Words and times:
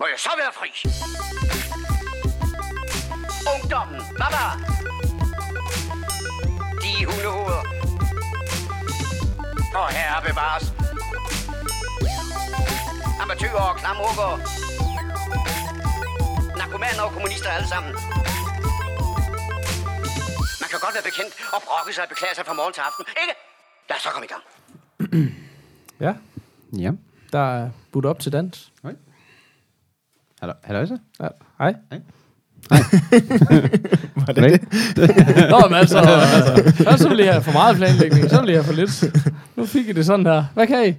Må 0.00 0.06
jeg 0.12 0.18
så 0.26 0.30
være 0.42 0.52
fri? 0.58 0.70
Ungdommen, 3.54 4.00
baba! 4.20 4.44
De 6.82 6.92
hundehoveder. 7.08 7.62
Og 9.80 9.88
herre 9.96 10.22
bevares. 10.28 10.66
Amatøger 13.22 13.62
og 13.70 13.76
klamrukker. 13.76 14.30
Narkomaner 16.58 17.02
og 17.02 17.12
kommunister 17.12 17.50
alle 17.50 17.68
sammen. 17.68 17.92
Man 20.62 20.68
kan 20.70 20.78
godt 20.84 20.94
være 20.96 21.06
bekendt 21.10 21.32
og 21.54 21.60
brokke 21.66 21.92
sig 21.94 22.02
og 22.04 22.08
beklage 22.08 22.34
sig 22.34 22.46
fra 22.46 22.52
morgen 22.52 22.72
til 22.72 22.80
aften, 22.88 23.04
ikke? 23.22 23.34
Lad 23.88 23.96
os 23.96 24.02
så 24.02 24.08
komme 24.14 24.26
i 24.28 24.32
gang. 24.34 24.44
Ja, 26.00 26.14
Ja. 26.72 26.90
der 27.32 27.44
er 27.58 27.70
budt 27.92 28.06
op 28.06 28.20
til 28.20 28.32
dans. 28.32 28.72
Hallo, 28.84 28.96
hallo 30.40 30.86
så? 30.86 30.98
Ja. 31.20 31.28
Hej. 31.58 31.74
Var 34.16 34.32
det 34.32 34.36
det? 34.36 34.60
Nå, 35.50 35.68
men 35.68 35.78
altså, 35.78 35.98
altså 35.98 36.84
først 36.84 37.02
så 37.02 37.08
vil 37.08 37.18
jeg 37.18 37.32
have 37.32 37.42
for 37.42 37.52
meget 37.52 37.76
planlægning, 37.76 38.30
så 38.30 38.40
vil 38.40 38.50
jeg 38.50 38.56
have 38.56 38.64
for 38.64 38.72
lidt. 38.72 39.04
Nu 39.56 39.66
fik 39.66 39.88
I 39.88 39.92
det 39.92 40.06
sådan 40.06 40.26
her. 40.26 40.44
Hvad 40.54 40.66
kan 40.66 40.88
I? 40.88 40.94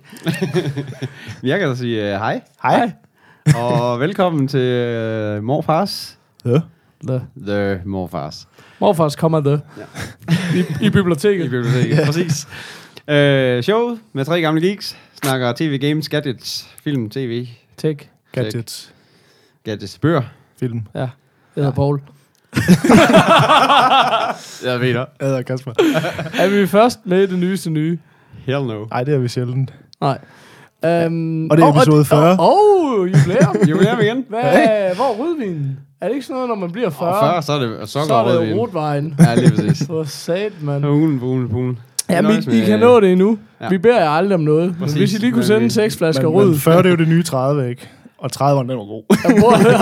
Jeg 1.48 1.59
kan 1.59 1.70
da 1.70 1.75
sige 1.75 2.13
uh, 2.13 2.20
hej, 2.20 2.41
Hej. 2.63 2.91
og 3.55 3.99
velkommen 3.99 4.48
til 4.48 4.59
uh, 5.38 5.43
Morfars. 5.43 6.17
Ja. 6.45 6.59
The. 7.07 7.21
The 7.48 7.81
Morfars. 7.85 8.48
Morfars 8.79 9.15
kommer 9.15 9.41
the. 9.41 9.62
I, 10.55 10.85
I 10.85 10.90
biblioteket. 10.90 11.45
I 11.45 11.49
biblioteket, 11.49 11.98
ja. 11.98 12.05
præcis. 12.05 12.48
Uh, 12.98 13.63
showet 13.63 13.99
med 14.13 14.26
tre 14.26 14.41
gamle 14.41 14.62
geeks. 14.62 14.98
Snakker 15.23 15.53
tv, 15.53 15.77
games, 15.77 16.09
gadgets, 16.09 16.70
film, 16.84 17.09
tv, 17.09 17.48
Tech. 17.77 18.09
Gadgets. 18.31 18.93
Gadgets, 19.66 19.99
bøger. 19.99 20.22
Film. 20.59 20.81
Ja. 20.95 20.99
Jeg 20.99 21.09
hedder 21.55 21.72
Paul. 21.72 22.02
Jeg 24.66 24.79
ved 24.82 24.88
det. 24.88 24.96
Jeg 24.96 25.27
hedder 25.27 25.41
Kasper. 25.41 25.71
Er 26.40 26.48
vi 26.49 26.68
først 26.68 26.99
med 27.05 27.27
det 27.27 27.40
nyeste 27.40 27.70
nye? 27.70 27.98
Hell 28.46 28.63
no. 28.66 28.85
Nej, 28.91 29.04
det 29.04 29.13
er 29.13 29.18
vi 29.20 29.27
sjældent. 29.27 29.74
Nej. 30.01 30.18
Um, 31.07 31.49
Og 31.51 31.57
det 31.57 31.63
er 31.63 31.74
episode 31.76 32.05
40. 32.05 32.32
Åh, 32.32 32.38
oh, 32.40 33.07
jubilæum. 33.07 33.55
Jubilæum 33.70 33.99
igen. 33.99 34.26
Hvad, 34.29 34.41
hvor 34.96 35.05
er 35.05 35.20
rødvinen? 35.20 35.79
Er 36.01 36.07
det 36.07 36.13
ikke 36.16 36.26
sådan 36.26 36.34
noget, 36.35 36.49
når 36.49 36.55
man 36.55 36.71
bliver 36.71 36.90
40? 36.90 37.10
Og 37.10 37.34
før, 37.34 37.41
så 37.41 37.54
er 37.54 37.60
det 37.60 37.77
så 37.90 37.91
sokker 37.91 38.16
er 38.16 38.20
og 38.20 38.46
det 38.46 38.57
rødvin. 38.76 39.16
Ja, 39.20 39.35
lige 39.35 39.49
præcis. 39.55 39.88
For 39.88 40.04
sat, 40.04 40.51
mand. 40.62 40.84
Pulen, 40.84 41.20
pulen, 41.20 41.49
pulen. 41.49 41.79
Ja, 42.10 42.21
men 42.21 42.32
I 42.54 42.60
kan 42.66 42.79
nå 42.79 42.99
det 42.99 43.12
endnu. 43.12 43.38
Ja. 43.62 43.70
Vi 43.70 43.77
beder 43.77 43.99
jer 43.99 44.10
aldrig 44.10 44.35
om 44.35 44.41
noget. 44.41 44.66
Men 44.66 44.76
Præcis. 44.79 44.98
hvis 44.98 45.13
I 45.13 45.18
lige 45.18 45.32
kunne 45.32 45.38
Men 45.40 45.46
sende 45.48 45.62
vi- 45.63 45.70
seks 45.70 45.98
flasker 45.98 46.23
Men, 46.23 46.32
rød. 46.34 46.46
men 46.49 46.55
40 46.57 46.77
det 46.77 46.85
er 46.85 46.90
jo 46.90 46.96
det 46.96 47.07
nye 47.07 47.23
30, 47.23 47.70
ikke? 47.70 47.90
Og 48.21 48.29
30'eren, 48.35 48.59
den 48.70 48.77
var 48.77 48.85
god. 48.85 49.03
Jeg 49.09 49.35
prøver 49.39 49.53
at 49.53 49.62
høre. 49.62 49.79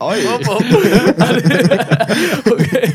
Øj. 0.00 0.16
okay. 2.52 2.86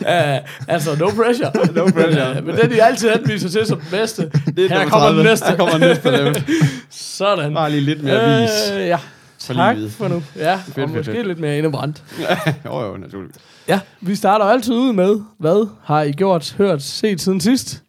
uh, 0.40 0.48
altså, 0.68 0.96
no 0.98 1.06
pressure. 1.08 1.50
No 1.74 1.84
pressure. 1.84 2.40
Men 2.42 2.56
den, 2.56 2.72
I 2.72 2.78
altid 2.78 3.10
anviser 3.10 3.48
til 3.48 3.66
som 3.66 3.80
den 3.80 3.88
bedste. 3.90 4.30
Det 4.56 4.64
er 4.64 4.68
Her 4.68 4.88
kommer 4.88 5.06
30. 5.06 5.18
den 5.18 5.26
næste. 5.26 5.46
Her 5.46 5.56
kommer 5.56 5.72
den 5.72 5.80
næste 5.80 6.24
dem. 6.24 6.34
Sådan. 6.90 7.54
Bare 7.54 7.70
lige 7.70 7.80
lidt 7.80 8.02
mere 8.02 8.40
vis. 8.42 8.50
Øh, 8.74 8.86
ja. 8.86 8.98
For 9.46 9.54
Tak 9.54 9.76
livet. 9.76 9.92
for 9.92 10.08
nu. 10.08 10.22
Ja, 10.36 10.52
og 10.52 10.60
fedt, 10.74 10.90
måske 10.90 11.12
fedt. 11.12 11.26
lidt 11.26 11.38
mere 11.38 11.58
indebrændt. 11.58 12.02
Jo, 12.66 12.80
jo, 12.80 12.96
naturligvis. 12.96 13.36
Ja, 13.68 13.80
vi 14.00 14.14
starter 14.14 14.44
altid 14.44 14.74
ud 14.74 14.92
med, 14.92 15.20
hvad 15.38 15.68
har 15.84 16.02
I 16.02 16.12
gjort, 16.12 16.54
hørt, 16.58 16.82
set 16.82 17.20
siden 17.20 17.40
sidst? 17.40 17.82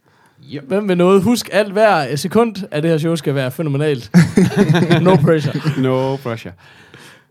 Yep. 0.53 0.63
Hvem 0.67 0.87
vil 0.87 0.97
noget? 0.97 1.23
Husk 1.23 1.49
alt 1.51 1.73
hver 1.73 2.15
sekund 2.15 2.55
af 2.71 2.81
det 2.81 2.91
her 2.91 2.97
show 2.97 3.15
skal 3.15 3.35
være 3.35 3.51
fænomenalt. 3.51 4.11
no 5.01 5.15
pressure. 5.15 5.81
No 5.81 6.15
pressure. 6.15 6.53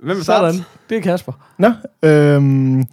Hvem 0.03 0.17
vil 0.17 0.25
starte? 0.25 0.53
Sådan. 0.53 0.65
Det 0.91 0.97
er 0.97 1.01
Kasper. 1.01 1.33
Nå, 1.59 1.73
øhm, 2.03 2.85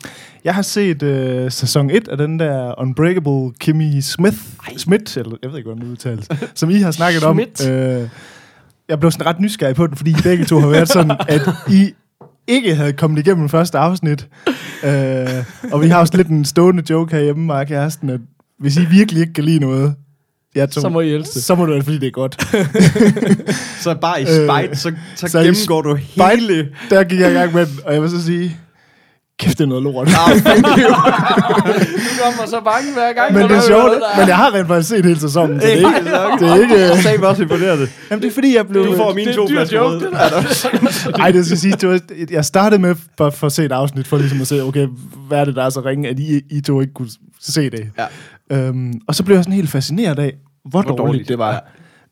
jeg 0.43 0.55
har 0.55 0.61
set 0.61 1.03
øh, 1.03 1.51
sæson 1.51 1.89
1 1.89 2.07
af 2.07 2.17
den 2.17 2.39
der 2.39 2.79
Unbreakable 2.81 3.53
Kimmy 3.59 3.99
Smith, 3.99 4.37
Smith, 4.77 5.17
eller 5.17 5.37
jeg 5.41 5.49
ved 5.49 5.57
ikke, 5.57 5.67
hvordan 5.67 5.83
det 5.83 5.91
udtales, 5.91 6.29
som 6.55 6.69
I 6.69 6.75
har 6.75 6.91
snakket 6.91 7.23
om. 7.23 7.39
Øh, 7.39 8.09
jeg 8.89 8.99
blev 8.99 9.11
sådan 9.11 9.25
ret 9.25 9.39
nysgerrig 9.39 9.75
på 9.75 9.87
den, 9.87 9.95
fordi 9.95 10.11
I 10.11 10.21
begge 10.23 10.45
to 10.45 10.59
har 10.59 10.67
været 10.67 10.89
sådan, 10.89 11.11
at 11.27 11.41
I 11.69 11.93
ikke 12.47 12.75
havde 12.75 12.93
kommet 12.93 13.19
igennem 13.19 13.49
første 13.49 13.77
afsnit. 13.77 14.27
Øh, 14.83 15.27
og 15.71 15.81
vi 15.81 15.87
har 15.87 15.99
også 15.99 16.17
lidt 16.17 16.27
en 16.27 16.45
stående 16.45 16.83
joke 16.89 17.15
herhjemme, 17.15 17.45
mig 17.45 17.59
og 17.59 17.67
kæresten, 17.67 18.09
at 18.09 18.19
hvis 18.59 18.77
I 18.77 18.85
virkelig 18.85 19.21
ikke 19.21 19.33
kan 19.33 19.43
lide 19.43 19.59
noget, 19.59 19.95
jeg 20.55 20.69
to, 20.71 20.81
Så 20.81 20.89
må 20.89 21.01
I 21.01 21.09
elske 21.13 21.33
det. 21.33 21.43
så 21.43 21.55
må 21.55 21.65
det 21.65 21.73
være, 21.73 21.83
fordi 21.83 21.97
det 21.97 22.07
er 22.07 22.11
godt. 22.11 22.47
Så 23.83 23.95
bare 24.01 24.21
i 24.21 24.25
Øh, 24.25 24.29
spite, 24.29 24.75
så, 24.75 24.91
så, 25.15 25.27
så 25.27 25.39
gennemgår 25.39 25.81
du 25.81 25.95
hele... 25.95 26.69
Der 26.89 27.03
gik 27.03 27.19
jeg 27.19 27.31
i 27.31 27.33
gang 27.33 27.53
med 27.53 27.65
den, 27.65 27.79
og 27.85 27.93
jeg 27.93 28.01
vil 28.01 28.09
så 28.09 28.23
sige, 28.25 28.57
kæft, 29.39 29.57
det 29.57 29.63
er 29.63 29.67
noget 29.67 29.83
lort. 29.83 30.07
Du 30.07 30.13
kommer 32.23 32.45
så 32.47 32.61
bange 32.65 32.93
hver 32.93 33.13
gang. 33.13 33.33
Men 33.33 33.43
det 33.43 33.51
er 33.51 33.61
du 33.61 33.67
sjovt, 33.67 33.93
men 34.17 34.27
jeg 34.27 34.35
har 34.37 34.53
rent 34.53 34.67
faktisk 34.67 34.89
set 34.89 35.05
hele 35.05 35.19
sæsonen, 35.19 35.61
så 35.61 35.67
det 35.67 35.73
er 35.73 35.77
ikke... 35.77 36.09
Det 36.09 36.39
Det 36.39 36.49
er 36.49 36.55
ikke 36.55 36.79
Jeg 36.79 36.97
sagde 37.03 37.17
mig 37.17 37.27
også 37.29 37.41
imponeret. 37.41 37.89
jamen, 38.11 38.21
det 38.23 38.29
er 38.29 38.33
fordi, 38.33 38.55
jeg 38.55 38.67
blev... 38.67 38.85
Du 38.85 38.95
får 38.97 39.13
mine 39.13 39.25
det 39.31 39.31
er 39.31 39.35
to 39.35 39.41
en 39.43 39.49
dyr 39.49 39.55
flasker 39.55 39.77
joke, 39.77 39.89
rød. 39.89 39.99
det 40.01 40.11
der. 41.13 41.19
Ej, 41.23 41.31
det 41.31 41.45
skal 41.45 41.57
sige, 41.57 41.73
det 41.81 41.89
var, 41.89 41.99
jeg 42.31 42.45
startede 42.45 42.81
med 42.81 42.95
bare 43.17 43.31
for 43.31 43.47
at 43.47 43.53
se 43.53 43.65
et 43.65 43.71
afsnit, 43.71 44.07
for 44.07 44.17
ligesom 44.17 44.41
at 44.41 44.47
se, 44.47 44.63
okay, 44.63 44.87
hvad 45.27 45.39
er 45.39 45.45
det, 45.45 45.55
der 45.55 45.63
er 45.63 45.69
så 45.69 45.79
ringe, 45.81 46.09
at 46.09 46.19
I, 46.19 46.41
I 46.51 46.61
to 46.61 46.81
ikke 46.81 46.93
kunne 46.93 47.09
se 47.41 47.69
det. 47.69 47.87
Ja. 47.97 48.05
Øhm, 48.57 48.93
og 49.07 49.15
så 49.15 49.23
blev 49.23 49.35
jeg 49.37 49.43
sådan 49.43 49.55
helt 49.55 49.69
fascineret 49.69 50.19
af, 50.19 50.33
hvor, 50.65 50.81
hvor 50.81 50.81
dårligt, 50.81 50.97
dårligt. 51.07 51.27
det 51.27 51.37
var. 51.37 51.51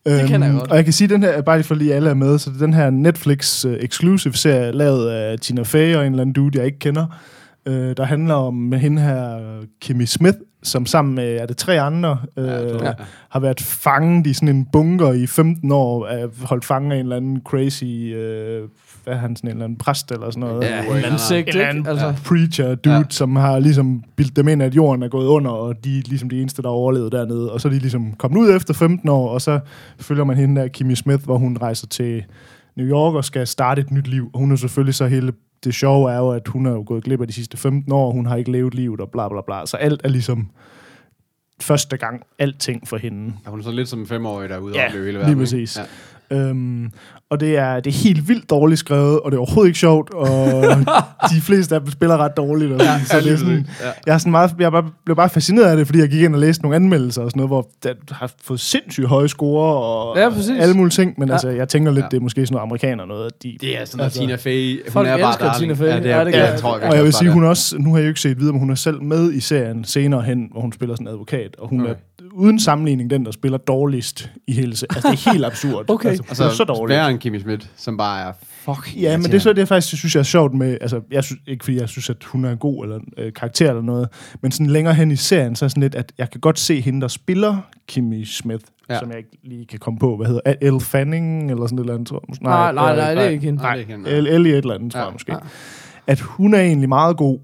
Ja. 0.06 0.10
Øhm, 0.12 0.18
Det 0.20 0.28
kender 0.28 0.46
jeg 0.46 0.56
godt. 0.58 0.70
Og 0.70 0.76
jeg 0.76 0.84
kan 0.84 0.92
sige, 0.92 1.06
at 1.06 1.10
den 1.10 1.22
her, 1.22 1.42
bare 1.42 1.56
lige 1.58 1.66
for 1.66 1.74
lige 1.74 1.94
alle 1.94 2.10
er 2.10 2.14
med, 2.14 2.38
så 2.38 2.50
det 2.50 2.56
er 2.56 2.66
den 2.66 2.74
her 2.74 2.90
Netflix 2.90 3.64
uh, 3.64 3.72
exclusive 3.72 4.34
serie, 4.34 4.72
lavet 4.72 5.10
af 5.10 5.38
Tina 5.38 5.62
Fey 5.62 5.96
og 5.96 6.06
en 6.06 6.12
eller 6.12 6.20
anden 6.22 6.32
dude, 6.32 6.58
jeg 6.58 6.66
ikke 6.66 6.78
kender, 6.78 7.06
uh, 7.66 7.74
der 7.74 8.04
handler 8.04 8.34
om 8.34 8.72
hende 8.72 9.02
her, 9.02 9.38
Kimmy 9.80 10.04
Smith, 10.04 10.38
som 10.64 10.86
sammen 10.86 11.14
med, 11.14 11.36
er 11.36 11.46
det 11.46 11.56
tre 11.56 11.80
andre, 11.80 12.10
uh, 12.36 12.44
tror 12.44 12.82
jeg. 12.82 12.94
har 13.28 13.40
været 13.40 13.60
fanget 13.60 14.26
i 14.26 14.32
sådan 14.32 14.48
en 14.48 14.66
bunker 14.72 15.12
i 15.12 15.26
15 15.26 15.72
år, 15.72 16.06
er 16.06 16.28
holdt 16.46 16.64
fanget 16.64 16.92
af 16.92 16.96
en 16.96 17.02
eller 17.02 17.16
anden 17.16 17.40
crazy, 17.44 17.84
uh, 17.84 18.68
hvad 19.04 19.14
er 19.14 19.18
han, 19.18 19.36
sådan 19.36 19.48
en 19.48 19.52
eller 19.52 19.64
anden 19.64 19.78
præst 19.78 20.12
eller 20.12 20.30
sådan 20.30 20.40
noget. 20.40 20.62
Ja, 20.64 20.78
en 20.80 20.86
eller 20.86 21.06
anden 21.06 21.18
sigt, 21.18 21.48
En 21.48 21.48
eller 21.48 21.66
anden 21.68 21.86
Altså, 21.86 22.14
preacher 22.24 22.74
dude, 22.74 22.94
Ja. 22.94 22.98
ja. 23.00 23.04
som 23.10 23.36
har 23.36 23.58
ligesom 23.58 24.02
bildt 24.16 24.36
dem 24.36 24.48
ind, 24.48 24.62
at 24.62 24.74
jorden 24.76 25.02
er 25.02 25.08
gået 25.08 25.26
under, 25.26 25.50
og 25.50 25.84
de 25.84 25.98
er 25.98 26.02
ligesom 26.06 26.30
de 26.30 26.40
eneste, 26.40 26.62
der 26.62 26.68
har 26.68 26.74
overlevet 26.74 27.12
dernede. 27.12 27.52
Og 27.52 27.60
så 27.60 27.68
er 27.68 27.72
de 27.72 27.78
ligesom 27.78 28.12
kommet 28.18 28.38
ud 28.38 28.56
efter 28.56 28.74
15 28.74 29.08
år, 29.08 29.28
og 29.28 29.40
så 29.40 29.60
følger 30.00 30.24
man 30.24 30.36
hende 30.36 30.60
der, 30.60 30.68
Kimmy 30.68 30.94
Smith, 30.94 31.24
hvor 31.24 31.38
hun 31.38 31.58
rejser 31.62 31.86
til 31.86 32.24
New 32.76 32.86
York 32.86 33.14
og 33.14 33.24
skal 33.24 33.46
starte 33.46 33.80
et 33.80 33.90
nyt 33.90 34.06
liv. 34.06 34.30
Og 34.32 34.38
hun 34.40 34.52
er 34.52 34.56
selvfølgelig 34.56 34.94
så 34.94 35.06
hele... 35.06 35.32
Det 35.64 35.74
sjove 35.74 36.12
er 36.12 36.18
jo, 36.18 36.30
at 36.30 36.48
hun 36.48 36.66
er 36.66 36.70
jo 36.70 36.84
gået 36.86 37.04
glip 37.04 37.20
af 37.20 37.26
de 37.26 37.32
sidste 37.32 37.56
15 37.56 37.92
år, 37.92 38.10
hun 38.12 38.26
har 38.26 38.36
ikke 38.36 38.52
levet 38.52 38.74
livet 38.74 39.00
og 39.00 39.10
bla 39.10 39.28
bla 39.28 39.40
bla. 39.46 39.66
Så 39.66 39.76
alt 39.76 40.00
er 40.04 40.08
ligesom 40.08 40.50
første 41.62 41.96
gang 41.96 42.22
alting 42.38 42.88
for 42.88 42.96
hende. 42.96 43.32
Ja, 43.44 43.50
hun 43.50 43.58
er 43.60 43.64
så 43.64 43.70
lidt 43.70 43.88
som 43.88 44.00
en 44.00 44.06
femårig, 44.06 44.48
der 44.48 44.54
er 44.54 44.58
ude 44.60 44.74
Ja, 44.74 44.82
og 44.82 44.86
opleve 44.88 45.04
hele 45.04 45.12
lige 45.18 45.20
verden. 45.26 45.38
præcis. 45.38 45.78
ikke? 46.30 46.42
Øhm, 46.42 46.90
og 47.34 47.40
det 47.40 47.56
er, 47.58 47.80
det 47.80 47.90
er 47.94 47.98
helt 48.04 48.28
vildt 48.28 48.50
dårligt 48.50 48.78
skrevet, 48.80 49.20
og 49.20 49.30
det 49.30 49.36
er 49.36 49.40
overhovedet 49.40 49.68
ikke 49.68 49.78
sjovt, 49.78 50.14
og 50.14 50.62
de 51.34 51.40
fleste 51.40 51.74
af 51.74 51.80
dem 51.80 51.90
spiller 51.90 52.16
ret 52.16 52.36
dårligt. 52.36 52.72
Og 52.72 52.80
sådan, 52.80 53.00
så 53.06 53.16
Ja, 53.16 53.22
det 53.22 53.32
er 53.32 53.36
sådan. 53.36 53.66
Ja. 53.82 53.88
jeg, 54.06 54.14
er 54.14 54.18
sådan 54.18 54.30
meget, 54.30 54.50
jeg 54.58 54.72
bare, 54.72 54.84
blev 55.04 55.16
bare 55.16 55.28
fascineret 55.28 55.64
af 55.70 55.76
det, 55.76 55.86
fordi 55.86 55.98
jeg 55.98 56.08
gik 56.08 56.22
ind 56.22 56.34
og 56.34 56.40
læste 56.40 56.62
nogle 56.62 56.76
anmeldelser 56.76 57.22
og 57.22 57.30
sådan 57.30 57.38
noget, 57.40 57.50
hvor 57.50 57.68
det 57.82 57.96
har 58.10 58.30
fået 58.44 58.60
sindssygt 58.60 59.06
høje 59.08 59.28
score 59.28 59.76
og 59.84 60.18
Ja, 60.18 60.30
præcis. 60.30 60.50
alle 60.60 60.74
mulige 60.74 60.90
ting, 60.90 61.14
men 61.18 61.28
Ja. 61.28 61.32
ja. 61.32 61.34
altså, 61.34 61.48
jeg 61.48 61.68
tænker 61.68 61.92
lidt, 61.92 62.02
Ja. 62.04 62.08
det 62.10 62.16
er 62.16 62.20
måske 62.20 62.46
sådan 62.46 62.54
noget 62.54 62.62
amerikaner 62.66 63.04
noget. 63.06 63.26
At 63.26 63.42
de, 63.42 63.56
Det 63.60 63.80
er 63.80 63.84
sådan 63.84 64.04
Altså, 64.04 64.20
Tina 64.20 64.34
Fey. 64.34 64.82
Hun 64.84 64.92
folk 64.92 65.08
er 65.08 65.18
bare 65.18 65.28
elsker 65.30 65.44
darling. 65.44 65.76
Tina 65.76 65.86
Fey. 65.86 65.92
Ja, 65.94 66.00
det, 66.00 66.04
Ja, 66.04 66.10
er, 66.10 66.24
det 66.24 66.26
det, 66.26 66.34
gør 66.34 66.48
jeg 66.48 66.58
tror, 66.60 66.78
jeg 66.78 66.88
og 66.88 66.94
jeg 66.94 67.02
vil 67.02 67.06
også 67.06 67.18
sige, 67.18 67.30
hun 67.30 67.44
også, 67.44 67.78
nu 67.78 67.90
har 67.90 67.98
jeg 67.98 68.04
jo 68.04 68.08
ikke 68.08 68.20
set 68.20 68.38
videre, 68.38 68.52
men 68.52 68.60
hun 68.60 68.70
er 68.70 68.74
selv 68.74 69.02
med 69.02 69.32
i 69.32 69.40
serien 69.40 69.84
senere 69.84 70.22
hen, 70.22 70.48
hvor 70.52 70.60
hun 70.60 70.72
spiller 70.72 70.94
sådan 70.94 71.06
en 71.06 71.12
advokat, 71.12 71.56
og 71.58 71.68
hun 71.68 71.80
Okay. 71.80 71.90
er 71.90 71.94
uden 72.32 72.60
sammenligning 72.60 73.10
den, 73.10 73.24
der 73.24 73.30
spiller 73.30 73.58
dårligst 73.58 74.30
i 74.48 74.52
hele 74.52 74.76
serien. 74.76 74.94
Altså, 74.96 75.10
det 75.10 75.26
er 75.26 75.32
helt 75.32 75.44
absurd. 75.44 75.90
Okay. 75.90 76.08
Altså, 76.08 76.24
Altså, 76.28 76.44
er 76.44 76.48
så 76.48 76.64
dårligt. 76.64 76.96
Kimmy 77.24 77.38
Schmidt, 77.38 77.70
som 77.76 77.96
bare 77.96 78.28
er 78.28 78.32
fuck 78.40 78.96
Ja, 79.02 79.16
men 79.16 79.24
det 79.26 79.34
er 79.34 79.38
så 79.38 79.52
det, 79.52 79.58
jeg 79.58 79.68
faktisk 79.68 79.96
synes, 79.98 80.14
jeg 80.14 80.20
er 80.20 80.24
sjovt 80.24 80.54
med, 80.54 80.78
altså, 80.80 81.00
jeg 81.10 81.24
synes, 81.24 81.40
ikke 81.46 81.64
fordi 81.64 81.76
jeg 81.80 81.88
synes, 81.88 82.10
at 82.10 82.24
hun 82.24 82.44
er 82.44 82.50
en 82.50 82.58
god 82.58 82.84
eller 82.84 83.00
øh, 83.18 83.32
karakter 83.32 83.68
eller 83.68 83.82
noget, 83.82 84.08
men 84.42 84.50
sådan 84.52 84.66
længere 84.66 84.94
hen 84.94 85.10
i 85.10 85.16
serien, 85.16 85.56
så 85.56 85.64
er 85.64 85.68
sådan 85.68 85.80
lidt, 85.82 85.94
at 85.94 86.12
jeg 86.18 86.30
kan 86.30 86.40
godt 86.40 86.58
se 86.58 86.80
hende, 86.80 87.00
der 87.00 87.08
spiller 87.08 87.56
Kimmy 87.88 88.24
Smith, 88.24 88.64
Ja. 88.90 88.98
som 88.98 89.08
jeg 89.10 89.18
ikke 89.18 89.30
lige 89.44 89.66
kan 89.66 89.78
komme 89.78 89.98
på, 89.98 90.16
hvad 90.16 90.26
hedder, 90.26 90.54
Elle 90.60 90.80
Fanning, 90.80 91.50
eller 91.50 91.66
sådan 91.66 91.78
et 91.78 91.82
eller 91.82 91.94
andet, 91.94 92.08
tror 92.08 92.16
jeg. 92.16 92.24
Måske. 92.28 92.44
nej, 92.44 92.72
nej, 92.72 92.90
øh, 92.92 92.96
nej, 92.96 93.14
det 93.14 93.24
er 93.24 93.28
ikke 93.28 93.44
hende. 93.44 93.62
Nej, 93.62 93.84
er. 93.88 94.06
Elle, 94.06 94.50
et 94.50 94.56
eller 94.56 94.74
andet, 94.74 94.92
tror 94.92 95.00
Ja, 95.00 95.04
jeg 95.06 95.12
måske. 95.12 95.32
ja. 95.32 95.38
At 96.06 96.20
hun 96.20 96.54
er 96.54 96.60
egentlig 96.60 96.88
meget 96.88 97.16
god, 97.16 97.38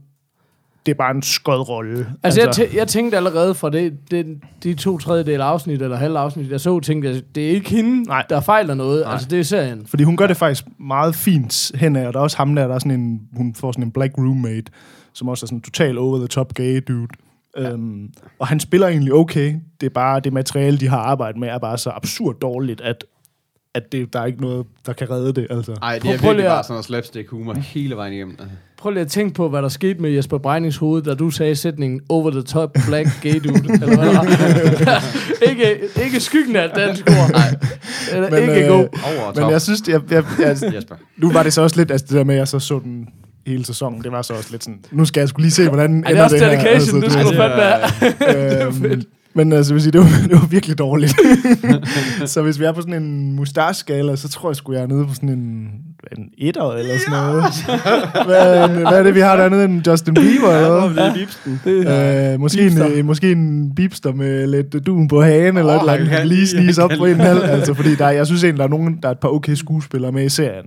det 0.86 0.92
er 0.92 0.96
bare 0.96 1.14
en 1.14 1.22
skød 1.22 1.68
rolle. 1.68 2.06
Altså, 2.22 2.40
jeg, 2.40 2.50
tæ- 2.50 2.76
jeg 2.76 2.88
tænkte 2.88 3.16
allerede 3.16 3.54
fra 3.54 3.70
det, 3.70 4.10
det, 4.10 4.26
de 4.62 4.74
to 4.74 4.98
tredjedel 4.98 5.40
afsnit, 5.40 5.82
eller 5.82 5.96
halv 5.96 6.16
afsnit, 6.16 6.50
jeg 6.50 6.60
så, 6.60 6.80
tænkte 6.80 7.08
jeg, 7.08 7.22
det 7.34 7.46
er 7.46 7.50
ikke 7.50 7.70
hende, 7.70 8.02
Nej. 8.02 8.24
der 8.30 8.40
fejler 8.40 8.74
noget. 8.74 9.02
Nej. 9.04 9.12
Altså, 9.12 9.28
det 9.28 9.38
er 9.40 9.44
serien. 9.44 9.86
Fordi 9.86 10.02
hun 10.02 10.16
gør 10.16 10.26
det 10.26 10.36
faktisk 10.36 10.64
meget 10.78 11.14
fint 11.14 11.72
henad, 11.74 12.06
og 12.06 12.12
der 12.12 12.18
er 12.18 12.22
også 12.22 12.36
ham 12.36 12.54
der, 12.54 12.66
der 12.66 12.74
er 12.74 12.78
sådan 12.78 13.00
en, 13.00 13.20
hun 13.36 13.54
får 13.54 13.72
sådan 13.72 13.84
en 13.84 13.90
black 13.92 14.12
roommate, 14.18 14.72
som 15.14 15.28
også 15.28 15.44
er 15.44 15.46
sådan 15.46 15.60
total 15.60 15.98
over 15.98 16.18
the 16.18 16.26
top 16.26 16.54
gay 16.54 16.80
dude. 16.88 17.08
Ja. 17.58 17.72
Um, 17.72 18.08
og 18.38 18.46
han 18.46 18.60
spiller 18.60 18.86
egentlig 18.88 19.12
okay. 19.12 19.54
Det 19.80 19.86
er 19.86 19.90
bare 19.90 20.20
det 20.20 20.32
materiale, 20.32 20.78
de 20.78 20.88
har 20.88 20.98
arbejdet 20.98 21.40
med, 21.40 21.48
er 21.48 21.58
bare 21.58 21.78
så 21.78 21.90
absurd 21.90 22.36
dårligt, 22.40 22.80
at 22.80 23.04
at 23.74 23.92
det, 23.92 24.12
der 24.12 24.20
er 24.20 24.26
ikke 24.26 24.40
noget, 24.40 24.66
der 24.86 24.92
kan 24.92 25.10
redde 25.10 25.32
det. 25.32 25.46
Altså. 25.50 25.72
Ej, 25.82 25.98
det 25.98 26.10
er 26.10 26.18
prøv 26.18 26.28
virkelig 26.30 26.44
bare 26.50 26.62
sådan 26.62 26.72
noget 26.72 26.84
slapstick 26.84 27.30
humor 27.30 27.54
hele 27.54 27.96
vejen 27.96 28.12
igennem. 28.12 28.36
Prøv 28.78 28.92
lige 28.92 29.00
at 29.00 29.08
tænke 29.08 29.34
på, 29.34 29.48
hvad 29.48 29.62
der 29.62 29.68
skete 29.68 30.02
med 30.02 30.10
Jesper 30.10 30.38
Breinings 30.38 30.76
hoved, 30.76 31.02
da 31.02 31.14
du 31.14 31.30
sagde 31.30 31.56
sætningen 31.56 32.00
over 32.08 32.30
the 32.30 32.42
top 32.42 32.76
black 32.88 33.08
gay 33.22 33.34
dude. 33.34 33.72
eller 33.72 33.96
hvad 33.96 35.40
det 35.40 35.50
ikke, 35.50 35.78
ikke 36.04 36.20
skyggen 36.20 36.56
af 36.56 36.64
et 36.64 36.70
dansk 36.76 37.04
ord. 37.06 37.30
Nej. 37.30 37.56
Eller 38.12 38.30
Men, 38.30 38.38
ikke 38.38 38.62
øh, 38.62 38.68
god. 38.68 38.78
Over 38.78 39.40
Men 39.42 39.50
jeg 39.50 39.62
synes, 39.62 39.80
jeg, 39.88 40.00
jeg, 40.10 40.24
jeg, 40.38 40.74
Jesper. 40.74 40.94
nu 41.16 41.32
var 41.32 41.42
det 41.42 41.52
så 41.52 41.62
også 41.62 41.76
lidt, 41.76 41.90
altså 41.90 42.06
det 42.08 42.16
der 42.16 42.24
med, 42.24 42.34
at 42.34 42.38
jeg 42.38 42.48
så 42.48 42.58
så 42.58 42.80
den 42.84 43.08
hele 43.46 43.64
sæsonen, 43.64 44.02
det 44.02 44.12
var 44.12 44.22
så 44.22 44.32
også 44.34 44.48
lidt 44.50 44.64
sådan, 44.64 44.80
nu 44.92 45.04
skal 45.04 45.20
jeg 45.20 45.28
skulle 45.28 45.44
lige 45.44 45.52
se, 45.52 45.68
hvordan 45.68 46.04
Ej, 46.04 46.10
det 46.10 46.18
er 46.18 46.24
også 46.24 46.36
dedication, 46.36 47.02
det 47.02 47.12
her. 47.12 47.22
skal 47.22 47.24
du 47.24 47.28
det 47.30 47.36
fandme 47.36 47.62
er- 47.62 48.88
have. 48.88 49.02
Men 49.34 49.52
altså, 49.52 49.72
vil 49.74 49.82
sige, 49.82 49.92
det 49.92 50.00
var, 50.00 50.06
det 50.28 50.32
var 50.32 50.46
virkelig 50.46 50.78
dårligt. 50.78 51.14
så 52.32 52.42
hvis 52.42 52.60
vi 52.60 52.64
er 52.64 52.72
på 52.72 52.80
sådan 52.80 53.02
en 53.02 53.32
mustache-skala, 53.36 54.16
så 54.16 54.28
tror 54.28 54.50
jeg 54.50 54.56
sgu, 54.56 54.72
jeg 54.72 54.82
er 54.82 54.86
nede 54.86 55.06
på 55.06 55.14
sådan 55.14 55.28
en, 55.28 55.68
en 56.16 56.28
etter 56.38 56.72
eller 56.72 56.94
sådan 56.98 57.22
noget. 57.24 57.44
hvad, 58.26 58.68
hvad 58.68 58.98
er 58.98 59.02
det, 59.02 59.14
vi 59.14 59.20
har 59.20 59.36
dernede? 59.36 59.64
En 59.64 59.82
Justin 59.86 60.14
Bieber 60.14 60.48
eller 60.48 61.02
er 61.02 61.14
Bibsten. 61.14 61.60
Øh, 61.66 62.40
måske, 62.40 62.62
en, 62.66 62.74
Beepster. 62.74 62.98
øh, 62.98 63.04
måske 63.04 63.32
en 63.32 63.72
bipster 63.74 64.12
med 64.12 64.46
lidt 64.46 64.86
duen 64.86 65.08
på 65.08 65.22
hagen, 65.22 65.56
eller 65.56 65.70
Åh, 65.72 65.76
et 65.76 65.80
eller 65.80 65.92
andet, 65.92 66.26
lige 66.26 66.74
han 66.74 66.82
op 66.84 66.90
på 66.98 67.04
en 67.04 67.20
halv. 67.20 67.40
Altså, 67.42 67.74
fordi 67.74 67.94
der, 67.94 68.06
er- 68.06 68.10
jeg 68.10 68.26
synes 68.26 68.44
egentlig, 68.44 68.58
der 68.58 68.64
er 68.64 68.68
nogen, 68.78 68.98
der 69.02 69.08
er 69.08 69.12
et 69.12 69.18
par 69.18 69.28
okay 69.28 69.54
skuespillere 69.54 70.12
med 70.12 70.24
i 70.24 70.28
serien. 70.28 70.66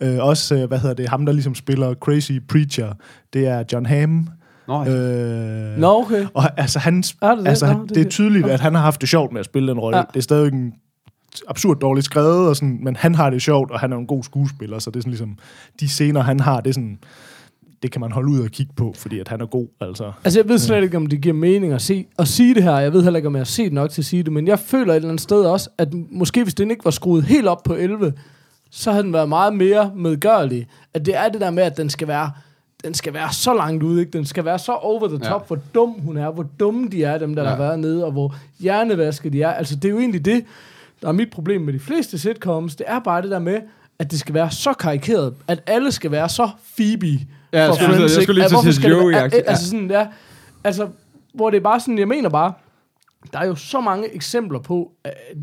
Øh, 0.00 0.16
også, 0.20 0.54
øh, 0.54 0.68
hvad 0.68 0.78
hedder 0.78 0.94
det, 0.94 1.08
ham 1.08 1.26
der 1.26 1.32
ligesom 1.32 1.54
spiller 1.54 1.94
Crazy 1.94 2.32
Preacher, 2.48 2.88
det 3.32 3.46
er 3.48 3.62
John 3.72 3.86
Hamm. 3.86 4.28
Nå, 4.68 4.84
Øh, 4.84 5.78
Nå, 5.78 5.86
okay. 6.02 6.26
og 6.34 6.44
altså, 6.60 6.78
han, 6.78 7.04
Er 7.22 7.34
det 7.34 7.38
det? 7.44 7.48
altså, 7.48 7.66
Nå, 7.66 7.72
han, 7.72 7.82
det- 7.82 7.94
det 7.94 8.06
er 8.06 8.10
tydeligt, 8.10 8.46
at 8.46 8.60
han 8.60 8.74
har 8.74 8.82
haft 8.82 9.00
det 9.00 9.08
sjovt 9.08 9.32
med 9.32 9.40
at 9.40 9.44
spille 9.46 9.68
den 9.68 9.78
rolle. 9.78 9.96
Ja. 9.96 10.02
Ja. 10.02 10.10
Det 10.12 10.18
er 10.18 10.22
stadig 10.22 10.52
en 10.52 10.72
absurd 11.48 11.80
dårligt 11.80 12.04
skrevet, 12.04 12.48
og 12.48 12.56
sådan, 12.56 12.78
men 12.82 12.96
han 12.96 13.14
har 13.14 13.30
det 13.30 13.42
sjovt, 13.42 13.70
og 13.70 13.80
han 13.80 13.92
er 13.92 13.96
en 13.96 14.06
god 14.06 14.22
skuespiller, 14.24 14.78
så 14.78 14.90
det 14.90 14.96
er 14.96 15.00
sådan 15.00 15.10
ligesom, 15.10 15.38
de 15.80 15.88
scener, 15.88 16.20
han 16.22 16.40
har, 16.40 16.60
det 16.60 16.70
er 16.70 16.74
sådan, 16.74 16.98
det 17.82 17.92
kan 17.92 18.00
man 18.00 18.12
holde 18.12 18.28
ud 18.32 18.40
og 18.40 18.50
kigge 18.50 18.72
på, 18.76 18.94
fordi 18.96 19.18
at 19.18 19.28
han 19.28 19.40
er 19.40 19.46
god, 19.46 19.66
altså. 19.80 20.12
Altså, 20.24 20.40
jeg 20.40 20.48
ved 20.48 20.58
slet 20.58 20.82
ikke, 20.82 20.96
om 20.96 21.06
det 21.06 21.20
giver 21.20 21.34
mening 21.34 21.72
at, 21.72 21.82
se, 21.82 22.06
at 22.18 22.28
sige 22.28 22.54
det 22.54 22.62
her. 22.62 22.78
Jeg 22.78 22.92
ved 22.92 23.02
heller 23.02 23.16
ikke, 23.16 23.26
om 23.28 23.34
jeg 23.34 23.40
har 23.40 23.44
set 23.44 23.72
nok 23.72 23.90
til 23.90 24.02
at 24.02 24.04
sige 24.06 24.22
det, 24.22 24.32
men 24.32 24.46
jeg 24.48 24.58
føler 24.58 24.92
et 24.92 24.96
eller 24.96 25.08
andet 25.08 25.20
sted 25.22 25.44
også, 25.44 25.70
at 25.78 25.88
måske 26.10 26.42
hvis 26.42 26.54
den 26.54 26.70
ikke 26.70 26.84
var 26.84 26.90
skruet 26.90 27.24
helt 27.24 27.46
op 27.46 27.62
på 27.64 27.74
11, 27.74 28.12
så 28.70 28.90
havde 28.90 29.04
den 29.04 29.12
været 29.12 29.28
meget 29.28 29.54
mere 29.54 29.90
medgørlig. 29.96 30.66
At 30.94 31.06
det 31.06 31.16
er 31.16 31.28
det 31.28 31.40
der 31.40 31.50
med, 31.50 31.62
at 31.62 31.76
den 31.76 31.90
skal 31.90 32.08
være, 32.08 32.30
den 32.86 32.94
skal 32.94 33.14
være 33.14 33.32
så 33.32 33.54
langt 33.54 33.82
ude, 33.82 34.00
ikke? 34.00 34.12
Den 34.12 34.26
skal 34.26 34.44
være 34.44 34.58
så 34.58 34.72
over 34.72 35.08
the 35.08 35.18
Ja. 35.22 35.28
top, 35.28 35.46
hvor 35.46 35.58
dum 35.74 35.90
hun 36.00 36.16
er, 36.16 36.30
hvor 36.30 36.46
dumme 36.60 36.88
de 36.88 37.04
er, 37.04 37.18
dem 37.18 37.34
der, 37.34 37.42
ja. 37.42 37.48
Ja. 37.48 37.54
har 37.56 37.62
været 37.62 37.78
nede, 37.78 38.04
og 38.04 38.12
hvor 38.12 38.34
hjernevaske 38.60 39.30
de 39.30 39.42
er. 39.42 39.48
Altså, 39.52 39.76
det 39.76 39.84
er 39.84 39.88
jo 39.92 39.98
egentlig 39.98 40.24
det, 40.24 40.44
der 41.02 41.08
er 41.08 41.12
mit 41.12 41.30
problem 41.30 41.60
med 41.60 41.72
de 41.72 41.78
fleste 41.78 42.18
sitcoms. 42.18 42.76
Det 42.76 42.86
er 42.88 42.98
bare 42.98 43.22
det 43.22 43.30
der 43.30 43.38
med, 43.38 43.58
at 43.98 44.10
det 44.10 44.20
skal 44.20 44.34
være 44.34 44.50
så 44.50 44.72
karikeret, 44.72 45.34
at 45.48 45.62
alle 45.66 45.92
skal 45.92 46.10
være 46.10 46.28
så 46.28 46.48
Phoebe 46.76 47.06
Ja, 47.52 47.68
for 47.68 47.74
skulle- 47.74 47.88
jeg 47.90 47.96
Friends, 47.96 48.12
skulle 48.22 48.40
lige 48.40 48.48
til 48.48 48.68
at 48.68 48.74
sige 48.74 49.18
ja. 49.18 49.40
Altså 49.46 49.66
sådan, 49.70 49.90
ja. 49.90 50.06
Altså, 50.64 50.88
hvor 51.34 51.50
det 51.50 51.56
er 51.56 51.60
bare 51.60 51.80
sådan, 51.80 51.98
jeg 51.98 52.08
mener 52.08 52.28
bare, 52.28 52.52
der 53.32 53.38
er 53.38 53.46
jo 53.46 53.54
så 53.54 53.80
mange 53.80 54.14
eksempler 54.14 54.58
på 54.58 54.92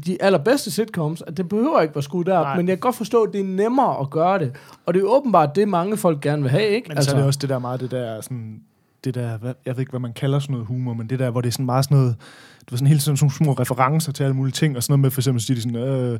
de 0.06 0.21
allerbedste 0.21 0.71
sitcoms, 0.71 1.21
at 1.21 1.38
det 1.38 1.50
behøver 1.50 1.81
ikke 1.81 1.95
være 1.95 2.01
skudt 2.03 2.27
derop, 2.27 2.45
Nej. 2.45 2.57
men 2.57 2.68
jeg 2.68 2.77
kan 2.77 2.80
godt 2.80 2.95
forstå, 2.95 3.24
at 3.24 3.33
det 3.33 3.41
er 3.41 3.45
nemmere 3.45 4.00
at 4.00 4.09
gøre 4.09 4.39
det. 4.39 4.56
Og 4.85 4.94
det 4.94 5.00
er 5.00 5.03
jo 5.03 5.09
åbenbart 5.09 5.56
det, 5.56 5.68
mange 5.68 5.97
folk 5.97 6.21
gerne 6.21 6.41
vil 6.41 6.51
have, 6.51 6.68
ikke? 6.69 6.88
Men 6.88 6.97
altså, 6.97 7.09
så 7.09 7.15
er 7.15 7.19
det 7.19 7.27
også 7.27 7.39
det 7.41 7.50
der 7.50 7.59
meget, 7.59 7.80
det 7.80 7.91
der 7.91 8.21
sådan, 8.21 8.59
det 9.03 9.15
der, 9.15 9.38
hvad, 9.38 9.53
jeg 9.65 9.75
ved 9.75 9.79
ikke, 9.79 9.89
hvad 9.89 10.00
man 10.00 10.13
kalder 10.13 10.39
sådan 10.39 10.51
noget 10.53 10.67
humor, 10.67 10.94
men 10.94 11.07
det 11.09 11.19
der, 11.19 11.29
hvor 11.29 11.41
det 11.41 11.47
er 11.47 11.51
sådan 11.51 11.65
meget 11.65 11.85
sådan 11.85 11.97
noget, 11.97 12.15
du 12.69 12.73
ved, 12.73 12.77
sådan 12.77 12.88
hele 12.88 13.00
tiden 13.00 13.17
sådan 13.17 13.25
nogle 13.41 13.55
små 13.57 13.63
referencer 13.63 14.11
til 14.11 14.23
alle 14.23 14.35
mulige 14.35 14.51
ting, 14.53 14.77
og 14.77 14.83
sådan 14.83 14.91
noget 14.91 15.00
med, 15.01 15.11
for 15.11 15.21
eksempel, 15.21 15.41
så 15.41 15.47
siger 15.47 15.55
de 15.55 15.61
sådan, 15.61 15.75
øh, 15.77 16.19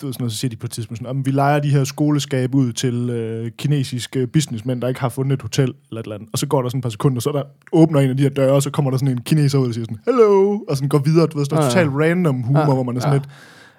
du 0.00 0.06
ved, 0.06 0.12
sådan 0.12 0.14
noget, 0.18 0.32
så 0.32 0.38
siger 0.38 0.48
de 0.48 0.56
på 0.56 0.66
et 0.66 0.70
tidspunkt 0.70 0.98
sådan, 0.98 1.06
"Jamen, 1.06 1.26
vi 1.26 1.30
leger 1.30 1.58
de 1.60 1.68
her 1.70 1.84
skoleskab 1.84 2.54
ud 2.54 2.72
til 2.72 3.10
øh, 3.10 3.50
kinesiske 3.58 4.26
businessmænd, 4.26 4.80
der 4.82 4.88
ikke 4.88 5.00
har 5.00 5.08
fundet 5.08 5.32
et 5.36 5.42
hotel, 5.42 5.74
eller 5.90 6.00
et 6.00 6.04
eller 6.04 6.14
andet. 6.16 6.28
Og 6.32 6.38
så 6.38 6.46
går 6.46 6.62
der 6.62 6.68
sådan 6.68 6.78
et 6.78 6.82
par 6.82 6.90
sekunder, 6.90 7.20
så 7.20 7.30
der 7.32 7.42
åbner 7.72 8.00
en 8.00 8.10
af 8.10 8.16
de 8.16 8.22
her 8.22 8.30
døre, 8.30 8.52
og 8.52 8.62
så 8.62 8.70
kommer 8.70 8.90
der 8.90 8.98
sådan 8.98 9.08
en 9.12 9.20
kineser 9.20 9.58
ud 9.58 9.68
og 9.68 9.74
siger 9.74 9.84
sådan, 9.84 9.98
hello, 10.04 10.58
og 10.68 10.76
sådan 10.76 10.88
går 10.88 10.98
videre, 10.98 11.26
du 11.26 11.38
ved, 11.38 11.44
sådan 11.44 11.58
Ja, 11.58 11.64
ja. 11.64 11.70
totalt 11.70 11.90
random 11.94 12.42
humor, 12.42 12.60
Ja, 12.60 12.64
hvor 12.66 12.82
man 12.82 12.96
er 12.96 13.00
sådan 13.00 13.12
ja. 13.14 13.18
lidt, 13.18 13.28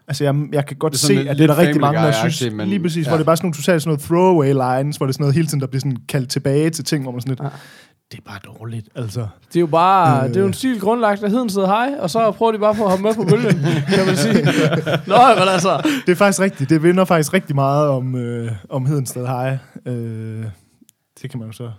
Altså, 0.07 0.23
jeg, 0.23 0.35
jeg 0.51 0.65
kan 0.65 0.77
godt 0.77 0.97
se, 0.97 1.13
at 1.29 1.37
det 1.37 1.43
er 1.43 1.47
der 1.47 1.57
rigtig 1.57 1.81
mange, 1.81 1.99
der 1.99 2.11
synes, 2.29 2.53
men- 2.53 2.67
lige 2.67 2.79
præcis, 2.79 3.05
ja. 3.05 3.09
hvor 3.09 3.17
det 3.17 3.21
er 3.23 3.25
bare 3.25 3.37
sådan 3.37 3.45
nogle 3.45 3.55
totalt 3.55 3.81
sådan 3.81 3.89
noget 3.89 4.01
throwaway 4.01 4.47
lines, 4.53 4.97
hvor 4.97 5.05
det 5.05 5.11
er 5.11 5.13
sådan 5.13 5.23
noget 5.23 5.35
hele 5.35 5.47
tiden, 5.47 5.59
der 5.61 5.67
bliver 5.67 5.79
sådan 5.79 5.97
kaldt 6.07 6.29
tilbage 6.29 6.69
til 6.69 6.85
ting, 6.85 7.03
hvor 7.03 7.11
man 7.11 7.21
sådan 7.21 7.31
lidt, 7.31 7.39
Ja. 7.41 7.47
Det 8.11 8.17
er 8.17 8.21
bare 8.25 8.39
dårligt, 8.45 8.89
altså. 8.95 9.27
Det 9.47 9.55
er 9.55 9.59
jo 9.59 9.67
bare, 9.67 10.23
Øh. 10.23 10.29
det 10.29 10.37
er 10.37 10.41
jo 10.41 10.47
en 10.47 10.53
stil 10.53 10.79
grundlagt 10.79 11.23
af 11.23 11.29
heden 11.31 11.49
sidder 11.49 11.67
hej, 11.67 11.89
og 11.99 12.09
så 12.09 12.31
prøver 12.31 12.51
de 12.51 12.59
bare 12.59 12.75
på 12.75 12.83
at 12.83 12.89
hoppe 12.89 13.03
med 13.03 13.13
på 13.15 13.23
bølgen, 13.23 13.59
kan 13.87 14.05
man 14.05 14.15
sige. 14.17 14.33
Nå, 15.07 15.15
men 15.39 15.47
altså, 15.47 15.81
Det 16.05 16.11
er 16.11 16.15
faktisk 16.15 16.39
rigtigt. 16.39 16.69
Det 16.69 16.83
vinder 16.83 17.05
faktisk 17.05 17.33
rigtig 17.33 17.55
meget 17.55 17.87
om, 17.89 18.15
øh, 18.15 18.51
om 18.69 18.85
Hedensted 18.85 19.27
High. 19.27 19.57
Øh, 19.85 20.45
det 21.21 21.29
kan 21.29 21.39
man 21.39 21.47
jo 21.47 21.53
så 21.53 21.71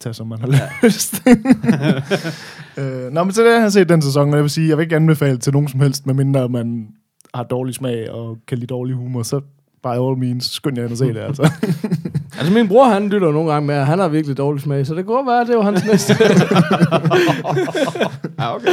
tage, 0.00 0.14
som 0.14 0.26
man 0.26 0.38
har 0.40 0.48
lyst. 0.84 1.22
øh, 2.78 3.12
nå, 3.12 3.24
men 3.24 3.32
så 3.32 3.42
det 3.42 3.52
har 3.52 3.60
jeg 3.60 3.72
set 3.72 3.88
den 3.88 4.02
sæson, 4.02 4.28
og 4.30 4.34
jeg 4.34 4.42
vil 4.42 4.50
sige, 4.50 4.68
jeg 4.68 4.76
vil 4.76 4.82
ikke 4.84 4.96
anbefale 4.96 5.38
til 5.38 5.52
nogen 5.52 5.68
som 5.68 5.80
helst, 5.80 6.06
medmindre 6.06 6.48
man 6.48 6.88
har 7.34 7.42
dårlig 7.42 7.74
smag 7.74 8.10
og 8.10 8.38
kan 8.48 8.58
lide 8.58 8.66
dårlig 8.66 8.96
humor, 8.96 9.22
så 9.22 9.40
by 9.82 9.86
all 9.86 10.16
means, 10.18 10.44
skynd 10.50 10.76
jer 10.78 10.84
ind 10.84 10.92
og 10.92 10.98
se 10.98 11.04
det, 11.08 11.16
altså. 11.20 11.52
altså 12.38 12.52
min 12.52 12.68
bror, 12.68 12.84
han 12.84 13.08
lytter 13.08 13.32
nogle 13.32 13.52
gange 13.52 13.66
med, 13.66 13.78
og 13.80 13.86
han 13.86 13.98
har 13.98 14.08
virkelig 14.08 14.36
dårlig 14.38 14.62
smag, 14.62 14.86
så 14.86 14.94
det 14.94 15.06
kunne 15.06 15.16
godt 15.16 15.26
være, 15.26 15.40
at 15.40 15.46
det 15.46 15.56
var 15.56 15.62
hans 15.62 15.84
næste. 15.84 16.14
Ja, 18.38 18.54
okay. 18.54 18.68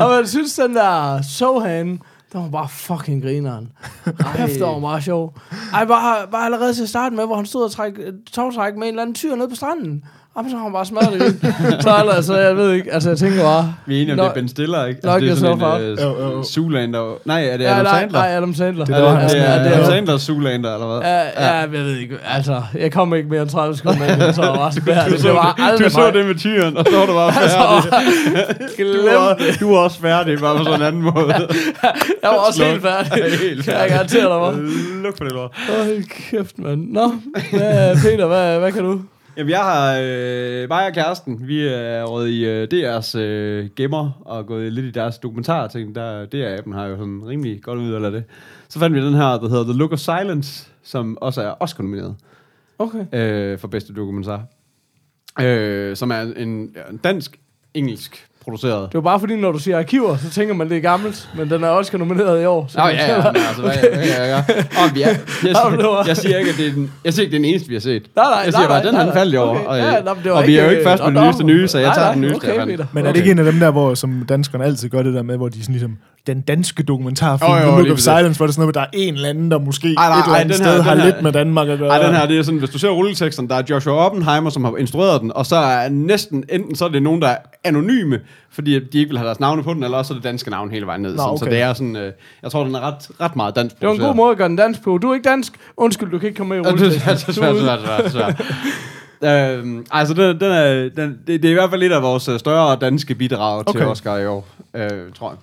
og 0.00 0.10
man 0.10 0.26
synes, 0.26 0.54
den 0.54 0.74
der 0.74 1.22
Sohan, 1.22 1.86
den 2.32 2.42
var 2.42 2.48
bare 2.48 2.68
fucking 2.68 3.22
grineren. 3.22 3.68
Ej, 4.06 4.46
det 4.46 4.60
var 4.60 4.78
meget 4.78 5.04
sjov. 5.04 5.34
Ej, 5.72 5.84
bare, 5.84 6.26
bare 6.32 6.44
allerede 6.44 6.74
til 6.74 6.82
at 6.82 6.88
starte 6.88 7.14
med, 7.16 7.26
hvor 7.26 7.36
han 7.36 7.46
stod 7.46 7.64
og 7.64 7.70
træk, 7.70 7.92
togtræk 8.32 8.74
med 8.74 8.82
en 8.82 8.88
eller 8.88 9.02
anden 9.02 9.14
tyr 9.14 9.34
ned 9.34 9.48
på 9.48 9.54
stranden. 9.54 10.04
Og 10.36 10.44
så 10.50 10.56
har 10.56 10.62
han 10.64 10.72
bare 10.72 10.86
smadret 10.86 11.20
det. 11.20 11.82
så 11.82 11.90
altså, 12.16 12.36
jeg 12.38 12.56
ved 12.56 12.72
ikke, 12.72 12.92
altså 12.94 13.08
jeg 13.08 13.18
tænker 13.18 13.42
bare... 13.42 13.74
Vi 13.86 13.96
er 13.98 14.02
enige 14.02 14.12
om, 14.12 14.18
det 14.18 14.26
er 14.26 14.32
Ben 14.34 14.48
Stiller, 14.48 14.84
ikke? 14.86 15.00
knock 15.00 15.20
det 15.22 15.30
er 15.30 15.34
sådan 15.34 15.60
yourself 15.60 16.00
en 16.00 16.08
out. 16.08 16.18
Jo, 16.20 16.30
jo. 16.32 16.38
uh, 16.38 16.44
Zoolander. 16.44 17.18
Nej, 17.24 17.44
er 17.48 17.56
det 17.56 17.64
Ja, 17.64 17.70
Adam 17.72 17.84
nej, 17.84 18.00
Sandler? 18.00 18.18
nej, 18.18 18.36
Adam 18.36 18.54
Sandler. 18.54 18.84
Det 18.84 18.94
Er 18.94 18.98
er 18.98 19.02
det, 19.04 19.10
der, 19.12 19.18
han 19.18 19.28
det, 19.30 19.38
er, 19.38 19.42
ja, 19.52 19.54
det 19.58 19.64
det 19.64 19.72
er 19.72 19.76
er- 19.76 19.80
Adam 19.82 19.90
Sandler 19.92 20.18
Zoolander, 20.18 20.74
eller 20.74 20.86
hvad? 20.86 21.00
Ja, 21.10 21.46
ja, 21.46 21.52
jeg 21.60 21.72
ved 21.72 21.96
ikke. 21.96 22.16
Altså, 22.28 22.62
jeg 22.78 22.92
kom 22.92 23.14
ikke 23.14 23.28
mere 23.28 23.42
end 23.42 23.50
30 23.50 23.76
sekunder 23.76 24.32
så 24.32 24.40
var 24.40 24.70
det 24.70 24.84
bare 24.84 25.10
Du 25.10 25.16
så, 25.18 25.26
det 25.28 25.34
var 25.34 25.54
det, 25.56 25.64
aldrig 25.64 25.84
du 25.86 25.90
så 25.92 26.00
mig. 26.00 26.14
det 26.14 26.26
med 26.26 26.34
tyren, 26.34 26.76
og 26.76 26.86
så 26.90 26.96
var 26.98 27.06
du 27.06 27.12
bare 27.12 27.32
Altså, 27.42 27.58
færdig. 27.58 28.94
Du 28.94 29.02
glem 29.02 29.14
var, 29.14 29.34
det. 29.34 29.60
du 29.60 29.70
var 29.72 29.78
også 29.78 30.00
færdig, 30.00 30.38
bare 30.40 30.58
på 30.58 30.64
sådan 30.64 30.80
en 30.80 30.86
anden 30.86 31.02
måde. 31.02 31.34
Jeg 32.22 32.30
var 32.30 32.30
også 32.48 32.56
Sluk. 32.56 32.68
helt 32.68 32.82
færdig. 32.82 33.38
Helt 33.40 33.64
Kan 33.64 33.74
jeg 33.74 33.88
garantere 33.90 34.20
dig, 34.22 34.30
var. 34.30 34.52
Luk 35.02 35.16
for 35.16 35.24
det 35.24 35.32
lort. 35.32 35.50
Hold 35.68 36.02
kæft, 36.30 36.58
mand. 36.58 36.86
Nå, 36.92 37.12
hvad, 37.52 37.96
Peter, 38.02 38.26
hvad, 38.26 38.58
hvad 38.58 38.72
kan 38.72 38.82
du? 38.84 39.00
Jamen, 39.36 39.50
jeg 39.50 39.62
har, 39.62 39.98
øh, 40.02 40.68
mig 40.68 40.86
og 40.86 40.92
kæresten, 40.92 41.48
vi 41.48 41.66
er 41.66 42.04
røget 42.04 42.28
i 42.28 42.44
øh, 42.44 42.68
DR's 42.72 43.18
øh, 43.18 43.68
gemmer 43.76 44.22
og 44.24 44.46
gået 44.46 44.72
lidt 44.72 44.86
i 44.86 44.90
deres 44.90 45.18
dokumentarting. 45.18 45.94
Der, 45.94 46.26
DR-appen 46.26 46.72
har 46.72 46.86
jo 46.86 46.96
sådan 46.96 47.22
rimelig 47.26 47.62
godt 47.62 47.78
ud 47.78 47.92
af 47.92 48.10
det. 48.10 48.24
Så 48.68 48.78
fandt 48.78 48.96
vi 48.96 49.06
den 49.06 49.14
her, 49.14 49.24
der 49.24 49.48
hedder 49.48 49.64
The 49.64 49.72
Look 49.72 49.92
of 49.92 49.98
Silence, 49.98 50.70
som 50.82 51.18
også 51.20 51.42
er 51.42 51.54
Oscar-nomineret 51.60 52.16
Okay. 52.78 53.06
øh, 53.12 53.58
for 53.58 53.68
bedste 53.68 53.94
dokumentar. 53.94 54.44
Øh, 55.40 55.96
som 55.96 56.10
er 56.10 56.20
en, 56.20 56.72
ja, 56.76 56.90
en 56.90 56.96
dansk-engelsk 56.96 58.26
produceret. 58.46 58.82
Det 58.92 58.94
var 58.94 59.00
bare 59.00 59.20
fordi, 59.20 59.36
når 59.36 59.52
du 59.52 59.58
siger 59.58 59.78
arkiver, 59.78 60.16
så 60.16 60.30
tænker 60.30 60.54
man, 60.54 60.68
det 60.68 60.76
er 60.76 60.80
gammelt, 60.80 61.28
men 61.38 61.50
den 61.50 61.64
er 61.64 61.68
også 61.68 61.98
nomineret 61.98 62.42
i 62.42 62.44
år. 62.44 62.66
Så 62.68 62.78
Nå, 62.78 62.86
ja, 62.86 63.16
ja, 63.16 63.16
men 63.16 63.26
altså, 63.48 63.62
hvad, 63.62 63.72
hvad, 63.94 64.04
ja, 64.04 64.26
ja. 64.36 64.38
Om, 64.84 64.94
vi 64.94 65.02
er, 65.02 65.08
jeg, 65.08 65.18
jeg, 65.42 66.04
jeg, 66.06 66.16
siger 66.16 66.38
ikke, 66.38 66.50
at 66.50 66.56
det 66.56 66.66
er 66.66 66.72
den, 66.72 66.92
jeg 67.04 67.14
siger 67.14 67.24
ikke, 67.24 67.30
det 67.30 67.36
er 67.36 67.40
den 67.42 67.44
eneste, 67.50 67.68
vi 67.68 67.74
har 67.74 67.80
set. 67.80 68.02
Nej, 68.16 68.24
nej, 68.24 68.32
jeg 68.34 68.50
nej, 68.50 68.60
siger 68.60 68.68
bare, 68.68 68.78
nej, 68.78 68.82
den 68.82 68.94
har 68.94 69.02
nej, 69.02 69.04
den 69.04 69.18
faldt 69.18 69.34
i 69.34 69.36
år. 69.36 69.50
okay. 69.50 69.66
Og, 69.66 69.78
Ja, 69.78 69.96
det 70.22 70.30
var 70.30 70.30
og 70.30 70.46
vi 70.46 70.56
er 70.58 70.64
jo 70.64 70.70
ikke, 70.70 70.82
først 70.82 71.02
på 71.02 71.08
øh, 71.08 71.14
den 71.14 71.24
nyeste 71.26 71.44
nye, 71.44 71.68
så 71.68 71.78
jeg 71.78 71.86
Nej, 71.86 71.94
tager 71.94 72.06
nej, 72.06 72.12
den 72.14 72.22
nyeste. 72.22 72.62
okay. 72.62 72.78
Men 72.92 73.06
er 73.06 73.12
det 73.12 73.18
ikke 73.18 73.30
en 73.30 73.38
af 73.38 73.44
dem 73.44 73.58
der, 73.60 73.70
hvor 73.70 73.94
som 73.94 74.24
danskerne 74.28 74.64
altid 74.64 74.88
gør 74.88 75.02
det 75.02 75.14
der 75.14 75.22
med, 75.22 75.36
hvor 75.36 75.48
de 75.48 75.62
sådan 75.62 75.72
ligesom, 75.72 75.98
den 76.26 76.40
danske 76.40 76.82
dokumentarfilm, 76.82 77.50
Jo, 77.52 77.56
jo, 77.56 77.70
The 77.70 77.82
Look 77.82 77.92
of. 77.92 77.98
Silence, 77.98 78.36
hvor 78.38 78.46
det 78.46 78.50
er 78.50 78.54
sådan 78.54 78.60
noget, 78.62 78.66
med, 78.66 78.72
der 78.74 78.80
er 78.80 78.86
en 78.92 79.14
eller 79.14 79.28
anden, 79.28 79.50
der 79.50 79.58
måske 79.58 79.94
Ej, 79.98 80.08
nej, 80.08 80.18
et 80.18 80.22
eller 80.24 80.34
ej, 80.34 80.40
andet 80.40 80.58
den 80.58 80.66
her- 80.66 80.72
sted 80.72 80.82
har 80.82 80.90
den 80.90 81.00
her- 81.00 81.06
lidt 81.10 81.22
med 81.22 81.32
Danmark 81.32 81.68
at 81.68 81.78
gøre. 81.78 81.88
Ej, 81.90 82.06
den 82.06 82.14
her, 82.16 82.26
det 82.26 82.38
er 82.38 82.42
sådan, 82.42 82.58
hvis 82.58 82.70
du 82.70 82.78
ser 82.78 82.88
rulleteksten, 82.88 83.48
der 83.48 83.54
er 83.54 83.62
Joshua 83.70 83.94
Oppenheimer, 83.94 84.50
som 84.50 84.64
har 84.64 84.76
instrueret 84.76 85.20
den, 85.20 85.32
og 85.34 85.46
så 85.46 85.56
er 85.56 85.88
næsten, 85.88 86.44
enten 86.48 86.74
så 86.76 86.84
er 86.84 86.88
det 86.88 87.02
nogen, 87.02 87.22
der 87.22 87.28
er 87.28 87.36
anonyme, 87.64 88.20
fordi 88.50 88.74
de 88.78 88.98
ikke 88.98 89.08
vil 89.08 89.18
have 89.18 89.26
deres 89.26 89.40
navne 89.40 89.62
på 89.62 89.74
den, 89.74 89.84
eller 89.84 89.98
også 89.98 90.12
er 90.14 90.16
det 90.16 90.24
danske 90.24 90.50
navn 90.50 90.70
hele 90.70 90.86
vejen 90.86 91.02
ned. 91.02 91.10
Nå, 91.10 91.16
sådan, 91.16 91.38
Så 91.38 91.44
okay. 91.44 91.54
det 91.54 91.62
er 91.62 91.72
sådan, 91.72 91.96
øh, 91.96 92.12
jeg 92.42 92.50
tror, 92.50 92.64
den 92.64 92.74
er 92.74 92.80
ret, 92.80 92.94
ret 93.20 93.36
meget 93.36 93.56
dansk 93.56 93.80
Det 93.80 93.86
var 93.88 93.94
en 93.94 94.00
god 94.00 94.14
måde 94.14 94.30
at 94.30 94.36
gøre 94.38 94.48
den 94.48 94.56
dansk 94.56 94.82
på. 94.82 94.98
Du 94.98 95.10
er 95.10 95.14
ikke 95.14 95.28
dansk. 95.28 95.52
Undskyld, 95.76 96.10
du 96.10 96.18
kan 96.18 96.26
ikke 96.28 96.36
komme 96.38 96.48
med 96.48 96.56
i 96.56 96.58
det 96.60 96.66
er 96.68 96.72
rulleteksten. 96.72 97.34
svært, 97.34 97.34
svært, 97.34 97.56
svært, 97.56 97.80
svært, 97.80 98.12
svært, 98.12 98.12
svært. 98.12 98.42
Øhm, 99.24 99.86
altså, 99.90 100.14
den, 100.14 100.40
den 100.40 100.52
er, 100.52 100.88
den, 100.96 101.18
det, 101.26 101.42
det 101.42 101.44
er 101.44 101.50
i 101.50 101.54
hvert 101.54 101.70
fald 101.70 101.80
lidt 101.80 101.92
af 101.92 102.02
vores 102.02 102.28
øh, 102.28 102.38
større 102.38 102.76
danske 102.80 103.14
bidrag 103.14 103.58
okay. 103.60 103.72
til 103.72 103.80
Okay. 103.80 103.90
Oscar 103.90 104.16
i 104.18 104.26
år, 104.26 104.46
øh, 104.74 104.90
tror 105.18 105.28
jeg. 105.30 105.38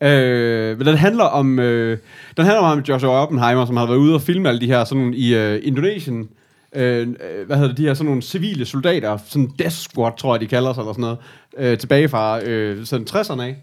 Øh, 0.00 0.78
men 0.78 0.86
den 0.86 0.96
handler 0.96 1.24
om 1.24 1.58
øh, 1.58 1.98
den 2.36 2.44
handler 2.44 2.62
om 2.62 2.78
Joshua 2.88 3.10
Oppenheimer, 3.10 3.66
som 3.66 3.76
har 3.76 3.86
været 3.86 3.98
ude 3.98 4.14
og 4.14 4.22
filme 4.22 4.48
alle 4.48 4.60
de 4.60 4.66
her 4.66 4.84
sådan 4.84 5.02
nogle 5.02 5.16
i 5.16 5.34
øh, 5.34 5.60
Indonesien. 5.62 6.28
Øh, 6.74 7.08
øh, 7.08 7.46
hvad 7.46 7.56
hedder 7.56 7.68
det, 7.68 7.76
de 7.76 7.86
her 7.86 7.94
sådan 7.94 8.06
nogle 8.06 8.22
civile 8.22 8.64
soldater, 8.64 9.18
sådan 9.26 9.50
death 9.58 9.74
squad, 9.74 10.12
tror 10.18 10.34
jeg, 10.34 10.40
de 10.40 10.46
kalder 10.46 10.72
sig, 10.72 10.80
eller 10.80 10.92
sådan 10.92 11.02
noget, 11.02 11.18
øh, 11.58 11.78
tilbage 11.78 12.08
fra 12.08 12.44
øh, 12.44 12.86
sådan 12.86 13.06
60'erne 13.10 13.42
af. 13.42 13.56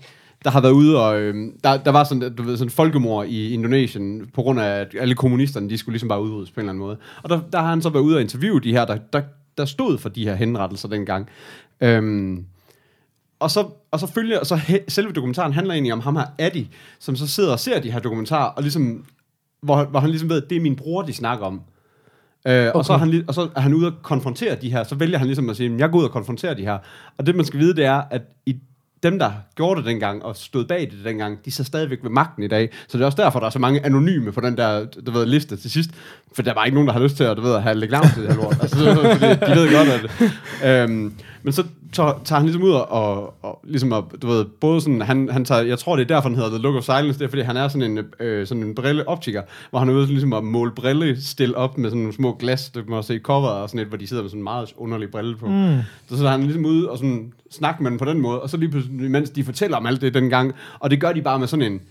der 0.44 0.50
har 0.50 0.62
været 0.62 0.72
ude 0.72 1.06
og... 1.06 1.22
Øh, 1.22 1.36
der, 1.64 1.78
der 1.78 1.92
var 1.92 2.04
sådan, 2.04 2.36
du 2.36 2.44
ved, 2.44 2.58
sådan 2.58 2.72
folkemord 2.72 3.28
i 3.28 3.54
Indonesien, 3.54 4.30
på 4.34 4.42
grund 4.42 4.60
af, 4.60 4.80
at 4.80 4.88
alle 5.00 5.16
kommunisterne, 5.16 5.70
de 5.70 5.78
skulle 5.78 5.94
ligesom 5.94 6.10
bare 6.10 6.22
udryddes 6.22 6.52
på 6.52 6.60
en 6.60 6.62
eller 6.62 6.72
anden 6.72 6.86
måde. 6.86 6.98
Og 7.24 7.30
der, 7.30 7.42
der 7.52 7.60
har 7.60 7.70
han 7.70 7.82
så 7.82 7.90
været 7.90 8.04
ude 8.04 8.16
og 8.16 8.22
interviewe 8.22 8.62
de 8.62 8.72
her, 8.72 8.86
der, 8.86 8.98
der, 9.14 9.22
der 9.58 9.66
stod 9.66 9.98
for 9.98 10.10
de 10.10 10.26
her 10.26 10.36
henrettelser 10.36 10.88
dengang. 10.88 11.30
Øhm, 11.82 12.46
og 13.40 13.52
så, 13.52 13.68
og 13.92 14.00
så 14.00 14.08
følger, 14.08 14.40
og 14.40 14.46
så 14.46 14.56
he, 14.56 14.80
selve 14.88 15.12
dokumentaren 15.12 15.54
handler 15.54 15.74
egentlig 15.74 15.94
om 15.94 16.00
ham 16.00 16.16
her, 16.16 16.26
Addy, 16.40 16.66
som 17.00 17.16
så 17.16 17.28
sidder 17.28 17.52
og 17.52 17.60
ser 17.60 17.80
de 17.80 17.92
her 17.92 18.00
dokumentarer, 18.00 18.50
og 18.50 18.62
ligesom, 18.62 19.06
hvor, 19.62 19.84
hvor 19.84 20.00
han 20.00 20.10
ligesom 20.10 20.30
ved, 20.30 20.44
at 20.44 20.50
det 20.50 20.56
er 20.56 20.62
min 20.62 20.76
bror, 20.76 21.02
de 21.02 21.14
snakker 21.14 21.46
om. 21.46 21.62
Øh, 22.48 22.72
og, 22.76 22.86
så 22.86 22.94
er 22.94 22.98
han, 22.98 23.24
og 23.28 23.34
så 23.34 23.50
er 23.56 23.62
han 23.62 23.74
ude 23.74 23.88
og 23.88 23.94
konfrontere 24.02 24.56
de 24.56 24.72
her, 24.72 24.84
så 24.84 24.96
vælger 24.96 25.18
han 25.18 25.28
ligesom 25.28 25.50
at 25.50 25.58
sige, 25.58 25.76
jeg 25.78 25.90
går 25.92 26.00
ud 26.00 26.04
og 26.04 26.12
konfronterer 26.12 26.54
de 26.54 26.62
her. 26.62 26.78
Og 27.18 27.26
det 27.26 27.36
man 27.36 27.46
skal 27.46 27.60
vide, 27.60 27.76
det 27.76 27.86
er, 27.86 28.02
at 28.12 28.22
i 28.46 28.56
dem, 29.04 29.20
der 29.20 29.32
gjorde 29.56 29.80
det 29.80 29.86
dengang, 29.88 30.24
og 30.24 30.36
stod 30.36 30.66
bag 30.66 30.82
det 30.82 31.06
dengang, 31.06 31.46
de 31.46 31.52
så 31.52 31.64
stadigvæk 31.64 32.00
ved 32.04 32.10
magten 32.10 32.44
i 32.44 32.48
dag. 32.48 32.70
Så 32.88 32.98
det 32.98 33.02
er 33.02 33.06
også 33.06 33.22
derfor, 33.22 33.40
der 33.40 33.46
er 33.46 33.50
så 33.50 33.60
mange 33.60 33.86
anonyme 33.86 34.32
på 34.32 34.42
den 34.42 34.58
der 34.58 34.86
du 34.86 35.12
ved, 35.12 35.26
liste 35.26 35.58
til 35.58 35.72
sidst. 35.72 35.90
For 36.36 36.42
der 36.44 36.54
var 36.54 36.66
ikke 36.66 36.76
nogen, 36.76 36.88
der 36.88 36.94
har 36.94 37.00
lyst 37.00 37.18
til 37.18 37.24
at, 37.24 37.38
du 37.38 37.42
ved, 37.42 37.56
at 37.56 37.64
have 37.64 37.76
lægge 37.76 37.92
navn 37.92 38.08
til 38.14 38.24
det 38.24 38.34
her 38.34 38.38
lort. 38.38 38.58
Altså, 38.62 38.78
fordi 38.78 39.52
de 39.52 39.60
ved 39.60 39.72
godt, 39.78 39.88
at... 40.64 40.84
Øhm, 40.84 41.14
men 41.44 41.54
så 41.54 41.64
tager, 41.94 42.22
tager 42.26 42.40
han 42.40 42.46
ligesom 42.46 42.64
ud 42.64 42.72
og, 42.72 42.92
og, 42.92 43.34
og 43.42 43.60
ligesom, 43.64 43.94
at, 43.94 44.04
du 44.22 44.28
ved, 44.28 44.46
både 44.46 44.82
sådan, 44.82 45.02
han, 45.02 45.30
han 45.30 45.46
tager, 45.46 45.62
jeg 45.62 45.80
tror, 45.80 45.96
det 45.96 46.04
er 46.04 46.16
derfor, 46.16 46.30
han 46.30 46.36
hedder 46.36 46.50
The 46.50 46.58
Look 46.58 46.76
of 46.76 46.84
Silence, 46.84 47.20
det 47.20 47.26
er, 47.26 47.30
fordi 47.30 47.42
han 47.42 47.58
er 47.58 47.68
sådan 47.68 47.98
en, 47.98 48.06
øh, 48.20 48.48
sådan 48.48 48.64
en 48.64 48.76
brilleoptiker, 48.76 49.42
hvor 49.70 49.80
han 49.80 49.90
er 49.90 49.94
ude 49.94 50.06
ligesom 50.06 50.34
at 50.34 50.44
måle 50.44 50.72
brille 50.72 51.22
stil 51.22 51.56
op 51.56 51.78
med 51.78 51.90
sådan 51.90 52.02
nogle 52.02 52.14
små 52.14 52.36
glas, 52.40 52.72
man 52.76 52.98
også 52.98 53.08
se 53.08 53.16
i 53.16 53.20
cover 53.20 53.48
og 53.48 53.70
sådan 53.70 53.82
et, 53.82 53.88
hvor 53.88 53.98
de 53.98 54.08
sidder 54.08 54.24
med 54.24 54.30
sådan 54.30 54.40
en 54.40 54.44
meget 54.44 54.74
underlig 54.78 55.12
brille 55.12 55.38
på. 55.38 55.48
Mm. 55.48 55.78
Så, 56.10 56.18
så 56.18 56.26
er 56.26 56.32
han 56.32 56.44
ligesom 56.44 56.66
ude 56.66 56.90
og 56.90 56.98
sådan 56.98 57.34
snakke 57.52 57.84
med 57.84 57.92
dem 57.92 58.00
på 58.00 58.06
den 58.06 58.22
måde, 58.22 58.42
og 58.42 58.50
så 58.50 58.58
lige 58.58 58.70
pludselig, 58.70 59.12
mens 59.12 59.30
de 59.30 59.44
fortæller 59.44 59.78
om 59.78 59.86
alt 59.86 60.02
det 60.02 60.14
dengang, 60.14 60.54
og 60.80 60.92
det 60.92 61.02
gør 61.02 61.14
de 61.14 61.22
bare 61.22 61.40
med 61.40 61.48
sådan 61.48 61.72
en, 61.72 61.82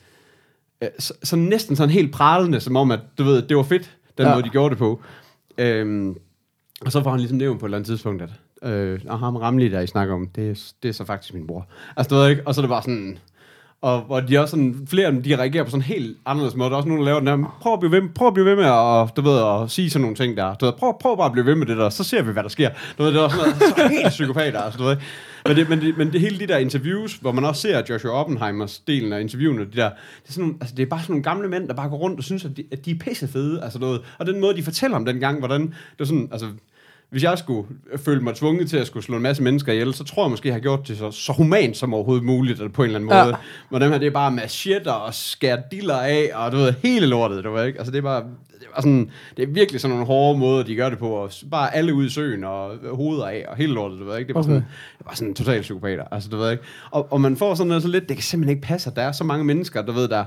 øh, 0.82 0.88
så, 0.98 1.14
så 1.22 1.36
næsten 1.36 1.76
sådan 1.76 1.90
helt 1.90 2.12
pralende, 2.12 2.60
som 2.60 2.76
om, 2.76 2.90
at 2.90 3.00
du 3.18 3.24
ved, 3.24 3.42
det 3.42 3.56
var 3.56 3.62
fedt, 3.62 3.90
den 4.18 4.26
ja. 4.26 4.34
måde, 4.34 4.44
de 4.44 4.48
gjorde 4.48 4.70
det 4.70 4.78
på. 4.78 5.02
Øhm, 5.58 6.16
og 6.80 6.92
så 6.92 7.02
får 7.02 7.10
han 7.10 7.20
ligesom 7.20 7.38
nævnt 7.38 7.60
på 7.60 7.66
et 7.66 7.68
eller 7.68 7.78
andet 7.78 7.86
tidspunkt, 7.86 8.22
at 8.22 8.30
øh, 8.64 9.00
og 9.08 9.18
ham 9.18 9.36
Ramli, 9.36 9.68
der 9.68 9.80
I 9.80 9.86
snakker 9.86 10.14
om, 10.14 10.28
det, 10.28 10.72
det 10.82 10.88
er 10.88 10.92
så 10.92 11.04
faktisk 11.04 11.34
min 11.34 11.46
bror. 11.46 11.66
Altså, 11.96 12.14
du 12.14 12.20
ved 12.20 12.30
ikke, 12.30 12.42
og 12.46 12.54
så 12.54 12.60
er 12.60 12.62
det 12.62 12.70
bare 12.70 12.82
sådan, 12.82 13.18
og 13.80 14.00
hvor 14.00 14.20
de 14.20 14.38
også 14.38 14.50
sådan, 14.50 14.86
flere 14.86 15.06
af 15.06 15.12
dem, 15.12 15.22
de 15.22 15.36
reagerer 15.36 15.64
på 15.64 15.70
sådan 15.70 15.80
en 15.80 15.84
helt 15.84 16.16
anderledes 16.26 16.56
måde. 16.56 16.70
Der 16.70 16.74
er 16.74 16.76
også 16.76 16.88
nogen, 16.88 17.00
der 17.00 17.06
laver 17.06 17.18
den 17.18 17.26
der, 17.26 17.58
prøv 17.60 17.72
at 17.72 17.80
blive 17.80 17.92
ved, 17.92 18.02
prøv 18.14 18.28
at 18.28 18.34
blive 18.34 18.46
ved 18.46 18.56
med 18.56 18.64
at, 18.64 19.16
du 19.16 19.22
ved, 19.22 19.62
at 19.62 19.70
sige 19.70 19.90
sådan 19.90 20.00
nogle 20.00 20.16
ting 20.16 20.36
der. 20.36 20.54
Du 20.54 20.64
ved, 20.64 20.72
prøv, 20.72 20.98
prøv 21.00 21.16
bare 21.16 21.26
at 21.26 21.32
blive 21.32 21.46
ved 21.46 21.54
med 21.54 21.66
det 21.66 21.76
der, 21.76 21.88
så 21.88 22.04
ser 22.04 22.22
vi, 22.22 22.32
hvad 22.32 22.42
der 22.42 22.48
sker. 22.48 22.70
Du 22.98 23.02
ved, 23.02 23.12
det 23.12 23.18
er 23.18 23.22
også 23.22 23.36
sådan 23.36 23.54
noget, 23.60 23.76
så 23.76 23.88
helt 23.88 24.08
psykopater, 24.08 24.60
altså, 24.60 24.78
du 24.78 24.84
ved. 24.84 24.96
Men 25.46 25.56
det, 25.56 25.68
men, 25.68 25.80
det, 25.80 25.98
men 25.98 26.12
det 26.12 26.20
hele 26.20 26.38
de 26.38 26.46
der 26.46 26.58
interviews, 26.58 27.14
hvor 27.14 27.32
man 27.32 27.44
også 27.44 27.62
ser 27.62 27.82
Joshua 27.90 28.10
Oppenheimers 28.10 28.78
delen 28.78 29.12
af 29.12 29.20
interviewene, 29.20 29.60
de 29.60 29.76
der, 29.76 29.88
det 30.22 30.28
er, 30.28 30.32
sådan 30.32 30.42
nogle, 30.42 30.56
altså, 30.60 30.74
det 30.76 30.82
er 30.82 30.86
bare 30.86 31.00
sådan 31.00 31.12
nogle 31.12 31.22
gamle 31.22 31.48
mænd, 31.48 31.68
der 31.68 31.74
bare 31.74 31.88
går 31.88 31.96
rundt 31.96 32.18
og 32.18 32.24
synes, 32.24 32.44
at 32.44 32.56
de, 32.56 32.64
at 32.72 32.84
de 32.84 32.90
er 32.90 32.98
pisse 33.00 33.28
fede. 33.28 33.62
Altså, 33.62 33.78
noget. 33.78 34.00
Og 34.18 34.26
den 34.26 34.40
måde, 34.40 34.56
de 34.56 34.62
fortæller 34.62 34.96
om 34.96 35.04
den 35.04 35.20
gang, 35.20 35.38
hvordan 35.38 35.60
det 35.60 35.98
var 35.98 36.04
sådan, 36.04 36.28
altså, 36.32 36.46
hvis 37.14 37.22
jeg 37.22 37.38
skulle 37.38 37.68
føle 37.96 38.20
mig 38.20 38.34
tvunget 38.34 38.70
til 38.70 38.76
at 38.76 38.86
skulle 38.86 39.04
slå 39.04 39.16
en 39.16 39.22
masse 39.22 39.42
mennesker 39.42 39.72
ihjel, 39.72 39.94
så 39.94 40.04
tror 40.04 40.24
jeg 40.24 40.30
måske, 40.30 40.48
jeg 40.48 40.54
har 40.54 40.60
gjort 40.60 40.88
det 40.88 40.98
så, 40.98 41.10
så 41.10 41.32
humant 41.32 41.76
som 41.76 41.94
overhovedet 41.94 42.24
muligt, 42.24 42.58
eller 42.58 42.72
på 42.72 42.82
en 42.82 42.86
eller 42.86 42.98
anden 42.98 43.10
Ja. 43.12 43.24
måde. 43.24 43.36
Men 43.70 43.80
dem 43.82 43.90
her, 43.90 43.98
det 43.98 44.06
er 44.06 44.10
bare 44.10 44.30
machetter 44.30 44.92
og 44.92 45.14
skære 45.14 45.58
diller 45.70 45.96
af, 45.96 46.30
og 46.34 46.52
du 46.52 46.56
ved, 46.56 46.74
hele 46.82 47.06
lortet, 47.06 47.44
du 47.44 47.52
ved 47.52 47.66
ikke? 47.66 47.78
Altså, 47.78 47.92
det 47.92 47.98
er 47.98 48.02
bare, 48.02 48.20
det 48.60 48.66
er, 48.76 48.80
sådan, 48.80 49.10
det 49.36 49.42
er 49.42 49.46
virkelig 49.46 49.80
sådan 49.80 49.90
nogle 49.90 50.06
hårde 50.06 50.38
måder, 50.38 50.62
de 50.64 50.74
gør 50.76 50.88
det 50.90 50.98
på, 50.98 51.08
og 51.08 51.30
bare 51.50 51.74
alle 51.74 51.94
ud 51.94 52.06
i 52.06 52.10
søen, 52.10 52.44
og 52.44 52.70
hoveder 52.92 53.26
af, 53.26 53.44
og 53.48 53.56
hele 53.56 53.72
lortet, 53.72 53.98
du 54.00 54.04
ved 54.04 54.18
ikke? 54.18 54.28
Det 54.28 54.36
er 54.36 54.42
bare, 54.42 54.44
Okay. 54.44 54.50
sådan, 54.54 54.64
det 54.98 55.00
er 55.00 55.04
bare 55.04 55.16
sådan 55.16 55.34
totalt 55.34 55.62
psykopater, 55.62 56.04
altså, 56.12 56.28
du 56.28 56.36
ved 56.36 56.50
ikke? 56.50 56.62
Og, 56.90 57.12
og 57.12 57.20
man 57.20 57.36
får 57.36 57.54
sådan 57.54 57.68
noget 57.68 57.82
så 57.82 57.88
lidt, 57.88 58.08
det 58.08 58.16
kan 58.16 58.24
simpelthen 58.24 58.56
ikke 58.56 58.66
passe, 58.66 58.90
at 58.90 58.96
der 58.96 59.02
er 59.02 59.12
så 59.12 59.24
mange 59.24 59.44
mennesker, 59.44 59.82
du 59.82 59.92
ved, 59.92 60.08
der, 60.08 60.24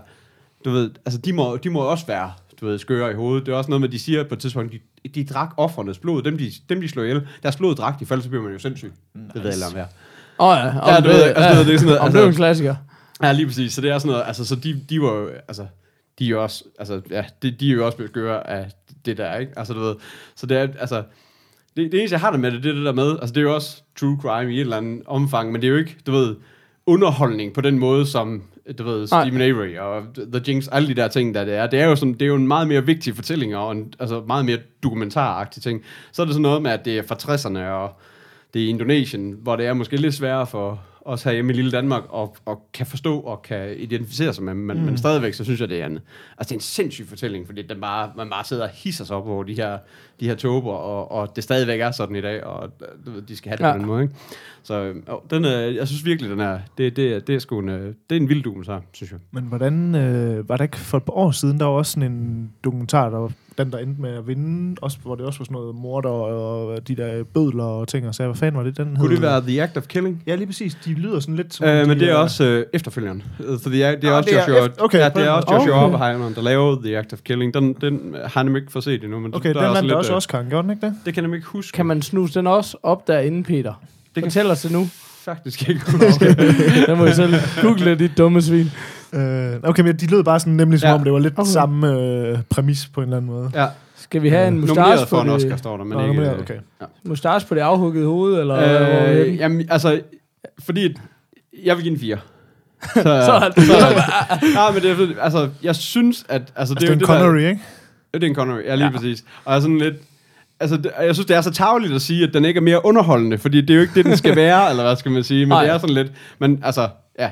du 0.66 0.72
ved, 0.72 0.92
altså, 1.06 1.20
de 1.20 1.34
må, 1.34 1.58
de 1.58 1.70
må 1.70 1.80
også 1.80 2.06
være, 2.06 2.32
du 2.62 2.66
ved, 2.68 2.78
skøre 2.78 3.12
i 3.12 3.14
hovedet. 3.14 3.46
Det 3.46 3.52
er 3.52 3.56
også 3.56 3.70
noget 3.70 3.82
med, 3.82 3.90
de 3.90 4.00
siger 4.00 4.24
på 4.24 4.34
et 4.36 4.40
tidspunkt, 4.40 4.74
de, 5.04 5.10
de 5.10 5.26
drak 5.26 5.54
offernes 5.58 6.00
blod, 6.00 6.22
dem 6.22 6.38
de, 6.38 6.52
dem 6.70 6.82
de 6.82 6.88
slog 6.88 7.06
ihjel, 7.06 7.28
deres 7.44 7.56
blod 7.56 7.76
drak 7.76 8.00
de, 8.00 8.06
for 8.06 8.16
ellers 8.16 8.28
bliver 8.28 8.44
man 8.44 8.54
jo 8.54 8.60
sindssyg. 8.60 8.92
Nice. 9.16 9.30
Det 9.34 9.44
ved 9.44 9.52
alle 9.52 9.66
om 9.66 9.76
her. 9.76 9.86
Åh 10.40 10.48
oh, 10.48 10.58
ja, 10.58 10.80
om 10.80 10.90
Ja, 10.90 11.00
du 11.00 11.08
ved, 11.08 11.24
altså, 11.24 11.58
ved, 11.58 11.66
det 11.66 11.74
er 11.74 11.78
sådan 11.78 11.86
noget, 11.86 12.00
om 12.00 12.12
det 12.12 12.18
er 12.18 12.22
en 12.22 12.28
altså- 12.28 12.40
klassiker. 12.40 12.76
Ja, 13.24 13.32
lige 13.32 13.46
præcis. 13.46 13.74
Så 13.74 13.82
det 13.82 13.92
er 13.92 14.00
sådan 14.00 14.12
noget, 14.12 14.24
altså, 14.28 14.46
så 14.46 14.56
de, 14.56 14.82
de 14.90 15.02
var 15.02 15.14
jo, 15.14 15.30
altså, 15.48 15.66
de 16.20 16.26
er 16.26 16.30
jo 16.30 16.44
også, 16.44 16.64
altså, 16.80 17.02
ja, 17.10 17.24
de, 17.42 17.52
de 17.52 17.70
er 17.70 17.74
jo 17.74 17.86
også 17.86 17.98
blevet 17.98 18.12
skøre 18.12 18.50
af 18.50 18.72
det 19.06 19.18
der, 19.18 19.36
ikke? 19.36 19.52
Altså, 19.58 19.74
du 19.74 19.80
ved, 19.80 19.96
så 20.36 20.46
det 20.46 20.58
er, 20.58 20.68
altså, 20.80 21.04
det, 21.78 21.92
det 21.92 22.00
eneste, 22.00 22.14
jeg 22.14 22.22
har 22.22 22.32
det 22.32 22.40
med 22.40 22.52
det, 22.52 22.64
det 22.64 22.70
er 22.70 22.76
det 22.76 22.86
der 22.86 22.92
med, 22.92 23.12
altså, 23.12 23.34
det 23.34 23.38
er 23.38 23.42
jo 23.42 23.56
også 23.56 23.82
true 24.00 24.18
crime 24.22 24.52
i 24.54 24.56
et 24.56 24.62
eller 24.62 24.78
andet 24.78 25.02
omfang, 25.06 25.52
men 25.52 25.62
det 25.62 25.68
er 25.68 25.72
jo 25.72 25.78
ikke, 25.78 25.98
du 26.06 26.12
ved, 26.12 26.36
underholdning 26.86 27.54
på 27.54 27.62
den 27.62 27.80
måde, 27.80 28.06
som, 28.06 28.44
du 28.78 28.84
ved, 28.84 29.08
Nej. 29.12 29.24
Stephen 29.26 29.42
Avery 29.42 29.78
og 29.78 30.04
The 30.34 30.42
Jinx, 30.48 30.68
alle 30.72 30.88
de 30.88 30.94
der 30.94 31.08
ting, 31.08 31.36
der 31.36 31.46
det 31.46 31.56
er. 31.56 31.68
Det 31.68 31.80
er 31.80 31.86
jo, 31.86 31.96
sådan, 31.96 32.14
det 32.14 32.22
er 32.22 32.26
jo 32.26 32.36
en 32.36 32.48
meget 32.48 32.68
mere 32.68 32.86
vigtig 32.86 33.16
fortælling, 33.16 33.56
og 33.56 33.72
en, 33.72 33.94
altså 34.00 34.24
meget 34.28 34.46
mere 34.46 34.58
dokumentaragtig 34.84 35.64
ting. 35.64 35.82
Så 36.12 36.22
er 36.22 36.26
det 36.26 36.34
sådan 36.34 36.42
noget 36.42 36.62
med, 36.62 36.72
at 36.72 36.86
det 36.86 36.98
er 36.98 37.04
fra 37.04 37.16
60'erne, 37.16 37.60
og 37.60 38.00
det 38.54 38.64
er 38.64 38.70
Indonesien, 38.70 39.36
hvor 39.42 39.56
det 39.56 39.66
er 39.66 39.74
måske 39.74 39.98
lidt 39.98 40.14
sværere 40.14 40.48
for 40.48 40.82
os 41.08 41.24
herhjemme 41.24 41.54
i 41.54 41.56
lille 41.56 41.72
Danmark 41.72 42.04
at, 42.16 42.30
at 42.48 42.58
kan 42.74 42.86
forstå 42.86 43.20
og 43.20 43.42
kan 43.42 43.78
identificere 43.78 44.34
sig 44.34 44.44
med, 44.44 44.54
men, 44.54 44.78
mm. 44.78 44.84
men 44.84 44.98
stadigvæk 44.98 45.34
så 45.34 45.44
synes 45.44 45.62
jeg, 45.62 45.70
det 45.70 45.82
er 45.82 45.86
en, 45.86 46.00
altså 46.38 46.50
det 46.50 46.52
er 46.52 46.56
en 46.56 46.62
sindssyg 46.62 47.08
fortælling, 47.08 47.46
fordi 47.46 47.62
den 47.62 47.82
bare, 47.82 48.12
man 48.18 48.30
bare 48.30 48.44
sidder 48.44 48.64
og 48.64 48.70
hisser 48.70 49.06
sig 49.06 49.16
op 49.16 49.28
over 49.28 49.44
de 49.44 49.54
her, 49.54 49.78
de 50.20 50.28
her 50.28 50.36
tober, 50.36 50.72
og, 50.72 51.12
og 51.12 51.36
det 51.36 51.44
stadigvæk 51.44 51.80
er 51.80 51.92
sådan 51.92 52.16
i 52.16 52.22
dag, 52.22 52.44
og 52.44 52.72
de 53.28 53.36
skal 53.36 53.50
have 53.50 53.58
det 53.58 53.64
ja. 53.64 53.72
På 53.72 53.78
den 53.78 53.86
måde, 53.86 54.04
ikke? 54.04 54.16
Så 54.64 54.74
øh, 54.74 54.96
den 55.30 55.46
er, 55.46 55.60
jeg 55.60 55.88
synes 55.88 56.06
virkelig, 56.06 56.32
den 56.32 56.40
er, 56.40 56.60
det, 56.78 56.96
det, 56.96 57.28
det 57.28 57.36
er 57.36 57.40
sgu 57.40 57.60
en, 57.60 57.70
øh, 57.70 57.94
det 58.10 58.16
er 58.16 58.22
en 58.22 58.30
vild 58.30 58.44
dokumentar, 58.44 58.82
synes 58.94 59.12
jeg. 59.12 59.20
Men 59.32 59.44
hvordan, 59.44 59.96
øh, 59.96 60.50
var 60.50 60.58
der 60.58 60.64
ikke 60.64 60.78
for 60.78 60.98
et 60.98 61.04
par 61.04 61.14
år 61.14 61.32
siden, 61.32 61.60
der 61.60 61.66
var 61.66 61.72
også 61.72 61.92
sådan 61.92 62.12
en 62.12 62.52
dokumentar, 62.64 63.10
der 63.10 63.18
var 63.18 63.32
den, 63.58 63.72
der 63.72 63.78
endte 63.78 64.02
med 64.02 64.10
at 64.18 64.28
vinde, 64.28 64.76
også, 64.82 64.98
hvor 65.04 65.16
det 65.16 65.26
også 65.26 65.40
var 65.40 65.44
sådan 65.46 65.54
noget 65.56 65.76
morder 65.76 66.10
og 66.10 66.88
de 66.88 66.96
der 66.96 67.24
bødler 67.24 67.64
og 67.64 67.88
ting, 67.88 68.08
og 68.08 68.16
så 68.16 68.26
hvad 68.26 68.36
fanden 68.36 68.58
var 68.58 68.64
det, 68.64 68.78
den 68.78 68.86
Kunne 68.96 69.08
hed? 69.10 69.16
det 69.16 69.22
være 69.22 69.42
The 69.42 69.62
Act 69.64 69.78
of 69.78 69.84
Killing? 69.88 70.24
Ja, 70.28 70.36
lige 70.36 70.48
præcis. 70.48 70.78
De 70.86 70.94
lyder 70.94 71.20
sådan 71.20 71.36
lidt 71.36 71.54
som... 71.54 71.68
Øh, 71.68 71.82
de 71.82 71.88
men 71.88 72.00
det 72.00 72.10
er 72.10 72.16
også 72.16 72.44
øh, 72.44 72.66
efterfølgeren. 72.74 73.24
Øh, 73.40 73.60
Så 73.60 73.70
det 73.70 73.84
er, 73.84 73.96
det 73.96 74.04
er 74.04 74.12
Ah, 74.12 74.18
også 74.18 74.30
det 74.30 74.38
er 74.38 74.42
Joshua, 74.42 74.66
efter- 74.66 74.84
okay, 74.84 75.00
ja, 75.00 75.10
på 75.10 75.20
det 75.20 75.28
er 75.28 75.32
den 75.40 75.44
også. 75.44 75.54
Joshua 75.56 75.74
Okay. 75.76 75.84
Oppenheimer, 75.86 76.30
der 76.36 76.42
laver 76.42 76.82
The 76.84 76.98
Act 76.98 77.14
of 77.14 77.20
Killing. 77.24 77.54
Den, 77.54 77.74
den 77.82 78.16
har 78.26 78.44
nemlig 78.44 78.62
ikke 78.62 78.72
fået 78.72 78.84
set 78.84 79.04
endnu, 79.04 79.20
men 79.20 79.36
Okay, 79.36 79.50
der 79.50 79.54
den 79.54 79.64
er 79.64 79.68
vandt 79.74 79.88
lidt, 79.88 79.94
også 79.98 80.12
øh, 80.12 80.18
Oscar, 80.18 80.44
gjorde 80.44 80.64
den 80.64 80.72
ikke 80.76 80.86
det? 80.86 80.96
Det 81.06 81.14
kan 81.14 81.22
jeg 81.22 81.22
nemlig 81.28 81.38
ikke 81.38 81.48
huske. 81.50 81.76
Kan 81.76 81.86
man 81.86 82.02
snuse 82.02 82.34
den 82.34 82.48
også 82.48 82.78
op 82.84 83.08
derinde, 83.08 83.44
Peter? 83.44 83.74
Det 83.74 84.16
Det 84.16 84.24
kan- 84.24 84.32
Fortæl 84.32 84.52
os 84.52 84.62
det 84.62 84.72
nu. 84.72 84.88
Faktisk 85.28 85.70
ikke. 85.70 85.82
Den 86.88 86.98
må 86.98 87.06
I 87.06 87.14
selv 87.14 87.34
google, 87.62 87.96
dit 87.96 88.18
dumme 88.18 88.42
svin. 88.42 88.72
Øh, 89.14 89.54
okay, 89.64 89.84
men 89.84 89.96
de 89.98 90.08
lød 90.08 90.24
bare 90.24 90.40
sådan 90.40 90.54
nemlig 90.54 90.80
som 90.80 90.88
Ja. 90.88 90.94
om 90.96 91.04
det 91.04 91.14
var 91.14 91.20
lidt 91.20 91.34
Okay. 91.38 91.50
samme 91.52 91.92
øh, 91.94 92.38
præmis 92.50 92.88
på 92.94 93.02
en 93.02 93.04
eller 93.04 93.18
anden 93.18 93.32
måde. 93.32 93.52
ja, 93.56 93.66
Skal 93.96 94.22
vi 94.22 94.30
have 94.30 94.48
en 94.48 94.54
nomineret 94.54 94.78
mustache 94.78 95.08
for 95.08 95.18
på, 95.18 95.22
en 95.22 95.30
Oscar, 95.30 95.50
det, 95.50 95.60
står 95.60 95.78
der, 95.78 95.84
men 95.84 95.94
Nå, 95.98 96.00
ikke... 96.04 96.14
nomineret, 96.14 96.36
øh, 96.36 96.42
okay. 96.42 96.56
mustache 97.04 97.48
på 97.48 97.56
det 97.56 97.62
afhuggede 97.62 98.06
hoved? 98.06 98.40
Eller, 98.40 98.56
er 98.56 99.14
Øh, 99.26 99.38
jamen, 99.38 99.66
altså, 99.70 100.02
fordi 100.60 100.96
jeg 101.64 101.76
vil 101.76 101.84
give 101.84 101.94
en 101.94 102.00
4. 102.00 102.18
Så, 102.94 103.02
Sådan. 103.04 103.64
ja, 104.56 104.72
men 104.74 104.82
det 104.82 104.92
er, 105.18 105.22
altså, 105.22 105.50
jeg 105.64 105.76
synes, 105.76 106.26
at... 106.30 106.42
Altså, 106.42 106.54
Altså, 106.56 106.74
det, 106.74 106.82
det 106.82 106.88
er 106.88 106.92
er 106.92 106.94
en 106.96 107.00
jo 107.00 107.06
det 107.06 107.14
der- 107.14 107.20
Connery, 107.20 107.40
ikke? 107.40 107.62
Ja, 108.14 108.18
det 108.18 108.24
er 108.24 108.30
en 108.30 108.36
Connery, 108.36 108.64
ja, 108.66 108.76
lige 108.76 108.86
ja. 108.86 108.92
præcis. 108.92 109.24
Og 109.46 109.52
jeg 109.52 109.58
er 109.58 109.62
sådan 109.62 109.78
lidt... 109.78 109.96
Altså, 110.60 110.78
det, 110.78 110.92
jeg 111.02 111.16
synes, 111.16 111.26
det 111.26 111.36
er 111.36 111.42
så 111.42 111.52
tageligt 111.52 111.94
at 111.94 112.02
sige, 112.02 112.24
at 112.24 112.34
den 112.34 112.46
ikke 112.46 112.58
er 112.58 112.62
mere 112.62 112.86
underholdende, 112.86 113.38
fordi 113.38 113.62
det 113.62 113.70
er 113.70 113.76
jo 113.76 113.82
ikke 113.82 113.94
det, 113.96 114.06
den 114.06 114.18
skal 114.18 114.36
være, 114.46 114.70
eller 114.70 114.84
hvad 114.84 114.96
skal 114.96 115.12
man 115.12 115.24
sige, 115.24 115.46
men 115.46 115.50
Nej. 115.50 115.64
det 115.64 115.74
er 115.74 115.78
sådan 115.78 115.96
lidt... 115.96 116.12
Men 116.40 116.60
altså, 116.64 116.90
ja. 117.20 117.32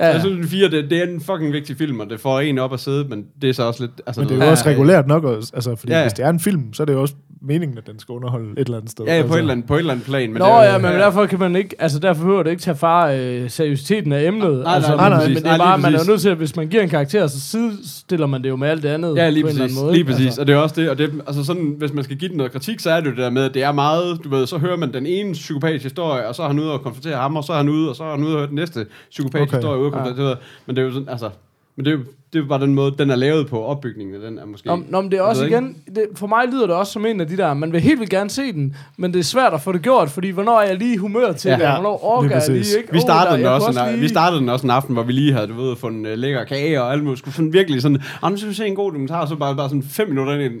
Ja, 0.00 0.06
Jeg 0.06 0.20
synes, 0.20 0.36
den 0.36 0.48
4, 0.48 0.70
det, 0.70 0.90
det 0.90 0.98
er 0.98 1.02
en 1.06 1.20
fucking 1.20 1.52
vigtig 1.52 1.76
film, 1.76 2.00
og 2.00 2.10
det 2.10 2.20
får 2.20 2.40
en 2.40 2.58
op 2.58 2.72
at 2.72 2.80
sidde, 2.80 3.04
men 3.08 3.24
det 3.42 3.50
er 3.50 3.54
så 3.54 3.62
også 3.62 3.82
lidt... 3.82 4.02
Altså, 4.06 4.20
Men 4.20 4.28
det 4.30 4.40
er 4.40 4.44
jo 4.44 4.50
også 4.50 4.68
regulært 4.68 5.06
nok, 5.06 5.24
også, 5.24 5.50
altså, 5.54 5.76
fordi 5.76 5.92
Ja. 5.92 6.02
hvis 6.02 6.12
det 6.12 6.24
er 6.24 6.30
en 6.30 6.40
film, 6.40 6.72
så 6.72 6.82
er 6.82 6.84
det 6.84 6.92
jo 6.92 7.00
også 7.00 7.14
meningen, 7.46 7.78
at 7.78 7.86
den 7.86 7.98
skal 7.98 8.12
underholde 8.12 8.50
et 8.52 8.58
eller 8.58 8.76
andet 8.76 8.90
sted. 8.90 9.04
Ja, 9.04 9.16
ja, 9.16 9.20
på, 9.22 9.24
altså. 9.24 9.34
et 9.34 9.38
eller 9.40 9.52
andet, 9.52 9.66
på 9.66 9.74
et 9.74 9.78
eller 9.78 9.92
andet 9.92 10.06
plan. 10.06 10.32
Men 10.32 10.38
Nå 10.38 10.44
det 10.44 10.52
er, 10.52 10.62
ja, 10.72 10.78
men 10.78 10.92
derfor 10.92 11.26
kan 11.26 11.38
man 11.38 11.56
ikke, 11.56 11.76
altså 11.78 11.98
derfor 11.98 12.22
behøver 12.22 12.42
det 12.42 12.50
ikke 12.50 12.62
tage 12.62 12.76
far 12.76 13.08
øh, 13.08 13.50
seriøsiteten 13.50 14.12
af 14.12 14.24
emnet. 14.26 14.42
Nej, 14.52 14.62
nej, 14.62 14.74
altså, 14.74 14.90
lige 14.96 15.02
men, 15.02 15.12
præcis. 15.12 15.28
men 15.28 15.36
det 15.36 15.44
Nej, 15.44 15.54
er 15.54 15.58
bare, 15.58 15.78
man 15.78 15.84
er 15.86 15.90
jo 15.90 15.96
præcis. 15.96 16.08
nødt 16.08 16.20
til, 16.20 16.28
at 16.28 16.36
hvis 16.36 16.56
man 16.56 16.68
giver 16.68 16.82
en 16.82 16.88
karakter, 16.88 17.26
så 17.26 17.40
sidestiller 17.40 18.26
man 18.26 18.42
det 18.42 18.48
jo 18.48 18.56
med 18.56 18.68
alt 18.68 18.82
det 18.82 18.88
andet. 18.88 19.16
Ja, 19.16 19.30
lige 19.30 19.42
på 19.44 19.48
en 19.48 19.50
eller 19.50 19.64
præcis. 19.64 19.76
anden 19.76 19.84
måde, 19.86 19.94
lige 19.94 20.04
præcis. 20.04 20.26
Altså, 20.26 20.40
Og 20.40 20.46
det 20.46 20.52
er 20.52 20.56
også 20.58 20.80
det, 20.80 20.90
og 20.90 20.98
det, 20.98 21.10
altså 21.26 21.44
sådan, 21.44 21.74
hvis 21.78 21.92
man 21.92 22.04
skal 22.04 22.16
give 22.16 22.28
den 22.28 22.36
noget 22.36 22.52
kritik, 22.52 22.80
så 22.80 22.90
er 22.90 23.00
det 23.00 23.06
jo 23.06 23.10
det 23.10 23.18
der 23.18 23.30
med, 23.30 23.42
at 23.44 23.54
det 23.54 23.62
er 23.62 23.72
meget, 23.72 24.18
du 24.24 24.28
ved, 24.28 24.46
så 24.46 24.58
hører 24.58 24.76
man 24.76 24.92
den 24.94 25.06
ene 25.06 25.32
psykopatiske 25.32 25.84
historie, 25.84 26.26
og 26.28 26.34
så 26.34 26.42
er 26.42 26.46
han 26.46 26.58
ude 26.58 26.72
og 26.72 26.80
konfrontere 26.82 27.16
ham, 27.16 27.36
og 27.36 27.44
så 27.44 27.52
er 27.52 27.56
han 27.56 27.68
ude, 27.68 27.88
og 27.90 27.96
så 27.96 28.04
er 28.04 28.10
han 28.10 28.22
ude 28.24 28.32
og 28.32 28.38
høre 28.38 28.46
den 28.48 28.54
næste 28.56 28.86
psykopatiske 29.10 29.56
Okay. 29.56 29.56
historie 29.56 29.83
og 29.86 29.92
konfrontere. 29.92 30.36
Men 30.66 30.76
det 30.76 30.82
er 30.82 30.86
jo 30.86 30.92
sådan, 30.92 31.08
altså, 31.08 31.30
men 31.76 31.84
det 31.86 31.92
er 31.92 31.96
jo, 31.96 32.02
det 32.32 32.42
er 32.42 32.46
bare 32.48 32.60
den 32.60 32.74
måde, 32.74 32.94
den 32.98 33.10
er 33.10 33.16
lavet 33.16 33.46
på 33.46 33.64
opbygningen 33.64 34.22
den 34.22 34.38
er 34.38 34.44
måske. 34.44 34.66
Nå, 34.66 34.82
nå, 34.88 35.00
men 35.00 35.10
det 35.10 35.18
er 35.18 35.22
også 35.22 35.44
igen, 35.44 35.76
det, 35.94 36.04
for 36.16 36.26
mig 36.26 36.46
lyder 36.52 36.66
det 36.66 36.76
også 36.76 36.92
som 36.92 37.06
en 37.06 37.20
af 37.20 37.26
de 37.26 37.36
der, 37.36 37.54
man 37.54 37.72
vil 37.72 37.80
helt 37.80 37.98
vildt 38.00 38.10
gerne 38.10 38.30
se 38.30 38.52
den, 38.52 38.76
men 38.96 39.12
det 39.12 39.18
er 39.18 39.24
svært 39.24 39.54
at 39.54 39.60
få 39.60 39.72
det 39.72 39.82
gjort, 39.82 40.10
fordi 40.10 40.30
hvornår 40.30 40.60
er 40.60 40.66
jeg 40.66 40.76
lige 40.78 40.94
i 40.94 40.96
humør 40.96 41.32
til 41.32 41.48
Ja. 41.48 41.56
det, 41.56 41.66
og 41.66 41.72
hvornår 41.74 42.04
orker 42.04 42.30
jeg 42.30 42.42
lige, 42.50 42.78
ikke? 42.78 42.92
Vi 42.92 43.00
startede, 43.00 43.30
der- 43.30 43.36
den 43.36 43.46
også, 43.46 43.80
en, 43.84 43.90
lige- 43.90 44.00
vi 44.00 44.08
startede 44.08 44.40
den 44.40 44.48
også 44.48 44.66
en 44.66 44.70
aften, 44.70 44.94
hvor 44.94 45.02
vi 45.02 45.12
lige 45.12 45.32
havde 45.32 45.46
du 45.46 45.54
ved, 45.62 45.76
fundet 45.76 46.12
uh, 46.12 46.18
lækker 46.18 46.44
kage 46.44 46.82
og 46.82 46.92
alt 46.92 47.02
muligt. 47.04 47.18
Skulle 47.18 47.34
sådan 47.34 47.52
virkelig 47.52 47.82
sådan, 47.82 48.02
ah, 48.22 48.30
nu 48.30 48.36
skal 48.36 48.48
vi 48.50 48.54
se 48.54 48.66
en 48.66 48.74
god 48.74 48.90
dokumentar, 48.92 49.26
så 49.26 49.36
bare, 49.36 49.56
bare 49.56 49.68
sådan 49.68 49.82
fem 49.82 50.08
minutter 50.08 50.32
ind 50.34 50.42
i 50.42 50.48
den. 50.48 50.60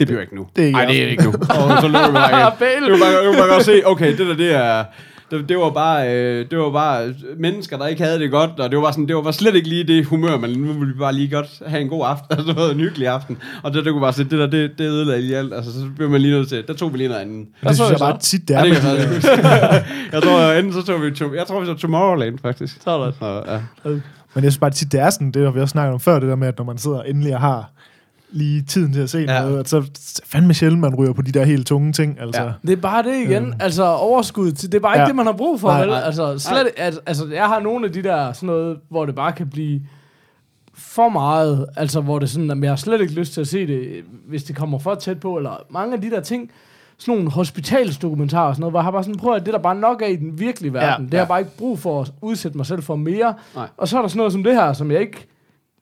Det 0.00 0.06
bliver 0.08 0.20
ikke 0.20 0.34
nu. 0.36 0.46
Det 0.56 0.62
er 0.62 0.66
ikke 0.66 0.78
Ej, 0.78 0.84
det 0.86 1.02
er 1.02 1.06
ikke 1.08 1.24
nu. 1.24 1.28
Og 1.32 1.80
så 1.80 1.88
lå 1.88 1.98
vi 2.06 2.12
bare 2.12 2.30
igen. 2.30 2.82
Det 2.84 2.92
var 2.92 2.98
bare, 2.98 3.36
bare 3.38 3.48
godt 3.54 3.64
se, 3.64 3.82
okay, 3.84 4.10
det 4.18 4.26
der, 4.26 4.36
det 4.36 4.54
er, 4.54 4.84
det, 5.32 5.48
det, 5.48 5.58
var 5.58 5.70
bare, 5.70 6.14
øh, 6.14 6.46
det 6.50 6.58
var 6.58 6.70
bare 6.70 7.14
mennesker, 7.38 7.78
der 7.78 7.86
ikke 7.86 8.02
havde 8.04 8.18
det 8.18 8.30
godt, 8.30 8.50
og 8.60 8.70
det 8.70 8.76
var, 8.78 8.82
bare 8.84 8.92
sådan, 8.92 9.08
det 9.08 9.16
var 9.16 9.22
bare 9.22 9.32
slet 9.32 9.54
ikke 9.54 9.68
lige 9.68 9.84
det 9.84 10.04
humør, 10.06 10.36
men 10.36 10.50
nu 10.50 10.72
ville 10.72 10.92
vi 10.94 10.98
bare 10.98 11.12
lige 11.12 11.28
godt 11.28 11.62
have 11.66 11.82
en 11.82 11.88
god 11.88 12.04
aften, 12.06 12.26
altså 12.38 12.52
det 12.52 12.56
var 12.56 12.70
en 12.70 12.80
hyggelig 12.80 13.08
aften, 13.08 13.38
og 13.62 13.74
det, 13.74 13.84
det 13.84 13.92
kunne 13.92 14.00
bare 14.00 14.12
se, 14.12 14.24
det 14.24 14.30
der, 14.30 14.46
det, 14.46 14.70
det 14.78 14.84
ødelagde 14.84 15.22
lige 15.22 15.36
alt, 15.36 15.54
altså 15.54 15.72
så 15.72 15.86
blev 15.96 16.10
man 16.10 16.20
lige 16.20 16.34
nødt 16.34 16.48
til, 16.48 16.64
der 16.68 16.74
tog 16.74 16.92
vi 16.92 16.98
lige 16.98 17.08
noget 17.08 17.20
andet. 17.20 17.46
Det 17.64 17.76
synes 17.76 17.90
jeg 17.90 17.98
så. 17.98 18.04
bare 18.04 18.18
tit, 18.18 18.48
det 18.48 18.54
Ja, 18.54 18.60
er. 18.60 18.64
det 18.64 18.76
kan 18.76 18.82
med 18.84 18.96
jeg 18.96 19.84
jeg 20.12 20.22
tror, 20.22 20.40
jeg, 20.40 20.58
enten 20.58 20.72
så 20.72 20.82
tog 20.82 21.02
vi, 21.02 21.10
to, 21.10 21.34
jeg 21.34 21.46
tror, 21.46 21.60
vi 21.60 21.66
så 21.66 21.74
Tomorrowland, 21.74 22.38
faktisk. 22.38 22.82
Sådan. 22.84 23.12
Så, 23.18 23.42
ja. 23.84 23.90
Men 24.34 24.44
jeg 24.44 24.52
synes 24.52 24.58
bare 24.58 24.70
tit, 24.70 24.92
det 24.92 25.00
er 25.00 25.10
sådan, 25.10 25.30
det 25.32 25.44
har 25.44 25.50
vi 25.50 25.60
også 25.60 25.72
snakket 25.72 25.94
om 25.94 26.00
før, 26.00 26.18
det 26.18 26.28
der 26.28 26.36
med, 26.36 26.48
at 26.48 26.58
når 26.58 26.64
man 26.64 26.78
sidder 26.78 27.02
endelig 27.02 27.34
og 27.34 27.40
har 27.40 27.70
lige 28.32 28.62
tiden 28.62 28.92
til 28.92 29.00
at 29.00 29.10
se 29.10 29.18
Ja. 29.18 29.40
noget, 29.42 29.58
at 29.58 29.68
så 29.68 29.82
fandme 30.26 30.54
sjældent, 30.54 30.80
man 30.80 30.94
ryger 30.94 31.12
på 31.12 31.22
de 31.22 31.32
der 31.32 31.44
helt 31.44 31.66
tunge 31.66 31.92
ting. 31.92 32.20
Altså. 32.20 32.42
Ja. 32.42 32.50
Det 32.62 32.70
er 32.72 32.76
bare 32.76 33.02
det 33.02 33.16
igen. 33.16 33.42
Øhm. 33.46 33.52
Altså 33.60 33.84
overskud. 33.84 34.52
til- 34.52 34.72
Det 34.72 34.78
er 34.78 34.82
bare 34.82 34.94
ikke 34.94 35.00
Ja. 35.02 35.06
det, 35.08 35.16
man 35.16 35.26
har 35.26 35.32
brug 35.32 35.60
for, 35.60 35.68
Nej, 35.68 35.80
vel? 35.80 35.88
nej. 35.88 36.00
Altså, 36.04 36.38
slet, 36.38 36.68
altså, 36.76 37.00
altså, 37.06 37.26
jeg 37.32 37.46
har 37.46 37.60
nogle 37.60 37.86
af 37.86 37.92
de 37.92 38.02
der 38.02 38.32
sådan 38.32 38.46
noget, 38.46 38.78
hvor 38.88 39.06
det 39.06 39.14
bare 39.14 39.32
kan 39.32 39.50
blive 39.50 39.80
for 40.74 41.08
meget. 41.08 41.66
Altså, 41.76 42.00
hvor 42.00 42.18
det 42.18 42.30
sådan, 42.30 42.50
at 42.50 42.58
jeg 42.62 42.70
har 42.70 42.76
slet 42.76 43.00
ikke 43.00 43.12
lyst 43.12 43.32
til 43.34 43.40
at 43.40 43.48
se 43.48 43.66
det, 43.66 44.04
hvis 44.28 44.44
det 44.44 44.56
kommer 44.56 44.78
for 44.78 44.94
tæt 44.94 45.20
på. 45.20 45.36
Eller 45.36 45.56
mange 45.70 45.94
af 45.94 46.00
de 46.00 46.10
der 46.10 46.20
ting, 46.20 46.50
sådan 46.98 47.14
nogle 47.14 47.30
hospitalsdokumentarer 47.30 48.48
og 48.48 48.54
sådan 48.54 48.60
noget, 48.60 48.72
hvor 48.72 48.80
jeg 48.80 48.84
har 48.84 48.90
bare 48.90 49.04
sådan, 49.04 49.18
prøv 49.18 49.34
at 49.34 49.40
det 49.40 49.48
er 49.48 49.52
der 49.52 49.62
bare 49.62 49.74
nok 49.76 50.02
af 50.06 50.10
i 50.10 50.16
den 50.16 50.40
virkelige 50.40 50.72
verden. 50.72 51.04
Ja, 51.04 51.10
det 51.10 51.14
har 51.14 51.18
jeg 51.18 51.24
ja. 51.24 51.28
bare 51.28 51.40
ikke 51.40 51.56
brug 51.58 51.78
for 51.78 52.00
at 52.00 52.12
udsætte 52.20 52.56
mig 52.56 52.66
selv 52.66 52.82
for 52.82 52.96
mere. 52.96 53.34
Nej. 53.54 53.68
Og 53.76 53.88
så 53.88 53.96
er 53.98 54.00
der 54.00 54.08
sådan 54.08 54.18
noget 54.18 54.32
som 54.32 54.44
det 54.44 54.54
her, 54.54 54.72
som 54.72 54.90
jeg 54.90 55.00
ikke 55.00 55.26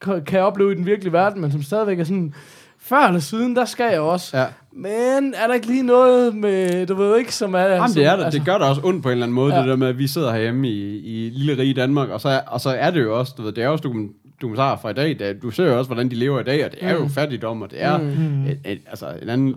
kan- 0.02 0.25
kan 0.25 0.40
opleve 0.40 0.73
i 0.73 0.75
den 0.75 0.87
virkelige 0.87 1.12
verden, 1.12 1.40
men 1.40 1.52
som 1.52 1.62
stadigvæk 1.62 1.99
er 2.00 2.04
sådan, 2.04 2.35
før 2.78 3.07
eller 3.07 3.21
siden, 3.21 3.57
der 3.57 3.64
skal 3.64 3.90
jeg 3.92 4.00
også. 4.00 4.38
ja. 4.38 4.45
Men 4.73 5.35
er 5.37 5.47
der 5.47 5.54
ikke 5.54 5.66
lige 5.66 5.83
noget 5.83 6.35
med, 6.35 6.87
du 6.87 6.95
ved 6.95 7.19
ikke, 7.19 7.35
som 7.35 7.54
er... 7.54 7.59
Jamen, 7.61 7.88
som, 7.88 7.95
det 7.95 8.07
er 8.07 8.16
det. 8.16 8.33
Det 8.33 8.45
gør 8.45 8.59
da 8.59 8.64
også 8.64 8.80
ondt 8.85 9.02
på 9.02 9.09
en 9.09 9.12
eller 9.12 9.25
anden 9.26 9.35
måde, 9.35 9.54
Ja. 9.54 9.61
det 9.61 9.69
der 9.69 9.76
med, 9.76 9.88
at 9.88 9.99
vi 9.99 10.07
sidder 10.07 10.33
herhjemme 10.33 10.69
i, 10.69 10.99
i 10.99 11.30
lille 11.30 11.62
rige 11.62 11.75
Danmark, 11.75 12.09
og 12.09 12.21
så, 12.21 12.28
er, 12.28 12.40
og 12.47 12.61
så 12.61 12.71
er 12.71 12.90
det 12.90 13.02
jo 13.02 13.19
også, 13.19 13.35
du 13.38 13.42
ved, 13.42 13.52
det 13.52 13.64
er 13.64 13.69
også 13.69 13.83
dokumen- 13.88 14.14
dokumentarer 14.42 14.76
fra 14.76 14.90
i 14.90 14.92
dag, 14.92 15.16
det, 15.19 15.42
du 15.42 15.50
ser 15.50 15.64
jo 15.66 15.78
også, 15.78 15.88
hvordan 15.88 16.09
de 16.11 16.14
lever 16.14 16.40
i 16.40 16.45
dag, 16.45 16.64
og 16.64 16.71
det 16.71 16.78
er 16.83 16.92
jo 16.92 17.02
Mm. 17.02 17.11
fattigdom, 17.11 17.62
og 17.62 17.71
det 17.71 17.83
er 17.83 17.99
Mm. 17.99 18.04
mm. 18.04 18.45
et, 18.47 18.59
et, 18.64 18.80
altså 18.90 19.07
en 19.23 19.28
anden, 19.28 19.54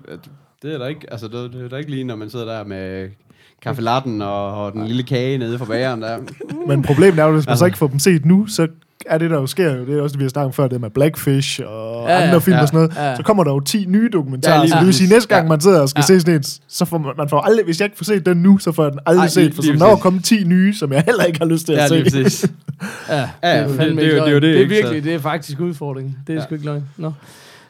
det 0.64 0.74
er 0.74 0.78
der 0.78 0.88
ikke, 0.88 1.08
altså 1.12 1.28
det, 1.28 1.54
det 1.54 1.66
er 1.66 1.70
der 1.70 1.78
ikke 1.78 1.92
lige, 1.92 2.04
når 2.04 2.16
man 2.16 2.30
sidder 2.30 2.46
der 2.46 2.64
med 2.64 3.10
kaffe 3.62 3.82
latten 3.82 4.22
og, 4.22 4.66
og 4.66 4.74
den 4.74 4.86
lille 4.88 5.04
kage 5.04 5.38
nede 5.38 5.58
fra 5.60 5.66
bageren 5.66 6.02
der. 6.02 6.18
Men 6.68 6.82
problemet 6.84 7.20
er 7.20 7.26
jo, 7.26 7.32
hvis 7.32 7.46
man 7.46 7.52
Altså. 7.52 7.60
så 7.62 7.66
ikke 7.66 7.78
får 7.78 7.88
dem 7.88 8.00
set 8.00 8.26
nu, 8.26 8.48
så 8.48 8.68
er 9.06 9.18
det, 9.18 9.30
der 9.30 9.36
jo 9.40 9.48
sker 9.48 9.76
jo, 9.76 9.86
det 9.86 9.98
er 9.98 10.02
også 10.02 10.14
det, 10.14 10.20
vi 10.20 10.24
har 10.24 10.30
snakket 10.30 10.46
om 10.46 10.54
før, 10.54 10.68
det 10.68 10.82
med 10.82 10.90
Blackfish 10.90 11.62
og 11.66 12.06
Ja, 12.08 12.14
ja, 12.14 12.20
ja, 12.20 12.28
andre 12.28 12.42
film 12.42 12.56
ja, 12.56 12.62
og 12.62 12.68
sådan 12.68 12.78
noget, 12.78 13.10
ja. 13.10 13.16
så 13.16 13.24
kommer 13.24 13.44
der 13.44 13.52
jo 13.52 13.60
10 13.60 13.86
nye 13.88 14.10
dokumentarer, 14.14 14.62
Ja, 14.62 14.68
så 14.68 14.76
det 14.78 14.86
vil 14.86 14.94
sige, 14.94 15.10
næste 15.14 15.30
gang 15.30 15.46
Ja. 15.46 15.50
man 15.50 15.62
sidder 15.62 15.82
og 15.82 15.90
skal 15.90 16.00
Ja. 16.02 16.06
se 16.06 16.20
sådan 16.22 16.36
en, 16.36 16.44
så 16.68 16.86
får 16.86 16.98
man, 16.98 17.12
man 17.18 17.30
får 17.30 17.40
aldrig, 17.42 17.66
hvis 17.66 17.80
jeg 17.80 17.86
ikke 17.86 17.98
får 17.98 18.04
set 18.06 18.26
den 18.26 18.38
nu, 18.38 18.58
så 18.58 18.72
får 18.72 18.84
jeg 18.84 18.92
den 18.92 19.00
aldrig 19.06 19.22
Ej, 19.24 19.28
set, 19.28 19.44
lige- 19.44 19.56
for 19.56 19.62
så 19.62 19.74
når 19.74 19.96
kommer 19.96 20.22
10 20.22 20.44
nye, 20.44 20.74
som 20.74 20.94
jeg 20.94 21.04
heller 21.06 21.24
ikke 21.24 21.40
har 21.40 21.46
lyst 21.46 21.66
til 21.66 21.74
at 21.74 21.92
Ja, 21.92 22.10
se. 22.10 22.48
Ja, 23.10 23.16
Ja, 23.20 23.28
er 23.42 23.68
det- 23.68 23.76
fandme 23.76 24.02
det 24.02 24.08
er 24.14 24.18
jo- 24.18 24.24
det 24.24 24.28
er 24.28 24.32
jo 24.34 24.36
det, 24.36 24.42
Det 24.42 24.62
er 24.62 24.68
virkelig, 24.68 25.04
det 25.04 25.14
er 25.14 25.20
faktisk 25.20 25.60
udfordring. 25.60 26.18
Det 26.28 26.34
er 26.34 26.38
Ja. 26.38 26.46
sgu 26.46 26.56
ikke 26.56 26.66
løgn. 26.66 26.84
Nå. 26.98 27.08
Nå. 27.08 27.14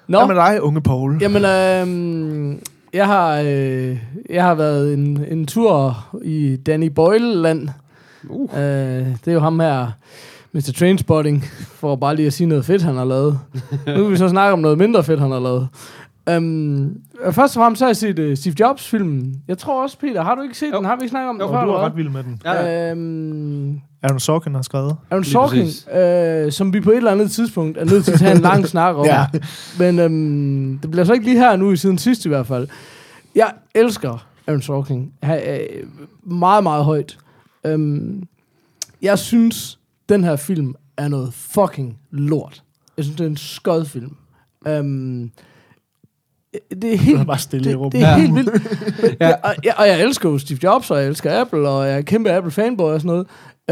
Nå, 0.08 0.25
Hvad 0.25 0.36
med 0.36 0.44
dig, 0.44 0.62
unge 0.63 0.82
Paul? 0.82 1.18
jamen, 1.22 1.46
øh, 1.46 2.56
jeg 2.94 3.06
har, 3.06 3.40
øh, 3.46 3.98
jeg 4.30 4.44
har 4.44 4.56
været 4.56 4.94
en, 4.94 5.25
en 5.32 5.46
tur 5.46 6.06
i 6.24 6.56
Danny 6.66 6.88
Boyle-land. 6.96 7.68
Uh. 8.30 8.50
Øh, 8.58 8.62
det 8.62 9.28
er 9.28 9.32
jo 9.34 9.40
ham 9.40 9.60
her, 9.60 9.88
Mr. 10.54 10.72
Trainspotting, 10.78 11.44
for 11.76 11.96
bare 11.96 12.16
lige 12.16 12.26
at 12.28 12.34
sige 12.34 12.48
noget 12.48 12.66
fedt, 12.66 12.82
han 12.82 12.96
har 12.96 13.06
lavet. 13.06 13.40
nu 13.88 14.04
vil 14.04 14.12
vi 14.12 14.18
så 14.18 14.30
snakke 14.30 14.54
om 14.54 14.60
noget 14.60 14.78
mindre 14.78 15.04
fedt, 15.04 15.20
han 15.20 15.32
har 15.32 15.40
lavet. 15.40 15.68
Um, 16.38 16.98
først 17.32 17.58
og 17.58 17.62
fremmest 17.62 17.80
så 17.80 17.86
har 17.86 17.90
jeg 17.90 17.98
set 17.98 18.20
uh, 18.20 18.38
Steve 18.38 18.56
Jobs-filmen. 18.60 19.42
Jeg 19.48 19.58
tror 19.58 19.84
også, 19.84 19.98
Peter, 20.00 20.24
har 20.24 20.36
du 20.36 20.42
ikke 20.42 20.58
set 20.58 20.72
Jo. 20.74 20.78
den? 20.78 20.86
Har 20.86 20.96
vi 20.96 21.02
ikke 21.02 21.10
snakket 21.10 21.30
om 21.30 21.38
Jo, 21.40 21.44
den 21.48 21.54
før? 21.54 21.64
du 21.66 21.70
er 21.72 21.74
eller 21.76 21.86
ret 21.86 21.96
vild 21.98 22.10
med 22.10 22.24
den. 22.24 22.42
Ja? 22.46 22.92
Øhm, 22.92 23.80
Aaron 24.04 24.20
Sorkin 24.20 24.56
har 24.56 24.62
skrevet. 24.62 24.96
Aaron 25.12 25.24
Sorkin, 25.24 25.68
øh, 25.96 26.52
som 26.52 26.74
vi 26.74 26.80
på 26.82 26.92
et 26.92 26.98
eller 26.98 27.12
andet 27.12 27.32
tidspunkt 27.32 27.78
er 27.78 27.86
nødt 27.86 28.06
til 28.06 28.12
at 28.12 28.20
tage 28.20 28.36
en 28.36 28.42
lang 28.42 28.68
snak 28.68 28.96
om. 28.96 29.06
Ja. 29.14 29.26
Men 29.80 30.00
øhm, 30.00 30.80
det 30.82 30.92
bliver 30.92 31.04
så 31.06 31.14
ikke 31.14 31.26
lige 31.26 31.38
her 31.38 31.56
nu, 31.56 31.72
i 31.72 31.78
siden 31.78 31.98
sidst 31.98 32.26
i 32.26 32.30
hvert 32.30 32.48
fald. 32.48 32.68
Jeg 33.36 33.52
elsker 33.76 34.28
Aaron 34.48 34.62
Sorkin. 34.62 35.12
Han 35.24 35.39
er 35.44 35.58
øh, 35.62 35.88
meget, 36.34 36.63
meget 36.63 36.86
højt. 36.86 37.18
Øhm, 37.66 38.24
jeg 39.02 39.20
synes, 39.20 39.80
den 40.10 40.24
her 40.24 40.36
film 40.36 40.76
er 40.98 41.08
noget 41.08 41.34
fucking 41.34 41.98
lort. 42.12 42.63
Jeg 42.98 43.06
synes, 43.06 43.18
det 43.18 43.24
er 43.26 43.30
en 43.30 43.38
skød 43.38 43.86
film. 43.86 44.16
Øhm, 44.68 45.32
det 46.82 46.94
er 46.94 46.98
helt, 46.98 47.20
er 47.20 47.24
bare 47.24 47.38
stille 47.39 47.70
i 47.70 47.72
det, 47.74 47.80
rummet. 47.80 47.94
det 47.94 48.02
er 48.04 48.10
Ja. 48.10 48.18
helt 48.18 48.36
vildt. 48.36 48.52
Ja. 49.20 49.28
ja. 49.30 49.34
og, 49.44 49.56
jeg, 49.63 49.74
og 49.78 49.88
jeg 49.88 50.02
elsker 50.02 50.30
jo 50.30 50.38
Steve 50.38 50.60
Jobs, 50.63 50.92
og 50.92 50.98
jeg 51.00 51.08
elsker 51.08 51.42
Apple, 51.42 51.70
og 51.70 51.88
jeg 51.88 51.98
er 51.98 52.02
kæmpe 52.02 52.30
Apple-fanboy 52.38 52.82
og 52.82 53.02
sådan 53.02 53.08
noget. 53.08 53.28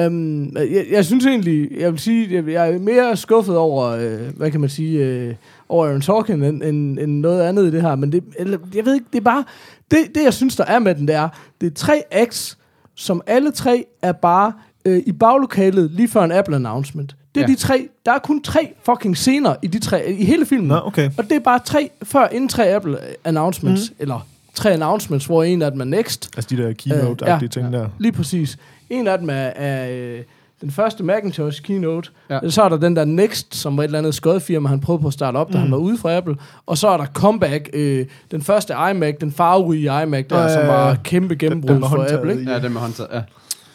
Um, 0.08 0.56
jeg, 0.58 0.86
jeg 0.91 1.06
synes 1.06 1.26
egentlig, 1.26 1.70
jeg 1.80 1.91
vil 1.91 2.00
sige, 2.00 2.36
jeg, 2.36 2.48
jeg 2.48 2.74
er 2.74 2.80
mere 2.80 3.17
skuffet 3.17 3.58
over, 3.58 3.86
øh, 3.88 4.20
hvad 4.38 4.52
kan 4.52 4.60
man 4.62 4.70
sige, 4.70 5.06
øh, 5.06 5.36
over 5.70 5.86
Aaron 5.88 6.02
Sorkin, 6.02 6.44
end, 6.44 6.63
end, 6.63 7.00
end 7.00 7.20
noget 7.20 7.41
andet 7.41 7.67
i 7.67 7.72
det 7.72 7.82
her. 7.82 7.96
Men 7.96 8.12
det, 8.12 8.24
eller, 8.38 8.58
jeg 8.76 8.86
ved 8.86 8.94
ikke, 8.94 9.06
det 9.13 9.17
er 9.20 9.24
bare, 9.24 9.44
det, 9.91 10.00
det 10.15 10.24
jeg 10.24 10.34
synes, 10.34 10.56
der 10.56 10.65
er 10.65 10.80
med 10.80 10.96
den, 10.96 11.08
det 11.08 11.15
er, 11.15 11.30
det 11.62 11.67
er 11.67 11.76
tre 11.76 12.04
acts, 12.12 12.58
som 12.96 13.22
alle 13.28 13.52
tre 13.52 13.86
er 14.02 14.12
bare 14.12 14.54
øh, 14.86 15.02
i 15.06 15.12
baglokalet 15.12 15.91
lige 15.91 16.08
før 16.08 16.24
en 16.24 16.32
Apple-announcement. 16.32 17.15
Det 17.36 17.41
er 17.44 17.48
Ja. 17.48 17.54
de 17.54 17.56
tre, 17.60 17.88
der 18.06 18.12
er 18.12 18.20
kun 18.20 18.41
tre 18.44 18.74
fucking 18.86 19.17
scener 19.17 19.56
i, 19.62 19.67
de 19.67 19.80
tre, 19.80 20.12
i 20.12 20.26
hele 20.26 20.46
filmen. 20.46 20.67
Nå, 20.67 20.80
okay. 20.86 21.10
Og 21.17 21.24
det 21.24 21.32
er 21.32 21.39
bare 21.39 21.60
tre, 21.65 21.89
før 22.04 22.28
inden 22.28 22.50
tre 22.50 22.67
Apple 22.76 22.98
announcements, 23.26 23.89
mm. 23.89 23.96
eller 24.00 24.28
tre 24.54 24.72
announcements, 24.72 25.26
hvor 25.26 25.44
en 25.44 25.62
af 25.62 25.72
dem 25.72 25.82
er 25.82 25.86
next. 25.86 26.30
Altså 26.38 26.56
de 26.56 26.63
der 26.63 26.74
keynote-agtige 26.74 27.36
Øh, 27.36 27.41
ja. 27.41 27.48
ting 27.48 27.74
der. 27.74 27.88
Lige 28.00 28.12
præcis. 28.12 28.58
En 28.89 29.08
af 29.08 29.17
dem 29.20 29.30
er, 29.30 29.34
er 29.36 29.89
øh, 29.91 30.20
den 30.62 30.72
første 30.72 31.04
Macintosh 31.04 31.62
keynote. 31.62 32.10
Ja. 32.30 32.50
Så 32.50 32.63
er 32.63 32.70
der 32.70 32.78
den 32.78 32.96
der 32.96 33.06
Next, 33.06 33.56
som 33.56 33.78
var 33.78 33.84
et 33.84 33.88
eller 33.88 33.98
andet 34.00 34.15
skodfirma, 34.15 34.70
han 34.70 34.80
prøvede 34.80 35.02
på 35.02 35.08
at 35.08 35.13
starte 35.13 35.38
op, 35.38 35.48
mm. 35.50 35.54
da 35.54 35.60
han 35.60 35.72
var 35.72 35.78
ude 35.78 35.98
fra 35.98 36.15
Apple. 36.17 36.36
Og 36.65 36.78
så 36.78 36.88
er 36.88 36.98
der 36.98 37.06
Comeback, 37.06 37.70
øh, 37.74 38.06
den 38.32 38.41
første 38.41 38.74
iMac, 38.91 39.15
den 39.22 39.32
farverige 39.32 40.04
iMac, 40.04 40.26
der, 40.30 40.41
ja, 40.41 40.54
som 40.54 40.67
var 40.67 40.98
kæmpe 41.04 41.36
gennembrud 41.36 41.70
den 41.76 41.82
for 41.82 42.13
Apple. 42.17 42.39
Ikke? 42.39 42.52
Ja, 42.52 42.60
det 42.60 42.72
med 42.72 42.82
håndtaget, 42.82 43.10
ja. 43.13 43.22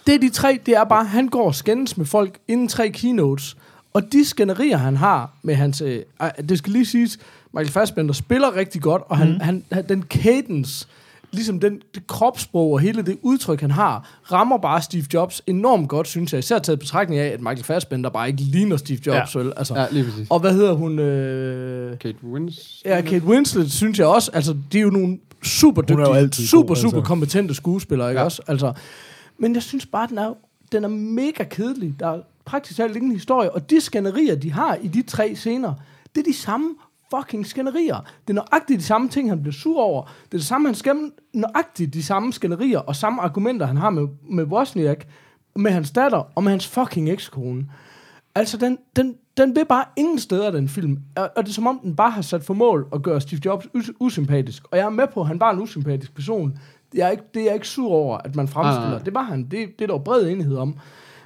Det 0.07 0.15
er 0.15 0.19
de 0.19 0.29
tre, 0.29 0.59
det 0.67 0.77
er 0.77 0.85
bare, 0.85 1.05
han 1.05 1.29
går 1.29 1.47
og 1.47 1.55
skændes 1.55 1.97
med 1.97 2.07
folk 2.07 2.39
inden 2.49 2.69
tre 2.69 2.89
keynotes. 2.89 3.57
Og 3.95 4.13
de 4.13 4.25
skænderier, 4.25 4.77
han 4.77 4.97
har 4.97 5.31
med 5.43 5.55
hans... 5.55 5.81
Øh, 5.81 6.03
det 6.49 6.59
skal 6.59 6.73
lige 6.73 6.87
siges, 6.87 7.19
Michael 7.53 7.73
Fassbender 7.73 8.15
spiller 8.15 8.57
rigtig 8.57 8.83
godt, 8.83 9.03
og 9.09 9.17
han, 9.19 9.29
mm. 9.33 9.41
han, 9.41 9.65
han, 9.73 9.89
den 9.89 10.03
cadence, 10.03 10.87
ligesom 11.33 11.61
den, 11.61 11.81
det 11.95 12.07
kropssprog 12.07 12.73
og 12.73 12.81
hele 12.81 13.03
det 13.03 13.17
udtryk, 13.23 13.61
han 13.61 13.71
har, 13.71 14.19
rammer 14.33 14.59
bare 14.59 14.83
Steve 14.83 15.05
Jobs 15.15 15.43
enormt 15.47 15.89
godt, 15.89 16.09
synes 16.09 16.33
jeg. 16.33 16.39
Især 16.39 16.59
taget 16.59 16.79
betragtning 16.79 17.21
af, 17.21 17.27
at 17.27 17.41
Michael 17.41 17.65
Fassbender 17.65 18.11
bare 18.11 18.29
ikke 18.29 18.43
ligner 18.43 18.77
Steve 18.77 18.99
Jobs, 19.07 19.35
ja. 19.35 19.41
vel? 19.41 19.53
Altså, 19.57 19.75
ja. 19.75 19.87
Lige 19.91 20.05
præcis. 20.05 20.27
Og 20.31 20.41
hvad 20.41 20.53
hedder 20.53 20.73
hun? 20.73 20.99
Øh, 20.99 21.99
Kate 21.99 22.25
Wins. 22.25 22.83
ja, 22.85 23.01
Kate 23.01 23.25
Winslet, 23.25 23.73
synes 23.73 23.99
jeg 23.99 24.07
også. 24.07 24.31
Altså, 24.35 24.57
de 24.73 24.79
er 24.79 24.83
jo 24.83 24.91
nogle 24.91 25.19
super 25.43 25.83
er 25.83 25.87
dygtige, 26.25 26.47
super, 26.47 26.75
super 26.75 26.97
altså. 26.99 27.09
kompetente 27.09 27.55
skuespillere, 27.55 28.11
ikke 28.11 28.21
Ja. 28.21 28.25
også? 28.25 28.43
Altså, 28.47 28.73
men 29.39 29.55
jeg 29.55 29.63
synes 29.63 29.87
bare, 29.87 30.07
den 30.09 30.19
er, 30.19 30.35
den 30.73 30.85
er 30.85 30.89
mega 30.89 31.45
kedelig. 31.45 32.01
Der 32.01 32.09
er 32.09 32.21
praktisk 32.45 32.77
talt 32.77 32.97
ingen 32.97 33.13
historie, 33.13 33.53
og 33.53 33.71
de 33.71 33.81
skænderier, 33.81 34.35
de 34.35 34.53
har 34.53 34.75
i 34.75 34.89
de 34.89 35.03
tre 35.03 35.35
scener, 35.35 35.75
det 36.15 36.21
er 36.21 36.25
de 36.25 36.35
samme 36.37 36.75
fucking 37.15 37.47
skænderier. 37.47 37.97
Det 38.29 38.31
er 38.31 38.35
nøjagtigt 38.35 38.81
de 38.81 38.85
samme 38.85 39.09
ting, 39.09 39.29
han 39.29 39.43
bliver 39.43 39.53
sur 39.53 39.81
over. 39.83 40.03
Det 40.03 40.35
er 40.35 40.39
det 40.39 40.45
samme, 40.47 40.69
han 40.69 40.75
skæmmer, 40.75 41.11
nøjagtigt 41.35 41.95
de 41.95 42.03
samme 42.03 42.33
skænderier 42.33 42.79
og 42.79 42.97
samme 42.97 43.23
argumenter, 43.23 43.67
han 43.67 43.77
har 43.77 43.91
med, 43.91 44.09
med 44.31 44.45
Wozniak, 44.45 45.07
med 45.57 45.71
hans 45.71 45.91
datter 45.91 46.23
og 46.35 46.43
med 46.45 46.51
hans 46.51 46.67
fucking 46.67 47.11
ekskone. 47.11 47.67
Altså, 48.35 48.57
den, 48.57 48.79
den, 48.97 49.15
den 49.37 49.57
vil 49.57 49.65
bare 49.65 49.85
ingen 49.97 50.19
steder, 50.19 50.51
den 50.51 50.69
film. 50.69 50.99
Og, 51.17 51.31
og 51.37 51.43
det 51.45 51.51
er 51.51 51.55
som 51.55 51.67
om, 51.67 51.81
den 51.83 51.97
bare 51.97 52.11
har 52.11 52.23
sat 52.23 52.45
for 52.45 52.55
mål 52.55 52.89
at 52.93 53.03
gøre 53.03 53.21
Steve 53.21 53.41
Jobs 53.45 53.67
us- 53.67 53.93
usympatisk. 54.01 54.65
Og 54.71 54.79
jeg 54.79 54.85
er 54.85 54.91
med 54.91 55.07
på, 55.15 55.21
at 55.21 55.27
han 55.27 55.41
var 55.41 55.51
en 55.51 55.61
usympatisk 55.61 56.15
person. 56.15 56.59
Jeg 56.95 57.07
er 57.07 57.11
ikke, 57.11 57.25
det 57.35 57.41
er 57.41 57.45
jeg 57.45 57.55
ikke 57.55 57.69
sur 57.69 57.91
over, 57.91 58.19
at 58.19 58.37
man 58.37 58.49
fremstiller. 58.49 58.91
Nej. 58.91 58.99
Det 58.99 59.15
var 59.15 59.23
han. 59.23 59.43
Det, 59.43 59.79
det 59.79 59.81
er 59.83 59.87
der 59.87 59.99
bred 59.99 60.27
enighed 60.29 60.57
om. 60.57 60.79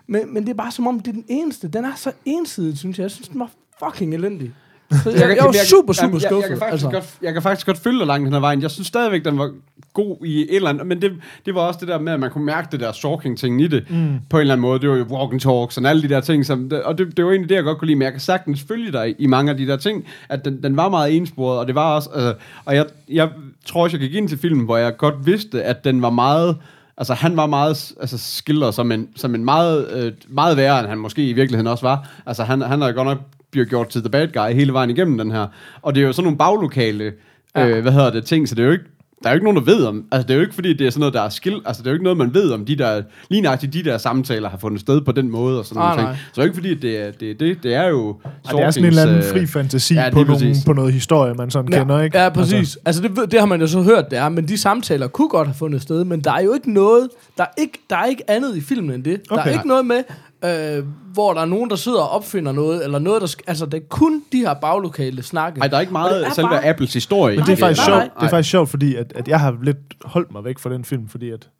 Men, 0.07 0.35
men 0.35 0.43
det 0.43 0.51
er 0.51 0.55
bare 0.55 0.71
som 0.71 0.87
om, 0.87 1.01
det 1.01 1.09
er 1.09 1.13
den 1.13 1.25
eneste. 1.29 1.69
Den 1.69 1.85
er 1.85 1.95
så 1.95 2.13
ensidig, 2.25 2.79
synes 2.79 2.99
jeg. 2.99 3.03
Jeg 3.03 3.11
synes, 3.11 3.29
den 3.29 3.41
var 3.41 3.51
fucking 3.85 4.15
elendig. 4.15 4.53
Så 4.91 5.11
jeg, 5.11 5.21
jeg, 5.21 5.37
jeg 5.37 5.45
var 5.45 5.53
super, 5.53 5.93
super 5.93 6.07
jamen, 6.07 6.15
jeg, 6.15 6.23
jeg, 6.23 6.31
skuffet. 6.31 6.49
kan 6.49 6.59
faktisk 6.59 6.73
altså. 6.73 6.91
godt, 6.91 7.05
jeg 7.23 7.33
kan 7.33 7.43
faktisk 7.43 7.67
godt 7.67 7.79
følge 7.79 7.99
dig 7.99 8.07
langt 8.07 8.25
den 8.25 8.33
her 8.33 8.41
vejen. 8.41 8.63
Jeg 8.63 8.71
synes 8.71 8.87
stadigvæk, 8.87 9.25
den 9.25 9.39
var 9.39 9.51
god 9.93 10.17
i 10.25 10.41
et 10.41 10.57
eller 10.57 10.69
andet, 10.69 10.87
men 10.87 11.03
det, 11.03 11.13
det 11.47 11.55
var 11.55 11.61
også 11.61 11.81
det 11.81 11.89
der 11.89 11.99
med, 11.99 12.13
at 12.13 12.21
man 12.21 12.31
kunne 12.31 12.45
mærke 12.45 12.69
det 12.73 12.81
der 12.81 12.93
stalking-ting 12.93 13.63
i 13.63 13.67
det, 13.67 13.85
mm. 13.91 14.21
på 14.31 14.37
en 14.37 14.41
eller 14.41 14.55
anden 14.55 14.63
måde. 14.63 14.81
Det 14.81 14.89
var 14.89 14.97
jo 14.97 15.05
walk 15.11 15.33
and 15.33 15.41
talks 15.41 15.79
og 15.79 15.89
alle 15.89 16.03
de 16.03 16.09
der 16.09 16.21
ting, 16.21 16.47
som, 16.47 16.71
og 16.85 16.99
det, 16.99 17.17
det 17.17 17.25
var 17.25 17.31
egentlig 17.31 17.49
det, 17.49 17.55
jeg 17.55 17.65
godt 17.65 17.79
kunne 17.79 17.87
lide, 17.87 17.97
men 17.97 18.05
jeg 18.05 18.13
kan 18.13 18.21
sagtens 18.21 18.65
følge 18.69 18.93
dig 18.93 19.15
i, 19.19 19.27
mange 19.27 19.51
af 19.51 19.57
de 19.57 19.67
der 19.67 19.77
ting, 19.77 20.05
at 20.29 20.45
den, 20.45 20.63
den 20.63 20.77
var 20.77 20.89
meget 20.89 21.17
ensporet, 21.17 21.59
og 21.59 21.67
det 21.67 21.75
var 21.75 21.95
også, 21.95 22.11
altså, 22.15 22.35
og 22.65 22.77
jeg, 22.77 22.87
jeg 23.09 23.29
tror 23.67 23.83
også, 23.83 23.97
jeg 23.97 24.09
gik 24.09 24.15
ind 24.15 24.29
til 24.29 24.39
filmen, 24.39 24.65
hvor 24.65 24.77
jeg 24.77 24.97
godt 24.97 25.27
vidste, 25.27 25.63
at 25.63 25.85
den 25.85 26.03
var 26.03 26.11
meget, 26.11 26.57
Altså, 26.97 27.15
han 27.15 27.37
var 27.37 27.47
meget 27.47 27.93
altså, 28.01 28.19
skildret 28.19 28.75
som 28.75 28.93
en, 28.93 29.09
som 29.17 29.35
en 29.35 29.45
meget, 29.45 29.89
øh, 29.93 30.13
meget 30.29 30.57
værre, 30.57 30.81
end 30.81 30.89
han 30.89 30.99
måske 30.99 31.29
i 31.29 31.33
virkeligheden 31.33 31.67
også 31.67 31.87
var. 31.87 32.09
Altså, 32.27 32.45
han, 32.45 32.61
han 32.61 32.81
har 32.81 32.93
godt 32.93 33.09
nok 33.09 33.19
bliver 33.51 33.67
gjort 33.67 33.89
til 33.89 34.01
the 34.01 34.11
bad 34.11 34.29
guy 34.35 34.55
hele 34.55 34.73
vejen 34.73 34.91
igennem 34.91 35.19
den 35.19 35.31
her. 35.31 35.47
Og 35.83 35.95
det 35.95 36.03
er 36.03 36.07
jo 36.07 36.13
sådan 36.13 36.25
nogle 36.25 36.39
baglokale, 36.39 37.13
Ja. 37.57 37.69
øh, 37.69 37.83
hvad 37.83 37.93
hedder 37.93 38.11
det, 38.11 38.25
ting, 38.25 38.49
så 38.49 38.55
det 38.55 38.63
er 38.63 38.67
jo 38.67 38.73
ikke 38.73 38.85
der 39.23 39.29
er 39.29 39.33
jo 39.33 39.37
ikke 39.37 39.45
nogen, 39.45 39.57
der 39.67 39.75
ved 39.75 39.85
om, 39.85 40.05
altså 40.13 40.27
det 40.27 40.31
er 40.31 40.35
jo 40.35 40.41
ikke 40.41 40.55
fordi, 40.55 40.73
det 40.73 40.87
er 40.87 40.91
sådan 40.91 41.01
noget, 41.01 41.15
der 41.15 41.21
er 41.23 41.29
skill, 41.29 41.61
altså 41.67 41.83
det 41.83 41.87
er 41.87 41.91
jo 41.91 41.95
ikke 41.95 42.05
noget, 42.05 42.17
man 42.19 42.35
ved 42.35 42.51
om 42.51 42.65
de 42.65 42.77
der, 42.77 43.03
lige 43.31 43.43
nøjagtigt 43.43 43.73
de 43.73 43.83
der 43.85 43.99
samtaler 43.99 44.49
har 44.49 44.59
fundet 44.59 44.81
sted 44.81 45.01
på 45.01 45.13
den 45.13 45.31
måde 45.31 45.59
og 45.59 45.65
sådan 45.65 45.81
noget. 45.83 45.97
nej. 45.97 46.15
Så 46.15 46.21
det 46.31 46.39
er 46.39 46.43
jo 46.43 46.45
ikke 46.45 46.55
fordi, 46.55 46.75
det 46.75 46.99
er 47.07 47.11
det, 47.11 47.41
det, 47.41 47.63
det 47.63 47.75
er 47.75 47.89
jo 47.89 48.17
Ej, 48.25 48.53
det 48.53 48.61
er 48.61 48.71
sådan 48.71 48.85
en 48.85 48.89
eller 48.89 49.03
anden 49.03 49.23
Sorkings, 49.23 49.33
fri 49.33 49.41
øh, 49.41 49.47
fantasi 49.63 49.95
ja, 49.95 50.11
på, 50.13 50.23
nogle, 50.25 50.55
på 50.67 50.73
noget 50.73 50.93
historie, 50.93 51.35
man 51.35 51.51
sådan 51.51 51.73
Ja, 51.73 51.79
kender, 51.79 52.01
ikke? 52.03 52.19
Ja, 52.19 52.29
præcis. 52.29 52.53
Altså, 52.59 52.79
altså 52.85 53.03
det, 53.03 53.33
det 53.33 53.41
har 53.41 53.47
man 53.47 53.61
jo 53.61 53.67
så 53.67 53.83
hørt, 53.83 54.11
det 54.11 54.19
er, 54.19 54.29
men 54.29 54.49
de 54.49 54.59
samtaler 54.59 55.07
kunne 55.07 55.29
godt 55.29 55.49
have 55.49 55.55
fundet 55.55 55.83
sted, 55.83 56.05
men 56.05 56.21
der 56.21 56.33
er 56.33 56.41
jo 56.43 56.55
ikke 56.55 56.73
noget, 56.73 57.09
der 57.39 57.43
er 57.45 57.61
ikke, 57.61 57.79
der 57.91 57.97
er 57.97 58.05
ikke 58.05 58.31
andet 58.31 58.57
i 58.57 58.61
filmen 58.61 58.95
end 58.95 59.05
det. 59.05 59.29
Der 59.29 59.35
Okay. 59.35 59.49
er 59.49 59.53
ikke 59.53 59.69
noget 59.69 59.87
med, 59.87 60.03
øh, 60.45 60.85
hvor 61.13 61.33
der 61.35 61.41
er 61.41 61.45
nogen, 61.45 61.71
der 61.71 61.77
sidder 61.77 62.01
og 62.01 62.09
opfinder 62.11 62.53
noget, 62.53 62.85
eller 62.85 62.99
noget, 62.99 63.23
der... 63.23 63.35
Altså, 63.47 63.67
det 63.67 63.75
er 63.75 63.87
kun 63.89 64.23
de 64.33 64.39
her 64.39 64.55
baglokale 64.55 65.23
snakke. 65.23 65.59
Nej, 65.59 65.69
der 65.69 65.77
er 65.77 65.81
ikke 65.81 65.93
meget 65.93 66.27
er 66.27 66.31
selve 66.31 66.49
bare- 66.49 66.65
Apples 66.69 66.95
historie. 66.95 67.37
Men 67.37 67.47
det 67.47 67.53
er 67.53 67.57
faktisk 67.57 67.85
sjovt, 67.87 68.03
det 68.21 68.27
er 68.27 68.29
faktisk 68.31 68.51
sjovt, 68.51 68.69
fordi 68.69 68.95
at, 68.95 69.13
at 69.17 69.29
jeg 69.29 69.41
har 69.41 69.59
lidt 69.63 69.79
holdt 70.05 70.33
mig 70.33 70.45
væk 70.45 70.59
fra 70.59 70.71
den 70.71 70.85
film, 70.85 71.09
fordi 71.09 71.31
at, 71.31 71.51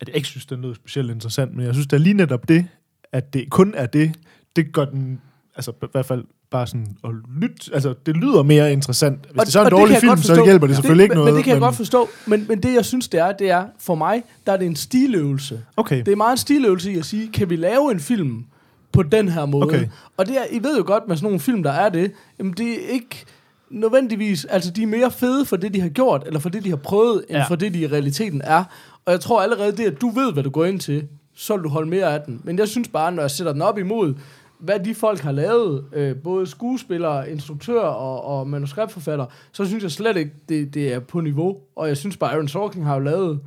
at 0.00 0.08
jeg 0.08 0.16
ikke 0.16 0.28
synes, 0.28 0.46
den 0.46 0.60
lød 0.62 0.74
specielt 0.74 1.10
interessant, 1.10 1.56
men 1.56 1.66
jeg 1.66 1.74
synes, 1.74 1.86
det 1.86 1.96
er 1.96 2.00
lige 2.00 2.14
netop 2.14 2.48
det, 2.48 2.66
at 3.12 3.32
det 3.34 3.50
kun 3.50 3.74
er 3.76 3.86
det, 3.86 4.14
det 4.56 4.72
gør 4.72 4.84
den, 4.84 5.20
altså 5.56 5.70
i 5.70 5.86
hvert 5.92 6.06
fald 6.06 6.24
bare 6.50 6.66
sådan 6.66 6.86
at 7.04 7.10
lytte, 7.40 7.74
altså 7.74 7.94
det 8.06 8.16
lyder 8.16 8.42
mere 8.42 8.72
interessant. 8.72 9.18
Hvis 9.20 9.38
Og- 9.38 9.44
det 9.44 9.52
så 9.52 9.58
er 9.60 9.62
en 9.64 9.70
det 9.70 9.72
dårlig 9.78 9.96
film, 9.96 10.16
så 10.16 10.44
hjælper 10.44 10.66
det 10.66 10.76
selvfølgelig 10.76 11.02
ikke 11.04 11.12
men, 11.14 11.18
noget. 11.18 11.32
Men 11.32 11.36
det 11.36 11.44
kan 11.44 11.52
jeg 11.52 11.60
godt 11.60 11.76
forstå. 11.76 12.08
Men, 12.26 12.44
men 12.48 12.62
det, 12.62 12.74
jeg 12.74 12.84
synes, 12.84 13.08
det 13.08 13.20
er, 13.20 13.32
det 13.32 13.50
er, 13.50 13.64
for 13.80 13.94
mig, 13.94 14.22
der 14.46 14.52
er 14.52 14.56
det 14.56 14.66
en 14.66 14.76
stiløvelse. 14.76 15.60
Okay, 15.76 15.98
Det 16.02 16.12
er 16.12 16.16
meget 16.16 16.32
en 16.32 16.38
stiløvelse 16.38 16.92
i 16.92 16.98
at 16.98 17.04
sige, 17.04 17.28
kan 17.32 17.50
vi 17.50 17.56
lave 17.56 17.92
en 17.92 18.00
film 18.00 18.44
på 18.92 19.02
den 19.02 19.28
her 19.28 19.46
måde? 19.46 19.64
Okay. 19.66 19.86
Og 20.16 20.26
det 20.26 20.36
er, 20.38 20.44
I 20.50 20.62
ved 20.62 20.76
jo 20.78 20.84
godt 20.86 21.02
med 21.08 21.16
sådan 21.16 21.24
nogle 21.26 21.40
film, 21.40 21.62
der 21.62 21.72
er 21.72 21.88
det, 21.88 22.12
jamen 22.38 22.52
det 22.52 22.72
er 22.72 22.88
ikke 22.92 23.24
nødvendigvis, 23.70 24.44
altså 24.44 24.70
de 24.70 24.82
er 24.82 24.86
mere 24.86 25.10
fede 25.10 25.44
for 25.44 25.56
det, 25.56 25.74
de 25.74 25.80
har 25.80 25.88
gjort, 25.88 26.22
eller 26.26 26.40
for 26.40 26.48
det, 26.48 26.64
de 26.64 26.68
har 26.68 26.76
prøvet, 26.76 27.24
end 27.28 27.38
Ja. 27.38 27.44
for 27.44 27.54
det, 27.56 27.74
de 27.74 27.78
i 27.80 27.86
realiteten 27.86 28.40
er. 28.44 28.64
Og 29.04 29.12
jeg 29.12 29.20
tror 29.20 29.42
allerede 29.42 29.72
det, 29.76 29.84
at 29.84 30.00
du 30.00 30.08
ved, 30.10 30.32
hvad 30.32 30.42
du 30.42 30.50
går 30.50 30.64
ind 30.64 30.80
til, 30.80 31.04
så 31.34 31.54
vil 31.56 31.64
du 31.64 31.68
holde 31.68 31.90
mere 31.90 32.14
af 32.14 32.20
den. 32.26 32.40
Men 32.44 32.58
jeg 32.58 32.68
synes 32.68 32.88
bare, 32.88 33.12
når 33.12 33.22
jeg 33.22 33.30
sætter 33.30 33.52
den 33.52 33.62
op 33.62 33.78
imod, 33.78 34.14
hvad 34.60 34.80
de 34.80 34.94
folk 34.94 35.20
har 35.20 35.32
lavet, 35.32 35.84
øh, 35.92 36.16
både 36.16 36.46
skuespillere, 36.46 37.30
instruktører 37.30 37.86
og, 37.86 38.24
og 38.24 38.48
manuskriptforfatter, 38.48 39.26
så 39.52 39.64
synes 39.64 39.82
jeg 39.82 39.90
slet 39.90 40.16
ikke, 40.16 40.30
det, 40.48 40.74
det 40.74 40.92
er 40.94 40.98
på 40.98 41.20
niveau. 41.20 41.56
Og 41.76 41.88
jeg 41.88 41.96
synes 41.96 42.16
bare, 42.16 42.30
Aaron 42.32 42.48
Sorkin 42.48 42.82
har 42.82 42.94
jo 42.94 43.00
lavet, 43.00 43.40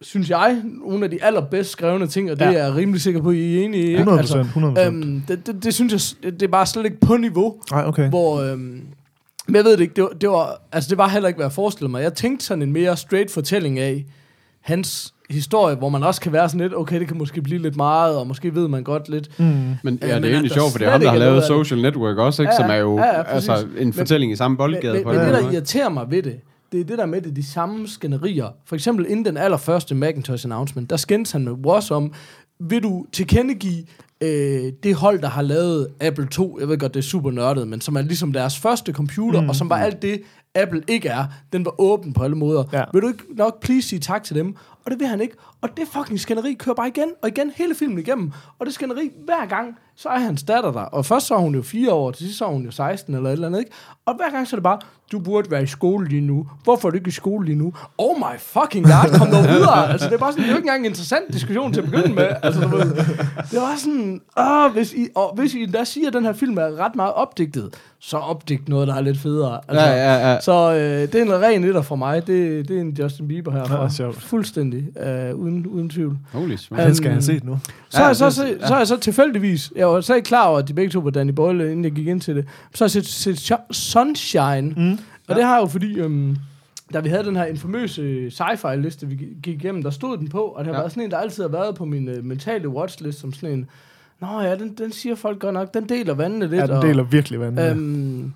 synes 0.00 0.30
jeg, 0.30 0.62
nogle 0.64 1.04
af 1.04 1.10
de 1.10 1.22
allerbedst 1.24 1.70
skrevne 1.70 2.06
ting, 2.06 2.30
og 2.30 2.38
det 2.38 2.44
Ja. 2.44 2.52
er 2.52 2.64
jeg 2.66 2.74
rimelig 2.74 3.00
sikker 3.00 3.22
på, 3.22 3.30
I 3.30 3.58
er 3.58 3.64
enige 3.64 3.82
i. 3.82 3.86
ikke? 3.86 3.98
100 3.98 4.18
procent, 4.22 4.46
100 4.46 4.74
procent. 4.74 5.04
øhm, 5.04 5.22
det, 5.28 5.46
det, 5.46 5.64
det, 5.64 5.74
synes 5.74 6.16
jeg, 6.22 6.32
det 6.32 6.42
er 6.42 6.48
bare 6.48 6.66
slet 6.66 6.84
ikke 6.84 7.00
på 7.00 7.16
niveau, 7.16 7.60
Nej, 7.70 7.84
okay. 7.86 8.08
hvor... 8.08 8.40
Øhm, 8.40 8.86
men 9.46 9.56
jeg 9.56 9.64
ved 9.64 9.72
det 9.72 9.80
ikke, 9.80 9.94
det 9.94 10.02
var, 10.04 10.10
det 10.10 10.28
var, 10.28 10.60
altså 10.72 10.90
det 10.90 10.98
var 10.98 11.08
heller 11.08 11.28
ikke, 11.28 11.38
hvad 11.38 11.46
jeg 11.46 11.52
forestillede 11.52 11.90
mig. 11.90 12.02
Jeg 12.02 12.14
tænkte 12.14 12.46
sådan 12.46 12.62
en 12.62 12.72
mere 12.72 12.96
straight 12.96 13.30
fortælling 13.30 13.78
af 13.78 14.04
hans 14.60 15.14
historie, 15.32 15.76
hvor 15.76 15.88
man 15.88 16.02
også 16.02 16.20
kan 16.20 16.32
være 16.32 16.48
sådan 16.48 16.60
lidt, 16.60 16.74
okay, 16.76 17.00
det 17.00 17.08
kan 17.08 17.18
måske 17.18 17.42
blive 17.42 17.62
lidt 17.62 17.76
meget, 17.76 18.16
og 18.16 18.26
måske 18.26 18.54
ved 18.54 18.68
man 18.68 18.84
godt 18.84 19.08
lidt. 19.08 19.38
Mm. 19.38 19.44
Men 19.44 19.54
Ja, 19.54 19.68
ja, 19.68 19.74
men 19.84 19.98
det 20.02 20.10
er 20.12 20.16
at 20.16 20.24
egentlig 20.24 20.52
sjovt, 20.52 20.72
for 20.72 20.78
det 20.78 20.86
er 20.86 20.90
ham, 20.90 21.00
der 21.00 21.10
har 21.10 21.18
lavet. 21.18 21.44
Social 21.44 21.82
Network 21.82 22.18
også, 22.18 22.42
ikke? 22.42 22.52
Ja, 22.52 22.56
som 22.56 22.70
er 22.70 22.74
jo 22.74 22.98
ja, 22.98 23.16
ja, 23.16 23.22
præcis. 23.22 23.48
altså, 23.48 23.66
en 23.78 23.92
fortælling 23.92 24.32
i 24.32 24.36
samme 24.36 24.56
boldgade 24.56 24.94
Men, 24.94 25.02
på 25.02 25.08
men, 25.08 25.18
men 25.18 25.26
det, 25.26 25.34
der 25.34 25.50
irriterer 25.50 25.88
mig 25.88 26.10
ved 26.10 26.22
det, 26.22 26.40
det 26.72 26.80
er 26.80 26.84
det 26.84 26.98
der 26.98 27.06
med, 27.06 27.20
det 27.20 27.36
de 27.36 27.46
samme 27.46 27.88
skænderier. 27.88 28.46
For 28.66 28.74
eksempel 28.74 29.06
inden 29.08 29.24
den 29.24 29.36
allerførste 29.36 29.94
Macintosh 29.94 30.46
announcement, 30.46 30.90
der 30.90 30.96
skændes 30.96 31.32
han 31.32 31.44
med 31.44 31.66
Ross 31.66 31.90
om, 31.90 32.12
vil 32.60 32.82
du 32.82 33.04
tilkendegive 33.12 33.84
øh, 34.20 34.72
det 34.82 34.94
hold, 34.94 35.20
der 35.20 35.28
har 35.28 35.42
lavet 35.42 35.88
Apple 36.00 36.26
2, 36.26 36.58
jeg 36.60 36.68
ved 36.68 36.78
godt, 36.78 36.94
det 36.94 37.00
er 37.00 37.04
super 37.04 37.30
nørdet, 37.30 37.68
men 37.68 37.80
som 37.80 37.96
er 37.96 38.02
ligesom 38.02 38.32
deres 38.32 38.58
første 38.58 38.92
computer, 38.92 39.40
mm. 39.40 39.48
og 39.48 39.56
som 39.56 39.70
var 39.70 39.76
alt 39.76 40.02
det, 40.02 40.22
Apple 40.54 40.82
ikke 40.88 41.08
er. 41.08 41.24
Den 41.52 41.64
var 41.64 41.80
åben 41.80 42.12
på 42.12 42.22
alle 42.24 42.36
måder. 42.36 42.64
Ja. 42.72 42.84
Vil 42.92 43.02
du 43.02 43.08
ikke 43.08 43.24
nok 43.36 43.62
please 43.62 43.88
sige 43.88 44.00
tak 44.00 44.24
til 44.24 44.36
dem? 44.36 44.56
Og 44.84 44.90
det 44.90 45.00
vil 45.00 45.08
han 45.08 45.20
ikke. 45.20 45.34
Og 45.62 45.68
det 45.76 45.88
fucking 45.92 46.20
skænderi 46.20 46.52
kører 46.54 46.74
bare 46.74 46.88
igen 46.88 47.08
og 47.22 47.28
igen 47.28 47.52
hele 47.56 47.74
filmen 47.74 47.98
igennem. 47.98 48.32
Og 48.58 48.66
det 48.66 48.74
skænderi 48.74 49.10
hver 49.24 49.46
gang, 49.48 49.78
så 49.96 50.08
er 50.08 50.18
hans 50.18 50.42
datter 50.42 50.72
der. 50.72 50.80
Og 50.80 51.06
først 51.06 51.26
så 51.26 51.34
er 51.34 51.38
hun 51.38 51.54
jo 51.54 51.62
fire 51.62 51.92
år, 51.92 52.10
til 52.10 52.24
sidst 52.26 52.38
så 52.38 52.44
er 52.44 52.48
hun 52.48 52.62
jo 52.64 52.70
16 52.70 53.14
eller 53.14 53.28
et 53.28 53.32
eller 53.32 53.46
andet, 53.46 53.58
ikke? 53.58 53.70
Og 54.06 54.14
hver 54.16 54.30
gang 54.30 54.48
så 54.48 54.56
er 54.56 54.58
det 54.58 54.62
bare, 54.62 54.78
du 55.12 55.18
burde 55.18 55.50
være 55.50 55.62
i 55.62 55.66
skole 55.66 56.08
lige 56.08 56.20
nu. 56.20 56.46
Hvorfor 56.64 56.88
er 56.88 56.90
du 56.90 56.96
ikke 56.96 57.08
i 57.08 57.10
skole 57.10 57.46
lige 57.46 57.56
nu? 57.58 57.72
Oh 57.98 58.16
my 58.18 58.38
fucking 58.38 58.84
god, 58.86 59.18
kom 59.18 59.30
dog 59.30 59.42
videre. 59.44 59.90
altså 59.92 60.06
det 60.08 60.14
er 60.14 60.18
bare 60.18 60.32
sådan, 60.32 60.42
det 60.44 60.48
er 60.48 60.52
jo 60.52 60.56
ikke 60.56 60.66
engang 60.66 60.80
en 60.80 60.86
interessant 60.90 61.32
diskussion 61.32 61.72
til 61.72 61.80
at 61.80 61.90
begynde 61.90 62.14
med. 62.14 62.28
Altså 62.42 62.60
du 62.60 62.68
ved, 62.68 62.84
det 63.50 63.60
var 63.60 63.74
sådan, 63.78 64.20
åh, 64.38 64.72
hvis 64.72 64.92
I, 64.94 65.08
og 65.14 65.34
hvis 65.34 65.54
I 65.54 65.62
endda 65.62 65.84
siger, 65.84 66.06
at 66.08 66.12
den 66.12 66.24
her 66.24 66.32
film 66.32 66.58
er 66.58 66.78
ret 66.78 66.96
meget 66.96 67.12
opdigtet, 67.12 67.74
så 67.98 68.16
opdigt 68.16 68.68
noget, 68.68 68.88
der 68.88 68.94
er 68.94 69.00
lidt 69.00 69.18
federe. 69.18 69.60
Altså, 69.68 69.86
Ja, 69.86 69.92
ja, 69.92 70.32
ja. 70.32 70.40
så 70.40 70.72
øh, 70.72 71.12
det 71.12 71.14
er 71.14 71.22
en 71.22 71.42
ren 71.42 71.64
etter 71.64 71.82
for 71.82 71.96
mig. 71.96 72.26
Det, 72.26 72.68
det 72.68 72.76
er 72.76 72.80
en 72.80 72.90
Justin 72.90 73.28
Bieber 73.28 73.52
herfra. 73.52 73.82
Ja, 73.82 73.88
sjovt. 73.88 74.22
Fuldstændig, 74.72 75.02
øh, 75.30 75.34
uden, 75.34 75.66
uden 75.66 75.88
tvivl. 75.90 76.18
Holy 76.32 76.56
smart. 76.56 76.86
Den 76.86 76.94
skal 76.94 77.06
jeg 77.06 77.14
have 77.14 77.22
set 77.22 77.44
nu. 77.44 77.58
Så, 77.88 78.00
ja, 78.02 78.06
Ja, 78.08 78.14
så, 78.14 78.30
så, 78.30 78.46
ja. 78.46 78.66
så 78.66 78.74
er 78.74 78.78
jeg 78.78 78.86
så 78.86 78.96
tilfældigvis, 78.96 79.72
jeg 79.76 79.88
var 79.88 80.00
så 80.00 80.14
ikke 80.14 80.26
klar 80.26 80.46
over, 80.46 80.58
at 80.58 80.68
de 80.68 80.74
begge 80.74 80.90
to 80.90 80.98
var 81.00 81.10
Danny 81.10 81.30
Boyle, 81.30 81.64
inden 81.64 81.84
jeg 81.84 81.92
gik 81.92 82.06
ind 82.06 82.20
til 82.20 82.36
det. 82.36 82.44
Så 82.74 82.84
har 82.84 82.86
jeg 82.86 82.90
set, 83.04 83.06
set 83.06 83.52
Sh- 83.52 83.72
Sunshine, 83.72 84.74
mm. 84.76 84.98
og 85.28 85.36
det 85.36 85.44
har 85.44 85.54
jeg 85.54 85.62
jo 85.62 85.66
fordi, 85.66 85.94
øhm, 85.98 86.36
da 86.92 87.00
vi 87.00 87.08
havde 87.08 87.24
den 87.24 87.36
her 87.36 87.44
infamøse 87.44 88.26
sci-fi 88.26 88.74
liste, 88.74 89.06
vi 89.06 89.14
gik- 89.42 89.54
igennem, 89.54 89.82
der 89.82 89.90
stod 89.90 90.16
den 90.18 90.28
på, 90.28 90.38
og 90.40 90.64
det 90.64 90.66
har 90.66 90.72
Ja. 90.72 90.76
ja. 90.78 90.82
været 90.82 90.92
sådan 90.92 91.02
en, 91.04 91.10
der 91.10 91.16
altid 91.18 91.42
har 91.42 91.50
været 91.50 91.74
på 91.74 91.84
min 91.84 92.08
øh, 92.08 92.24
mentale 92.24 92.68
watchlist, 92.68 93.20
som 93.20 93.32
sådan 93.32 93.58
en, 93.58 93.66
Nå 94.20 94.40
ja, 94.40 94.54
den, 94.54 94.74
den 94.78 94.92
siger 94.92 95.14
folk 95.14 95.38
godt 95.38 95.54
nok, 95.54 95.74
den 95.74 95.88
deler 95.88 96.14
vandene 96.14 96.46
lidt. 96.46 96.60
Ja, 96.60 96.66
den 96.66 96.76
og- 96.76 96.82
deler 96.82 97.02
virkelig 97.02 97.40
vandet. 97.40 97.70
Øhm, 97.70 98.32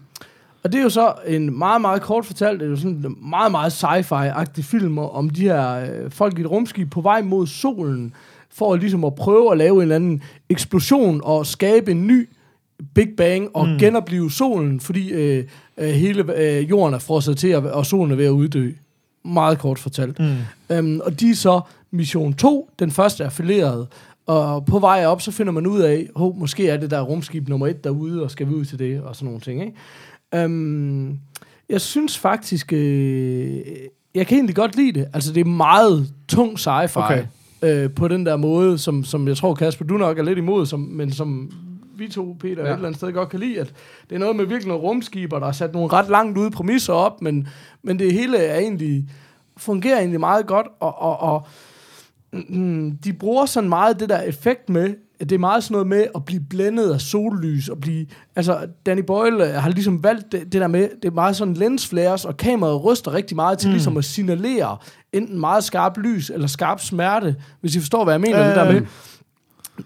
og 0.66 0.72
det 0.72 0.78
er 0.78 0.82
jo 0.82 0.90
så 0.90 1.12
en 1.26 1.58
meget, 1.58 1.80
meget 1.80 2.02
kort 2.02 2.26
fortalt, 2.26 2.60
det 2.60 2.66
er 2.66 2.70
jo 2.70 2.76
sådan 2.76 2.92
en 2.92 3.16
meget, 3.30 3.50
meget 3.50 3.72
sci-fi-agtig 3.72 4.64
film 4.64 4.98
om 4.98 5.30
de 5.30 5.42
her 5.42 5.74
øh, 5.74 6.10
folk 6.10 6.38
i 6.38 6.40
et 6.40 6.50
rumskib 6.50 6.90
på 6.90 7.00
vej 7.00 7.22
mod 7.22 7.46
solen, 7.46 8.14
for 8.50 8.76
ligesom 8.76 9.04
at 9.04 9.14
prøve 9.14 9.52
at 9.52 9.58
lave 9.58 9.76
en 9.76 9.82
eller 9.82 9.96
anden 9.96 10.22
eksplosion 10.48 11.20
og 11.24 11.46
skabe 11.46 11.90
en 11.90 12.06
ny 12.06 12.28
Big 12.94 13.08
Bang 13.16 13.48
og 13.56 13.68
mm. 13.68 13.78
genopleve 13.78 14.30
solen, 14.30 14.80
fordi 14.80 15.12
øh, 15.12 15.44
øh, 15.78 15.88
hele 15.88 16.36
øh, 16.36 16.70
jorden 16.70 16.94
er 16.94 16.98
frosset 16.98 17.38
til, 17.38 17.56
og, 17.56 17.62
og 17.62 17.86
solen 17.86 18.12
er 18.12 18.16
ved 18.16 18.24
at 18.26 18.30
uddø. 18.30 18.72
Meget 19.24 19.58
kort 19.58 19.78
fortalt. 19.78 20.18
Mm. 20.18 20.36
Øhm, 20.70 21.00
og 21.04 21.20
de 21.20 21.30
er 21.30 21.34
så 21.34 21.60
mission 21.90 22.34
2, 22.34 22.70
den 22.78 22.90
første 22.90 23.22
er 23.22 23.26
affilieret. 23.26 23.86
Og 24.26 24.64
på 24.64 24.78
vej 24.78 25.06
op, 25.06 25.22
så 25.22 25.30
finder 25.30 25.52
man 25.52 25.66
ud 25.66 25.80
af, 25.80 26.08
hov, 26.16 26.36
måske 26.36 26.68
er 26.68 26.76
det 26.76 26.90
der 26.90 27.00
rumskib 27.00 27.48
nummer 27.48 27.66
1 27.66 27.84
derude, 27.84 28.22
og 28.22 28.30
skal 28.30 28.48
vi 28.48 28.54
ud 28.54 28.64
til 28.64 28.78
det, 28.78 29.00
og 29.00 29.16
sådan 29.16 29.26
nogle 29.26 29.40
ting. 29.40 29.60
Ikke? 29.60 29.74
Øhm, 30.34 31.18
jeg 31.68 31.80
synes 31.80 32.18
faktisk, 32.18 32.72
øh, 32.72 33.60
jeg 34.14 34.26
kan 34.26 34.36
egentlig 34.36 34.56
godt 34.56 34.76
lide 34.76 34.92
det. 34.92 35.08
Altså, 35.14 35.32
det 35.32 35.40
er 35.40 35.44
meget 35.44 36.12
tung 36.28 36.58
sci-fi. 36.58 36.98
Okay. 36.98 37.26
Øh, 37.62 37.90
på 37.90 38.08
den 38.08 38.26
der 38.26 38.36
måde, 38.36 38.78
som, 38.78 39.04
som 39.04 39.28
jeg 39.28 39.36
tror, 39.36 39.54
Kasper, 39.54 39.84
du 39.84 39.96
nok 39.96 40.18
er 40.18 40.22
lidt 40.22 40.38
imod, 40.38 40.66
som, 40.66 40.80
men 40.80 41.12
som 41.12 41.50
vi 41.96 42.08
to, 42.08 42.36
Peter, 42.40 42.62
ja. 42.62 42.68
Et 42.68 42.74
eller 42.74 42.86
andet 42.86 42.96
sted 42.96 43.12
godt 43.12 43.28
kan 43.28 43.40
lide, 43.40 43.60
at 43.60 43.74
det 44.08 44.14
er 44.14 44.18
noget 44.18 44.36
med 44.36 44.44
virkelig 44.44 44.68
nogle 44.68 44.82
rumskiber, 44.82 45.38
der 45.38 45.46
er 45.46 45.52
sat 45.52 45.72
nogle 45.72 45.92
ret 45.92 46.08
langt 46.08 46.38
ude 46.38 46.50
præmisser 46.50 46.92
op, 46.92 47.22
men, 47.22 47.48
men 47.82 47.98
det 47.98 48.12
hele 48.12 48.38
er 48.38 48.58
egentlig, 48.58 49.08
fungerer 49.56 49.98
egentlig 49.98 50.20
meget 50.20 50.46
godt, 50.46 50.66
og, 50.80 50.98
og, 50.98 51.20
og 51.20 51.46
mm, 52.32 52.96
de 53.04 53.12
bruger 53.12 53.46
sådan 53.46 53.68
meget 53.68 54.00
det 54.00 54.08
der 54.08 54.20
effekt 54.20 54.68
med, 54.68 54.94
det 55.20 55.32
er 55.32 55.38
meget 55.38 55.64
sådan 55.64 55.72
noget 55.74 55.86
med 55.86 56.06
at 56.14 56.24
blive 56.24 56.40
blændet 56.50 56.92
af 56.92 57.00
sollys, 57.00 57.68
og 57.68 57.78
blive, 57.80 58.06
altså 58.36 58.66
Danny 58.86 59.02
Boyle 59.02 59.48
øh, 59.48 59.54
har 59.54 59.70
ligesom 59.70 60.02
valgt 60.02 60.32
det, 60.32 60.52
det 60.52 60.60
der 60.60 60.66
med, 60.66 60.88
det 61.02 61.08
er 61.08 61.12
meget 61.12 61.36
sådan 61.36 61.54
lensflares, 61.54 62.24
og 62.24 62.36
kameraet 62.36 62.84
ryster 62.84 63.14
rigtig 63.14 63.36
meget 63.36 63.58
til 63.58 63.68
mm. 63.68 63.72
ligesom 63.72 63.96
at 63.96 64.04
signalere 64.04 64.76
enten 65.12 65.40
meget 65.40 65.64
skarp 65.64 65.98
lys, 65.98 66.30
eller 66.30 66.46
skarp 66.46 66.80
smerte, 66.80 67.36
hvis 67.60 67.76
I 67.76 67.80
forstår, 67.80 68.04
hvad 68.04 68.14
jeg 68.14 68.20
mener, 68.20 68.40
øh. 68.40 68.46
det 68.46 68.56
der 68.56 68.72
med, 68.72 68.82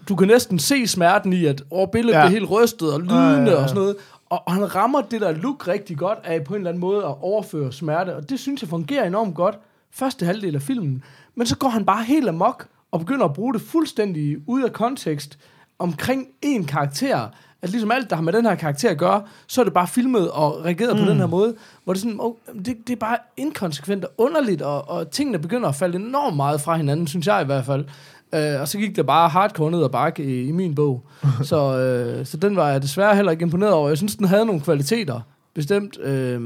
du 0.09 0.15
kan 0.15 0.27
næsten 0.27 0.59
se 0.59 0.87
smerten 0.87 1.33
i, 1.33 1.45
at 1.45 1.61
åh, 1.71 1.87
billedet 1.91 2.17
Ja. 2.17 2.27
bliver 2.27 2.39
helt 2.39 2.51
rystet 2.51 2.93
og 2.93 2.99
lydende 3.01 3.51
ja, 3.51 3.51
ja. 3.51 3.55
og 3.55 3.69
sådan 3.69 3.81
noget. 3.81 3.95
Og, 4.29 4.43
og 4.45 4.53
han 4.53 4.75
rammer 4.75 5.01
det 5.01 5.21
der 5.21 5.31
look 5.31 5.67
rigtig 5.67 5.97
godt 5.97 6.19
af 6.23 6.43
på 6.43 6.53
en 6.53 6.57
eller 6.57 6.69
anden 6.69 6.81
måde 6.81 6.97
at 6.97 7.15
overføre 7.21 7.71
smerte. 7.71 8.15
Og 8.15 8.29
det 8.29 8.39
synes 8.39 8.61
jeg 8.61 8.69
fungerer 8.69 9.07
enormt 9.07 9.35
godt 9.35 9.59
første 9.93 10.25
halvdel 10.25 10.55
af 10.55 10.61
filmen. 10.61 11.03
Men 11.35 11.47
så 11.47 11.57
går 11.57 11.69
han 11.69 11.85
bare 11.85 12.03
helt 12.03 12.29
amok 12.29 12.67
og 12.91 12.99
begynder 12.99 13.25
at 13.25 13.33
bruge 13.33 13.53
det 13.53 13.61
fuldstændig 13.61 14.37
ud 14.47 14.63
af 14.63 14.73
kontekst 14.73 15.39
omkring 15.79 16.27
en 16.41 16.65
karakter. 16.65 17.27
At 17.61 17.69
ligesom 17.69 17.91
alt, 17.91 18.09
der 18.09 18.15
har 18.15 18.23
med 18.23 18.33
den 18.33 18.45
her 18.45 18.55
karakter 18.55 18.89
at 18.89 18.97
gøre, 18.97 19.23
så 19.47 19.61
er 19.61 19.65
det 19.65 19.73
bare 19.73 19.87
filmet 19.87 20.31
og 20.31 20.65
reageret 20.65 20.95
mm. 20.95 21.03
på 21.03 21.09
den 21.09 21.17
her 21.17 21.27
måde, 21.27 21.55
hvor 21.83 21.93
det 21.93 21.99
er 21.99 22.01
sådan, 22.01 22.17
oh, 22.19 22.33
det, 22.65 22.77
det 22.87 22.93
er 22.93 22.99
bare 22.99 23.17
inkonsekvent 23.37 24.05
og 24.05 24.11
underligt, 24.17 24.61
og, 24.61 24.89
og 24.89 25.11
tingene 25.11 25.39
begynder 25.39 25.69
at 25.69 25.75
falde 25.75 25.95
enormt 25.95 26.35
meget 26.35 26.61
fra 26.61 26.77
hinanden, 26.77 27.07
synes 27.07 27.27
jeg 27.27 27.41
i 27.41 27.45
hvert 27.45 27.65
fald. 27.65 27.85
Uh, 28.33 28.61
og 28.61 28.67
så 28.67 28.77
gik 28.77 28.95
det 28.95 29.05
bare 29.05 29.29
hardcore 29.29 29.71
ned 29.71 29.83
ad 29.83 29.89
bakke 29.89 30.23
i, 30.23 30.47
i 30.47 30.51
min 30.51 30.75
bog. 30.75 31.05
så, 31.43 32.17
uh, 32.19 32.25
så 32.25 32.37
den 32.37 32.55
var 32.55 32.69
jeg 32.69 32.81
desværre 32.81 33.15
heller 33.15 33.31
ikke 33.31 33.43
imponeret 33.43 33.73
over. 33.73 33.87
Jeg 33.87 33.97
synes, 33.97 34.15
den 34.15 34.27
havde 34.27 34.45
nogle 34.45 34.61
kvaliteter, 34.61 35.21
bestemt. 35.53 35.97
Uh, 35.97 36.41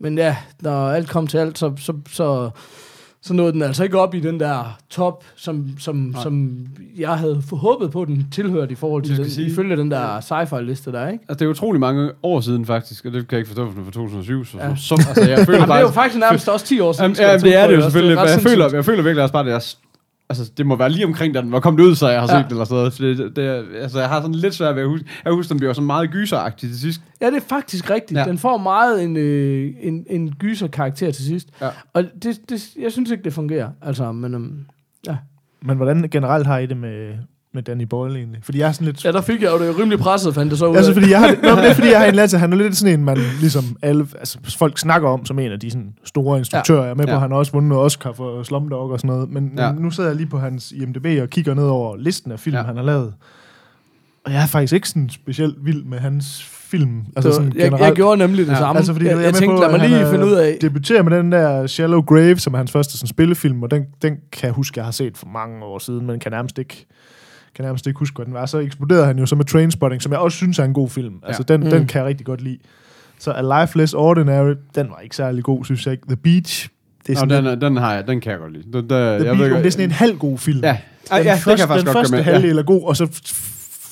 men 0.00 0.18
ja, 0.18 0.36
når 0.60 0.88
alt 0.88 1.08
kom 1.08 1.26
til 1.26 1.38
alt, 1.38 1.58
så, 1.58 1.72
så, 1.76 1.92
så 2.10 2.50
så 3.22 3.34
nåede 3.34 3.52
den 3.52 3.62
altså 3.62 3.84
ikke 3.84 3.98
op 4.00 4.14
i 4.14 4.20
den 4.20 4.40
der 4.40 4.78
top, 4.90 5.24
som, 5.36 5.66
som, 5.78 6.14
som 6.22 6.58
jeg 6.98 7.10
havde 7.18 7.42
håbet 7.52 7.90
på, 7.90 8.04
den 8.04 8.26
tilhørte 8.32 8.72
i 8.72 8.74
forhold 8.74 9.02
til 9.02 9.16
den, 9.16 9.30
sige- 9.30 9.46
ifølge 9.50 9.76
den 9.76 9.90
der 9.90 10.20
sci-fi-liste 10.20 10.92
der, 10.92 11.08
ikke? 11.08 11.24
Altså, 11.28 11.38
det 11.38 11.44
er 11.46 11.50
utrolig 11.50 11.80
mange 11.80 12.10
år 12.22 12.40
siden, 12.40 12.66
faktisk, 12.66 13.04
og 13.06 13.12
det 13.12 13.28
kan 13.28 13.36
jeg 13.36 13.38
ikke 13.38 13.48
forstå, 13.48 13.72
for 13.72 13.82
fra 13.84 13.90
2007. 13.90 14.44
Så, 14.44 14.58
Ja. 14.58 14.76
så, 14.76 14.94
altså, 15.08 15.28
jeg 15.30 15.38
føler 15.46 15.58
Jamen, 15.58 15.68
det 15.70 15.76
er 15.76 15.80
jo 15.80 15.86
faktisk... 15.86 15.94
faktisk 15.94 16.20
nærmest 16.20 16.48
også 16.48 16.66
10 16.66 16.80
år 16.80 16.92
siden. 16.92 17.16
Jamen, 17.20 17.30
ja, 17.30 17.38
det 17.38 17.56
er 17.56 17.66
det 17.66 17.76
jo 17.76 17.80
selvfølgelig, 17.82 18.16
men 18.16 18.26
jeg 18.28 18.40
føler, 18.40 18.70
jeg 18.74 18.84
føler 18.84 19.02
virkelig 19.02 19.22
også 19.22 19.32
bare, 19.32 19.46
at 19.46 19.52
jeg, 19.52 19.62
altså, 20.28 20.52
det 20.56 20.66
må 20.66 20.76
være 20.76 20.90
lige 20.90 21.06
omkring, 21.06 21.34
da 21.34 21.40
den 21.40 21.52
var 21.52 21.60
kommet 21.60 21.80
ud, 21.84 21.94
så 21.94 22.08
jeg 22.08 22.20
har 22.20 22.26
set 22.26 22.32
Ja. 22.32 22.38
ja. 22.38 22.44
det 22.44 22.50
eller 22.50 22.64
sådan 22.64 22.76
noget. 22.76 22.92
Så 22.92 23.02
det, 23.04 23.36
det, 23.36 23.42
altså, 23.82 23.98
jeg 24.00 24.08
har 24.08 24.20
sådan 24.20 24.34
lidt 24.34 24.54
svært 24.54 24.74
ved 24.76 24.82
at 24.82 24.88
huske. 24.88 25.06
Jeg 25.24 25.32
husker, 25.32 25.54
den 25.54 25.58
bliver 25.58 25.72
sådan 25.72 25.86
meget 25.86 26.10
gyseragtig 26.10 26.68
til 26.68 26.80
sidst. 26.80 27.00
Ja, 27.20 27.26
det 27.26 27.36
er 27.36 27.46
faktisk 27.48 27.90
rigtigt. 27.90 28.18
Ja. 28.20 28.24
Den 28.24 28.38
får 28.38 28.56
meget 28.56 29.04
en, 29.04 29.16
øh, 29.16 29.74
en, 29.80 30.06
en 30.10 30.32
gyser-karakter 30.38 31.10
til 31.10 31.24
sidst. 31.24 31.48
Ja. 31.60 31.68
Og 31.92 32.04
det, 32.22 32.50
det, 32.50 32.68
jeg 32.82 32.92
synes 32.92 33.10
ikke, 33.10 33.24
det 33.24 33.32
fungerer. 33.32 33.70
Altså, 33.82 34.12
men... 34.12 34.34
Um, 34.34 34.66
ja. 35.06 35.16
Men 35.62 35.76
hvordan 35.76 36.08
generelt 36.10 36.46
har 36.46 36.58
I 36.58 36.66
det 36.66 36.76
med, 36.76 37.14
med 37.54 37.62
Danny 37.62 37.82
Boyle 37.82 38.16
egentlig? 38.18 38.40
Fordi 38.44 38.58
jeg 38.58 38.68
er 38.68 38.72
sådan 38.72 38.86
lidt... 38.86 39.04
ja, 39.04 39.12
der 39.12 39.20
fik 39.20 39.42
jeg 39.42 39.50
jo 39.52 39.66
det 39.66 39.78
rimelig 39.78 39.98
presset, 39.98 40.34
fandt 40.34 40.50
det 40.50 40.58
så 40.58 40.66
ud 40.66 40.76
Altså, 40.76 40.90
af. 40.90 40.94
fordi 40.96 41.10
jeg 41.10 41.18
har, 41.20 41.28
det, 41.28 41.42
nå, 41.42 41.48
men 41.54 41.58
det 41.64 41.70
er, 41.70 41.74
fordi 41.74 41.88
jeg 41.90 41.98
har 42.00 42.06
en 42.06 42.14
lasse, 42.14 42.38
han 42.38 42.52
er 42.52 42.56
lidt 42.56 42.76
sådan 42.76 42.98
en, 43.00 43.04
man 43.04 43.18
ligesom 43.40 43.64
alle, 43.82 44.06
altså, 44.18 44.38
folk 44.58 44.78
snakker 44.78 45.08
om 45.08 45.26
som 45.26 45.38
en 45.38 45.52
af 45.52 45.60
de 45.60 45.70
sådan, 45.70 45.94
store 46.04 46.38
instruktører. 46.38 46.78
Ja. 46.78 46.84
Jeg 46.84 46.90
er 46.90 46.94
med 46.94 47.04
på, 47.04 47.10
Ja. 47.10 47.14
at 47.16 47.20
han 47.20 47.30
har 47.30 47.38
også 47.38 47.52
vundet 47.52 47.68
noget 47.68 47.84
Oscar 47.84 48.12
for 48.12 48.42
Slumdog 48.42 48.90
og 48.90 49.00
sådan 49.00 49.14
noget. 49.14 49.30
Men, 49.30 49.52
ja. 49.56 49.72
Nu 49.72 49.90
sidder 49.90 50.10
jeg 50.10 50.16
lige 50.16 50.26
på 50.28 50.38
hans 50.38 50.72
IMDb 50.72 51.06
og 51.22 51.28
kigger 51.30 51.54
ned 51.54 51.64
over 51.64 51.96
listen 51.96 52.32
af 52.32 52.40
film, 52.40 52.56
ja. 52.56 52.62
Han 52.62 52.76
har 52.76 52.84
lavet. 52.84 53.14
Og 54.24 54.32
jeg 54.32 54.42
er 54.42 54.46
faktisk 54.46 54.72
ikke 54.72 54.88
sådan 54.88 55.08
specielt 55.10 55.54
vild 55.64 55.84
med 55.84 55.98
hans 55.98 56.42
film. 56.44 57.00
Altså 57.16 57.32
sådan 57.32 57.52
jeg, 57.56 57.72
jeg 57.80 57.92
gjorde 57.94 58.18
nemlig 58.18 58.46
det 58.46 58.52
ja. 58.52 58.58
Samme. 58.58 58.78
Altså, 58.78 58.92
fordi 58.92 59.06
jeg, 59.06 59.16
jeg, 59.16 59.22
jeg, 59.22 59.32
med 59.32 59.40
tænkte, 59.40 59.56
på, 59.56 59.60
lad 59.62 59.70
mig 59.70 59.80
at 59.84 59.90
lige 59.90 60.10
finde 60.10 60.26
ud 60.26 60.32
af... 60.32 60.58
Debuterer 60.60 61.02
med 61.02 61.18
den 61.18 61.32
der 61.32 61.66
Shallow 61.66 62.00
Grave, 62.02 62.36
som 62.38 62.54
er 62.54 62.58
hans 62.58 62.72
første 62.72 62.92
sådan, 62.98 63.08
spillefilm, 63.08 63.62
og 63.62 63.70
den, 63.70 63.84
den 64.02 64.16
kan 64.32 64.46
jeg 64.46 64.52
huske, 64.52 64.78
jeg 64.78 64.84
har 64.84 64.92
set 64.92 65.16
for 65.18 65.26
mange 65.26 65.64
år 65.64 65.78
siden, 65.78 66.06
men 66.06 66.20
kan 66.20 66.32
nærmest 66.32 66.58
ikke 66.58 66.86
kan 67.58 67.64
nærmest 67.64 67.86
ikke 67.86 67.98
huske, 67.98 68.16
hvad 68.16 68.26
den 68.26 68.34
var. 68.34 68.46
Så 68.46 68.58
eksploderede 68.58 69.06
han 69.06 69.18
jo 69.18 69.26
så 69.26 69.36
med 69.36 69.44
Trainspotting, 69.44 70.02
som 70.02 70.12
jeg 70.12 70.20
også 70.20 70.36
synes 70.36 70.58
er 70.58 70.64
en 70.64 70.72
god 70.72 70.88
film. 70.88 71.14
Altså, 71.26 71.42
den, 71.42 71.60
Mm. 71.64 71.70
den 71.70 71.86
kan 71.86 71.98
jeg 71.98 72.06
rigtig 72.08 72.26
godt 72.26 72.40
lide. 72.40 72.58
Så 73.18 73.30
A 73.32 73.60
Life 73.62 73.78
Less 73.78 73.94
Ordinary, 73.94 74.54
den 74.74 74.90
var 74.90 74.98
ikke 75.02 75.16
særlig 75.16 75.44
god, 75.44 75.64
synes 75.64 75.86
jeg 75.86 75.92
ikke. 75.92 76.06
The 76.06 76.16
Beach, 76.16 76.68
det 77.06 77.08
er 77.08 77.14
Nå, 77.14 77.18
sådan, 77.20 77.44
den, 77.44 77.52
den, 77.52 77.60
den, 77.60 77.76
har 77.76 77.94
jeg, 77.94 78.06
den 78.08 78.20
kan 78.20 78.32
jeg 78.32 78.38
godt 78.40 78.52
lide. 78.52 78.64
Den, 78.72 78.90
der, 78.90 79.18
The 79.18 79.26
jeg 79.28 79.36
Beach, 79.36 79.50
ved, 79.50 79.58
det 79.58 79.66
er 79.66 79.70
sådan 79.70 79.84
en 79.84 79.90
halv 79.90 80.16
god 80.18 80.38
film. 80.38 80.60
Ja, 80.62 80.78
den 81.16 81.26
ja, 81.26 81.32
det 81.32 81.40
første, 81.42 81.50
kan 81.50 81.58
jeg 81.58 81.68
faktisk 81.68 81.86
den 81.86 81.94
godt 81.94 82.08
første 82.10 82.22
halvdel 82.22 82.58
er 82.58 82.62
god, 82.62 82.82
og 82.88 82.96
så 82.96 83.06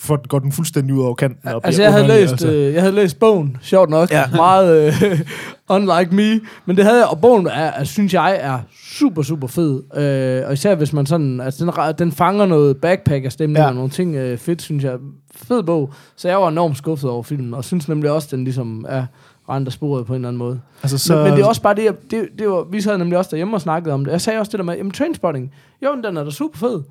f- 0.06 0.08
får, 0.08 0.28
går 0.28 0.38
den 0.38 0.52
fuldstændig 0.52 0.94
ud 0.94 1.02
over 1.02 1.14
kanten. 1.14 1.48
og 1.48 1.60
Altså, 1.64 1.82
jeg 1.82 1.92
havde, 1.92 2.04
underlig, 2.04 2.22
læst, 2.22 2.32
altså. 2.32 2.52
øh, 2.52 2.74
jeg 2.74 2.82
havde 2.82 2.94
læst 2.94 3.18
bogen, 3.18 3.56
sjovt 3.62 3.90
nok, 3.90 4.10
ja. 4.10 4.24
meget 4.36 4.86
øh, 5.02 5.20
unlike 5.76 6.14
me, 6.14 6.40
men 6.66 6.76
det 6.76 6.84
havde 6.84 6.98
jeg, 6.98 7.06
og 7.06 7.20
bogen 7.20 7.46
er, 7.46 7.50
er, 7.50 7.84
synes 7.84 8.14
jeg 8.14 8.38
er 8.40 8.58
super, 8.98 9.22
super 9.22 9.46
fed, 9.46 9.82
øh, 9.96 10.46
og 10.46 10.52
især 10.52 10.74
hvis 10.74 10.92
man 10.92 11.06
sådan, 11.06 11.40
altså 11.40 11.64
den, 11.64 11.94
den 11.98 12.12
fanger 12.12 12.46
noget 12.46 12.76
backpacker-stemning 12.76 13.58
Ja. 13.62 13.68
og 13.68 13.74
nogle 13.74 13.90
ting 13.90 14.14
øh, 14.14 14.38
fedt, 14.38 14.62
synes 14.62 14.84
jeg, 14.84 14.94
fed 15.36 15.62
bog, 15.62 15.92
så 16.16 16.28
jeg 16.28 16.38
var 16.38 16.48
enormt 16.48 16.76
skuffet 16.76 17.10
over 17.10 17.22
filmen, 17.22 17.54
og 17.54 17.64
synes 17.64 17.88
nemlig 17.88 18.10
også, 18.10 18.28
den 18.30 18.44
ligesom 18.44 18.86
er 18.88 19.04
rent 19.48 19.66
af 19.68 19.72
sporet 19.72 20.06
på 20.06 20.12
en 20.12 20.16
eller 20.16 20.28
anden 20.28 20.38
måde. 20.38 20.60
altså, 20.82 20.98
Så, 20.98 21.14
men, 21.14 21.24
men 21.24 21.32
det 21.32 21.40
er 21.42 21.46
også 21.46 21.62
bare 21.62 21.74
det, 21.74 21.84
jeg, 21.84 21.94
det, 22.10 22.28
det 22.38 22.48
var, 22.48 22.64
vi 22.70 22.80
sad 22.80 22.98
nemlig 22.98 23.18
også 23.18 23.30
derhjemme 23.30 23.56
og 23.56 23.60
snakkede 23.60 23.94
om 23.94 24.04
det. 24.04 24.12
Jeg 24.12 24.20
sagde 24.20 24.38
også 24.40 24.50
det 24.50 24.58
der 24.58 24.64
med, 24.64 24.76
jamen 24.76 24.92
Trainspotting, 24.92 25.52
jo, 25.84 25.88
den 26.04 26.16
er 26.16 26.24
da 26.24 26.30
super 26.30 26.58
fed, 26.58 26.82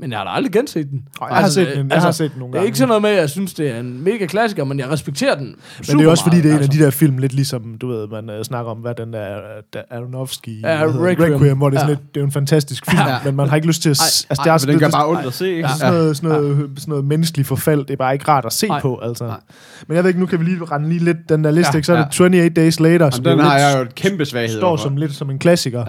men 0.00 0.10
jeg 0.10 0.18
har 0.18 0.24
da 0.24 0.30
aldrig 0.30 0.52
genset 0.52 0.90
den. 0.90 1.02
Og 1.20 1.28
jeg 1.30 1.36
har 1.38 1.48
set 1.48 1.68
den- 1.76 1.90
jeg 1.90 2.00
har 2.02 2.10
set 2.10 2.30
den 2.32 2.38
nogle 2.38 2.52
Det 2.52 2.56
er 2.56 2.60
gange. 2.60 2.66
ikke 2.66 2.78
sådan 2.78 2.88
noget 2.88 3.02
med, 3.02 3.10
at 3.10 3.16
jeg 3.16 3.30
synes, 3.30 3.54
det 3.54 3.70
er 3.70 3.80
en 3.80 4.04
mega 4.04 4.26
klassiker, 4.26 4.64
men 4.64 4.78
jeg 4.78 4.90
respekterer 4.90 5.34
den 5.34 5.54
Men 5.88 5.98
det 5.98 6.06
er 6.06 6.10
også 6.10 6.24
fordi, 6.24 6.36
det 6.36 6.44
er 6.44 6.48
en 6.50 6.54
af 6.58 6.62
altså. 6.62 6.78
de 6.78 6.84
der 6.84 6.90
film, 6.90 7.18
lidt 7.18 7.32
ligesom, 7.32 7.62
du 7.80 7.88
ved, 7.88 8.08
man 8.08 8.30
uh, 8.38 8.42
snakker 8.42 8.70
om, 8.70 8.76
hvad 8.78 8.94
den 8.94 9.12
der, 9.12 9.36
der 9.72 9.82
Aronofsky, 9.90 10.62
Ja, 10.62 10.86
det? 10.86 10.94
Requiem. 11.00 11.32
Requiem, 11.34 11.56
hvor 11.58 11.70
det 11.70 11.76
er, 11.76 11.80
sådan 11.80 11.94
Ja. 11.94 12.00
lidt, 12.00 12.14
det 12.14 12.20
er 12.20 12.24
en 12.24 12.32
fantastisk 12.32 12.90
film, 12.90 13.02
Ja. 13.08 13.16
men 13.24 13.36
man 13.36 13.48
har 13.48 13.56
ikke 13.56 13.68
lyst 13.68 13.82
til 13.82 13.90
at... 13.90 13.96
s- 13.96 14.26
altså, 14.30 14.42
Ej, 14.48 14.54
er 14.54 14.58
for 14.58 14.66
den 14.66 14.72
det, 14.72 14.80
gør 14.80 14.86
det- 14.86 14.92
bare 14.94 15.06
ondt 15.08 15.26
at 15.26 15.32
se, 15.34 15.48
ikke? 15.50 15.62
Altså 15.68 15.78
sådan, 15.78 15.92
noget, 15.94 16.16
sådan, 16.16 16.28
noget, 16.30 16.56
sådan 16.76 16.90
noget 16.90 17.04
menneskelig 17.04 17.46
forfald, 17.46 17.80
det 17.80 17.90
er 17.90 17.96
bare 17.96 18.12
ikke 18.12 18.28
rart 18.28 18.44
at 18.44 18.52
se 18.52 18.66
Nej. 18.68 18.80
på, 18.80 19.00
altså. 19.02 19.24
Nej. 19.26 19.40
Men 19.88 19.94
jeg 19.96 20.04
ved 20.04 20.10
ikke, 20.10 20.20
nu 20.20 20.26
kan 20.26 20.38
vi 20.40 20.44
lige 20.44 20.64
rende 20.64 20.88
lige 20.88 21.04
lidt 21.04 21.16
den 21.28 21.44
der 21.44 21.50
liste, 21.50 21.70
Ja, 21.72 21.76
ikke? 21.76 21.86
så 21.86 21.92
er 21.92 21.96
ja. 21.96 22.02
det 22.02 22.20
28 22.20 22.48
Days 22.48 22.80
Later, 22.80 23.10
som 23.10 23.24
den 23.24 23.38
har 23.38 23.58
jeg 23.58 23.76
jo 23.78 23.82
et 23.82 23.94
kæmpe 23.94 24.24
svaghed 24.24 24.56
står 24.58 24.76
som 24.76 24.96
lidt 24.96 25.14
som 25.14 25.30
en 25.30 25.38
klassiker. 25.38 25.84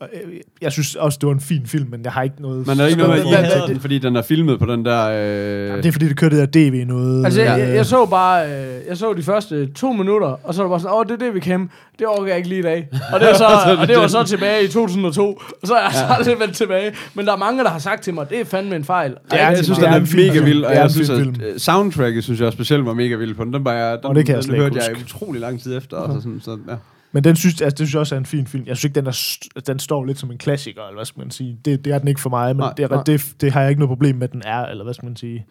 Ja. 0.00 0.04
Og, 0.06 0.08
øh, 0.24 0.32
Jeg 0.62 0.72
synes 0.72 0.94
også, 0.94 1.18
det 1.20 1.26
var 1.26 1.32
en 1.32 1.40
fin 1.40 1.62
film, 1.66 1.90
men 1.90 2.00
jeg 2.04 2.12
har 2.12 2.22
ikke 2.22 2.42
noget... 2.42 2.66
Der 2.66 2.82
er 2.82 2.86
ikke 2.86 2.98
noget 2.98 3.24
med, 3.26 3.34
at 3.36 3.68
I 3.68 3.72
den, 3.72 3.80
fordi 3.80 3.98
den 3.98 4.16
er 4.16 4.22
filmet 4.22 4.58
på 4.58 4.66
den 4.66 4.84
der... 4.84 5.06
Øh... 5.08 5.66
Jamen, 5.68 5.82
det 5.82 5.88
er 5.88 5.92
fordi, 5.92 6.08
det 6.08 6.16
kørte 6.16 6.36
det 6.40 6.54
der 6.54 6.70
DV 6.70 6.86
noget... 6.86 7.24
Altså, 7.24 7.42
jeg, 7.42 7.60
øh, 7.60 7.68
jeg, 7.68 7.74
jeg, 7.76 7.86
så 7.86 8.06
bare, 8.06 8.46
øh, 8.46 8.80
jeg 8.88 8.96
så 8.96 9.12
de 9.12 9.22
første 9.22 9.66
to 9.66 9.92
minutter, 9.92 10.28
og 10.44 10.54
så 10.54 10.62
var 10.62 10.68
det 10.68 10.70
bare 10.72 10.80
sådan, 10.80 10.96
åh, 10.96 11.04
det 11.06 11.12
er 11.22 11.26
det, 11.26 11.34
vi 11.34 11.40
kan. 11.40 11.70
Det 11.98 12.06
orker 12.06 12.26
jeg 12.26 12.36
ikke 12.36 12.48
lige 12.48 12.58
i 12.58 12.62
dag. 12.62 12.88
Og 13.12 13.20
det, 13.20 13.28
var 13.28 13.34
så, 13.34 13.44
og 13.80 13.88
det 13.88 13.96
var 13.96 14.06
så 14.06 14.22
tilbage 14.24 14.64
i 14.64 14.68
2002, 14.68 15.40
og 15.62 15.68
så 15.68 15.74
er 15.74 15.80
jeg 15.82 15.90
så 15.92 16.04
aldrig 16.18 16.40
vendt 16.40 16.56
tilbage. 16.56 16.92
Men 17.14 17.26
der 17.26 17.32
er 17.32 17.36
mange, 17.36 17.64
der 17.64 17.70
har 17.70 17.78
sagt 17.78 18.02
til 18.02 18.14
mig, 18.14 18.30
det 18.30 18.40
er 18.40 18.44
fandme 18.44 18.76
en 18.76 18.84
fejl. 18.84 19.14
Ja, 19.32 19.36
Ja, 19.36 19.46
jeg 19.46 19.56
det- 19.56 19.64
synes, 19.64 19.78
det 19.78 19.86
den 19.86 19.94
er 19.94 19.98
er, 20.00 20.16
mega 20.16 20.32
film. 20.32 20.46
vild, 20.46 20.64
og 20.64 20.74
jeg 20.74 20.90
synes, 20.90 21.10
at 21.10 21.18
øh, 21.20 21.58
soundtracket 21.58 22.24
synes 22.24 22.40
jeg 22.40 22.46
også 22.46 22.56
specielt 22.56 22.86
var 22.86 22.94
mega 22.94 23.14
vild 23.16 23.34
på 23.34 23.44
den. 23.44 23.52
Den, 23.52 23.64
var 23.64 23.72
jeg, 23.72 23.98
den, 23.98 24.06
Og 24.06 24.14
det 24.14 24.26
kan 24.26 24.32
jeg 24.34 24.42
den 24.42 24.44
slet 24.44 24.54
ikke 24.54 24.62
hørte 24.62 24.90
jeg 24.90 25.02
utrolig 25.04 25.40
lang 25.40 25.62
tid 25.62 25.76
efter. 25.76 25.96
Altså, 25.96 26.20
sådan, 26.20 26.40
så, 26.44 26.58
ja. 26.68 26.74
Men 27.12 27.24
den 27.24 27.36
synes, 27.36 27.60
altså, 27.60 27.70
det 27.70 27.78
synes 27.78 27.92
jeg 27.92 28.00
også 28.00 28.14
er 28.14 28.18
en 28.18 28.26
fin 28.26 28.46
film. 28.46 28.66
Jeg 28.66 28.76
synes 28.76 28.84
ikke, 28.84 28.94
den, 29.00 29.06
er, 29.06 29.38
den 29.66 29.78
står 29.78 30.04
lidt 30.04 30.18
som 30.18 30.30
en 30.30 30.38
klassiker, 30.38 30.82
eller 30.82 30.96
hvad 30.96 31.04
skal 31.04 31.20
man 31.20 31.30
sige. 31.30 31.58
Det, 31.64 31.84
det 31.84 31.92
er 31.92 31.98
den 31.98 32.08
ikke 32.08 32.20
for 32.20 32.30
mig, 32.30 32.56
men 32.56 32.60
Nej, 32.60 32.72
det, 32.76 32.82
er, 32.82 32.88
nej. 32.88 33.02
det, 33.02 33.34
det 33.40 33.52
har 33.52 33.60
jeg 33.60 33.70
ikke 33.70 33.80
noget 33.80 33.88
problem 33.88 34.16
med, 34.16 34.24
at 34.24 34.32
den 34.32 34.42
er, 34.44 34.66
eller 34.66 34.84
hvad 34.84 34.94
skal 34.94 35.06
man 35.06 35.16
sige. 35.16 35.46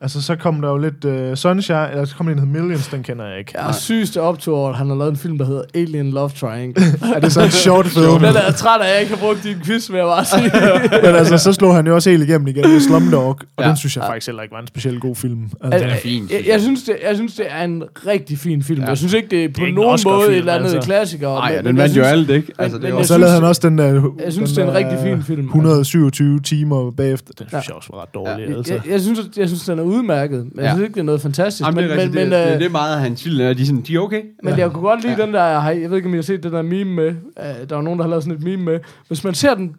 Altså, 0.00 0.22
så 0.22 0.36
kom 0.36 0.60
der 0.62 0.68
jo 0.68 0.76
lidt 0.78 1.04
uh, 1.04 1.34
Sunshine, 1.34 1.90
eller 1.90 2.04
så 2.04 2.16
kom 2.16 2.26
der 2.26 2.32
en, 2.32 2.38
der 2.38 2.44
hedder 2.46 2.60
Millions, 2.60 2.88
den 2.88 3.02
kender 3.02 3.26
jeg 3.26 3.38
ikke. 3.38 3.52
Jeg 3.54 3.68
er 3.68 3.72
sygeste 3.72 4.20
optur 4.20 4.72
han 4.72 4.88
har 4.88 4.94
lavet 4.96 5.10
en 5.10 5.16
film, 5.16 5.38
der 5.38 5.44
hedder 5.46 5.62
Alien 5.74 6.10
Love 6.10 6.28
Triangle. 6.30 6.84
Er 7.14 7.20
det 7.20 7.32
så 7.32 7.42
en 7.42 7.50
short 7.50 7.86
film? 7.86 8.04
Den 8.18 8.24
er 8.24 8.44
jeg 8.46 8.54
træt 8.56 8.80
af, 8.80 8.84
at 8.86 8.92
jeg 8.92 9.00
ikke 9.00 9.14
har 9.14 9.20
brugt 9.20 9.42
din 9.44 9.56
quiz, 9.64 9.90
vil 9.90 9.96
jeg 9.96 10.06
bare 10.06 10.24
sige. 10.24 10.50
men 11.06 11.14
altså, 11.14 11.38
så 11.38 11.52
slog 11.52 11.74
han 11.74 11.86
jo 11.86 11.94
også 11.94 12.10
helt 12.10 12.22
igennem 12.28 12.46
igen 12.46 12.70
med 12.70 12.80
Slumdog, 12.80 13.26
og 13.56 13.64
Ja. 13.64 13.68
den 13.68 13.76
synes 13.76 13.96
jeg 13.96 14.04
faktisk 14.04 14.26
heller 14.26 14.42
ikke 14.42 14.52
var 14.54 14.60
en 14.60 14.66
specielt 14.66 15.00
god 15.00 15.16
film. 15.16 15.42
Altså, 15.62 15.78
Den 15.84 15.88
er 15.94 15.96
fin, 15.96 16.22
Jeg, 16.22 16.30
synes 16.30 16.46
jeg, 16.48 16.60
synes, 16.60 16.82
det, 16.82 16.96
jeg 17.06 17.16
synes, 17.16 17.34
det 17.34 17.46
er 17.48 17.64
en 17.64 17.82
rigtig 18.06 18.38
fin 18.38 18.62
film. 18.62 18.80
Ja. 18.82 18.88
Jeg 18.88 18.98
synes 18.98 19.12
ikke, 19.12 19.28
det 19.28 19.44
er 19.44 19.48
på 19.48 19.60
ikke 19.60 19.68
en 19.68 19.74
nogen 19.74 19.98
måde 20.04 20.28
et 20.30 20.36
eller 20.36 20.52
andet 20.54 20.74
altså. 20.74 20.86
klassiker. 20.88 21.28
Nej, 21.28 21.48
men- 21.56 21.64
ja, 21.64 21.68
den 21.68 21.76
vandt 21.76 21.96
jo 21.96 22.02
alt, 22.02 22.30
ikke? 22.30 22.52
Altså, 22.58 22.78
det 22.78 22.92
og 22.92 23.04
så 23.06 23.18
lavede 23.18 23.32
det- 23.34 23.40
han 23.40 23.48
også 23.48 23.60
den 23.64 23.78
der... 23.78 24.10
jeg 24.24 24.32
synes, 24.32 24.52
det 24.52 24.58
er 24.64 24.68
en 24.68 24.74
rigtig 24.74 24.98
fin 25.02 25.22
film, 25.22 25.38
altså. 25.40 25.48
127 25.48 26.40
timer 26.40 26.90
bagefter. 26.90 27.32
Den 27.38 27.46
synes 27.48 27.52
Ja. 27.52 27.58
jeg 27.68 27.76
også 27.76 27.88
var 27.94 28.02
ret 28.02 28.14
dårlig. 28.14 28.48
Jeg, 28.48 28.56
altså. 28.56 28.78
jeg, 28.90 29.00
synes, 29.00 29.20
jeg 29.36 29.48
synes, 29.48 29.62
den 29.64 29.78
er 29.78 29.82
udmærket, 29.84 30.38
men 30.38 30.52
jeg 30.56 30.62
Ja. 30.64 30.70
synes 30.70 30.82
ikke, 30.82 30.94
det 30.94 31.00
er 31.00 31.04
noget 31.04 31.20
fantastisk. 31.20 31.66
Jamen, 31.66 31.74
men, 31.74 31.84
det, 31.84 31.90
er 31.90 31.94
rigtigt, 31.96 32.14
men, 32.14 32.22
det, 32.22 32.30
men, 32.30 32.38
det, 32.48 32.52
øh, 32.54 32.58
det, 32.58 32.66
er 32.66 32.70
meget 32.70 32.94
af 32.94 33.00
hans 33.00 33.22
film, 33.22 33.40
er, 33.40 33.52
de, 33.52 33.62
er 33.62 33.66
sådan, 33.66 33.80
de 33.80 33.94
er 33.94 34.00
okay. 34.00 34.22
men 34.42 34.58
jeg 34.58 34.70
kunne 34.72 34.82
godt 34.88 35.02
lide 35.02 35.14
Ja. 35.18 35.26
den 35.26 35.34
der, 35.34 35.44
jeg, 35.44 35.78
jeg 35.82 35.90
ved 35.90 35.96
ikke, 35.96 36.08
om 36.08 36.14
I 36.14 36.16
har 36.16 36.22
set 36.22 36.42
den 36.42 36.52
der 36.52 36.62
meme 36.62 36.90
med, 36.94 37.08
uh, 37.08 37.68
der 37.68 37.74
var 37.74 37.82
nogen, 37.82 37.98
der 37.98 38.04
har 38.04 38.10
lavet 38.10 38.24
sådan 38.24 38.38
et 38.38 38.44
meme 38.44 38.62
med. 38.64 38.78
Hvis 39.08 39.24
man 39.24 39.34
ser 39.34 39.54
den 39.54 39.74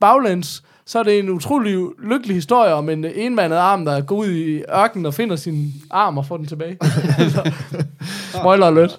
baglæns, 0.00 0.62
så 0.86 0.98
er 0.98 1.02
det 1.02 1.18
en 1.18 1.30
utrolig 1.30 1.78
lykkelig 2.10 2.36
historie 2.36 2.74
om 2.74 2.88
en 2.88 3.04
enmandet 3.14 3.56
arm, 3.56 3.84
der 3.84 4.00
går 4.00 4.16
ud 4.16 4.26
i 4.30 4.62
ørkenen 4.82 5.06
og 5.06 5.14
finder 5.14 5.36
sin 5.36 5.72
arm 5.90 6.18
og 6.18 6.26
får 6.26 6.36
den 6.36 6.46
tilbage. 6.46 6.76
Spoiler 8.34 8.66
alert. 8.66 8.98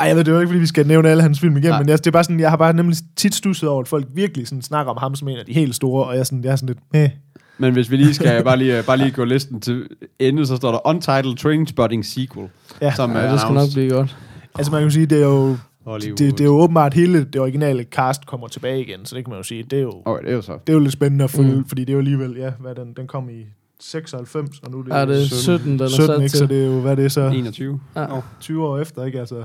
Ej, 0.00 0.06
jeg 0.06 0.16
ved, 0.16 0.24
det 0.24 0.30
er 0.30 0.34
jo 0.34 0.40
ikke, 0.40 0.48
fordi 0.48 0.60
vi 0.60 0.66
skal 0.66 0.86
nævne 0.86 1.08
alle 1.10 1.22
hans 1.22 1.40
film 1.40 1.56
igennem, 1.56 1.70
Nej. 1.70 1.78
men 1.78 1.88
jeg, 1.88 1.98
det 1.98 2.06
er 2.06 2.10
bare 2.10 2.24
sådan, 2.24 2.40
jeg 2.40 2.50
har 2.50 2.56
bare 2.56 2.72
nemlig 2.72 2.96
tit 3.16 3.34
stusset 3.34 3.68
over, 3.68 3.80
at 3.80 3.88
folk 3.88 4.06
virkelig 4.14 4.48
sådan 4.48 4.62
snakker 4.62 4.92
om 4.92 4.98
ham 5.00 5.14
som 5.14 5.28
en 5.28 5.38
af 5.38 5.44
de 5.46 5.52
helt 5.52 5.74
store, 5.74 6.04
og 6.06 6.12
jeg 6.14 6.20
er 6.20 6.24
sådan, 6.24 6.44
jeg 6.44 6.52
er 6.52 6.56
sådan 6.56 6.76
lidt, 6.92 7.04
eh. 7.04 7.10
Men 7.58 7.72
hvis 7.72 7.90
vi 7.90 7.96
lige 7.96 8.14
skal 8.14 8.44
bare 8.44 8.56
lige, 8.56 8.82
bare 8.82 8.96
lige 8.96 9.10
gå 9.10 9.24
listen 9.24 9.60
til 9.60 9.88
ende, 10.18 10.46
så 10.46 10.56
står 10.56 10.72
der 10.72 10.86
Untitled 10.88 11.36
Trainspotting 11.36 12.04
Sequel. 12.06 12.48
Ja, 12.82 12.94
som 12.94 13.10
Ja, 13.12 13.18
er 13.18 13.30
det 13.30 13.40
skal 13.40 13.54
nok 13.54 13.68
blive 13.74 13.90
godt. 13.90 14.16
Altså 14.54 14.72
man 14.72 14.80
kan 14.80 14.84
jo 14.84 14.90
sige, 14.90 15.06
det 15.06 15.18
er 15.18 15.26
jo, 15.26 15.56
Hollywood. 15.86 16.16
det, 16.16 16.32
det 16.32 16.40
er 16.40 16.44
jo 16.44 16.58
åbenbart 16.58 16.94
hele 16.94 17.24
det 17.24 17.40
originale 17.40 17.82
cast 17.84 18.26
kommer 18.26 18.48
tilbage 18.48 18.80
igen, 18.80 19.04
så 19.06 19.16
det 19.16 19.24
kan 19.24 19.30
man 19.30 19.38
jo 19.38 19.42
sige, 19.42 19.62
det 19.62 19.78
er 19.78 19.82
jo, 19.82 20.02
Okay, 20.04 20.22
det 20.24 20.30
er 20.30 20.34
jo 20.36 20.42
så. 20.42 20.52
det 20.52 20.68
er 20.68 20.72
jo 20.72 20.78
lidt 20.78 20.92
spændende 20.92 21.24
at 21.24 21.30
følge, 21.30 21.56
Mm. 21.56 21.64
fordi 21.68 21.80
det 21.82 21.88
er 21.88 21.92
jo 21.94 21.98
alligevel, 21.98 22.34
ja, 22.38 22.50
hvad 22.60 22.74
den, 22.74 22.92
den 22.96 23.06
kom 23.06 23.28
i 23.30 23.46
96, 23.80 24.58
og 24.58 24.70
nu 24.70 24.78
er 24.78 24.82
det, 24.82 24.90
Ja, 24.90 25.06
det 25.06 25.22
er 25.22 25.26
17, 25.34 25.72
den 25.72 25.80
er 25.80 25.88
17 25.88 26.06
sat 26.06 26.16
ikke, 26.22 26.28
så 26.28 26.38
til. 26.38 26.48
det 26.48 26.62
er 26.62 26.66
jo, 26.66 26.80
hvad 26.80 26.96
det 26.96 27.04
er 27.04 27.08
så, 27.08 27.28
21. 27.28 27.80
Ja. 27.96 28.06
20 28.40 28.66
år 28.66 28.78
efter, 28.78 29.04
ikke, 29.04 29.20
altså, 29.20 29.44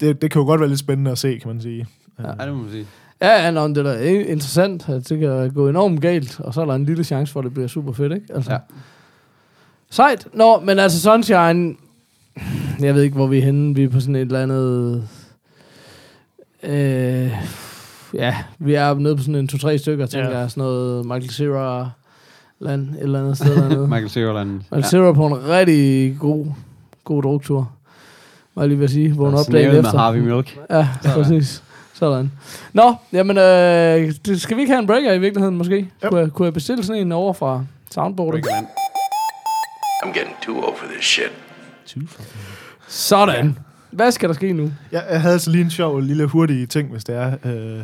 det, 0.00 0.22
det 0.22 0.30
kan 0.30 0.40
jo 0.42 0.46
godt 0.46 0.60
være 0.60 0.68
lidt 0.68 0.80
spændende 0.80 1.10
at 1.10 1.18
se, 1.18 1.38
kan 1.38 1.48
man 1.48 1.60
sige. 1.60 1.86
Ja, 2.18 2.44
det 2.44 2.52
må 2.54 2.62
man 2.62 2.70
sige. 2.70 2.86
Ja, 3.22 3.44
ja, 3.44 3.50
nå, 3.50 3.66
men 3.66 3.74
det 3.74 3.86
er 3.86 3.92
da 3.94 4.08
interessant. 4.08 4.86
Det 4.86 5.18
kan 5.20 5.50
gå 5.54 5.68
enormt 5.68 6.00
galt, 6.00 6.40
og 6.40 6.54
så 6.54 6.60
er 6.60 6.64
der 6.64 6.74
en 6.74 6.84
lille 6.84 7.04
chance 7.04 7.32
for, 7.32 7.40
at 7.40 7.44
det 7.44 7.54
bliver 7.54 7.68
super 7.68 7.92
fedt, 7.92 8.12
ikke? 8.12 8.26
Altså. 8.34 8.52
Ja. 8.52 8.58
Sejt. 9.90 10.26
Nå, 10.34 10.60
men 10.60 10.78
altså 10.78 11.00
Sunshine... 11.00 11.74
Jeg 12.80 12.94
ved 12.94 13.02
ikke, 13.02 13.16
hvor 13.16 13.26
vi 13.26 13.38
er 13.38 13.42
henne. 13.42 13.74
Vi 13.74 13.84
er 13.84 13.88
på 13.88 14.00
sådan 14.00 14.16
et 14.16 14.20
eller 14.20 14.42
andet... 14.42 15.08
Øh, 16.62 17.32
ja, 18.14 18.36
vi 18.58 18.74
er 18.74 18.94
nede 18.94 19.16
på 19.16 19.22
sådan 19.22 19.34
en 19.34 19.48
to-tre 19.48 19.78
stykker, 19.78 20.06
tænker 20.06 20.30
Ja. 20.30 20.38
jeg. 20.38 20.50
Sådan 20.50 20.60
noget 20.62 21.04
Michael 21.06 21.30
Cera 21.30 21.90
land, 22.60 22.90
et 22.94 23.02
eller 23.02 23.20
andet 23.20 23.36
sted 23.36 23.56
dernede. 23.56 23.86
Michael 23.94 24.10
Severland. 24.10 24.50
Michael 24.50 24.84
Cera 24.84 25.12
på 25.12 25.26
en 25.26 25.48
rigtig 25.48 26.16
god, 26.20 26.46
god 27.04 27.22
drugtur. 27.22 27.70
Var 28.54 28.62
jeg 28.62 28.68
lige 28.68 28.78
ved 28.78 28.84
at 28.84 28.90
sige. 28.90 29.14
Vågne 29.16 29.38
op 29.38 29.52
dagen 29.52 29.70
med 29.70 29.78
efter. 29.78 29.98
Harvey 29.98 30.18
Milk. 30.20 30.58
Ja, 30.70 30.88
præcis. 31.04 31.62
Sådan. 31.98 32.32
Nå, 32.72 32.94
jamen, 33.12 33.38
øh, 33.38 34.12
det, 34.26 34.40
skal 34.40 34.56
vi 34.56 34.60
ikke 34.62 34.72
have 34.72 34.80
en 34.80 34.86
breaker 34.86 35.12
i 35.12 35.18
virkeligheden, 35.18 35.56
måske? 35.56 35.90
Kunne 36.04 36.20
jeg, 36.20 36.30
kunne 36.32 36.46
jeg 36.46 36.54
bestille 36.54 36.84
sådan 36.84 37.02
en 37.02 37.12
over 37.12 37.32
fra 37.32 37.64
soundboardet? 37.90 38.44
I'm 40.04 40.06
getting 40.18 40.36
too 40.42 40.56
old 40.56 40.76
for 40.76 40.86
this 40.92 41.04
shit. 41.04 41.32
Sådan. 42.88 43.58
Hvad 43.90 44.12
skal 44.12 44.28
der 44.28 44.34
ske 44.34 44.52
nu? 44.52 44.70
Jeg, 44.92 45.04
jeg 45.10 45.20
havde 45.20 45.32
altså 45.32 45.50
lige 45.50 45.64
en 45.64 45.70
sjov, 45.70 46.00
lille 46.00 46.26
hurtig 46.26 46.68
ting, 46.68 46.90
hvis 46.90 47.04
det 47.04 47.14
er. 47.16 47.32
Øh, 47.44 47.80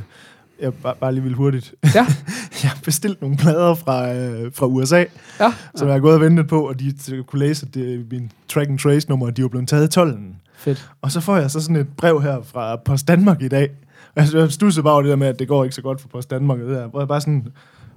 jeg 0.60 0.74
bare, 0.74 0.94
bare 1.00 1.12
lige 1.14 1.22
vil 1.24 1.34
hurtigt. 1.34 1.74
Ja. 1.94 2.06
jeg 2.62 2.70
har 2.70 2.78
bestilt 2.84 3.20
nogle 3.22 3.36
plader 3.36 3.74
fra, 3.74 4.12
øh, 4.14 4.52
fra 4.54 4.66
USA, 4.66 5.04
Ja. 5.40 5.52
som 5.74 5.88
jeg 5.88 5.94
har 5.94 6.00
gået 6.00 6.14
og 6.14 6.20
ventet 6.20 6.48
på, 6.48 6.68
og 6.68 6.80
de 6.80 6.94
t- 7.00 7.22
kunne 7.22 7.38
læse, 7.38 7.66
at 7.68 7.74
det 7.74 7.94
er 7.94 7.98
min 8.10 8.32
track 8.48 8.70
and 8.70 8.78
trace 8.78 9.08
nummer, 9.08 9.26
og 9.26 9.36
de 9.36 9.42
var 9.42 9.48
blevet 9.48 9.68
taget 9.68 9.84
i 9.84 9.88
tolden. 9.88 10.36
Fedt. 10.56 10.90
Og 11.02 11.10
så 11.12 11.20
får 11.20 11.36
jeg 11.36 11.50
så 11.50 11.60
sådan 11.60 11.76
et 11.76 11.88
brev 11.96 12.22
her 12.22 12.42
fra 12.42 12.76
Post 12.76 13.08
Danmark 13.08 13.42
i 13.42 13.48
dag. 13.48 13.70
Og 14.16 14.32
jeg- 14.32 14.52
stussede 14.52 14.82
bare 14.84 14.92
over 14.92 15.02
det 15.02 15.10
der 15.10 15.16
med, 15.16 15.26
at 15.26 15.38
det 15.38 15.48
går 15.48 15.64
ikke 15.64 15.76
så 15.76 15.82
godt 15.82 16.00
for 16.00 16.08
Post 16.08 16.30
Danmark. 16.30 16.58
Det 16.58 16.68
der, 16.68 16.86
hvor, 16.88 17.00
jeg 17.00 17.08
bare 17.08 17.20
sådan, 17.20 17.46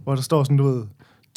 hvor 0.03 0.15
der 0.15 0.21
står 0.21 0.43
sådan, 0.43 0.57
du 0.57 0.63
ved, 0.73 0.83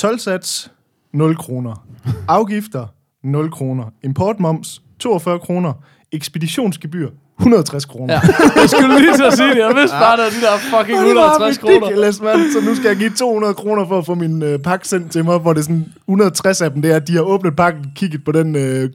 12-sats, 0.02 0.72
0 1.12 1.36
kroner. 1.36 1.86
Afgifter, 2.28 2.86
0 3.24 3.50
kroner. 3.50 3.84
Importmoms, 4.04 4.82
42 4.98 5.38
kroner. 5.38 5.72
Ekspeditionsgebyr, 6.12 7.08
160 7.38 7.84
kroner. 7.84 8.14
Ja. 8.14 8.20
Jeg 8.60 8.70
skulle 8.70 9.00
lige 9.00 9.16
til 9.16 9.22
at 9.24 9.32
sige 9.36 9.48
det. 9.50 9.56
Jeg 9.58 9.72
vidste 9.76 9.96
bare, 9.96 10.26
at 10.26 10.32
de 10.32 10.40
der 10.46 10.58
fucking 10.78 10.98
Og 10.98 11.04
det 11.06 11.14
var 11.14 11.30
160 11.30 11.58
kroner. 11.58 11.86
mand. 12.22 12.52
Så 12.52 12.68
nu 12.70 12.74
skal 12.74 12.88
jeg 12.88 12.96
give 12.96 13.10
200 13.10 13.54
kroner 13.54 13.86
for 13.88 13.98
at 13.98 14.06
få 14.06 14.14
min 14.14 14.42
øh, 14.42 14.58
pakke 14.58 14.88
sendt 14.88 15.12
til 15.12 15.24
mig, 15.24 15.38
hvor 15.38 15.52
det 15.52 15.60
er 15.60 15.64
sådan 15.64 15.92
160 16.08 16.60
af 16.60 16.70
dem, 16.70 16.82
det 16.82 16.90
er, 16.92 16.96
at 16.96 17.08
de 17.08 17.14
har 17.14 17.22
åbnet 17.22 17.56
pakken, 17.56 17.84
kigget 17.96 18.24
på 18.24 18.32
den 18.32 18.56
øh, 18.56 18.90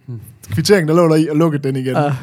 kvittering, 0.53 0.87
der 0.87 0.95
lå 0.95 1.07
der 1.09 1.15
i, 1.15 1.27
og 1.27 1.35
lukket 1.35 1.63
den 1.63 1.75
igen. 1.75 1.95
Ja. 1.95 2.13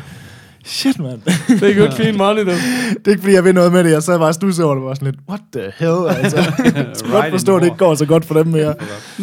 Shit, 0.64 0.98
mand. 0.98 1.20
Det 1.60 1.70
er 1.70 1.74
good 1.80 1.92
clean 1.98 2.16
money, 2.16 2.40
du. 2.44 2.50
Det 2.50 3.06
er 3.06 3.10
ikke, 3.10 3.20
fordi 3.22 3.34
jeg 3.34 3.44
ved 3.44 3.52
noget 3.52 3.72
med 3.72 3.84
det. 3.84 3.90
Jeg 3.90 4.02
sad 4.02 4.18
bare 4.18 4.28
og 4.28 4.34
stussede 4.34 4.66
over 4.66 4.74
det. 4.74 4.84
var 4.84 4.94
sådan 4.94 5.06
lidt, 5.06 5.16
what 5.28 5.40
the 5.52 5.62
hell? 5.78 6.08
Altså, 6.24 6.36
jeg 6.64 6.72
kan 6.74 6.84
godt 6.84 7.14
Right 7.14 7.30
forstå, 7.32 7.56
at 7.56 7.60
det 7.62 7.66
ikke 7.66 7.76
går 7.78 7.94
så 7.94 8.06
godt 8.06 8.24
for 8.24 8.34
dem 8.34 8.46
mere. 8.46 8.74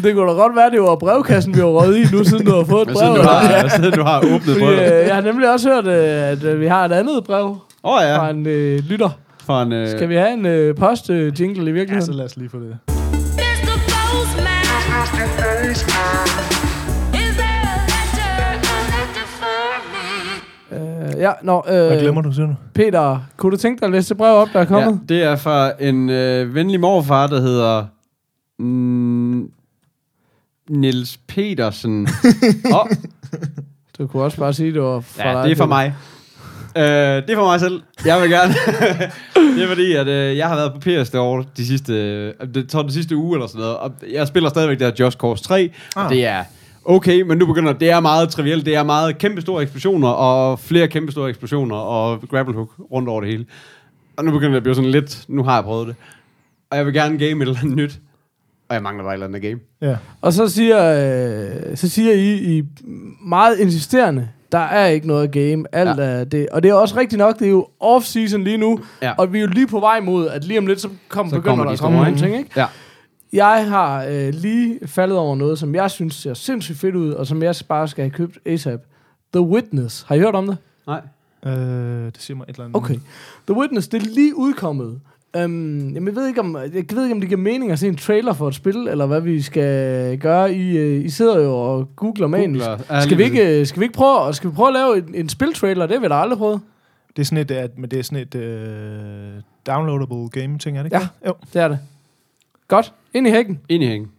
Det 0.03 0.15
kunne 0.15 0.27
da 0.29 0.33
godt 0.33 0.55
være, 0.55 0.69
det 0.71 0.81
var 0.81 0.95
brevkassen, 0.95 1.55
vi 1.55 1.61
var 1.61 1.67
røget 1.67 1.97
i 1.97 2.15
nu, 2.15 2.23
siden 2.23 2.45
du 2.45 2.55
har 2.55 2.63
fået 2.63 2.81
et 2.81 2.87
Men 2.87 2.95
brev. 2.97 3.05
siden 3.15 3.15
du 3.15 3.29
har, 3.29 3.67
siden 3.75 3.91
du 3.93 4.03
har 4.03 4.17
åbnet 4.19 4.57
på 4.59 4.69
øh, 4.69 4.77
jeg 5.07 5.15
har 5.15 5.21
nemlig 5.21 5.53
også 5.53 5.69
hørt, 5.69 5.87
øh, 5.87 6.31
at 6.31 6.43
øh, 6.43 6.59
vi 6.59 6.67
har 6.67 6.85
et 6.85 6.91
andet 6.91 7.23
brev 7.25 7.45
Åh 7.83 7.93
oh, 7.95 8.01
ja, 8.03 8.17
fra 8.17 8.29
en 8.29 8.47
øh, 8.47 8.79
lytter. 8.79 9.09
for 9.45 9.61
en... 9.61 9.73
Øh, 9.73 9.89
Skal 9.89 10.09
vi 10.09 10.15
have 10.15 10.33
en 10.33 10.45
øh, 10.45 10.75
post-jingle 10.75 11.45
i 11.45 11.65
Ja, 11.65 11.65
så 11.65 11.71
virkeligheden? 11.73 12.13
lad 12.15 12.25
os 12.25 12.37
lige 12.37 12.49
få 12.49 12.57
det. 12.57 12.77
Mr. 12.87 13.75
Postman. 13.89 15.58
Øh, 21.19 21.23
ja, 21.23 21.31
nå, 21.43 21.63
Hvad 21.67 21.95
øh, 21.95 22.01
glemmer 22.01 22.21
du, 22.21 22.31
siger 22.31 22.47
du? 22.47 22.55
Peter, 22.73 23.19
kunne 23.37 23.51
du 23.51 23.57
tænke 23.57 23.79
dig 23.79 23.85
at 23.85 23.91
læse 23.91 24.09
det 24.09 24.17
brev 24.17 24.35
op, 24.35 24.47
der 24.53 24.59
er 24.59 24.65
kommet? 24.65 24.99
Ja, 25.09 25.15
det 25.15 25.23
er 25.23 25.35
fra 25.35 25.71
en 25.79 26.09
øh, 26.09 26.55
venlig 26.55 26.79
morfar, 26.79 27.27
der 27.27 27.41
hedder... 27.41 27.85
Mm, 28.59 29.51
Nils 30.69 31.19
Petersen. 31.27 32.07
Åh, 32.73 32.79
oh, 32.79 32.87
Du 33.97 34.07
kunne 34.07 34.23
også 34.23 34.37
bare 34.37 34.53
sige, 34.53 34.67
at 34.67 34.73
det 34.73 34.81
var 34.81 34.99
fra 34.99 35.29
ja, 35.29 35.35
dig, 35.35 35.43
det 35.43 35.51
er 35.51 35.55
for 35.55 35.65
mig. 35.65 35.95
Øh, 36.77 36.83
det 36.83 37.29
er 37.29 37.35
for 37.35 37.45
mig 37.45 37.59
selv. 37.59 37.81
Jeg 38.05 38.21
vil 38.21 38.29
gerne. 38.29 38.53
det 39.55 39.63
er 39.63 39.67
fordi, 39.67 39.93
at 39.93 40.07
øh, 40.07 40.37
jeg 40.37 40.47
har 40.47 40.55
været 40.55 40.73
på 40.73 40.79
PS 40.79 41.09
derovre 41.09 41.45
de 41.57 41.67
sidste, 41.67 41.93
øh, 41.93 42.33
det, 42.53 42.69
tror, 42.69 42.81
den 42.81 42.91
sidste 42.91 43.15
uge 43.15 43.35
eller 43.35 43.47
sådan 43.47 43.61
noget. 43.61 43.77
Og 43.77 43.91
jeg 44.11 44.27
spiller 44.27 44.49
stadigvæk 44.49 44.79
det 44.79 44.87
her 44.87 45.05
Just 45.05 45.17
Cause 45.17 45.43
3. 45.43 45.61
Ah. 45.61 45.69
Ah. 45.95 46.05
Og 46.05 46.11
det 46.11 46.25
er 46.25 46.43
okay, 46.89 47.21
men 47.21 47.37
nu 47.37 47.45
begynder 47.45 47.73
det 47.73 47.89
er 47.89 47.99
meget 47.99 48.29
trivielt. 48.29 48.65
Det 48.65 48.75
er 48.75 48.83
meget 48.83 49.17
kæmpe 49.17 49.41
store 49.41 49.61
eksplosioner, 49.63 50.07
og 50.07 50.59
flere 50.59 50.87
kæmpe 50.87 51.11
store 51.11 51.29
eksplosioner, 51.29 51.75
og 51.75 52.21
grapple 52.29 52.55
hook 52.55 52.69
rundt 52.91 53.09
over 53.09 53.21
det 53.21 53.29
hele. 53.29 53.45
Og 54.17 54.25
nu 54.25 54.31
begynder 54.31 54.49
det 54.51 54.57
at 54.57 54.63
blive 54.63 54.75
sådan 54.75 54.91
lidt, 54.91 55.25
nu 55.27 55.43
har 55.43 55.55
jeg 55.55 55.63
prøvet 55.63 55.87
det. 55.87 55.95
Og 56.71 56.77
jeg 56.77 56.85
vil 56.85 56.93
gerne 56.93 57.17
game 57.17 57.31
et 57.31 57.41
eller 57.41 57.59
andet 57.59 57.75
nyt. 57.75 57.99
Og 58.69 58.73
jeg 58.75 58.83
mangler 58.83 59.03
bare 59.03 59.13
et 59.13 59.15
eller 59.15 59.27
andet 59.27 59.41
game. 59.41 59.59
Ja. 59.81 59.95
Og 60.21 60.33
så 60.33 60.47
siger, 60.47 60.77
øh, 61.71 61.77
så 61.77 61.89
siger 61.89 62.13
I, 62.13 62.57
I 62.57 62.63
meget 63.25 63.59
insisterende, 63.59 64.27
der 64.51 64.59
er 64.59 64.87
ikke 64.87 65.07
noget 65.07 65.31
game. 65.31 65.63
Alt 65.71 65.99
Ja. 65.99 66.03
er 66.03 66.23
det. 66.23 66.49
Og 66.49 66.63
det 66.63 66.69
er 66.69 66.73
også 66.73 66.97
rigtigt 66.97 67.19
nok, 67.19 67.39
det 67.39 67.45
er 67.45 67.49
jo 67.49 67.67
off-season 67.83 68.37
lige 68.37 68.57
nu, 68.57 68.79
Ja. 69.01 69.13
og 69.17 69.33
vi 69.33 69.37
er 69.37 69.41
jo 69.41 69.47
lige 69.47 69.67
på 69.67 69.79
vej 69.79 69.99
mod, 69.99 70.27
at 70.27 70.43
lige 70.43 70.59
om 70.59 70.67
lidt, 70.67 70.81
så, 70.81 70.89
kom, 71.09 71.27
Så 71.27 71.29
så 71.29 71.35
begynder 71.35 71.51
kommer 71.51 71.63
der 71.63 71.69
de 71.69 71.73
at 71.73 71.79
komme 71.79 71.97
nogle 71.97 72.17
ting, 72.17 72.37
ikke? 72.37 72.49
Ja. 72.55 72.65
Jeg 73.33 73.69
har 73.69 74.05
øh, 74.05 74.33
lige 74.33 74.79
faldet 74.85 75.17
over 75.17 75.35
noget, 75.35 75.59
som 75.59 75.75
jeg 75.75 75.91
synes 75.91 76.15
ser 76.15 76.33
sindssygt 76.33 76.77
fedt 76.77 76.95
ud, 76.95 77.11
og 77.11 77.27
som 77.27 77.43
jeg 77.43 77.55
bare 77.67 77.87
skal 77.87 78.03
have 78.03 78.11
købt 78.11 78.37
ASAP. 78.45 78.81
The 79.33 79.41
Witness. 79.41 80.05
Har 80.07 80.15
I 80.15 80.19
hørt 80.19 80.35
om 80.35 80.47
det? 80.47 80.57
Nej. 80.87 81.01
Øh, 81.45 82.05
det 82.05 82.17
siger 82.17 82.37
mig 82.37 82.45
et 82.49 82.49
eller 82.49 82.65
andet. 82.65 82.77
Okay. 82.77 82.95
The 83.47 83.57
Witness, 83.57 83.87
det 83.87 84.01
er 84.01 84.05
lige 84.05 84.37
udkommet. 84.37 84.99
Um, 85.37 85.89
jamen, 85.89 86.07
jeg 86.07 86.15
ved 86.15 86.27
ikke, 86.27 86.39
om, 86.39 86.55
jeg 86.55 86.85
ved 86.91 87.03
ikke, 87.03 87.13
om 87.13 87.19
det 87.19 87.29
giver 87.29 87.41
mening 87.41 87.71
at 87.71 87.79
se 87.79 87.87
en 87.87 87.95
trailer 87.95 88.33
for 88.33 88.47
et 88.47 88.55
spil, 88.55 88.75
eller 88.75 89.05
hvad 89.05 89.21
vi 89.21 89.41
skal 89.41 90.17
gøre. 90.17 90.53
I, 90.53 90.97
uh, 90.97 91.05
I 91.05 91.09
sidder 91.09 91.39
jo 91.39 91.55
og 91.57 91.95
googler 91.95 92.27
manisk. 92.27 92.65
Googler. 92.65 93.01
Skal 93.01 93.17
vi, 93.17 93.23
ikke, 93.23 93.65
skal 93.65 93.79
vi 93.79 93.85
ikke 93.85 93.95
prøve, 93.95 94.33
skal 94.33 94.49
vi 94.49 94.55
prøve 94.55 94.67
at 94.67 94.73
lave 94.73 94.97
en, 94.97 95.15
en 95.15 95.29
spiltrailer? 95.29 95.85
Det 95.85 95.95
har 95.95 96.01
vi 96.01 96.07
da 96.07 96.13
aldrig 96.13 96.37
prøvet. 96.37 96.61
Det 97.15 97.21
er 97.21 97.25
sådan 97.25 97.37
et, 97.37 97.51
at, 97.51 97.77
men 97.77 97.91
det 97.91 97.99
er 97.99 98.03
sådan 98.03 98.23
et 98.23 98.35
øh, 98.35 99.41
downloadable 99.67 100.29
game 100.29 100.57
ting, 100.57 100.77
er 100.77 100.83
det 100.83 100.87
ikke? 100.87 100.97
Ja. 100.97 101.07
det? 101.21 101.27
Jo. 101.27 101.33
Det 101.53 101.61
er 101.61 101.67
det. 101.67 101.79
Godt. 102.69 102.93
Ind 103.13 103.27
i 103.27 103.29
hækken. 103.29 103.59
Ind 103.69 103.83
i 103.83 103.87
hængen. 103.87 104.11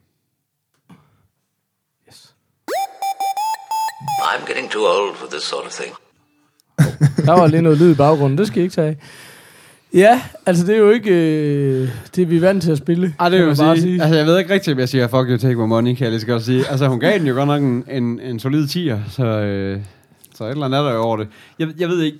I'm 4.23 4.47
getting 4.49 4.71
too 4.71 4.83
old 4.83 5.17
for 5.17 5.27
this 5.31 5.43
sort 5.43 5.65
of 5.67 5.73
thing. 5.73 5.95
Der 7.27 7.33
var 7.33 7.47
lige 7.47 7.63
noget 7.63 7.79
lyd 7.79 7.91
i 7.91 7.95
baggrunden. 7.95 8.39
Det 8.39 8.47
skal 8.47 8.59
I 8.59 8.63
ikke 8.63 8.75
tage. 8.75 8.99
Ja, 9.95 10.23
altså 10.47 10.67
det 10.67 10.75
er 10.75 10.79
jo 10.79 10.91
ikke 10.91 11.11
øh, 11.11 11.89
det, 12.17 12.31
vi 12.31 12.37
er 12.37 12.41
vant 12.41 12.63
til 12.63 12.71
at 12.73 12.79
spille. 12.79 13.15
Ej, 13.21 13.29
det 13.29 13.39
kan 13.39 13.47
man 13.47 13.57
jeg 13.57 13.77
sige. 13.77 13.83
sige. 13.83 14.03
Altså, 14.03 14.17
jeg 14.17 14.27
ved 14.27 14.39
ikke 14.39 14.55
rigtigt, 14.55 14.75
om 14.75 14.79
jeg 14.79 14.89
siger, 14.89 15.07
fuck 15.09 15.29
you, 15.29 15.37
take 15.37 15.55
my 15.57 15.67
money, 15.69 15.95
kan 15.95 16.05
jeg 16.05 16.11
lige 16.11 16.21
så 16.21 16.27
godt 16.27 16.43
sige. 16.45 16.69
Altså, 16.69 16.89
hun 16.89 17.01
gav 17.01 17.19
den 17.19 17.27
jo 17.27 17.35
godt 17.35 17.47
nok 17.47 17.63
en, 17.63 17.85
en, 17.91 18.21
en 18.21 18.41
solid 18.41 18.65
10'er, 18.65 19.11
så, 19.11 19.25
øh, 19.27 19.81
så 20.35 20.45
et 20.45 20.51
eller 20.51 20.65
andet 20.65 20.79
er 20.79 20.83
der 20.85 20.93
jo 20.93 21.01
over 21.01 21.17
det. 21.17 21.29
Jeg, 21.59 21.69
jeg 21.79 21.89
ved 21.89 22.03
ikke, 22.03 22.19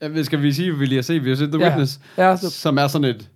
jeg 0.00 0.14
ved, 0.14 0.24
skal 0.24 0.42
vi 0.42 0.52
sige, 0.52 0.70
hvad 0.70 0.78
vi 0.78 0.86
lige 0.86 0.96
har 0.96 1.02
set? 1.02 1.24
Vi 1.24 1.28
har 1.28 1.36
set 1.36 1.48
The 1.52 1.60
Ja. 1.60 1.68
Witness, 1.68 2.00
Ja, 2.18 2.36
så, 2.36 2.50
som 2.50 2.78
er 2.78 2.86
sådan 2.88 3.04
et, 3.04 3.28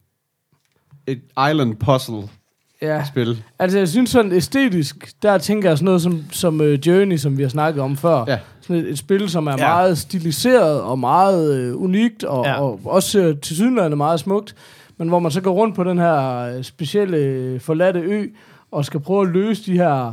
et 1.12 1.20
island 1.50 1.76
puzzle-spil. 1.76 3.28
ja. 3.28 3.34
Altså 3.58 3.78
jeg 3.78 3.88
synes 3.88 4.10
sådan 4.10 4.32
æstetisk, 4.32 5.12
der 5.22 5.38
tænker 5.38 5.68
jeg 5.70 5.78
sådan 5.78 5.84
noget 5.84 6.02
som, 6.02 6.24
som 6.32 6.60
uh, 6.60 6.72
Journey, 6.86 7.16
som 7.16 7.38
vi 7.38 7.42
har 7.42 7.50
snakket 7.50 7.82
om 7.82 7.96
før. 7.96 8.24
Ja. 8.28 8.38
Sådan 8.60 8.76
et, 8.76 8.88
et 8.90 8.98
spil, 8.98 9.30
som 9.30 9.46
er 9.46 9.50
Ja. 9.50 9.56
meget 9.56 9.98
stiliseret 9.98 10.80
og 10.80 10.98
meget 10.98 11.58
øh, 11.60 11.82
unikt, 11.82 12.24
og, 12.24 12.44
Ja. 12.44 12.60
og 12.62 12.80
også 12.84 13.20
øh, 13.20 13.38
til 13.40 13.56
sydenlandet 13.56 13.96
meget 13.98 14.20
smukt. 14.20 14.54
Men 14.98 15.08
hvor 15.08 15.18
man 15.18 15.30
så 15.30 15.40
går 15.40 15.52
rundt 15.52 15.74
på 15.76 15.84
den 15.84 15.98
her 15.98 16.62
specielle 16.62 17.60
forladte 17.60 18.00
ø, 18.00 18.26
og 18.70 18.84
skal 18.84 19.00
prøve 19.00 19.22
at 19.26 19.32
løse 19.32 19.66
de 19.72 19.76
her 19.76 20.12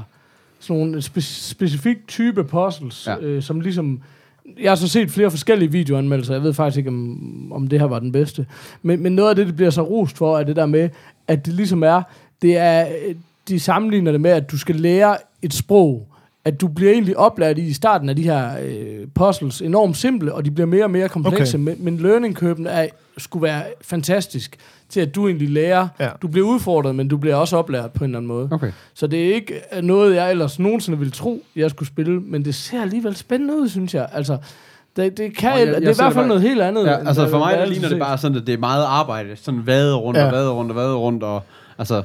sådan 0.59 0.81
nogle 0.81 0.97
spe- 0.97 1.21
specifik 1.51 1.97
type 2.07 2.43
puzzles, 2.43 3.07
ja. 3.07 3.17
øh, 3.19 3.43
som 3.43 3.59
ligesom... 3.61 4.01
Jeg 4.59 4.71
har 4.71 4.75
så 4.75 4.87
set 4.87 5.11
flere 5.11 5.31
forskellige 5.31 5.71
videoanmeldelser, 5.71 6.33
jeg 6.33 6.43
ved 6.43 6.53
faktisk 6.53 6.77
ikke, 6.77 6.89
om, 6.89 7.51
om 7.51 7.67
det 7.67 7.79
her 7.79 7.87
var 7.87 7.99
den 7.99 8.11
bedste. 8.11 8.45
Men, 8.81 9.03
men 9.03 9.11
noget 9.11 9.29
af 9.29 9.35
det, 9.35 9.47
det 9.47 9.55
bliver 9.55 9.69
så 9.71 9.81
rost 9.81 10.17
for, 10.17 10.37
er 10.37 10.43
det 10.43 10.55
der 10.55 10.65
med, 10.65 10.89
at 11.27 11.45
det 11.45 11.53
ligesom 11.53 11.83
er, 11.83 12.01
det 12.41 12.57
er, 12.57 12.87
de 13.47 13.59
sammenligner 13.59 14.11
det 14.11 14.21
med, 14.21 14.31
at 14.31 14.51
du 14.51 14.57
skal 14.57 14.75
lære 14.75 15.17
et 15.41 15.53
sprog, 15.53 16.07
at 16.47 16.61
du 16.61 16.67
bliver 16.67 16.91
egentlig 16.91 17.17
oplært 17.17 17.57
i 17.57 17.61
i 17.61 17.73
starten 17.73 18.09
af 18.09 18.15
de 18.15 18.23
her 18.23 18.49
øh, 18.63 19.07
puzzles 19.15 19.61
enormt 19.61 19.97
simple, 19.97 20.33
og 20.33 20.45
de 20.45 20.51
bliver 20.51 20.67
mere 20.67 20.83
og 20.83 20.91
mere 20.91 21.09
komplekse, 21.09 21.57
Okay. 21.57 21.63
men, 21.63 21.75
men 21.79 21.97
learning-køben 21.97 22.67
er, 22.67 22.87
skulle 23.17 23.43
være 23.43 23.63
fantastisk 23.81 24.57
til, 24.89 24.99
at 24.99 25.15
du 25.15 25.27
egentlig 25.27 25.49
lærer. 25.49 25.87
Ja. 25.99 26.09
Du 26.21 26.27
bliver 26.27 26.47
udfordret, 26.47 26.95
men 26.95 27.07
du 27.07 27.17
bliver 27.17 27.35
også 27.35 27.57
oplært 27.57 27.91
på 27.91 28.03
en 28.03 28.09
eller 28.09 28.17
anden 28.17 28.27
måde. 28.27 28.49
Okay. 28.51 28.71
Så 28.93 29.07
det 29.07 29.29
er 29.29 29.33
ikke 29.35 29.53
øh, 29.75 29.81
noget, 29.83 30.15
jeg 30.15 30.31
ellers 30.31 30.59
nogensinde 30.59 30.97
ville 30.97 31.11
tro, 31.11 31.43
jeg 31.55 31.69
skulle 31.69 31.89
spille, 31.89 32.19
men 32.21 32.45
det 32.45 32.55
ser 32.55 32.81
alligevel 32.81 33.15
spændende 33.15 33.57
ud, 33.57 33.69
synes 33.69 33.93
jeg. 33.93 34.09
Altså, 34.13 34.37
det, 34.95 35.17
det 35.17 35.37
kan, 35.37 35.51
Og 35.51 35.59
jeg, 35.59 35.67
jeg- 35.67 35.75
det 35.75 35.81
jeg 35.81 35.87
er 35.87 35.91
i 35.91 35.93
ser 35.93 36.03
hvert 36.03 36.13
fald 36.13 36.21
bare- 36.23 36.27
noget 36.27 36.41
helt 36.41 36.61
andet. 36.61 36.85
Ja, 36.85 37.07
altså 37.07 37.29
for 37.29 37.37
mig 37.37 37.47
hvad 37.47 37.55
der 37.57 37.61
jeg 37.63 37.71
ligner 37.71 37.89
det 37.89 37.99
bare 37.99 38.17
sådan, 38.17 38.37
at 38.37 38.47
det 38.47 38.53
er 38.53 38.57
meget 38.57 38.83
arbejde. 38.85 39.29
Sådan 39.35 39.65
vade 39.67 39.95
rundt 39.95 40.19
Ja. 40.19 40.25
og 40.25 40.31
vade 40.31 40.49
rundt 40.51 40.71
og 40.71 40.75
vade 40.77 40.95
rundt. 40.95 41.23
Og, 41.23 41.41
altså, 41.77 42.03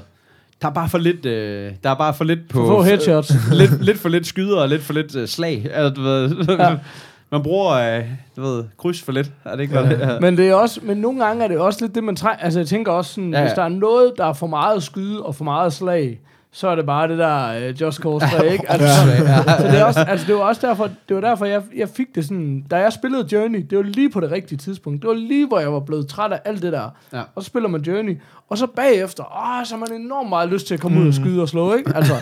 der 0.62 0.68
er 0.68 0.72
bare 0.72 0.88
for 0.88 0.98
lidt, 0.98 1.26
øh, 1.26 1.72
der 1.84 1.90
er 1.90 1.94
bare 1.94 2.14
for 2.14 2.24
lidt 2.24 2.48
på... 2.48 2.58
For 2.58 2.66
få 2.66 2.82
headshots. 2.82 3.32
lidt, 3.52 3.84
lidt 3.84 3.98
for 3.98 4.08
lidt 4.08 4.26
skyder 4.26 4.60
og 4.60 4.68
lidt 4.68 4.82
for 4.82 4.92
lidt 4.92 5.16
øh, 5.16 5.28
slag. 5.28 5.66
Altså, 5.72 5.94
du 5.94 6.02
ved, 6.02 6.36
Ja. 6.58 6.74
Man 7.32 7.42
bruger, 7.42 7.96
øh, 7.98 8.04
du 8.36 8.42
ved, 8.42 8.64
kryds 8.78 9.02
for 9.02 9.12
lidt. 9.12 9.30
Er 9.44 9.50
det 9.56 9.60
ikke, 9.60 9.78
Ja. 9.78 9.88
det 9.88 10.02
er? 10.02 10.20
Men, 10.20 10.36
det 10.36 10.48
er 10.48 10.54
også, 10.54 10.80
men 10.82 10.96
nogle 10.96 11.24
gange 11.24 11.44
er 11.44 11.48
det 11.48 11.58
også 11.58 11.78
lidt 11.84 11.94
det, 11.94 12.04
man 12.04 12.16
trænger. 12.16 12.44
Altså, 12.44 12.60
jeg 12.60 12.66
tænker 12.66 12.92
også 12.92 13.14
sådan, 13.14 13.30
Ja, 13.30 13.36
ja, 13.38 13.42
ja. 13.42 13.48
hvis 13.48 13.54
der 13.56 13.62
er 13.62 13.68
noget, 13.68 14.12
der 14.18 14.26
er 14.26 14.32
for 14.32 14.46
meget 14.46 14.82
skyde 14.82 15.22
og 15.22 15.34
for 15.34 15.44
meget 15.44 15.72
slag, 15.72 16.20
så 16.54 16.68
er 16.68 16.74
det 16.74 16.86
bare 16.86 17.08
det 17.08 17.18
der 17.18 17.68
uh, 17.70 17.80
Just 17.80 17.98
Cause 18.00 18.26
3, 18.36 18.52
ikke? 18.52 18.70
Altså, 18.72 18.86
Ja. 19.10 19.42
så 19.58 19.66
det, 19.66 19.78
er 19.80 19.84
også, 19.84 20.00
altså, 20.00 20.26
det 20.26 20.34
var 20.34 20.40
også 20.40 20.66
derfor, 20.66 20.88
det 21.08 21.14
var 21.16 21.20
derfor 21.22 21.44
jeg, 21.44 21.62
jeg 21.76 21.88
fik 21.96 22.06
det 22.14 22.24
sådan, 22.24 22.64
da 22.70 22.76
jeg 22.76 22.92
spillede 22.92 23.28
Journey, 23.32 23.66
det 23.70 23.78
var 23.78 23.84
lige 23.84 24.10
på 24.10 24.20
det 24.20 24.30
rigtige 24.30 24.58
tidspunkt. 24.58 25.02
Det 25.02 25.08
var 25.08 25.14
lige, 25.14 25.46
hvor 25.46 25.58
jeg 25.58 25.72
var 25.72 25.80
blevet 25.80 26.08
træt 26.08 26.32
af 26.32 26.40
alt 26.44 26.62
det 26.62 26.72
der. 26.72 26.94
Ja. 27.12 27.20
Og 27.34 27.42
så 27.42 27.46
spiller 27.46 27.68
man 27.68 27.80
Journey, 27.80 28.18
og 28.50 28.58
så 28.58 28.66
bagefter, 28.66 29.22
åh, 29.22 29.66
så 29.66 29.74
har 29.74 29.78
man 29.90 30.00
enormt 30.00 30.28
meget 30.28 30.48
lyst 30.48 30.66
til 30.66 30.74
at 30.74 30.80
komme 30.80 30.96
mm. 30.98 31.02
ud 31.02 31.08
og 31.08 31.14
skyde 31.14 31.42
og 31.42 31.48
slå, 31.48 31.74
ikke? 31.74 31.92
Altså, 31.96 32.14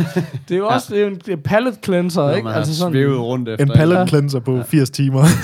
det 0.49 0.55
er 0.55 0.59
jo 0.59 0.66
også, 0.69 0.95
det 0.95 1.03
er 1.03 1.07
en 1.07 1.14
det 1.14 1.33
er 1.33 1.37
pallet 1.37 1.74
cleanser, 1.85 2.22
Når 2.22 2.31
ikke? 2.35 2.49
Altså 2.51 2.76
sådan, 2.76 3.14
rundt 3.14 3.49
efter. 3.49 3.64
En 3.66 3.72
pallet 3.74 3.97
Ja. 3.97 4.07
cleanser 4.07 4.41
på 4.41 4.62
80 4.66 4.91
timer. 4.91 5.22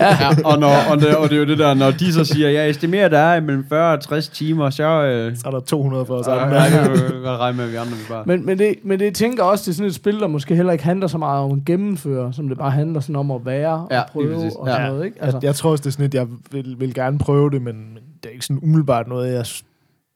Ja, 0.00 0.28
og, 0.44 0.58
når, 0.58 0.70
og, 0.90 1.00
det, 1.00 1.16
og 1.16 1.28
det 1.30 1.34
er 1.36 1.40
jo 1.40 1.46
det 1.46 1.58
der, 1.58 1.74
når 1.74 1.90
de 1.90 2.12
så 2.12 2.24
siger, 2.24 2.48
jeg 2.50 2.70
estimerer, 2.70 3.08
der 3.08 3.18
er 3.18 3.40
mellem 3.40 3.64
40 3.68 3.92
og 3.92 4.00
60 4.00 4.28
timer, 4.28 4.70
så... 4.70 4.82
Øh, 5.02 5.36
Så 5.36 5.42
er 5.46 5.50
der 5.50 5.60
200 5.60 6.06
for 6.06 6.14
os 6.14 6.24
så 6.24 6.32
ja, 6.34 6.40
det 6.44 7.10
kan 7.12 7.22
godt 7.22 7.40
regne 7.40 7.56
med, 7.56 7.64
at 7.64 7.70
vi 7.72 7.76
andre 7.76 7.90
bare. 8.08 8.24
Men, 8.26 8.46
men, 8.46 8.58
det, 8.58 8.74
men 8.82 9.00
det 9.00 9.14
tænker 9.14 9.42
også, 9.42 9.62
det 9.64 9.68
er 9.70 9.74
sådan 9.74 9.86
et 9.88 9.94
spil, 9.94 10.20
der 10.20 10.26
måske 10.26 10.56
heller 10.56 10.72
ikke 10.72 10.84
handler 10.84 11.06
så 11.06 11.18
meget 11.18 11.44
om 11.44 11.52
at 11.58 11.64
gennemføre, 11.64 12.32
som 12.32 12.48
det 12.48 12.58
bare 12.58 12.70
handler 12.70 13.00
sådan 13.00 13.16
om 13.16 13.30
at 13.30 13.46
være 13.46 13.86
Ja, 13.90 14.00
og 14.00 14.06
prøve 14.12 14.36
og 14.36 14.42
Ja. 14.44 14.50
sådan 14.50 14.88
noget, 14.92 15.04
ikke? 15.04 15.22
Altså. 15.22 15.36
Jeg, 15.38 15.44
jeg 15.44 15.54
tror 15.54 15.70
også, 15.70 15.82
det 15.82 15.86
er 15.86 15.92
sådan 15.92 16.06
et, 16.06 16.14
jeg 16.14 16.26
vil, 16.50 16.76
vil 16.78 16.94
gerne 16.94 17.18
prøve 17.18 17.50
det, 17.50 17.62
men, 17.62 17.74
men 17.76 18.02
det 18.22 18.28
er 18.28 18.32
ikke 18.32 18.44
sådan 18.44 18.62
umiddelbart 18.62 19.08
noget, 19.08 19.32
jeg 19.32 19.46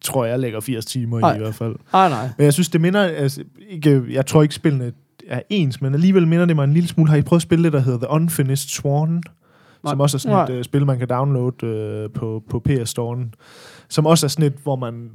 tror, 0.05 0.25
jeg 0.25 0.39
lægger 0.39 0.61
80 0.61 0.85
timer 0.85 1.21
Nej. 1.21 1.33
i 1.33 1.37
i 1.37 1.39
hvert 1.39 1.55
fald. 1.55 1.77
Nej, 1.93 2.09
nej. 2.09 2.29
Men 2.39 2.45
jeg 2.45 2.53
synes, 2.53 2.69
det 2.69 2.81
minder... 2.81 3.01
Altså, 3.03 3.43
ikke, 3.71 4.03
jeg 4.11 4.27
tror 4.27 4.43
ikke, 4.43 4.55
spillene 4.55 4.93
er 5.29 5.41
ens, 5.51 5.81
men 5.81 5.95
alligevel 5.95 6.27
minder 6.29 6.45
det 6.47 6.57
mig 6.57 6.65
en 6.65 6.73
lille 6.75 6.89
smule. 6.89 7.11
Har 7.11 7.17
I 7.17 7.23
prøvet 7.23 7.39
at 7.39 7.43
spille 7.43 7.65
det, 7.65 7.73
der 7.73 7.81
hedder 7.81 7.99
The 7.99 8.09
Unfinished 8.11 8.69
Sworn? 8.69 9.11
Nej. 9.13 9.23
Som 9.93 10.01
også 10.01 10.17
er 10.17 10.19
sådan 10.19 10.37
Nej. 10.37 10.45
et 10.45 10.59
uh, 10.59 10.63
spil, 10.63 10.87
man 10.87 10.99
kan 10.99 11.09
downloade 11.09 12.05
uh, 12.07 12.13
på, 12.21 12.43
på 12.51 12.59
PS 12.61 12.99
Store'en. 12.99 13.31
Som 13.89 14.07
også 14.07 14.27
er 14.27 14.29
sådan 14.29 14.45
et, 14.45 14.55
hvor 14.63 14.77
man 14.77 15.11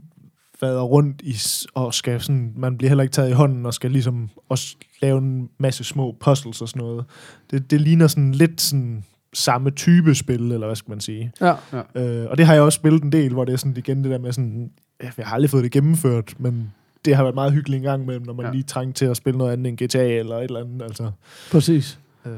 vader 0.62 0.82
rundt 0.82 1.22
i, 1.22 1.36
og 1.74 1.94
skal 1.94 2.22
sådan, 2.22 2.54
man 2.56 2.78
bliver 2.78 2.90
heller 2.90 3.02
ikke 3.04 3.14
taget 3.14 3.30
i 3.30 3.34
hånden, 3.34 3.66
og 3.66 3.74
skal 3.74 3.92
ligesom 3.92 4.30
også 4.50 4.76
lave 5.02 5.18
en 5.18 5.50
masse 5.58 5.84
små 5.84 6.16
puzzles 6.20 6.62
og 6.62 6.70
sådan 6.70 6.80
noget. 6.82 7.06
Det, 7.52 7.72
det 7.72 7.82
ligner 7.82 8.08
sådan 8.08 8.32
lidt 8.32 8.62
sådan 8.62 9.04
samme 9.34 9.72
type 9.72 10.16
spil, 10.16 10.52
eller 10.52 10.66
hvad 10.68 10.76
skal 10.76 10.92
man 10.92 11.00
sige. 11.00 11.32
Ja. 11.42 11.54
Øh, 11.96 12.30
og 12.30 12.38
det 12.38 12.46
har 12.46 12.54
jeg 12.54 12.64
også 12.64 12.76
spillet 12.76 13.04
en 13.04 13.12
del, 13.12 13.34
hvor 13.34 13.46
det 13.46 13.54
er 13.54 13.58
sådan 13.58 13.78
igen 13.78 14.04
det 14.04 14.12
der 14.12 14.18
med 14.20 14.32
sådan, 14.34 14.72
ja, 15.04 15.10
jeg 15.18 15.28
har 15.28 15.36
aldrig 15.36 15.50
fået 15.50 15.64
det 15.64 15.72
gennemført, 15.72 16.34
men 16.40 16.74
det 17.06 17.16
har 17.16 17.24
været 17.24 17.36
meget 17.36 17.54
hyggeligt 17.54 17.78
en 17.78 17.84
gang 17.84 18.04
imellem, 18.04 18.26
når 18.26 18.34
man 18.34 18.44
Ja. 18.44 18.48
ja. 18.48 18.54
lige 18.54 18.64
trængte 18.64 19.00
til 19.00 19.06
at 19.06 19.18
spille 19.18 19.38
noget 19.38 19.54
andet 19.54 19.68
end 19.68 19.78
GTA 19.88 20.08
eller 20.20 20.38
et 20.38 20.44
eller 20.44 20.60
andet. 20.60 20.82
Altså, 20.82 21.12
Præcis. 21.52 22.00
øhm, 22.26 22.36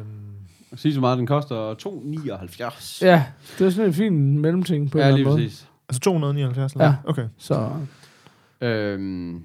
Sig 0.75 0.93
så 0.93 0.99
meget, 0.99 1.17
den 1.17 1.27
koster 1.27 1.73
2,79. 1.87 2.99
Ja, 3.05 3.23
det 3.59 3.65
er 3.67 3.69
sådan 3.69 3.87
en 3.87 3.93
fin 3.93 4.39
mellemting 4.39 4.91
på 4.91 4.97
en 4.97 5.01
ja 5.01 5.07
eller 5.07 5.17
lige 5.17 5.25
anden 5.27 5.37
måde. 5.39 5.47
præcis. 5.47 5.67
altså 5.89 5.99
279? 5.99 6.73
Eller? 6.73 6.85
Ja. 6.85 6.93
Okay. 7.03 7.25
Så 7.37 7.69
Øhm, 8.61 9.33
ja, 9.35 9.39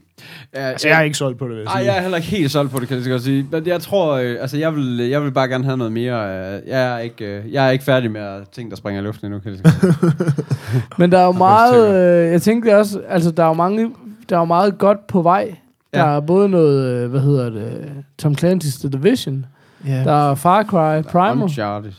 Altså, 0.55 0.89
jeg 0.89 0.99
er 0.99 1.03
ikke 1.03 1.17
solgt 1.17 1.39
på 1.39 1.45
det, 1.49 1.51
vil 1.57 1.59
jeg 1.63 1.67
Ej, 1.67 1.81
sige. 1.81 1.87
jeg 1.93 1.99
er 1.99 2.03
heller 2.03 2.17
ikke 2.17 2.29
helt 2.29 2.51
solgt 2.51 2.73
på 2.73 2.81
det, 2.81 2.89
kan 2.89 2.99
jeg 3.01 3.07
godt 3.11 3.23
sige. 3.23 3.47
Men 3.51 3.67
jeg 3.67 3.81
tror, 3.81 4.13
øh, 4.13 4.37
altså 4.41 4.57
jeg 4.59 4.75
vil, 4.77 4.97
jeg 4.99 5.23
vil 5.23 5.31
bare 5.33 5.49
gerne 5.49 5.65
have 5.65 5.77
noget 5.77 5.93
mere. 5.93 6.29
Øh, 6.55 6.61
jeg, 6.69 6.95
er 6.95 6.99
ikke, 6.99 7.25
øh, 7.25 7.53
jeg 7.53 7.67
er 7.67 7.71
ikke 7.71 7.85
færdig 7.85 8.11
med 8.11 8.21
at 8.21 8.49
ting, 8.53 8.71
der 8.71 8.77
springer 8.77 9.01
i 9.03 9.05
luften 9.05 9.27
endnu, 9.27 9.41
kan 9.41 9.51
jeg 9.53 9.59
sige. 9.59 9.95
Men 10.99 11.13
der 11.13 11.19
er 11.19 11.25
jo 11.25 11.33
meget, 11.33 11.95
øh, 12.27 12.33
jeg 12.33 12.43
tænkte 12.43 12.77
også, 12.79 13.01
altså 13.09 13.31
der 13.31 13.43
er 13.43 13.49
jo 13.49 13.53
mange, 13.55 13.91
der 14.29 14.37
er 14.37 14.41
jo 14.41 14.45
meget 14.45 14.79
godt 14.79 15.07
på 15.07 15.23
vej. 15.23 15.55
Der 15.95 16.01
Ja. 16.01 16.17
er 16.17 16.21
både 16.21 16.49
noget, 16.49 16.85
øh, 17.05 17.11
hvad 17.11 17.21
hedder 17.21 17.51
det, 17.51 17.93
Tom 18.19 18.33
Clancy's 18.41 18.81
The 18.81 18.89
Division. 18.99 19.47
Ja. 19.87 20.05
Der 20.05 20.31
er 20.31 20.35
Far 20.35 20.63
Cry 20.65 21.03
Primal. 21.11 21.43
Uncharted. 21.43 21.91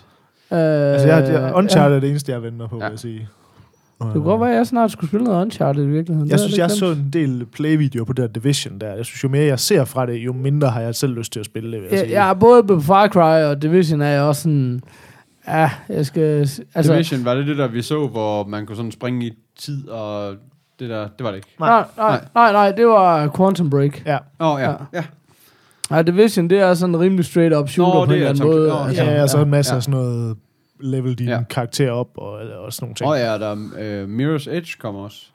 Øh, 0.52 0.58
Altså, 0.60 1.08
jeg, 1.08 1.30
jeg, 1.34 1.52
Uncharted 1.56 1.96
er 1.96 2.00
det 2.00 2.10
eneste, 2.10 2.32
jeg 2.32 2.44
venter 2.44 2.68
på, 2.68 2.78
Ja. 2.80 2.84
vil 2.86 2.92
jeg 2.92 3.00
sige. 3.00 3.28
Det 4.04 4.14
kunne 4.14 4.24
godt 4.24 4.42
være, 4.42 4.52
at 4.52 4.56
jeg 4.58 4.68
snart 4.68 4.92
skulle 4.92 5.08
spille 5.10 5.24
noget 5.24 5.42
Uncharted 5.42 5.84
i 5.84 5.88
virkeligheden. 5.88 6.30
Jeg 6.30 6.34
Det 6.38 6.40
synes, 6.46 6.58
jeg 6.58 6.68
glemt. 6.68 6.80
så 6.80 6.86
en 6.92 7.10
del 7.14 7.46
playvideoer 7.46 8.06
på 8.06 8.14
der 8.14 8.28
Division 8.28 8.80
der. 8.80 8.94
Jeg 8.96 9.06
synes, 9.06 9.24
jo 9.24 9.30
mere 9.30 9.46
jeg 9.46 9.60
ser 9.60 9.86
fra 9.86 10.06
det, 10.06 10.14
jo 10.14 10.34
mindre 10.34 10.70
har 10.70 10.82
jeg 10.82 10.96
selv 10.96 11.14
lyst 11.18 11.32
til 11.34 11.40
at 11.40 11.46
spille 11.46 11.72
det, 11.78 11.84
jeg 11.92 11.92
Ja, 11.92 12.12
jeg 12.12 12.30
er 12.30 12.34
både 12.34 12.64
på 12.64 12.80
Far 12.80 13.08
Cry 13.08 13.44
og 13.44 13.62
Division 13.62 14.02
er 14.02 14.08
jeg 14.10 14.22
også 14.22 14.42
sådan... 14.42 14.82
Ja, 15.48 15.70
jeg 15.90 16.06
skal... 16.06 16.50
Altså, 16.76 16.94
Division, 16.94 17.26
var 17.26 17.36
det 17.36 17.48
det 17.48 17.58
der, 17.58 17.68
vi 17.68 17.82
så, 17.82 18.08
hvor 18.08 18.44
man 18.48 18.66
kunne 18.66 18.76
sådan 18.76 18.92
springe 18.92 19.26
i 19.26 19.32
tid, 19.60 19.90
og 19.90 20.34
det 20.80 20.90
der, 20.90 21.02
det 21.18 21.24
var 21.24 21.30
det 21.30 21.36
ikke. 21.36 21.48
nej, 21.60 21.84
nej, 21.98 22.22
nej, 22.36 22.52
nej, 22.52 22.72
det 22.72 22.88
var 22.88 23.32
Quantum 23.38 23.70
Break. 23.70 24.06
Ja, 24.06 24.18
Åh, 24.40 24.48
oh, 24.56 24.62
ja. 24.62 24.70
Ja. 24.72 24.76
ja. 24.94 25.04
Ja, 25.92 26.02
Division, 26.02 26.50
det 26.50 26.60
er 26.60 26.74
sådan 26.74 26.96
en 26.96 27.02
rimelig 27.02 27.26
straight 27.26 27.56
up 27.56 27.70
shooter 27.70 27.94
Nå, 28.00 28.06
på 28.06 28.12
en 28.12 28.16
eller 28.16 28.26
er 28.26 28.30
anden 28.30 28.48
måde. 28.48 28.68
Nå, 28.70 28.76
altså, 28.76 29.04
ja, 29.04 29.22
og 29.24 29.30
så 29.30 29.38
en 29.42 29.50
masse 29.50 29.72
Ja. 29.72 29.76
af 29.76 29.84
sådan 29.84 30.00
noget 30.00 30.36
level 30.80 31.14
din 31.16 31.28
Ja. 31.28 31.44
karakter 31.50 31.92
op 31.92 32.10
og, 32.18 32.32
og 32.32 32.74
sådan 32.74 32.86
nogle 32.86 32.96
ting. 32.96 33.10
Og 33.10 33.18
ja, 33.18 33.38
der 33.38 33.52
uh, 33.54 34.10
Mirror's 34.20 34.50
Edge 34.56 34.72
kommer 34.80 35.02
også 35.02 35.26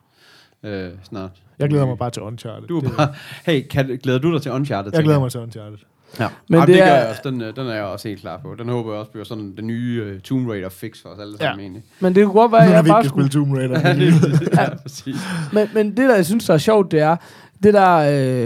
uh, 0.63 0.71
snart. 1.03 1.31
Jeg 1.59 1.69
glæder 1.69 1.87
mig 1.87 1.99
bare 1.99 2.11
til 2.11 2.23
Uncharted. 2.23 2.69
Du 2.69 2.77
er 2.77 2.81
Det- 2.81 2.97
bare, 2.97 3.09
hey, 3.47 3.67
kan, 3.69 3.99
glæder 4.03 4.19
du 4.19 4.33
dig 4.33 4.43
til 4.43 4.53
Uncharted? 4.53 4.91
Jeg 4.95 5.03
glæder 5.05 5.21
mig 5.21 5.31
til 5.31 5.41
Uncharted. 5.41 5.79
Ja. 6.21 6.25
Men 6.29 6.31
Men 6.49 6.55
Jamen, 6.55 6.67
det 6.69 6.75
det, 6.75 6.85
gør 6.85 6.91
er- 6.93 6.99
jeg 7.01 7.09
også. 7.09 7.21
Den, 7.25 7.41
øh, 7.43 7.57
den 7.57 7.67
er 7.67 7.75
jeg 7.75 7.85
også 7.85 8.09
helt 8.09 8.21
klar 8.21 8.39
på. 8.39 8.55
Den 8.59 8.69
håber 8.69 8.91
jeg 8.93 8.99
også 9.01 9.11
bliver 9.13 9.25
sådan 9.25 9.57
den 9.57 9.67
nye 9.67 10.13
uh, 10.15 10.21
Tomb 10.21 10.49
Raider 10.49 10.69
fix 10.69 11.03
for 11.03 11.09
os 11.09 11.19
alle 11.21 11.39
sammen 11.39 11.59
Ja. 11.61 11.63
egentlig. 11.63 11.83
Men 12.01 12.15
det 12.15 12.25
kunne 12.25 12.41
godt 12.41 12.53
være, 12.53 12.65
at 12.67 12.71
jeg 12.73 12.85
bare 12.85 13.05
skulle... 13.05 13.31
spille 13.31 13.45
Tomb 13.45 13.57
Raider. 13.57 13.81
Ja, 13.89 13.95
det, 13.95 14.49
ja, 14.57 14.75
præcis. 14.83 15.17
Men, 15.53 15.69
men 15.75 15.87
det, 15.97 16.09
der 16.09 16.15
jeg 16.15 16.27
synes, 16.27 16.47
der 16.47 16.55
er 16.55 16.59
sjovt, 16.59 16.91
det 16.93 17.01
er, 17.01 17.17
det 17.63 17.75
der 17.75 17.97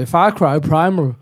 øh, 0.00 0.06
Far 0.06 0.30
Cry 0.30 0.68
Primal 0.68 1.12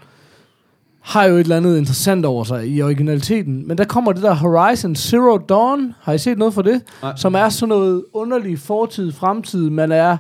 har 1.03 1.25
jo 1.25 1.35
et 1.35 1.41
eller 1.41 1.57
andet 1.57 1.79
interessant 1.79 2.25
over 2.27 2.45
sig 2.45 2.69
i 2.69 2.83
originaliteten. 2.83 3.69
Men 3.69 3.79
der 3.79 3.85
kommer 3.85 4.13
det 4.13 4.23
der 4.23 4.35
Horizon 4.35 4.97
Zero 4.97 5.39
Dawn. 5.39 5.95
Har 6.01 6.13
I 6.13 6.19
set 6.19 6.39
noget 6.39 6.55
for 6.55 6.63
det? 6.63 6.83
Nej. 7.03 7.13
Som 7.17 7.35
er 7.35 7.49
sådan 7.49 7.69
noget 7.69 8.05
underlig 8.13 8.59
fortid, 8.59 9.13
fremtid. 9.13 9.71
Man 9.71 9.93
er 9.93 10.17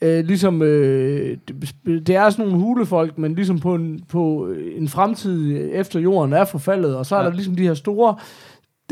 øh, 0.00 0.24
ligesom... 0.24 0.62
Øh, 0.62 1.36
det, 1.84 2.08
er 2.10 2.30
sådan 2.30 2.46
nogle 2.46 2.62
hulefolk, 2.64 3.18
men 3.18 3.34
ligesom 3.34 3.58
på 3.58 3.74
en, 3.74 4.00
på 4.08 4.48
en 4.76 4.88
fremtid 4.88 5.68
efter 5.72 6.00
jorden 6.00 6.32
er 6.32 6.44
forfaldet. 6.44 6.96
Og 6.96 7.06
så 7.06 7.16
er 7.16 7.20
Ja. 7.20 7.26
der 7.26 7.32
ligesom 7.34 7.54
de 7.56 7.62
her 7.62 7.74
store 7.74 8.14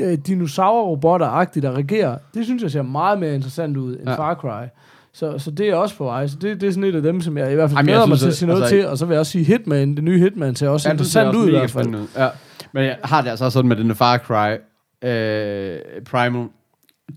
øh, 0.00 0.18
dinosaurrobotter-agtige, 0.26 1.62
der 1.62 1.72
regerer. 1.72 2.16
Det 2.34 2.44
synes 2.44 2.62
jeg 2.62 2.70
ser 2.70 2.82
meget 2.82 3.18
mere 3.20 3.34
interessant 3.34 3.76
ud 3.76 3.96
end 3.96 4.08
ja. 4.08 4.14
Far 4.14 4.34
Cry. 4.34 4.66
Så, 5.14 5.38
så 5.38 5.50
det 5.50 5.68
er 5.68 5.74
også 5.74 5.96
på 5.96 6.04
vej. 6.04 6.26
Så 6.26 6.36
det, 6.40 6.60
det 6.60 6.66
er 6.66 6.70
sådan 6.70 6.84
et 6.84 6.94
af 6.94 7.02
dem, 7.02 7.20
som 7.20 7.38
jeg 7.38 7.52
i 7.52 7.54
hvert 7.54 7.70
fald 7.70 7.78
Jamen, 7.78 7.88
glæder 7.88 8.06
mig 8.06 8.18
til 8.18 8.26
at 8.26 8.34
sige 8.36 8.46
noget 8.46 8.62
altså, 8.62 8.76
til. 8.76 8.86
Og 8.86 8.98
så 8.98 9.06
vil 9.06 9.14
jeg 9.14 9.20
også 9.20 9.32
sige 9.32 9.44
Hitman. 9.44 9.94
Det 9.94 10.04
nye 10.04 10.18
Hitman 10.18 10.54
ser 10.54 10.68
også 10.68 10.88
ja, 10.88 10.92
interessant 10.92 11.28
også 11.28 11.38
ud 11.38 11.48
i 11.48 11.50
hvert 11.50 11.70
fald. 11.70 11.86
ud. 11.86 12.06
Ja. 12.16 12.28
Men 12.72 12.84
jeg 12.84 12.96
har 13.04 13.22
det 13.22 13.30
altså 13.30 13.44
også 13.44 13.54
sådan 13.54 13.68
med 13.68 13.76
den 13.76 13.94
Far 13.94 14.18
Cry 14.18 14.52
øh, 15.08 15.78
Primal. 16.10 16.46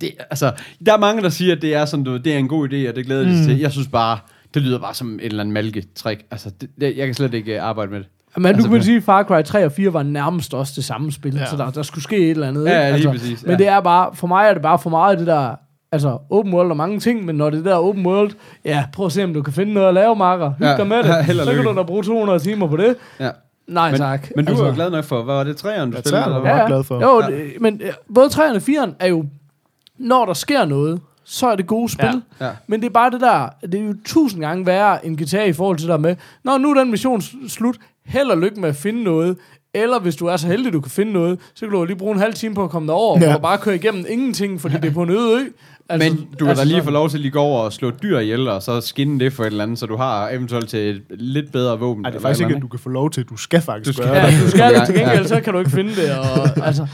Det, 0.02 0.12
altså, 0.30 0.52
der 0.86 0.94
er 0.94 0.98
mange, 0.98 1.22
der 1.22 1.30
siger, 1.30 1.56
at 1.56 1.62
det 1.62 1.76
er, 1.76 1.86
sådan, 1.86 2.06
det 2.06 2.28
er 2.28 2.38
en 2.38 2.48
god 2.48 2.70
idé, 2.70 2.90
og 2.90 2.96
det 2.96 3.06
glæder 3.06 3.24
de 3.24 3.38
sig 3.38 3.46
til. 3.46 3.60
Jeg 3.60 3.72
synes 3.72 3.88
bare, 3.88 4.18
det 4.54 4.62
lyder 4.62 4.80
bare 4.80 4.94
som 4.94 5.16
et 5.16 5.26
eller 5.26 5.44
andet 5.44 5.54
malketrik. 5.54 6.26
Altså, 6.32 6.52
det, 6.62 6.70
det, 6.82 6.98
jeg 6.98 7.06
kan 7.06 7.14
slet 7.14 7.34
ikke 7.34 7.56
øh, 7.56 7.64
arbejde 7.64 7.92
med 7.92 8.00
det. 8.00 8.08
Men 8.38 8.46
Altså, 8.46 8.68
du 8.68 8.74
kan 8.74 8.84
sige, 8.84 8.98
at 8.98 9.04
Far 9.04 9.24
Cry 9.24 9.42
3 9.44 9.66
og 9.66 9.72
4 9.72 9.94
var 9.94 10.04
nærmest 10.04 10.54
også 10.54 10.74
det 10.76 10.84
samme 10.84 11.12
spil. 11.12 11.36
Ja. 11.36 11.46
Så 11.46 11.58
der, 11.58 11.72
der 11.72 11.84
skulle 11.84 12.04
ske 12.04 12.18
et 12.18 12.32
eller 12.32 12.48
andet. 12.48 12.66
Ja, 12.66 12.70
ikke? 12.70 12.82
ja, 12.82 12.98
lige 12.98 13.10
præcis, 13.10 13.44
ja. 13.44 13.48
Men 13.50 13.60
det 13.60 13.68
er 13.68 13.80
bare, 13.80 14.16
for 14.16 14.28
mig 14.28 14.48
er 14.48 14.54
det 14.54 14.62
bare 14.62 14.80
for 14.80 14.90
meget 14.90 15.20
det 15.20 15.28
der, 15.28 15.56
altså 15.92 16.18
open 16.30 16.54
world 16.54 16.70
og 16.72 16.78
mange 16.78 17.00
ting, 17.00 17.26
men 17.26 17.36
når 17.36 17.50
det 17.50 17.60
er 17.60 17.64
der 17.64 17.76
open 17.76 18.06
world, 18.06 18.32
ja, 18.66 18.86
prøv 18.94 19.06
at 19.06 19.12
se, 19.12 19.24
om 19.24 19.34
du 19.34 19.42
kan 19.42 19.54
finde 19.54 19.74
noget 19.74 19.88
at 19.88 19.94
lave, 19.94 20.16
Marker. 20.16 20.52
Hyg 20.58 20.66
Ja, 20.66 20.78
dig 20.78 20.88
med 20.88 20.98
ja, 20.98 21.22
det. 21.22 21.40
og 21.40 21.46
Så 21.46 21.54
kan 21.54 21.64
du 21.66 21.76
da 21.76 21.84
bruge 21.84 22.04
200 22.04 22.40
timer 22.40 22.68
på 22.68 22.78
det. 22.78 22.96
Ja. 23.20 23.30
Nej, 23.68 23.92
Men, 23.92 24.00
tak. 24.00 24.28
men 24.36 24.46
du 24.46 24.50
altså, 24.52 24.64
er 24.64 24.68
jo 24.70 24.76
glad 24.76 24.90
nok 24.92 25.06
for, 25.06 25.22
hvad 25.24 25.36
var 25.36 25.44
det, 25.44 25.58
træerne, 25.58 25.92
du 25.92 25.96
Ja, 25.98 26.02
spillede? 26.02 26.24
træerne 26.24 26.36
eller 26.36 26.50
var 26.52 26.58
jeg 26.58 26.68
glad 26.68 26.84
for. 26.84 27.02
Jo, 27.02 27.22
Ja. 27.36 27.50
men 27.60 27.82
ja, 27.82 27.92
både 28.16 28.28
3'eren 28.28 28.56
og 28.56 28.62
4'eren 28.62 28.92
er 29.00 29.08
jo, 29.08 29.26
når 29.98 30.26
der 30.26 30.34
sker 30.34 30.66
noget, 30.66 31.02
så 31.24 31.48
er 31.48 31.56
det 31.56 31.68
gode 31.68 31.90
spil. 31.90 32.22
Ja. 32.42 32.50
Men 32.68 32.80
det 32.82 32.86
er 32.86 32.92
bare 32.94 33.10
det 33.12 33.22
der, 33.22 33.50
det 33.62 33.76
er 33.76 33.84
jo 33.84 33.96
tusind 34.06 34.42
gange 34.42 34.66
værre 34.66 35.06
end 35.06 35.18
GTA 35.18 35.44
i 35.44 35.54
forhold 35.54 35.78
til 35.78 35.88
der 35.88 35.98
med, 35.98 36.16
når 36.44 36.58
nu 36.58 36.70
er 36.72 36.74
den 36.74 36.92
mission 36.92 37.22
slut, 37.48 37.76
held 38.06 38.28
og 38.30 38.38
lykke 38.38 38.60
med 38.62 38.70
at 38.70 38.76
finde 38.76 39.04
noget, 39.04 39.38
eller 39.84 40.00
hvis 40.00 40.16
du 40.16 40.26
er 40.26 40.38
så 40.38 40.48
heldig, 40.48 40.74
du 40.74 40.82
kan 40.82 40.92
finde 40.92 41.12
noget, 41.14 41.40
så 41.56 41.60
kan 41.66 41.72
du 41.72 41.78
jo 41.80 41.86
lige 41.86 41.98
bruge 41.98 42.14
en 42.14 42.20
halv 42.20 42.34
time 42.34 42.56
på 42.56 42.64
at 42.64 42.70
komme 42.70 42.88
derover, 42.88 43.20
ja. 43.22 43.36
Og 43.36 43.42
bare 43.42 43.58
køre 43.58 43.76
igennem 43.76 44.06
ingenting, 44.10 44.62
fordi 44.62 44.76
det 44.76 44.86
er 44.86 44.94
på 44.94 45.04
en 45.04 45.10
øde 45.10 45.40
ø. 45.42 45.44
Altså, 45.90 46.10
Men 46.10 46.18
du 46.18 46.38
kan 46.38 46.48
altså, 46.48 46.62
da 46.64 46.66
lige 46.66 46.72
sådan- 46.74 46.84
få 46.86 46.92
lov 46.92 47.10
til 47.10 47.18
at 47.18 47.22
lige 47.22 47.32
gå 47.32 47.40
over 47.40 47.60
og 47.62 47.74
slå 47.74 47.88
et 47.88 48.04
dyr 48.04 48.20
ihjel, 48.20 48.48
og 48.48 48.64
så 48.64 48.82
skinne 48.82 49.20
det 49.20 49.34
for 49.34 49.44
et 49.44 49.48
eller 49.48 49.64
andet, 49.64 49.80
så 49.80 49.86
du 49.86 49.96
har 49.96 50.30
eventuelt 50.30 50.70
til 50.70 50.80
et 50.90 51.02
lidt 51.10 51.52
bedre 51.52 51.80
våben. 51.80 52.02
Nej, 52.02 52.10
det 52.12 52.18
er 52.18 52.22
faktisk 52.22 52.42
ikke, 52.42 52.56
at 52.56 52.62
du 52.62 52.68
kan 52.68 52.80
få 52.80 52.90
lov 52.90 53.12
til. 53.12 53.24
Du 53.24 53.38
skal 53.38 53.62
faktisk 53.62 53.88
Du 53.88 53.94
skal- 54.04 54.06
gøre 54.14 54.24
Ja, 54.26 54.32
det. 54.32 54.42
du 54.46 54.50
skal 54.50 54.74
det 54.76 54.86
til 54.86 54.96
gengæld, 54.96 55.28
så 55.28 55.42
kan 55.42 55.54
du 55.54 55.60
ikke 55.60 55.72
finde 55.72 55.96
det. 55.96 56.12
Og, 56.20 56.66
altså, 56.68 56.88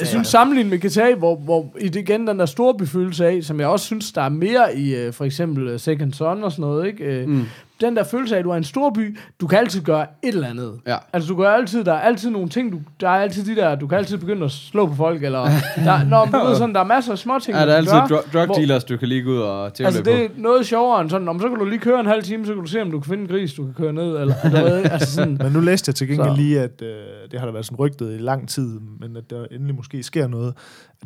jeg 0.00 0.06
synes 0.06 0.28
sammenlignet 0.28 0.70
med 0.70 0.78
GTA, 0.90 1.14
hvor, 1.14 1.36
hvor 1.36 1.74
i 1.80 1.88
det 1.88 2.00
igen 2.00 2.26
den 2.26 2.38
der 2.38 2.46
store 2.46 2.74
befølelse 2.74 3.26
af, 3.26 3.42
som 3.42 3.60
jeg 3.60 3.68
også 3.68 3.86
synes, 3.86 4.12
der 4.12 4.22
er 4.22 4.28
mere 4.28 4.76
i 4.78 5.06
uh, 5.08 5.14
for 5.14 5.24
eksempel 5.24 5.74
uh, 5.74 5.80
Second 5.80 6.12
Son 6.12 6.44
og 6.44 6.52
sådan 6.52 6.62
noget, 6.62 6.86
ikke? 6.86 7.22
Uh, 7.22 7.28
Mm. 7.28 7.44
Den 7.80 7.96
der 7.96 8.04
følelse 8.04 8.34
af, 8.34 8.38
at 8.38 8.44
du 8.44 8.50
er 8.50 8.56
en 8.56 8.64
stor 8.64 8.90
by, 8.90 9.18
du 9.40 9.46
kan 9.46 9.58
altid 9.58 9.80
gøre 9.80 10.06
et 10.22 10.28
eller 10.34 10.48
andet. 10.48 10.80
Ja. 10.86 10.96
Altså 11.12 11.28
du 11.28 11.36
gør 11.36 11.50
altid, 11.50 11.84
der 11.84 11.92
er 11.92 11.98
altid 12.00 12.30
nogle 12.30 12.48
ting, 12.48 12.72
du, 12.72 12.80
der 13.00 13.08
er 13.08 13.12
altid 13.22 13.44
de 13.56 13.60
der, 13.60 13.74
du 13.74 13.86
kan 13.86 13.98
altid 13.98 14.18
begynde 14.18 14.44
at 14.44 14.50
slå 14.50 14.86
på 14.86 14.94
folk, 14.94 15.24
eller 15.24 15.40
der, 15.84 16.04
når, 16.04 16.24
du 16.24 16.46
ved 16.46 16.56
sådan, 16.56 16.74
der 16.74 16.80
er 16.80 16.84
masser 16.84 17.12
af 17.12 17.18
små 17.18 17.38
ting, 17.38 17.56
Ja, 17.56 17.66
der 17.66 17.72
er 17.72 17.76
altid 17.76 17.92
gøre. 17.92 18.04
dr- 18.18 18.32
drug 18.32 18.46
hvor- 18.46 18.54
dealers, 18.54 18.84
du 18.84 18.96
kan 18.96 19.08
lige 19.08 19.22
gå 19.22 19.30
ud 19.30 19.38
og 19.38 19.74
tæve 19.74 19.86
Altså 19.86 20.02
det 20.02 20.24
er 20.24 20.28
noget 20.36 20.66
sjovere 20.66 21.00
end 21.00 21.10
sådan, 21.10 21.28
om 21.28 21.40
så 21.40 21.48
kan 21.48 21.58
du 21.58 21.64
lige 21.64 21.78
køre 21.78 22.00
en 22.00 22.06
halv 22.06 22.22
time, 22.22 22.46
så 22.46 22.52
kan 22.54 22.62
du 22.62 22.68
se, 22.68 22.82
om 22.82 22.90
du 22.90 23.00
kan 23.00 23.08
finde 23.08 23.22
en 23.22 23.28
gris, 23.28 23.54
du 23.54 23.64
kan 23.64 23.74
køre 23.74 23.92
ned, 23.92 24.16
eller 24.20 24.34
du 24.44 24.48
ved, 24.50 24.84
altså 24.90 25.12
sådan, 25.14 25.38
Men 25.42 25.52
nu 25.52 25.60
læste 25.60 25.88
jeg 25.88 25.94
til 25.94 26.08
gengæld 26.08 26.28
Så. 26.28 26.36
lige, 26.36 26.60
at 26.60 26.82
øh, 26.82 26.88
det 27.30 27.38
har 27.40 27.46
der 27.46 27.52
været 27.52 27.66
sådan 27.66 27.78
rygtet 27.78 28.14
i 28.14 28.18
lang 28.18 28.48
tid, 28.48 28.80
men 29.00 29.16
at 29.16 29.30
der 29.30 29.44
endelig 29.50 29.74
måske 29.76 30.02
sker 30.02 30.26
noget, 30.28 30.54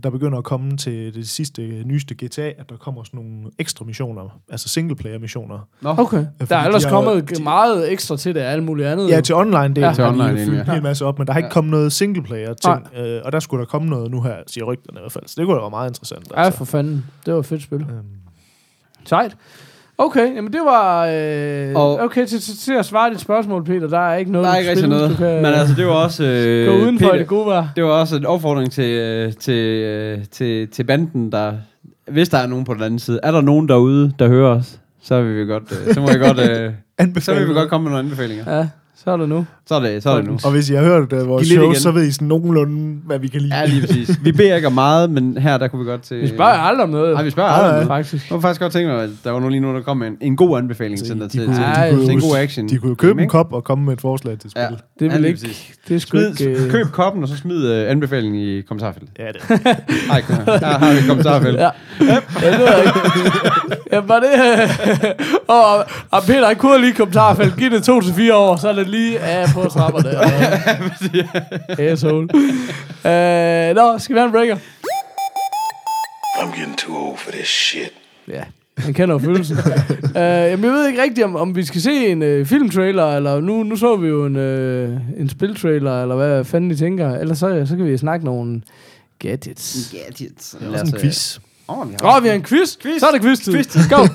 der 0.02 0.10
begynder 0.10 0.38
at 0.38 0.44
komme 0.44 0.76
til 0.76 1.14
det 1.14 1.28
sidste, 1.28 1.62
nyeste 1.84 2.14
GTA, 2.24 2.42
at 2.58 2.68
der 2.68 2.76
kommer 2.76 3.04
sådan 3.04 3.20
nogle 3.20 3.50
ekstra 3.58 3.84
missioner, 3.84 4.40
altså 4.50 4.68
singleplayer-missioner. 4.68 5.68
Nå, 5.80 5.90
Okay. 5.90 6.26
fordi 6.38 6.48
Der 6.48 6.56
er 6.56 6.64
ellers 6.66 6.84
de 6.84 6.90
kommet 6.90 7.36
de- 7.36 7.42
meget 7.42 7.92
ekstra 7.92 8.16
til 8.16 8.34
det, 8.34 8.40
alt 8.40 8.62
muligt 8.62 8.88
andet. 8.88 9.08
Ja, 9.10 9.20
til 9.20 9.34
online 9.34 9.74
det 9.74 9.78
Ja. 9.78 9.86
ja. 9.86 9.94
Til 9.94 10.04
har 10.04 10.10
online 10.12 10.40
de 10.40 10.44
fyldt 10.46 10.56
ja. 10.58 10.62
en 10.64 10.70
hel 10.70 10.82
masse 10.82 11.04
op, 11.04 11.18
men 11.18 11.26
der 11.26 11.32
har 11.32 11.38
ikke 11.38 11.46
Ja. 11.46 11.52
kommet 11.52 11.70
noget 11.70 11.92
singleplayer-ting, 11.92 12.86
øh, 12.96 13.20
og 13.24 13.32
der 13.32 13.40
skulle 13.40 13.60
der 13.60 13.66
komme 13.66 13.88
noget 13.88 14.10
nu 14.10 14.22
her, 14.22 14.36
siger 14.46 14.64
rygterne 14.64 14.98
i 14.98 15.02
hvert 15.02 15.12
fald. 15.12 15.24
Så 15.26 15.34
det 15.38 15.46
kunne 15.46 15.56
da 15.56 15.60
være 15.60 15.70
meget 15.70 15.90
interessant. 15.90 16.24
Ja, 16.36 16.42
Altså. 16.42 16.58
for 16.58 16.64
fanden. 16.64 17.04
Det 17.26 17.34
var 17.34 17.40
et 17.40 17.46
fedt 17.46 17.62
spil. 17.62 17.80
Øhm, 17.80 17.88
Sejt. 19.04 19.36
Okay, 19.98 20.34
jamen 20.34 20.52
det 20.52 20.60
var... 20.64 21.06
Øh, 21.06 21.72
Og- 21.74 22.00
okay, 22.00 22.26
til, 22.26 22.40
til, 22.40 22.58
til 22.58 22.72
at 22.72 22.84
svare 22.84 23.10
dit 23.10 23.20
spørgsmål, 23.20 23.64
Peter, 23.64 23.88
der 23.88 23.98
er 23.98 24.16
ikke 24.16 24.32
noget, 24.32 24.44
der 24.44 24.50
er 24.50 24.54
du 24.54 24.58
ikke 24.60 24.68
kan 24.68 24.76
rigtig 24.76 24.88
noget. 24.88 25.16
Kan 25.16 25.42
Men 25.42 25.46
altså, 25.46 25.74
det 25.74 25.86
var 25.86 25.92
også... 25.92 26.24
Øh, 26.24 26.66
gå 26.68 26.72
udenfor 26.72 27.06
i 27.06 27.08
Peter, 27.08 27.18
det 27.18 27.26
gode 27.26 27.46
vejr. 27.46 27.68
det 27.76 27.84
var 27.84 27.90
også 27.90 28.16
en 28.16 28.26
opfordring 28.26 28.72
til, 28.72 28.84
øh, 28.90 29.32
til, 29.32 29.54
øh, 29.54 30.18
til, 30.30 30.68
til 30.68 30.84
banden, 30.84 31.32
der... 31.32 31.52
Hvis 32.10 32.28
der 32.28 32.38
er 32.38 32.46
nogen 32.46 32.64
på 32.64 32.74
den 32.74 32.82
anden 32.82 32.98
side. 32.98 33.20
Er 33.22 33.30
der 33.30 33.40
nogen 33.40 33.68
derude, 33.68 34.12
der 34.18 34.28
hører 34.28 34.50
os? 34.56 34.80
så 35.02 35.22
vil 35.22 35.36
vi 35.38 35.52
godt, 35.52 35.62
øh, 35.86 35.94
så 35.94 36.00
må 36.00 36.08
jeg 36.08 36.18
godt, 36.18 36.38
øh, 36.38 36.72
så 37.24 37.34
vil 37.34 37.48
vi 37.48 37.52
godt 37.52 37.70
komme 37.70 37.84
med 37.84 37.90
nogle 37.90 38.04
anbefalinger. 38.04 38.58
Ja, 38.58 38.68
så 38.96 39.10
er 39.10 39.16
det 39.16 39.28
nu. 39.28 39.46
Så 39.68 39.74
er 39.74 39.80
det, 39.80 40.02
så 40.02 40.10
er 40.10 40.16
det 40.16 40.24
nu. 40.26 40.38
Og 40.44 40.50
hvis 40.50 40.70
I 40.70 40.74
har 40.74 40.82
hørt 40.82 41.12
uh, 41.12 41.28
vores 41.28 41.48
Giv 41.48 41.50
lidt 41.50 41.60
show, 41.60 41.70
igen. 41.70 41.80
så 41.80 41.90
ved 41.90 42.06
I 42.06 42.10
sådan 42.12 42.28
nogenlunde, 42.28 42.96
hvad 43.06 43.18
vi 43.18 43.28
kan 43.28 43.40
lide. 43.40 43.56
Ja, 43.56 43.64
lige 43.66 43.80
præcis. 43.80 44.10
Vi 44.22 44.32
beder 44.32 44.54
ikke 44.56 44.66
om 44.66 44.72
meget, 44.72 45.10
men 45.10 45.38
her 45.38 45.58
der 45.58 45.68
kunne 45.68 45.84
vi 45.84 45.90
godt 45.90 46.02
til... 46.02 46.20
Vi 46.22 46.28
spørger 46.28 46.52
aldrig 46.52 46.84
om 46.84 46.90
noget. 46.90 47.14
Nej, 47.14 47.22
vi 47.22 47.30
spørger 47.30 47.50
aldrig. 47.50 47.68
om 47.70 47.74
noget. 47.74 47.88
faktisk. 47.88 48.24
Jeg 48.24 48.30
kunne 48.34 48.42
faktisk 48.42 48.60
godt 48.60 48.72
tænke 48.72 48.88
mig, 48.92 49.02
at 49.02 49.10
der 49.24 49.30
var 49.30 49.40
nu 49.40 49.48
lige 49.48 49.60
nu, 49.60 49.74
der 49.74 49.80
kom 49.82 50.02
en, 50.02 50.16
en 50.20 50.36
god 50.36 50.58
anbefaling 50.58 50.98
til 51.04 51.20
dig 51.20 51.30
til, 51.30 51.44
kunne- 51.46 51.56
til, 51.56 51.64
de 51.64 51.90
kunne 51.90 52.12
en 52.12 52.18
jo- 52.18 52.26
god 52.28 52.36
action. 52.36 52.68
De 52.68 52.78
kunne 52.78 52.88
jo 52.88 52.94
købe 52.94 53.22
en 53.22 53.28
kop 53.28 53.52
og 53.52 53.64
komme 53.64 53.84
med 53.84 53.92
et 53.92 54.00
forslag 54.00 54.38
til 54.38 54.50
spil. 54.50 54.60
Ja. 54.62 54.68
Det 55.00 55.06
Ja, 55.06 55.12
vil 55.12 55.20
lige 55.20 55.28
ikke... 55.32 55.74
Det 55.88 55.96
er 55.96 56.00
Smid, 56.00 56.40
ikke... 56.40 56.64
øh, 56.64 56.70
køb 56.70 56.86
koppen, 56.92 57.22
og 57.22 57.28
så 57.28 57.36
smid 57.36 57.70
uh, 57.84 57.90
anbefalingen 57.90 58.40
i 58.40 58.60
kommentarfeltet. 58.60 59.10
Ja, 59.18 59.26
det. 59.26 59.42
Nej, 60.08 60.20
kom 60.20 60.36
her. 60.36 60.58
Her 60.58 60.78
har 60.78 60.92
vi 60.92 60.98
et 60.98 61.04
kommentarfelt. 61.08 61.58
Ja. 61.58 61.68
ja, 62.00 62.16
det 62.50 62.58
ved 62.58 62.66
jeg 62.66 62.84
ikke. 62.86 62.98
Ja, 63.92 64.00
var 64.00 64.20
det... 64.20 64.28
og, 65.56 65.76
og 66.10 66.22
Peter, 66.26 66.46
han 66.46 66.56
kunne 66.56 66.80
lige 66.80 66.92
kommentarfelt. 66.92 67.56
Giv 67.56 67.70
det 67.70 67.82
to 67.82 68.00
til 68.00 68.14
fire 68.14 68.36
år, 68.36 68.56
så 68.56 68.68
er 68.68 68.72
det 68.72 68.88
lige 68.88 69.18
af 69.20 69.48
på 69.62 69.68
trapperne. 69.68 70.10
Asshole. 71.90 72.28
Uh, 73.04 73.76
nå, 73.76 73.98
skal 73.98 74.14
vi 74.14 74.18
have 74.18 74.26
en 74.26 74.32
breaker? 74.32 74.56
I'm 76.38 76.58
getting 76.58 76.76
too 76.76 76.96
old 76.96 77.18
for 77.18 77.30
this 77.30 77.48
shit. 77.48 77.92
Ja, 78.28 78.42
han 78.78 78.94
kender 78.94 79.14
jo 79.14 79.18
følelsen. 79.18 79.56
uh, 79.58 79.72
jamen, 80.50 80.64
jeg 80.64 80.72
ved 80.72 80.86
ikke 80.86 81.02
rigtigt, 81.02 81.24
om, 81.24 81.36
om 81.36 81.56
vi 81.56 81.64
skal 81.64 81.80
se 81.80 82.06
en 82.06 82.22
uh, 82.22 82.46
filmtrailer, 82.46 83.16
eller 83.16 83.40
nu, 83.40 83.62
nu 83.62 83.76
så 83.76 83.96
vi 83.96 84.08
jo 84.08 84.26
en, 84.26 84.36
uh, 84.36 85.20
en 85.20 85.28
spiltrailer, 85.28 86.02
eller 86.02 86.16
hvad 86.16 86.44
fanden 86.44 86.70
I 86.70 86.76
tænker. 86.76 87.14
Ellers 87.14 87.38
så, 87.38 87.64
så 87.66 87.76
kan 87.76 87.86
vi 87.86 87.96
snakke 87.96 88.24
nogle 88.24 88.62
gadgets. 89.18 89.94
Gadgets. 90.06 90.56
Det 90.60 90.68
er 90.68 90.80
også 90.80 90.96
en 90.96 91.00
quiz. 91.00 91.38
Åh, 91.68 91.78
oh, 91.78 91.90
vi 91.90 91.94
Åh, 92.02 92.16
oh, 92.16 92.22
vi 92.22 92.28
har 92.28 92.34
en 92.34 92.42
quiz. 92.42 92.76
Quiz. 92.82 93.00
Så 93.00 93.06
er 93.06 93.10
det 93.10 93.22
quiz-tid. 93.22 93.54
Quiz-tid. 93.54 93.88
Go. 93.90 94.06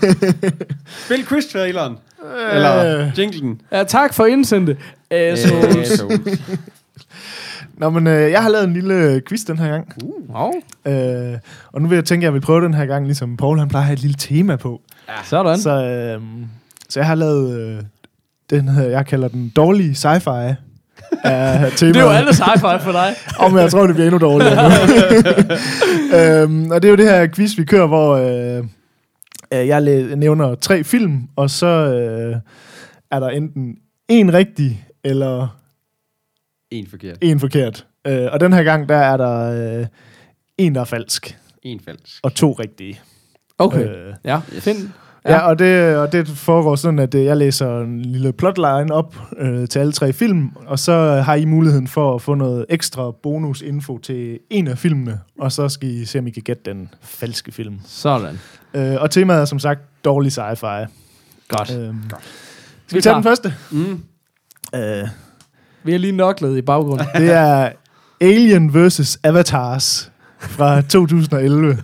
Spil 1.06 1.26
quiz-traileren. 1.26 1.98
Eller 2.54 3.12
jinglen. 3.18 3.62
Ja, 3.72 3.84
tak 3.84 4.14
for 4.14 4.26
indsendte. 4.26 4.78
Assholes. 5.14 5.92
Assholes. 5.92 6.42
Nå, 7.78 7.90
men 7.90 8.08
øh, 8.08 8.32
jeg 8.32 8.42
har 8.42 8.50
lavet 8.50 8.64
en 8.68 8.74
lille 8.74 9.22
quiz 9.28 9.42
den 9.42 9.60
her 9.60 9.68
gang. 9.68 9.94
Wow. 10.30 10.52
Øh, 10.86 11.38
og 11.72 11.82
nu 11.82 11.88
vil 11.88 11.96
jeg 11.96 12.06
tænke, 12.06 12.24
at 12.24 12.26
jeg 12.26 12.34
vil 12.34 12.42
prøve 12.42 12.62
den 12.62 12.74
her 12.74 12.86
gang, 12.86 13.06
ligesom 13.06 13.38
Paul 13.38 13.60
han 13.60 13.68
plejer 13.68 13.82
at 13.82 13.88
have 13.88 13.94
et 13.94 14.02
lille 14.02 14.18
tema 14.20 14.56
på. 14.56 14.82
Sådan. 15.24 15.58
Så, 15.58 15.86
øh, 15.86 16.22
så 16.90 17.00
jeg 17.00 17.08
har 17.08 17.16
lavet 17.16 17.60
øh, 17.60 17.84
den 18.50 18.70
her, 18.70 18.84
jeg 18.84 19.06
kalder 19.06 19.28
den 19.28 19.50
dårlige 19.56 19.92
sci-fi 19.92 20.54
af 21.24 21.72
temaet. 21.78 21.96
Det 21.96 21.96
er 21.96 22.02
jo 22.02 22.10
alle 22.10 22.30
sci-fi 22.32 22.78
for 22.84 22.92
dig. 22.92 23.16
Om 23.40 23.58
jeg 23.58 23.72
tror, 23.72 23.88
det 23.88 23.96
bliver 23.96 24.08
endnu 24.08 24.20
dårligere 24.20 24.70
nu. 24.70 24.76
øhm, 26.18 26.72
og 26.72 26.82
det 26.82 26.88
er 26.88 26.92
jo 26.92 26.98
det 26.98 27.10
her 27.10 27.28
quiz, 27.28 27.58
vi 27.58 27.64
kører, 27.64 27.88
hvor 27.88 28.16
øh, 28.16 28.64
øh, 29.54 29.68
jeg 29.68 29.82
nævner 30.16 30.56
tre 30.56 30.84
film, 30.84 31.22
og 31.36 31.50
så 31.50 31.68
øh, 31.68 32.36
er 33.12 33.20
der 33.20 33.30
enten 33.30 33.76
en 34.08 34.34
rigtig, 34.34 34.86
eller 35.04 35.60
En 36.72 36.88
forkert. 36.88 37.18
en 37.22 37.40
forkert. 37.40 37.86
Øh, 38.08 38.28
og 38.32 38.40
den 38.40 38.54
her 38.54 38.64
gang, 38.64 38.90
der 38.90 38.96
er 38.98 39.18
der 39.18 39.80
øh, 39.80 39.86
en, 40.58 40.76
der 40.76 40.82
er 40.82 40.86
falsk, 40.86 41.38
En 41.64 41.80
falsk. 41.80 42.20
og 42.24 42.34
to 42.36 42.52
rigtige. 42.52 43.00
Okay. 43.58 43.88
Øh, 43.90 44.14
Ja, 44.26 44.42
Yes. 44.56 44.64
find. 44.64 44.90
Ja, 45.26 45.32
ja 45.34 45.40
og, 45.40 45.60
det, 45.60 45.96
og 45.98 46.12
det 46.12 46.28
foregår 46.28 46.76
sådan, 46.76 47.00
at 47.00 47.16
øh, 47.16 47.26
jeg 47.26 47.38
læser 47.38 47.80
en 47.82 48.02
lille 48.02 48.34
plotline 48.34 48.94
op 48.94 49.16
øh, 49.38 49.68
til 49.68 49.80
alle 49.80 49.92
tre 49.92 50.14
film, 50.14 50.50
og 50.66 50.80
så 50.80 50.92
øh, 50.92 51.26
har 51.26 51.36
I 51.36 51.46
muligheden 51.46 51.88
for 51.88 52.16
at 52.16 52.22
få 52.22 52.34
noget 52.36 52.66
ekstra 52.70 53.12
bonusinfo 53.12 53.98
til 53.98 54.40
en 54.50 54.68
af 54.68 54.78
filmene, 54.78 55.20
og 55.40 55.52
så 55.52 55.70
skal 55.70 55.90
I 55.90 56.06
se, 56.06 56.20
om 56.20 56.28
I 56.28 56.30
kan 56.30 56.44
gætte 56.44 56.62
den 56.66 56.90
falske 57.02 57.52
film. 57.52 57.80
Sådan. 57.86 58.40
Øh, 58.74 58.96
og 59.02 59.12
temaet 59.12 59.42
er 59.42 59.46
som 59.46 59.60
sagt 59.60 59.80
dårlig 60.06 60.32
sci-fi. 60.32 60.86
Godt. 61.48 61.78
Øhm, 61.78 62.04
skal 62.88 62.96
vi 62.98 63.02
tage 63.02 63.16
den 63.16 63.24
første? 63.24 63.54
Mm. 63.72 64.04
Øh, 64.76 65.08
Vi 65.84 65.92
har 65.92 66.00
lige 66.00 66.12
noklet 66.16 66.58
i 66.58 66.62
baggrunden. 66.62 67.08
det 67.18 67.32
er 67.32 67.70
Alien 68.22 68.74
vs. 68.74 69.20
Avatars 69.24 70.12
fra 70.40 70.82
2011. 70.82 71.78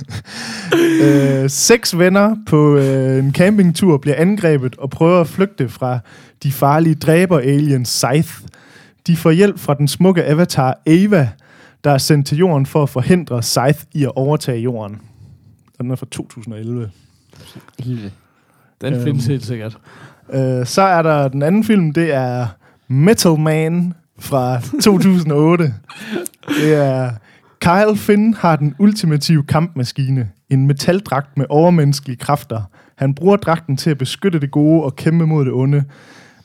øh, 1.02 1.50
seks 1.50 1.98
venner 1.98 2.36
på 2.46 2.76
øh, 2.76 3.18
en 3.24 3.34
campingtur 3.34 3.98
bliver 3.98 4.16
angrebet 4.16 4.76
og 4.76 4.90
prøver 4.90 5.20
at 5.20 5.28
flygte 5.28 5.68
fra 5.68 5.98
de 6.42 6.52
farlige 6.52 6.94
dræber 6.94 7.38
aliens 7.38 7.88
Scythe. 7.88 8.48
De 9.06 9.16
får 9.16 9.30
hjælp 9.30 9.58
fra 9.58 9.74
den 9.74 9.88
smukke 9.88 10.24
avatar 10.24 10.78
Ava, 10.86 11.28
der 11.84 11.90
er 11.90 11.98
sendt 11.98 12.26
til 12.26 12.38
jorden 12.38 12.66
for 12.66 12.82
at 12.82 12.88
forhindre 12.88 13.42
Scythe 13.42 13.86
i 13.92 14.04
at 14.04 14.12
overtage 14.16 14.60
jorden. 14.60 15.00
Og 15.78 15.84
den 15.84 15.90
er 15.90 15.96
fra 15.96 16.06
2011. 16.10 16.90
Den 18.80 18.94
Øhm. 18.94 19.02
findes 19.04 19.26
helt 19.26 19.46
sikkert. 19.46 19.78
Øh, 20.32 20.66
så 20.66 20.82
er 20.82 21.02
der 21.02 21.28
den 21.28 21.42
anden 21.42 21.64
film, 21.64 21.92
det 21.92 22.14
er 22.14 22.46
Metal 22.88 23.38
Man 23.38 23.94
fra 24.18 24.60
2008. 24.82 25.64
det 26.60 26.74
er 26.74 27.10
Kyle 27.60 27.96
Finn 27.96 28.34
har 28.34 28.56
den 28.56 28.74
ultimative 28.78 29.42
kampmaskine. 29.42 30.28
En 30.50 30.66
metaldragt 30.66 31.38
med 31.38 31.46
overmenneskelige 31.48 32.16
kræfter. 32.16 32.62
Han 32.96 33.14
bruger 33.14 33.36
dragten 33.36 33.76
til 33.76 33.90
at 33.90 33.98
beskytte 33.98 34.40
det 34.40 34.50
gode 34.50 34.82
og 34.84 34.96
kæmpe 34.96 35.26
mod 35.26 35.44
det 35.44 35.52
onde. 35.52 35.84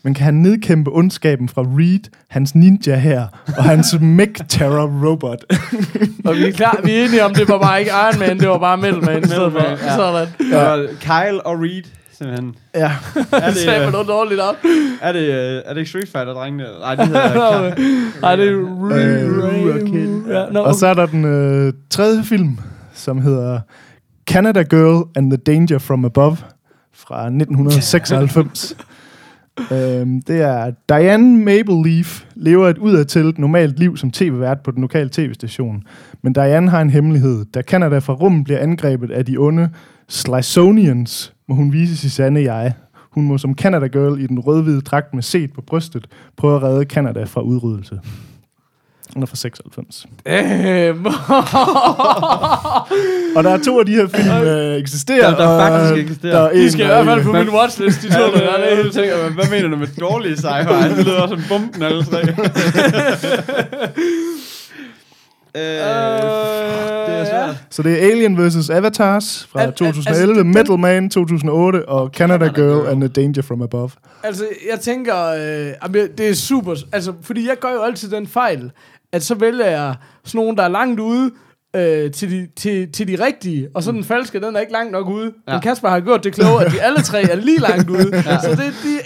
Men 0.04 0.14
kan 0.14 0.26
han 0.26 0.34
nedkæmpe 0.34 0.92
ondskaben 0.94 1.50
fra 1.50 1.62
Reed, 1.62 2.00
hans 2.28 2.56
ninja 2.56 2.96
her, 2.96 3.28
og 3.58 3.64
hans 3.64 3.96
mech 4.02 4.44
terror 4.48 5.08
robot? 5.10 5.44
Og 6.26 6.36
vi 6.36 6.48
er 6.48 6.52
klar, 6.52 6.80
vi 6.84 6.92
er 6.92 7.06
enige 7.06 7.26
om, 7.26 7.34
det 7.34 7.48
var 7.48 7.60
bare 7.60 7.80
ikke 7.80 7.92
Iron 7.92 8.20
Man, 8.20 8.40
det 8.40 8.50
var 8.50 8.58
bare 8.58 8.78
Metal 8.78 9.06
Man. 9.06 9.24
for. 9.24 9.50
Man, 9.50 9.64
ja. 9.64 9.96
Sådan. 9.96 10.28
Ja. 10.52 10.76
Kyle 11.02 11.46
og 11.46 11.60
Reed, 11.60 11.84
simpelthen. 12.22 12.56
ja, 12.76 12.92
Er 13.32 13.50
Det 13.50 13.58
sagde 13.58 13.84
det, 13.84 13.92
noget 13.92 14.08
dårligt 14.08 14.42
op. 14.42 14.56
er 15.02 15.12
det, 15.12 15.20
øh, 15.20 15.62
er 15.66 15.74
det 15.74 15.78
ikke 15.78 15.90
Street 15.90 16.08
Fighter-drengene? 16.08 16.66
Nej, 16.80 16.96
det 16.96 17.08
hedder 17.08 17.76
Nej, 18.22 18.36
det 18.36 18.48
er 18.48 18.52
Øh, 20.50 20.66
Og 20.66 20.76
så 20.76 20.88
er 20.88 20.94
der 20.94 21.06
den 21.06 21.26
øh, 21.26 21.74
tredje 21.90 22.24
film, 22.24 22.60
som 22.94 23.22
hedder 23.22 23.60
Canada 24.30 24.62
Girl 24.62 25.08
and 25.16 25.32
the 25.32 25.38
Danger 25.38 25.80
from 25.80 26.06
Above 26.06 26.38
fra 26.94 27.26
1996. 27.26 28.76
øhm, 29.72 30.22
det 30.22 30.42
er 30.42 30.72
Diane 30.90 31.38
Maple 31.38 31.84
Leaf 31.84 32.26
lever 32.36 32.68
et 32.70 32.78
udadtil 32.78 33.34
normalt 33.38 33.80
liv 33.80 33.98
som 33.98 34.12
tv-vært 34.12 34.58
på 34.64 34.72
den 34.72 34.82
lokale 34.82 35.10
tv-station. 35.10 35.84
Men 36.22 36.34
Diane 36.34 36.70
har 36.70 36.82
en 36.82 36.90
hemmelighed. 36.90 37.46
Da 37.46 37.62
Canada 37.62 37.98
fra 37.98 38.14
rummet 38.14 38.44
bliver 38.44 38.60
angrebet 38.60 39.12
af 39.12 39.26
de 39.26 39.38
onde 39.38 39.70
Slisonians, 40.10 41.34
må 41.52 41.56
hun 41.58 41.74
vise 41.74 41.98
sit 41.98 42.12
sande 42.12 42.54
jeg. 42.54 42.74
Hun 43.12 43.24
må 43.28 43.38
som 43.38 43.56
Canada 43.56 43.88
Girl 43.88 44.22
i 44.22 44.28
den 44.28 44.40
rødhvide 44.40 44.82
dragt 44.82 45.14
med 45.14 45.24
set 45.24 45.54
på 45.54 45.62
brystet 45.62 46.06
prøve 46.38 46.56
at 46.56 46.64
redde 46.64 46.86
Canada 46.86 47.24
fra 47.24 47.42
udryddelse. 47.42 48.00
Den 49.14 49.22
er 49.22 49.26
fra 49.26 49.36
96. 49.36 50.06
Øhm. 50.26 51.06
Og 53.36 53.44
der 53.44 53.50
er 53.50 53.58
to 53.66 53.80
af 53.80 53.86
de 53.86 53.92
her 53.92 54.08
film 54.08 54.30
øh, 54.32 54.76
eksisterer. 54.78 55.30
Der- 55.30 55.38
der 55.38 55.48
og 55.48 55.70
faktisk 55.70 56.04
eksisterer. 56.04 56.34
Der 56.34 56.42
er 56.50 56.54
De 56.54 56.64
en, 56.64 56.72
skal 56.72 56.84
i 56.86 56.88
hvert 56.88 57.06
fald 57.06 57.20
ikke. 57.20 57.32
på 57.32 57.38
min 57.38 57.50
watchlist, 57.50 58.02
de 58.02 58.14
to 58.14 58.20
der. 58.20 58.32
Det 58.32 58.72
er 58.72 58.76
helt 58.76 58.86
det, 58.86 58.94
tænker, 58.94 59.30
hvad 59.30 59.50
mener 59.52 59.68
du 59.68 59.76
med 59.76 59.88
dårlige 60.00 60.34
sci-fi? 60.34 60.84
Det 60.98 61.06
lyder 61.06 61.22
også 61.22 61.36
som 61.36 61.44
bomben 61.50 61.84
alle 61.84 62.04
tre. 62.04 62.22
øh, 62.22 62.28
svært. 65.56 66.11
Så 67.72 67.84
det 67.84 68.04
er 68.04 68.12
Alien 68.12 68.38
vs. 68.48 68.70
Avatars 68.70 69.48
fra 69.52 69.62
Al- 69.62 69.68
al- 69.68 69.74
2011, 69.74 70.30
altså, 70.30 70.44
den- 70.44 70.54
Metal 70.54 70.80
Man 70.80 71.10
2008 71.10 71.90
og 71.90 72.10
Canada 72.14 72.46
Girl 72.56 72.88
and 72.88 73.02
the 73.02 73.08
Danger 73.08 73.42
from 73.42 73.62
Above. 73.62 73.90
Altså, 74.24 74.44
jeg 74.72 74.80
tænker, 74.80 75.26
øh, 75.28 76.00
det 76.18 76.30
er 76.30 76.34
super, 76.34 76.76
altså, 76.92 77.14
fordi 77.22 77.48
jeg 77.48 77.56
gør 77.60 77.72
jo 77.74 77.82
altid 77.82 78.10
den 78.12 78.28
fejl, 78.28 78.72
at 79.12 79.24
så 79.24 79.36
vælger 79.36 79.66
jeg 79.66 79.96
sådan 80.26 80.40
nogen, 80.40 80.58
der 80.58 80.64
er 80.64 80.68
langt 80.68 81.00
ude, 81.00 81.32
øh, 81.76 82.12
til, 82.12 82.32
de, 82.32 82.48
til, 82.56 82.92
til 82.92 83.08
de 83.08 83.26
rigtige, 83.26 83.68
og 83.76 83.84
så 83.84 83.92
den 83.92 84.04
falske, 84.04 84.40
den 84.40 84.56
er 84.56 84.60
ikke 84.60 84.74
langt 84.74 84.92
nok 84.92 85.10
ude. 85.10 85.34
Ja. 85.48 85.54
Men 85.54 85.62
Kasper 85.62 85.90
har 85.90 86.00
gjort 86.00 86.24
det 86.24 86.34
kloge, 86.34 86.66
at 86.66 86.72
de 86.72 86.82
alle 86.82 87.02
tre 87.02 87.22
er 87.24 87.36
lige 87.36 87.60
langt 87.60 87.90
ude. 87.90 88.12
ja. 88.26 88.40
Så 88.42 88.50
det, 88.50 88.74
de, 88.84 89.00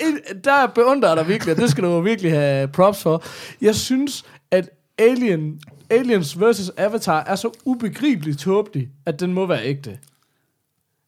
der 0.44 0.68
beundrer 0.76 1.10
jeg 1.10 1.18
dig 1.18 1.28
virkelig, 1.28 1.56
og 1.56 1.62
det 1.62 1.70
skal 1.70 1.84
du 1.84 2.00
virkelig 2.02 2.32
have 2.32 2.68
props 2.68 3.04
for. 3.04 3.24
Jeg 3.62 3.76
synes, 3.76 4.24
at 4.52 4.70
Alien, 5.00 5.54
Aliens 5.90 6.40
vs. 6.42 6.72
Avatar 6.78 7.24
er 7.24 7.36
så 7.36 7.50
ubegribeligt 7.66 8.40
tåbelig, 8.40 8.90
at 9.06 9.20
den 9.20 9.34
må 9.34 9.46
være 9.46 9.66
ægte. 9.66 9.98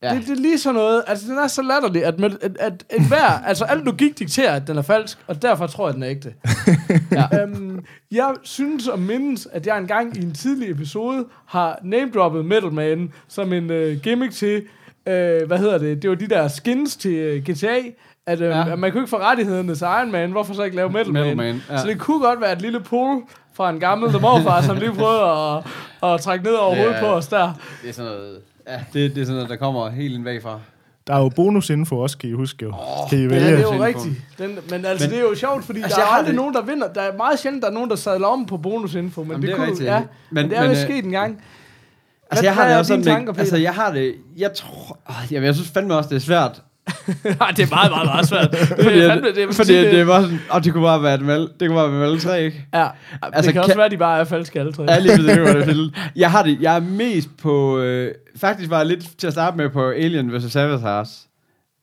Ja. 0.03 0.15
Det, 0.15 0.27
det 0.27 0.29
er 0.29 0.41
lige 0.41 0.59
sådan 0.59 0.75
noget, 0.75 1.03
altså 1.07 1.27
den 1.27 1.37
er 1.37 1.47
så 1.47 1.61
latterlig, 1.61 2.05
at, 2.05 2.19
med, 2.19 2.29
at, 2.41 2.57
at 2.59 2.85
en 2.89 3.07
hver, 3.07 3.29
altså 3.49 3.65
al 3.65 3.77
logik 3.77 4.19
dikterer, 4.19 4.55
at 4.55 4.67
den 4.67 4.77
er 4.77 4.81
falsk, 4.81 5.17
og 5.27 5.41
derfor 5.41 5.67
tror 5.67 5.87
jeg, 5.87 5.89
at 5.89 5.95
den 5.95 6.03
er 6.03 6.09
ægte. 6.09 6.33
ja. 7.31 7.43
øhm, 7.43 7.85
jeg 8.11 8.33
synes 8.43 8.87
og 8.87 8.99
mindes, 8.99 9.47
at 9.51 9.67
jeg 9.67 9.77
engang 9.77 10.17
i 10.17 10.23
en 10.23 10.33
tidlig 10.33 10.71
episode 10.71 11.25
har 11.45 11.79
name-droppet 11.83 12.45
Metal 12.45 12.71
Man 12.71 13.13
som 13.27 13.53
en 13.53 13.71
øh, 13.71 13.97
gimmick 13.97 14.33
til, 14.33 14.55
øh, 15.07 15.47
hvad 15.47 15.57
hedder 15.57 15.77
det, 15.77 16.01
det 16.01 16.09
var 16.09 16.15
de 16.15 16.27
der 16.27 16.47
skins 16.47 16.95
til 16.95 17.13
øh, 17.13 17.43
GTA, 17.43 17.79
at, 18.25 18.41
øh, 18.41 18.49
ja. 18.49 18.71
At 18.71 18.79
man 18.79 18.91
kunne 18.91 19.01
ikke 19.01 19.09
få 19.09 19.19
rettighederne 19.19 19.75
til 19.75 19.83
Iron 19.83 20.11
Man, 20.11 20.31
hvorfor 20.31 20.53
så 20.53 20.63
ikke 20.63 20.75
lave 20.75 20.89
Metal, 20.89 21.13
Metal 21.13 21.37
Man? 21.37 21.37
Man, 21.37 21.61
ja. 21.69 21.77
Så 21.77 21.87
det 21.87 21.99
kunne 21.99 22.19
godt 22.19 22.41
være 22.41 22.51
et 22.53 22.61
lille 22.61 22.79
pull 22.79 23.21
fra 23.57 23.69
en 23.69 23.79
gammel 23.79 24.21
morfar, 24.21 24.61
som 24.61 24.77
lige 24.77 24.91
prøvede 24.93 25.21
at, 25.23 25.63
at 26.13 26.21
trække 26.21 26.45
ned 26.45 26.53
over 26.53 26.69
Det 26.69 26.77
hovedet 26.77 26.95
er- 26.97 27.01
på 27.01 27.07
os 27.07 27.27
der. 27.27 27.53
Det 27.81 27.89
er 27.89 27.93
sådan 27.93 28.11
noget, 28.11 28.37
ja, 28.67 28.79
det, 28.93 29.15
det 29.15 29.21
er 29.21 29.25
sådan 29.25 29.35
noget, 29.35 29.49
der 29.49 29.55
kommer 29.55 29.89
helt 29.89 30.13
ind 30.15 30.23
bagfra. 30.23 30.59
Der 31.07 31.13
er 31.13 31.19
jo 31.19 31.29
bonusinfo 31.35 31.99
også, 31.99 32.17
kan 32.17 32.29
I 32.29 32.33
huske 32.33 32.65
jo. 32.65 32.69
Oh, 32.73 33.09
kan 33.09 33.19
I 33.19 33.21
Ja, 33.21 33.27
vælge? 33.27 33.45
det 33.51 33.53
er 33.53 33.75
jo 33.75 33.83
rigtigt. 33.83 34.15
Den, 34.37 34.57
men 34.69 34.85
altså, 34.85 35.07
Men- 35.07 35.11
det 35.15 35.19
er 35.25 35.29
jo 35.29 35.35
sjovt, 35.35 35.63
fordi 35.65 35.81
Altså, 35.81 35.99
der 35.99 36.05
er 36.05 36.09
aldrig 36.09 36.27
det- 36.27 36.35
nogen, 36.35 36.53
der 36.53 36.61
vinder. 36.61 36.87
Der 36.93 37.01
er 37.01 37.17
meget 37.17 37.39
sjældent, 37.39 37.63
der 37.63 37.69
er 37.69 37.73
nogen, 37.73 37.89
der 37.89 37.95
sadler 37.95 38.27
om 38.27 38.45
på 38.45 38.57
bonusinfo, 38.57 39.21
men 39.23 39.31
Jamen, 39.31 39.41
det, 39.41 39.47
det 39.47 39.53
er 39.53 39.57
kunne, 39.57 39.67
rigtigt. 39.67 39.89
ja, 39.89 39.99
Men- 39.99 40.07
men, 40.31 40.49
det 40.49 40.57
er 40.57 40.69
vist 40.69 40.81
øh, 40.81 40.87
sket 40.87 41.05
en 41.05 41.11
gang. 41.11 41.31
Altså, 41.31 41.41
Hvad- 42.31 42.43
jeg 42.43 42.55
har 42.55 42.67
det 42.69 42.77
også 42.77 42.87
sådan, 42.89 43.03
tanker, 43.03 43.17
tanker, 43.25 43.39
altså, 43.41 43.55
Peter? 43.55 43.63
jeg 43.63 43.73
har 43.73 43.91
det, 43.91 44.15
jeg 44.37 44.53
tror, 44.53 44.97
øh, 45.09 45.33
jamen, 45.33 45.45
jeg 45.45 45.55
synes 45.55 45.69
fandme 45.69 45.95
også, 45.95 46.09
det 46.09 46.15
er 46.15 46.19
svært. 46.19 46.61
Nej, 47.39 47.51
det 47.51 47.63
er 47.63 47.69
meget, 47.69 47.91
meget, 47.91 48.05
meget 48.05 48.27
svært. 48.27 48.51
Det, 48.51 48.59
Fordi, 48.67 48.99
at, 48.99 49.11
fandme, 49.11 49.27
det, 49.35 49.55
fordi 49.55 49.73
det, 49.75 49.91
det 49.91 50.07
var 50.07 50.21
sådan, 50.21 50.39
og 50.49 50.63
det 50.63 50.73
kunne 50.73 50.83
bare 50.83 51.03
være 51.03 51.15
et 51.15 51.27
valg, 51.27 51.49
det 51.59 51.67
kunne 51.67 51.75
bare 51.77 51.91
være 51.91 51.99
valg 52.01 52.21
tre, 52.21 52.43
ikke? 52.43 52.65
Ja, 52.73 52.87
altså, 53.21 53.41
det 53.41 53.53
kan 53.53 53.61
også 53.61 53.71
kan- 53.71 53.77
være, 53.77 53.85
at 53.85 53.91
de 53.91 53.97
bare 53.97 54.19
er 54.19 54.23
falske 54.23 54.59
alle 54.59 54.73
tre. 54.73 54.83
Ja, 54.83 54.99
lige 54.99 55.17
det 55.17 55.67
det. 55.67 55.93
Jeg 56.15 56.31
har 56.31 56.43
det, 56.43 56.57
jeg 56.61 56.75
er 56.75 56.79
mest 56.79 57.29
på, 57.41 57.79
øh, 57.79 58.11
faktisk 58.37 58.69
var 58.69 58.77
jeg 58.77 58.85
lidt 58.85 59.17
til 59.19 59.27
at 59.27 59.33
starte 59.33 59.57
med 59.57 59.69
på 59.69 59.89
Alien 59.89 60.33
vs. 60.33 60.55
Avatar. 60.55 61.07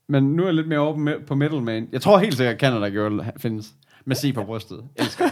Men 0.09 0.25
nu 0.25 0.43
er 0.43 0.47
jeg 0.47 0.55
lidt 0.55 0.69
mere 0.69 0.79
over 0.79 0.95
på 0.95 1.01
me- 1.01 1.27
på 1.27 1.35
Metal 1.35 1.63
Man. 1.63 1.87
Jeg 1.93 2.01
tror 2.01 2.19
helt 2.19 2.37
sikkert, 2.37 2.55
at 2.55 2.61
Canada 2.61 2.89
Girl 2.89 3.21
findes. 3.39 3.67
Med 4.07 4.17
C 4.17 4.35
på 4.35 4.45
brystet. 4.45 4.79
Elsker. 4.97 5.25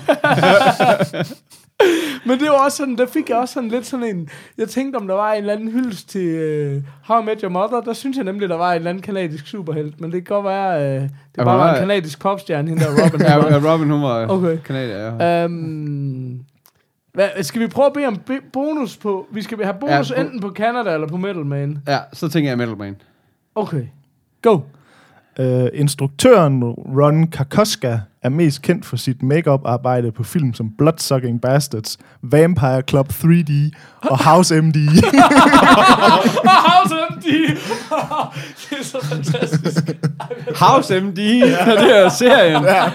Men 2.26 2.38
det 2.40 2.48
var 2.48 2.64
også 2.64 2.76
sådan, 2.76 2.98
der 2.98 3.06
fik 3.06 3.28
jeg 3.28 3.36
også 3.38 3.54
sådan 3.54 3.68
lidt 3.68 3.86
sådan 3.86 4.16
en... 4.16 4.28
Jeg 4.58 4.68
tænkte, 4.68 4.96
om 4.96 5.06
der 5.08 5.14
var 5.14 5.32
en 5.32 5.38
eller 5.38 5.52
anden 5.52 5.70
hyldest 5.70 6.08
til 6.08 6.28
uh, 6.76 6.82
How 7.04 7.22
I 7.22 7.24
Met 7.24 7.40
Your 7.40 7.50
Mother. 7.50 7.80
Der 7.80 7.92
synes 7.92 8.16
jeg 8.16 8.24
nemlig, 8.24 8.48
der 8.48 8.56
var 8.56 8.70
en 8.72 8.76
eller 8.76 8.90
anden 8.90 9.02
kanadisk 9.02 9.46
superhelt. 9.46 10.00
Men 10.00 10.12
det 10.12 10.26
kan 10.26 10.34
godt 10.34 10.44
være, 10.46 10.96
uh, 10.96 11.02
det 11.02 11.10
bare 11.36 11.58
var 11.58 11.68
er- 11.68 11.74
en 11.74 11.80
kanadisk 11.80 12.20
popstjerne, 12.20 12.68
hende 12.68 12.84
der 12.84 12.90
Robin. 13.04 13.20
ja, 13.20 13.36
var. 13.36 13.48
ja, 13.50 13.72
Robin, 13.72 13.90
hun 13.90 14.02
var 14.02 14.26
Okay. 14.26 14.58
kanadier. 14.64 15.16
Ja. 15.26 15.44
Øhm, 15.44 16.40
hvad, 17.14 17.28
skal 17.42 17.60
vi 17.60 17.66
prøve 17.66 17.86
at 17.86 17.92
bede 17.92 18.06
om 18.06 18.16
bonus 18.52 18.96
på... 18.96 19.26
Vi 19.32 19.42
skal 19.42 19.64
have 19.64 19.76
bonus 19.80 20.10
Ja, 20.10 20.14
bo- 20.16 20.20
enten 20.20 20.40
på 20.40 20.48
Canada 20.54 20.94
eller 20.94 21.08
på 21.08 21.16
Metal 21.16 21.44
Man. 21.46 21.78
ja, 21.88 21.98
så 22.12 22.28
tænker 22.28 22.50
jeg 22.50 22.58
Metal 22.58 22.76
Man. 22.76 22.96
Okay. 23.54 23.84
Go. 24.42 24.58
Uh, 25.38 25.66
instruktøren 25.74 26.62
Ron 26.64 27.26
Karkoska 27.26 27.98
er 28.22 28.28
mest 28.28 28.62
kendt 28.62 28.86
for 28.86 28.96
sit 28.96 29.22
makeup 29.22 29.60
arbejde 29.64 30.12
på 30.12 30.22
film 30.24 30.54
som 30.54 30.70
Bloodsucking 30.78 31.40
Bastards, 31.40 31.98
Vampire 32.22 32.82
Club 32.88 33.08
3D 33.12 33.52
og 34.02 34.24
House 34.24 34.60
MD. 34.60 34.74
House 36.68 36.94
MD! 37.10 37.22
det 38.70 38.78
er 38.78 38.84
så 38.84 38.98
fantastisk. 39.06 39.84
House 40.56 41.00
MD, 41.00 41.18
ja. 41.18 41.74
det 41.74 41.98
er 42.04 42.08
serien. 42.08 42.62
Ja. 42.64 42.90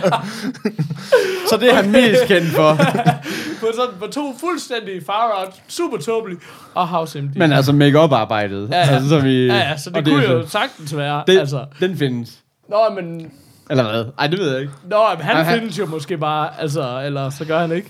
så 1.49 1.57
det 1.59 1.69
er 1.71 1.75
han 1.75 1.91
mest 1.91 2.21
kendt 2.27 2.47
for. 2.47 2.75
på, 3.61 3.65
sådan, 3.75 3.95
på 3.99 4.07
to 4.11 4.35
fuldstændig 4.39 5.01
far 5.05 5.39
out, 5.45 5.53
super 5.67 5.97
tåbelige, 5.97 6.39
og 6.73 6.87
House 6.87 7.21
MD. 7.21 7.35
Men 7.35 7.51
altså 7.51 7.73
make-up 7.73 8.11
arbejdet. 8.11 8.69
Ja, 8.71 8.77
ja. 8.77 8.83
Altså, 8.93 9.09
så 9.09 9.19
vi, 9.19 9.45
ja, 9.45 9.55
ja, 9.57 9.77
så 9.77 9.89
det 9.89 9.97
og 9.97 10.03
kunne 10.03 10.23
jo 10.23 10.43
så- 10.43 10.49
sagtens 10.49 10.97
være. 10.97 11.23
det, 11.27 11.39
altså. 11.39 11.65
Den 11.79 11.97
findes. 11.97 12.37
Nå, 12.69 12.77
men, 13.01 13.31
Eller 13.69 13.83
hvad? 13.91 14.05
Ej, 14.19 14.27
det 14.27 14.39
ved 14.39 14.51
jeg 14.51 14.61
ikke. 14.61 14.73
nå, 14.89 14.97
men 15.17 15.25
han 15.25 15.35
Ej, 15.35 15.43
han- 15.43 15.59
findes 15.59 15.79
jo 15.79 15.85
måske 15.85 16.17
bare, 16.17 16.49
altså, 16.61 17.01
eller 17.05 17.29
så 17.29 17.45
gør 17.45 17.59
han 17.59 17.71
ikke. 17.71 17.89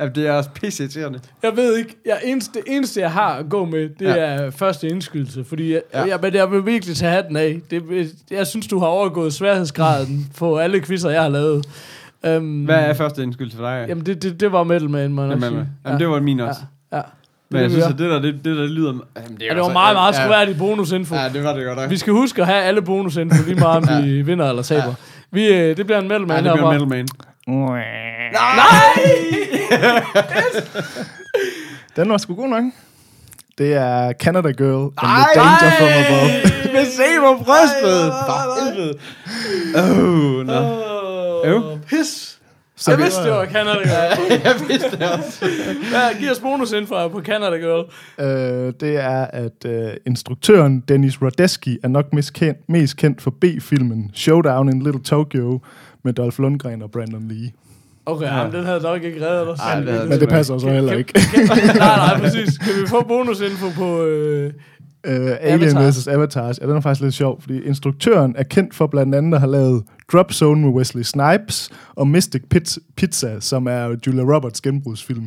Ja, 0.00 0.08
det 0.08 0.26
er 0.26 0.32
også 0.32 0.50
pisse 0.50 0.82
irriterende. 0.82 1.20
Jeg 1.42 1.56
ved 1.56 1.76
ikke, 1.76 1.96
jeg, 2.06 2.18
eneste, 2.24 2.52
det 2.52 2.62
eneste, 2.66 3.00
jeg 3.00 3.12
har 3.12 3.34
at 3.34 3.48
gå 3.48 3.64
med, 3.64 3.80
det 3.88 4.00
Ja. 4.00 4.14
ja. 4.14 4.20
er 4.44 4.50
første 4.50 4.88
indskydelse, 4.88 5.44
fordi 5.44 5.72
jeg, 5.72 5.82
Ja. 5.94 6.00
ja. 6.00 6.06
jeg, 6.08 6.18
men 6.22 6.34
jeg 6.34 6.50
vil 6.50 6.66
virkelig 6.66 6.96
tage 6.96 7.12
hatten 7.12 7.36
af. 7.36 7.60
Det, 7.70 7.82
jeg 8.30 8.46
synes, 8.46 8.66
du 8.66 8.78
har 8.78 8.86
overgået 8.86 9.34
sværhedsgraden 9.34 10.26
på 10.38 10.56
alle 10.58 10.80
quizzer, 10.80 11.10
jeg 11.10 11.22
har 11.22 11.28
lavet. 11.28 11.66
Um, 12.28 12.64
Hvad 12.64 12.76
er 12.76 12.94
første 12.94 13.22
indskyldelse 13.22 13.56
for 13.56 13.64
dig? 13.64 13.84
Jamen, 13.88 14.06
det, 14.06 14.22
det, 14.22 14.40
det 14.40 14.52
var 14.52 14.62
Metal 14.64 14.90
Man, 14.90 15.12
må 15.12 15.22
jeg 15.22 15.28
nok 15.34 15.42
Jamen, 15.42 15.58
sige. 15.58 15.68
jamen, 15.86 16.00
det 16.00 16.08
var 16.08 16.20
min 16.20 16.38
ja. 16.38 16.48
også. 16.48 16.60
Ja. 16.92 17.00
Men 17.50 17.60
jeg 17.62 17.70
det, 17.70 17.72
synes, 17.72 17.86
at 17.92 17.98
det 17.98 18.10
der, 18.10 18.18
det, 18.20 18.34
det 18.44 18.56
der 18.56 18.66
lyder... 18.66 18.92
Jamen, 19.16 19.38
Ja, 19.40 19.54
det 19.54 19.60
var 19.62 19.72
meget, 19.72 19.96
meget 19.96 20.14
skværdig 20.14 20.58
bonusinfo. 20.58 21.14
Ja, 21.14 21.28
det 21.28 21.44
var 21.44 21.52
det 21.54 21.64
godt 21.66 21.78
nok. 21.78 21.90
Vi 21.90 21.96
skal 21.96 22.12
huske 22.12 22.42
at 22.42 22.46
have 22.48 22.62
alle 22.62 22.82
bonusinfo, 22.82 23.42
lige 23.46 23.54
meget 23.60 23.76
om 23.76 24.04
vi 24.04 24.22
vinder 24.22 24.48
eller 24.48 24.62
taber. 24.62 24.94
Vi, 25.30 25.46
øh, 25.46 25.76
det 25.76 25.86
bliver 25.86 25.98
en 25.98 26.08
Metal 26.08 26.26
Man 26.26 26.44
Ja, 26.44 26.50
det 26.50 26.58
bliver 26.58 26.72
herfra. 26.72 26.84
Metal 26.84 26.88
Man. 26.88 27.06
Den 31.96 32.10
var 32.10 32.16
sgu 32.18 32.34
god 32.34 32.48
nok. 32.48 32.64
Det 33.58 33.74
er 33.74 34.12
Canada 34.12 34.50
Girl 34.50 34.92
and 34.98 35.10
Ej! 35.10 35.24
the 35.34 35.40
Danger 35.40 35.70
from 35.78 35.88
Above. 35.88 36.30
Med 36.74 36.86
se 36.86 37.02
på 37.20 37.44
brystet! 37.44 38.12
For 38.26 38.64
helvede. 38.64 38.94
Åh, 39.76 40.46
nå. 40.46 40.82
Øv. 41.44 41.78
Pis. 41.88 42.35
Så 42.78 42.90
Jeg 42.90 42.98
vi- 42.98 43.02
vidste, 43.02 43.22
det 43.22 43.30
var 43.30 43.46
Canada 43.46 43.78
Girl. 43.78 44.32
Jeg 44.44 44.54
vidste 44.68 44.90
det 44.90 45.08
også. 45.18 45.46
Ja, 45.92 46.18
giv 46.18 46.30
os 46.30 46.38
bonusinfo 46.38 47.08
på 47.08 47.20
Canada 47.20 47.56
Girl. 47.56 47.84
Øh, 48.18 48.72
det 48.80 48.96
er, 48.96 49.24
at 49.24 49.64
øh, 49.66 49.90
instruktøren 50.06 50.80
Dennis 50.88 51.22
Rodesky 51.22 51.78
er 51.82 51.88
nok 51.88 52.12
mest 52.12 52.32
kendt, 52.32 52.58
mest 52.68 52.96
kendt 52.96 53.22
for 53.22 53.30
B-filmen 53.40 54.10
Showdown 54.14 54.68
in 54.68 54.82
Little 54.82 55.02
Tokyo 55.02 55.60
med 56.04 56.12
Dolph 56.12 56.40
Lundgren 56.40 56.82
og 56.82 56.90
Brandon 56.90 57.28
Lee. 57.28 57.50
Okay, 58.06 58.26
ja. 58.26 58.48
den 58.52 58.64
havde 58.64 58.80
nok 58.80 59.02
ikke 59.02 59.26
reddet 59.26 59.48
os. 59.48 59.58
Ej, 59.60 59.80
det 59.80 60.08
Men 60.08 60.20
det 60.20 60.28
passer 60.28 60.58
så 60.58 60.68
heller 60.68 60.92
ikke. 60.92 61.12
nej, 61.78 61.96
nej, 61.96 62.18
præcis. 62.20 62.58
Kan 62.58 62.72
vi 62.82 62.86
få 62.88 63.04
bonusinfo 63.08 63.66
på... 63.76 64.04
Øh... 64.04 64.52
Uh, 65.06 65.12
Alien 65.40 65.76
Avatar. 65.76 65.90
vs. 65.90 66.06
Avatars. 66.06 66.58
Ja, 66.60 66.66
den 66.66 66.76
er 66.76 66.80
faktisk 66.80 67.02
lidt 67.02 67.14
sjov, 67.14 67.40
fordi 67.40 67.60
instruktøren 67.60 68.34
er 68.38 68.42
kendt 68.42 68.74
for 68.74 68.86
blandt 68.86 69.14
andet 69.14 69.34
at 69.34 69.40
have 69.40 69.52
lavet 69.52 69.82
Drop 70.12 70.32
Zone 70.32 70.60
med 70.60 70.70
Wesley 70.70 71.02
Snipes 71.02 71.70
og 71.94 72.08
Mystic 72.08 72.42
Pizza, 72.50 72.80
Pizza 72.96 73.40
som 73.40 73.66
er 73.66 73.96
Julia 74.06 74.22
Roberts 74.22 74.60
genbrugsfilm. 74.60 75.22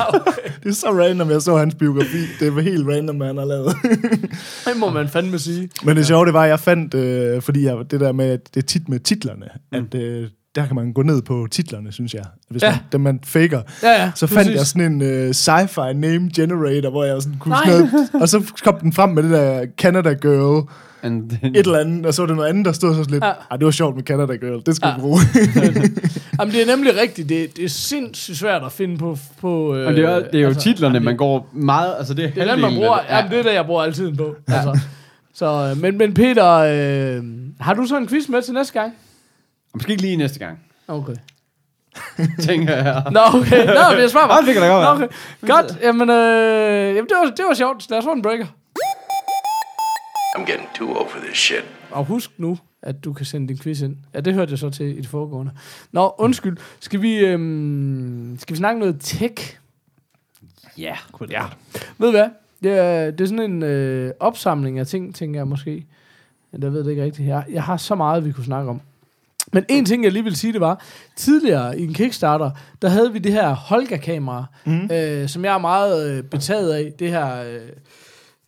det 0.62 0.68
er 0.68 0.72
så 0.72 0.86
random, 0.86 1.30
jeg 1.30 1.42
så 1.42 1.56
hans 1.56 1.74
biografi. 1.74 2.18
Det 2.40 2.48
er 2.48 2.60
helt 2.60 2.88
random, 2.88 3.16
hvad 3.16 3.26
han 3.26 3.36
har 3.36 3.44
lavet. 3.44 3.76
Det 4.66 4.76
må 4.76 4.90
man 4.90 5.08
fandme 5.08 5.38
sige. 5.38 5.68
Men 5.84 5.96
det 5.96 6.06
sjove, 6.06 6.26
det 6.26 6.34
var, 6.34 6.42
at 6.42 6.48
jeg 6.48 6.60
fandt, 6.60 6.94
øh, 6.94 7.42
fordi 7.42 7.64
jeg, 7.64 7.76
det 7.90 8.00
der 8.00 8.12
med, 8.12 8.26
at 8.26 8.54
det 8.54 8.62
er 8.62 8.66
tit 8.66 8.88
med 8.88 9.00
titlerne, 9.00 9.46
mm. 9.72 9.78
at 9.78 9.94
øh, 9.94 10.28
der 10.54 10.66
kan 10.66 10.76
man 10.76 10.92
gå 10.92 11.02
ned 11.02 11.22
på 11.22 11.46
titlerne, 11.50 11.92
synes 11.92 12.14
jeg. 12.14 12.24
Hvis 12.50 12.62
Ja. 12.62 12.70
man, 12.70 12.78
dem 12.92 13.00
man 13.00 13.20
faker. 13.24 13.62
Ja, 13.82 13.90
ja, 14.02 14.10
Så 14.14 14.26
fandt 14.26 14.38
præcis. 14.38 14.54
jeg 14.58 14.66
sådan 14.66 14.92
en 14.92 15.02
øh, 15.02 15.30
sci-fi 15.30 15.92
name 15.92 16.30
generator, 16.36 16.90
hvor 16.90 17.04
jeg 17.04 17.22
sådan 17.22 17.38
kunne 17.38 17.56
sådan 17.66 17.78
noget, 17.92 18.10
og 18.22 18.28
så 18.28 18.52
kom 18.64 18.78
den 18.80 18.92
frem 18.92 19.10
med 19.10 19.22
det 19.22 19.30
der 19.30 19.66
Canada 19.78 20.12
Girl, 20.12 20.68
And 21.04 21.30
then, 21.30 21.56
et 21.56 21.66
eller 21.66 21.78
andet, 21.78 22.06
og 22.06 22.14
så 22.14 22.22
var 22.22 22.26
det 22.26 22.36
noget 22.36 22.48
andet, 22.48 22.64
der 22.64 22.72
stod 22.72 22.94
så 23.04 23.10
lidt, 23.10 23.22
Ja. 23.24 23.28
ja. 23.28 23.34
ah, 23.50 23.58
det 23.58 23.64
var 23.64 23.70
sjovt 23.70 23.96
med 23.96 24.04
Canada 24.04 24.32
Girl, 24.36 24.62
det 24.66 24.76
skal 24.76 24.88
Ja. 24.88 24.94
vi 24.94 25.00
bruge. 25.00 25.18
Jamen, 26.40 26.54
det 26.54 26.62
er 26.62 26.76
nemlig 26.76 26.92
rigtigt. 27.02 27.28
Det, 27.28 27.56
det 27.56 27.64
er 27.64 27.68
sindssygt 27.68 28.38
svært 28.38 28.62
at 28.64 28.72
finde 28.72 28.98
på... 28.98 29.18
på 29.40 29.76
øh, 29.76 29.86
og 29.86 29.92
det 29.92 30.04
er, 30.04 30.14
det 30.18 30.34
er 30.34 30.40
jo 30.40 30.46
altså, 30.46 30.62
titlerne, 30.62 30.94
jamen, 30.94 31.04
man 31.04 31.16
går 31.16 31.48
meget... 31.52 31.94
Altså, 31.98 32.14
det 32.14 32.24
er, 32.24 32.30
Det 32.30 32.42
er 32.42 32.52
den, 32.52 32.60
man 32.60 32.74
bruger. 32.74 32.90
af 32.96 33.16
Jamen, 33.18 33.30
det 33.30 33.38
er 33.38 33.42
det, 33.42 33.54
jeg 33.54 33.66
bruger 33.66 33.82
altid 33.82 34.12
på. 34.16 34.34
Altså. 34.48 34.80
Så, 35.34 35.46
øh, 35.70 35.80
men, 35.82 35.98
men 35.98 36.14
Peter, 36.14 36.48
øh, 36.54 37.22
har 37.60 37.74
du 37.74 37.86
så 37.86 37.96
en 37.98 38.08
quiz 38.08 38.28
med 38.28 38.42
til 38.42 38.54
næste 38.54 38.80
gang? 38.80 38.92
Måske 39.74 39.90
ikke 39.90 40.02
lige 40.02 40.16
næste 40.16 40.38
gang, 40.38 40.60
Okay. 40.88 41.14
tænker 42.48 42.76
jeg. 42.76 43.02
Nå, 43.12 43.20
okay. 43.34 43.66
Nå, 43.66 43.90
men 43.90 44.00
jeg 44.00 44.10
svarer 44.10 44.26
Nå, 44.28 44.32
bare. 44.32 44.46
det 44.46 44.52
kan 44.52 44.62
da 44.62 44.68
godt 44.68 44.84
Nå, 44.84 44.94
være. 44.94 45.08
okay. 45.08 45.08
Godt. 45.46 45.82
Jamen, 45.82 46.10
øh, 46.10 46.96
jamen 46.96 47.08
det, 47.08 47.16
var, 47.24 47.30
det 47.36 47.44
var 47.48 47.54
sjovt. 47.54 47.90
Lad 47.90 47.98
os 47.98 48.04
få 48.04 48.12
en 48.12 48.22
breaker. 48.22 48.46
I'm 50.36 50.40
getting 50.50 50.68
too 50.74 50.88
old 50.98 51.08
for 51.10 51.18
this 51.18 51.38
shit. 51.38 51.64
Og 51.90 52.04
husk 52.04 52.30
nu, 52.38 52.58
at 52.82 53.04
du 53.04 53.12
kan 53.12 53.26
sende 53.26 53.48
din 53.48 53.58
quiz 53.58 53.80
ind. 53.80 53.96
Ja, 54.14 54.20
det 54.20 54.34
hørte 54.34 54.50
jeg 54.50 54.58
så 54.58 54.70
til 54.70 54.86
i 54.98 55.00
det 55.00 55.06
foregående. 55.08 55.52
Nå, 55.92 56.14
undskyld. 56.18 56.56
Skal 56.80 57.02
vi, 57.02 57.18
øhm, 57.18 58.36
skal 58.40 58.54
vi 58.54 58.58
snakke 58.58 58.80
noget 58.80 58.96
tech? 59.00 59.58
Ja. 60.78 60.96
Ja. 61.30 61.42
Ved 61.98 62.06
du 62.08 62.10
hvad? 62.10 62.28
Det 62.62 62.78
er, 62.78 63.10
det 63.10 63.20
er 63.20 63.26
sådan 63.28 63.50
en 63.50 63.62
øh, 63.62 64.12
opsamling 64.20 64.78
af 64.78 64.86
ting, 64.86 65.14
tænker 65.14 65.40
jeg 65.40 65.48
måske. 65.48 65.86
Men 66.52 66.62
jeg 66.62 66.72
ved 66.72 66.84
det 66.84 66.90
ikke 66.90 67.04
rigtigt. 67.04 67.28
Jeg, 67.28 67.44
jeg 67.50 67.62
har 67.62 67.76
så 67.76 67.94
meget, 67.94 68.24
vi 68.24 68.32
kunne 68.32 68.44
snakke 68.44 68.70
om. 68.70 68.80
Men 69.52 69.64
en 69.68 69.84
ting, 69.84 70.04
jeg 70.04 70.12
lige 70.12 70.24
vil 70.24 70.36
sige, 70.36 70.52
det 70.52 70.60
var, 70.60 70.82
tidligere 71.16 71.78
i 71.78 71.82
en 71.84 71.94
Kickstarter, 71.94 72.50
der 72.82 72.88
havde 72.88 73.12
vi 73.12 73.18
det 73.18 73.32
her 73.32 73.54
Holga-kamera, 73.54 74.44
mm. 74.64 74.90
øh, 74.92 75.28
som 75.28 75.44
jeg 75.44 75.54
er 75.54 75.58
meget 75.58 76.10
øh, 76.10 76.22
betaget 76.24 76.72
af. 76.72 76.92
Det 76.98 77.10
her... 77.10 77.42
Øh, 77.42 77.60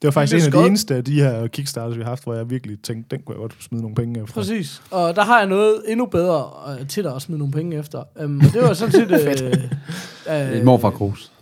Det 0.02 0.05
var 0.05 0.11
faktisk 0.11 0.46
en 0.48 0.55
af 0.55 0.61
de 0.62 0.66
eneste 0.66 0.94
af 0.94 1.05
de 1.05 1.14
her 1.20 1.46
Kickstarters, 1.46 1.96
vi 1.96 2.02
har 2.02 2.09
haft, 2.09 2.24
hvor 2.24 2.34
jeg 2.34 2.50
virkelig 2.50 2.78
tænkte, 2.82 3.16
den 3.16 3.24
kunne 3.26 3.34
jeg 3.34 3.40
godt 3.40 3.57
smide 3.61 3.82
nogle 3.82 3.94
penge 3.94 4.22
efter. 4.22 4.34
Præcis. 4.34 4.82
Og 4.90 5.16
der 5.16 5.22
har 5.24 5.38
jeg 5.38 5.48
noget 5.48 5.82
endnu 5.88 6.07
bedre 6.07 6.50
øh, 6.80 6.86
til 6.86 7.05
dig 7.05 7.14
at 7.14 7.22
smide 7.22 7.38
nogle 7.38 7.52
penge 7.52 7.78
efter. 7.78 8.02
Um, 8.24 8.38
og 8.38 8.52
det 8.52 8.62
var 8.62 8.72
sådan 8.72 8.92
set... 8.92 9.11
øh, 10.30 10.50
øh, 10.50 10.59
Et 10.59 10.64
morfar 10.64 10.90
krus. 10.90 11.32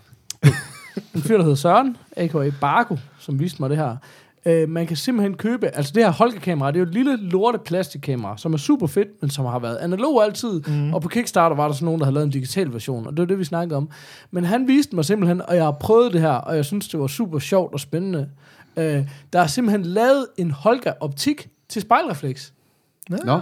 en 1.15 1.23
fyr, 1.23 1.37
der 1.37 1.43
hedder 1.43 1.57
Søren, 1.57 1.97
a.k.a. 2.17 2.51
Bargo, 2.61 2.97
som 3.19 3.41
viste 3.41 3.63
mig 3.63 3.71
det 3.71 3.79
her. 3.79 3.97
Øh, 4.47 4.69
man 4.69 4.87
kan 4.87 4.97
simpelthen 4.97 5.37
købe, 5.37 5.77
altså 5.77 5.93
det 5.95 6.03
her 6.05 6.11
Holger-kamera, 6.11 6.71
det 6.71 6.77
er 6.77 6.81
jo 6.81 6.87
et 6.87 6.95
lille 6.95 7.17
lorte 7.17 7.59
plastikkamera, 7.59 8.37
som 8.37 8.53
er 8.53 8.59
super 8.59 8.87
fedt, 8.87 9.09
men 9.21 9.31
som 9.31 9.45
har 9.45 9.59
været 9.59 9.77
analog 9.77 10.25
altid. 10.25 10.61
Mm. 10.61 10.95
Og 10.95 11.03
på 11.03 11.09
Kickstarter 11.09 11.57
var 11.57 11.67
der 11.67 11.75
sådan 11.75 11.85
nogen, 11.85 12.01
der 12.01 12.05
havde 12.05 12.15
lavet 12.15 12.25
en 12.25 12.31
digital 12.33 12.73
version, 12.73 13.07
og 13.07 13.13
det 13.13 13.19
var 13.19 13.27
det, 13.27 13.39
vi 13.39 13.45
snakkede 13.45 13.77
om. 13.77 13.91
Men 14.31 14.45
han 14.45 14.69
viste 14.69 14.97
mig 14.97 15.05
simpelthen, 15.05 15.43
og 15.43 15.57
jeg 15.57 15.65
har 15.65 15.77
prøvet 15.81 16.13
det 16.13 16.21
her, 16.21 16.33
og 16.33 16.57
jeg 16.57 16.65
synes, 16.65 16.89
det 16.89 17.01
var 17.01 17.07
super 17.07 17.39
sjovt 17.39 17.73
og 17.73 17.81
spændende. 17.81 18.29
Øh, 18.77 19.09
der 19.33 19.41
er 19.41 19.47
simpelthen 19.47 19.83
lavet 19.83 20.27
en 20.37 20.51
Holger-optik 20.51 21.49
til 21.69 21.83
spejlrefleks. 21.83 22.53
Nå. 23.11 23.41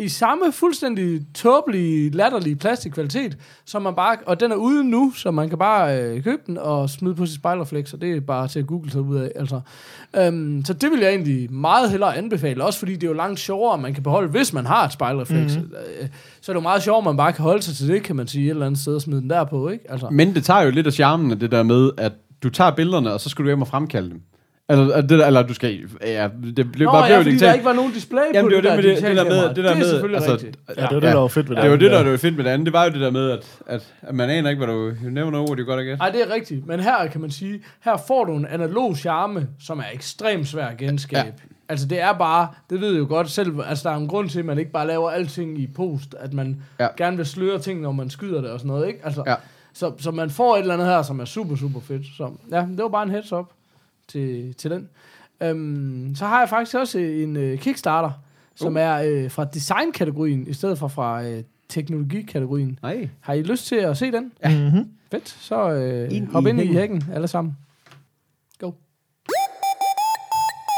I 0.00 0.08
samme 0.08 0.52
fuldstændig 0.52 1.20
tåbelige, 1.34 2.10
latterlige 2.10 2.56
plastikkvalitet, 2.56 3.38
som 3.64 3.82
man 3.82 3.94
bare, 3.94 4.16
og 4.26 4.40
den 4.40 4.52
er 4.52 4.56
ude 4.56 4.84
nu, 4.84 5.12
så 5.16 5.30
man 5.30 5.48
kan 5.48 5.58
bare 5.58 6.02
øh, 6.02 6.22
købe 6.22 6.42
den 6.46 6.58
og 6.58 6.90
smide 6.90 7.14
på 7.14 7.26
sit 7.26 7.34
spejlerflex, 7.34 7.92
og 7.92 8.00
det 8.00 8.16
er 8.16 8.20
bare 8.20 8.48
til 8.48 8.58
at 8.58 8.66
google 8.66 8.90
sig 8.90 9.00
ud 9.00 9.16
af. 9.16 9.32
Altså. 9.36 9.60
Øhm, 10.16 10.64
så 10.64 10.72
det 10.72 10.90
vil 10.90 11.00
jeg 11.00 11.08
egentlig 11.08 11.52
meget 11.52 11.90
hellere 11.90 12.16
anbefale, 12.16 12.64
også 12.64 12.78
fordi 12.78 12.94
det 12.94 13.02
er 13.02 13.08
jo 13.08 13.14
langt 13.14 13.40
sjovere, 13.40 13.78
man 13.78 13.94
kan 13.94 14.02
beholde, 14.02 14.28
hvis 14.28 14.52
man 14.52 14.66
har 14.66 14.84
et 14.84 14.92
spejlerflex. 14.92 15.56
Mm-hmm. 15.56 15.72
Øh, 16.00 16.08
så 16.40 16.52
er 16.52 16.54
det 16.54 16.60
jo 16.60 16.62
meget 16.62 16.82
sjovere, 16.82 16.98
at 16.98 17.04
man 17.04 17.16
bare 17.16 17.32
kan 17.32 17.42
holde 17.42 17.62
sig 17.62 17.76
til 17.76 17.88
det, 17.88 18.02
kan 18.02 18.16
man 18.16 18.26
sige, 18.26 18.44
et 18.44 18.50
eller 18.50 18.66
andet 18.66 18.80
sted 18.80 18.94
og 18.94 19.02
smide 19.02 19.20
den 19.20 19.30
der 19.30 19.44
på, 19.44 19.68
ikke? 19.68 19.90
Altså. 19.90 20.08
Men 20.10 20.34
det 20.34 20.44
tager 20.44 20.62
jo 20.62 20.70
lidt 20.70 20.86
af 20.86 20.92
charmen 20.92 21.40
det 21.40 21.50
der 21.50 21.62
med, 21.62 21.90
at 21.98 22.12
du 22.42 22.50
tager 22.50 22.70
billederne, 22.70 23.12
og 23.12 23.20
så 23.20 23.28
skal 23.28 23.44
du 23.44 23.48
hjem 23.48 23.62
og 23.62 23.68
fremkalde 23.68 24.10
dem. 24.10 24.20
Eller, 24.70 24.94
er 24.94 25.00
det, 25.00 25.10
der- 25.10 25.26
eller 25.26 25.42
du 25.42 25.54
skal... 25.54 25.80
Ja, 26.02 26.28
det 26.56 26.72
blev 26.72 26.86
Nå, 26.86 26.92
bare 26.92 27.04
ja, 27.04 27.22
blev 27.22 27.32
fordi 27.32 27.44
der 27.44 27.52
ikke 27.52 27.64
var 27.64 27.72
nogen 27.72 27.92
display 27.92 28.22
Jamen, 28.34 28.50
på 28.50 28.56
det 28.56 28.64
var 28.64 28.76
det, 28.76 28.84
med 28.84 28.94
det, 28.94 29.02
det 29.02 29.16
der 29.16 29.24
med, 29.24 29.48
det 29.48 29.56
der 29.56 29.62
det 29.62 29.70
er 29.70 29.74
med, 29.76 29.84
selvfølgelig 29.90 30.16
altså, 30.16 30.32
rigtigt. 30.32 30.58
Ja, 30.68 30.72
det 30.74 30.82
var 30.94 31.00
det, 31.00 31.02
der 31.02 31.14
var 31.18 31.28
fedt 31.28 31.48
ved 31.48 31.56
det. 31.56 31.62
Det 31.62 31.70
var 31.70 31.76
det, 31.76 31.90
der 31.90 32.10
var 32.10 32.16
fedt 32.16 32.36
med 32.36 32.44
det 32.44 32.50
andet. 32.50 32.66
Det 32.66 32.72
var 32.72 32.84
jo 32.84 32.90
det 32.90 33.00
der 33.00 33.10
med, 33.10 33.30
at, 33.30 33.58
at, 33.66 33.92
at 34.02 34.14
man 34.14 34.30
aner 34.30 34.50
ikke, 34.50 34.64
hvad 34.64 34.74
du... 34.74 34.92
You 35.04 35.10
never 35.10 35.30
know 35.30 35.46
what 35.46 35.58
you 35.58 35.66
gotta 35.66 35.82
get. 35.82 35.98
Nej, 35.98 36.10
det 36.10 36.22
er 36.22 36.34
rigtigt. 36.34 36.66
Men 36.66 36.80
her 36.80 37.06
kan 37.06 37.20
man 37.20 37.30
sige, 37.30 37.62
her 37.84 37.96
får 38.08 38.24
du 38.24 38.32
en 38.36 38.46
analog 38.46 38.96
charme, 38.96 39.46
som 39.60 39.78
er 39.78 39.84
ekstremt 39.94 40.48
svær 40.48 40.66
at 40.66 40.76
genskabe. 40.76 41.26
Ja. 41.26 41.32
Altså 41.68 41.86
det 41.86 42.00
er 42.00 42.12
bare, 42.12 42.48
det 42.70 42.80
ved 42.80 42.90
jeg 42.92 42.98
jo 42.98 43.06
godt 43.08 43.30
selv, 43.30 43.52
altså 43.68 43.88
der 43.88 43.94
er 43.94 43.98
en 43.98 44.08
grund 44.08 44.28
til, 44.28 44.38
at 44.38 44.44
man 44.44 44.58
ikke 44.58 44.70
bare 44.72 44.86
laver 44.86 45.10
alting 45.10 45.58
i 45.58 45.66
post, 45.76 46.14
at 46.20 46.32
man 46.32 46.62
ja. 46.80 46.86
gerne 46.96 47.16
vil 47.16 47.26
sløre 47.26 47.58
ting, 47.58 47.80
når 47.80 47.92
man 47.92 48.10
skyder 48.10 48.40
det 48.40 48.50
og 48.50 48.58
sådan 48.60 48.68
noget, 48.68 48.86
ikke? 48.88 49.00
Altså, 49.04 49.22
Ja. 49.26 49.34
så, 49.74 49.92
så 49.98 50.10
man 50.10 50.30
får 50.30 50.54
et 50.56 50.60
eller 50.60 50.74
andet 50.74 50.88
her, 50.88 51.02
som 51.02 51.20
er 51.20 51.24
super, 51.24 51.56
super 51.56 51.80
fedt. 51.80 52.02
Så 52.16 52.30
ja, 52.52 52.56
det 52.56 52.78
var 52.78 52.88
bare 52.88 53.02
en 53.02 53.10
heads 53.10 53.32
up 53.32 53.46
til, 54.10 54.54
til 54.54 54.70
den. 54.70 54.88
Øhm, 55.40 56.12
så 56.16 56.26
har 56.26 56.38
jeg 56.38 56.48
faktisk 56.48 56.76
også 56.76 56.98
en 56.98 57.36
øh, 57.36 57.58
Kickstarter, 57.58 58.10
som 58.54 58.72
Uh. 58.76 58.80
er 58.82 59.02
øh, 59.06 59.30
fra 59.30 59.44
design-kategorien, 59.44 60.46
i 60.48 60.52
stedet 60.52 60.78
for 60.78 60.88
fra 60.88 61.22
øh, 61.24 61.42
teknologikategorien. 61.68 62.78
Nej. 62.82 63.08
Har 63.20 63.32
I 63.34 63.42
lyst 63.42 63.66
til 63.66 63.76
at 63.76 63.96
se 63.96 64.12
den? 64.12 64.32
Ja. 64.44 64.58
Mm-hmm. 64.70 64.88
Fedt, 65.10 65.28
så 65.28 65.70
øh, 65.70 66.12
Ind 66.16 66.28
hop 66.28 66.46
i 66.46 66.48
ind 66.48 66.60
i 66.60 66.66
hækken. 66.66 66.78
hækken 67.02 67.04
alle 67.14 67.28
sammen. 67.28 67.56
Go. 68.58 68.70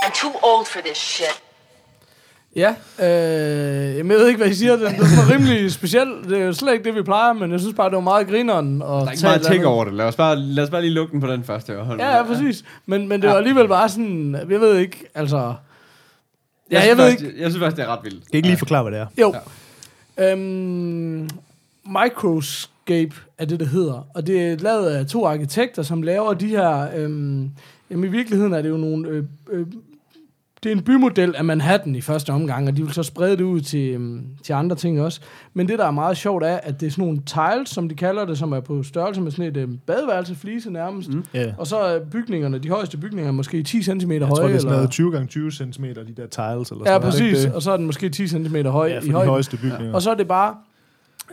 I'm 0.04 0.20
too 0.22 0.32
old 0.42 0.66
for 0.66 0.80
this 0.84 0.96
shit. 0.98 1.42
Ja, 2.56 2.74
øh, 2.98 3.96
jeg 3.96 4.08
ved 4.08 4.28
ikke, 4.28 4.38
hvad 4.38 4.48
I 4.50 4.54
siger. 4.54 4.76
Den, 4.76 4.86
den 4.86 4.92
er 4.94 5.34
rimelig 5.34 5.72
speciel. 5.72 6.08
Det 6.28 6.38
er 6.38 6.44
jo 6.44 6.52
slet 6.52 6.72
ikke 6.72 6.84
det, 6.84 6.94
vi 6.94 7.02
plejer, 7.02 7.32
men 7.32 7.52
jeg 7.52 7.60
synes 7.60 7.74
bare, 7.74 7.88
det 7.90 7.94
var 7.94 8.00
meget 8.00 8.28
grineren. 8.28 8.82
Og 8.82 9.00
Der 9.00 9.06
er 9.06 9.10
ikke 9.12 9.22
meget 9.22 9.42
tænke 9.42 9.66
over 9.66 9.84
det. 9.84 9.94
Lad 9.94 10.04
os 10.06 10.16
bare, 10.16 10.36
lad 10.36 10.64
os 10.64 10.70
bare 10.70 10.80
lige 10.80 10.92
lukke 10.92 11.12
den 11.12 11.20
på 11.20 11.26
den 11.26 11.44
første. 11.44 11.78
og 11.78 11.86
holde 11.86 12.04
Ja, 12.04 12.16
ja, 12.16 12.22
præcis. 12.22 12.64
Men, 12.86 13.08
men 13.08 13.22
det 13.22 13.30
var 13.30 13.36
alligevel 13.36 13.68
bare 13.68 13.88
sådan, 13.88 14.34
jeg 14.50 14.60
ved 14.60 14.76
ikke, 14.78 15.04
altså... 15.14 15.36
Jeg, 15.36 15.54
Ja, 16.70 16.80
synes 16.80 16.88
jeg 16.88 16.96
ved 16.98 17.10
faktisk, 17.10 17.30
Jeg 17.40 17.50
synes 17.50 17.62
faktisk, 17.62 17.76
det 17.76 17.82
er 17.82 17.92
ret 17.96 18.04
vildt. 18.04 18.30
Kan 18.30 18.36
ikke 18.36 18.48
lige 18.48 18.58
forklare, 18.58 18.82
hvad 18.82 18.92
det 18.92 19.00
er? 19.00 19.06
Jo. 19.20 19.34
Ja. 20.18 20.32
Øhm, 20.32 21.28
Microscape 21.86 23.12
er 23.38 23.44
det, 23.44 23.60
det 23.60 23.68
hedder. 23.68 24.06
Og 24.14 24.26
det 24.26 24.42
er 24.52 24.56
lavet 24.56 24.86
af 24.90 25.06
to 25.06 25.26
arkitekter, 25.26 25.82
som 25.82 26.02
laver 26.02 26.34
de 26.34 26.46
her... 26.46 26.88
Øhm, 26.96 27.50
jamen 27.90 28.04
i 28.04 28.08
virkeligheden 28.08 28.52
er 28.52 28.62
det 28.62 28.68
jo 28.68 28.76
nogle... 28.76 29.08
Øh, 29.08 29.24
øh, 29.52 29.66
det 30.62 30.72
er 30.72 30.76
en 30.76 30.82
bymodel 30.82 31.34
af 31.36 31.44
Manhattan 31.44 31.94
i 31.94 32.00
første 32.00 32.30
omgang, 32.30 32.68
og 32.68 32.76
de 32.76 32.82
vil 32.82 32.92
så 32.92 33.02
sprede 33.02 33.36
det 33.36 33.42
ud 33.44 33.60
til, 33.60 33.90
øhm, 33.94 34.20
til 34.42 34.52
andre 34.52 34.76
ting 34.76 35.00
også. 35.00 35.20
Men 35.54 35.68
det, 35.68 35.78
der 35.78 35.86
er 35.86 35.90
meget 35.90 36.16
sjovt, 36.16 36.44
er, 36.44 36.56
at 36.62 36.80
det 36.80 36.86
er 36.86 36.90
sådan 36.90 37.04
nogle 37.04 37.22
tiles, 37.26 37.68
som 37.68 37.88
de 37.88 37.94
kalder 37.94 38.24
det, 38.24 38.38
som 38.38 38.52
er 38.52 38.60
på 38.60 38.82
størrelse 38.82 39.20
med 39.20 39.30
sådan 39.30 39.44
et 39.44 39.56
øh, 39.56 39.68
badeværelse 39.86 40.34
flise 40.34 40.70
nærmest. 40.70 41.08
Mm. 41.08 41.24
Ja. 41.34 41.52
Og 41.58 41.66
så 41.66 41.76
er 41.78 41.98
bygningerne, 42.12 42.58
de 42.58 42.68
højeste 42.68 42.96
bygninger, 42.98 43.28
er 43.28 43.32
måske 43.32 43.62
10 43.62 43.82
cm 43.82 43.90
høje. 43.90 44.20
Jeg 44.20 44.28
tror, 44.28 44.36
det 44.46 44.54
er 44.54 44.58
sådan 44.58 44.58
eller- 44.58 44.70
noget 44.72 44.90
20 44.90 45.12
gange 45.12 45.26
20 45.26 45.50
cm, 45.50 45.84
de 45.84 45.94
der 45.94 46.04
tiles 46.06 46.36
eller 46.36 46.64
sådan 46.64 46.86
Ja, 46.86 46.98
præcis. 46.98 47.38
det? 47.38 47.52
Og 47.54 47.62
så 47.62 47.72
er 47.72 47.76
den 47.76 47.86
måske 47.86 48.08
10 48.08 48.26
cm 48.28 48.56
høj 48.66 48.88
Ja, 48.88 48.96
i 48.96 49.00
for 49.00 49.06
de 49.06 49.12
højden. 49.12 49.30
højeste 49.30 49.56
bygninger. 49.56 49.94
Og 49.94 50.02
så 50.02 50.10
er 50.10 50.14
det 50.14 50.28
bare 50.28 50.54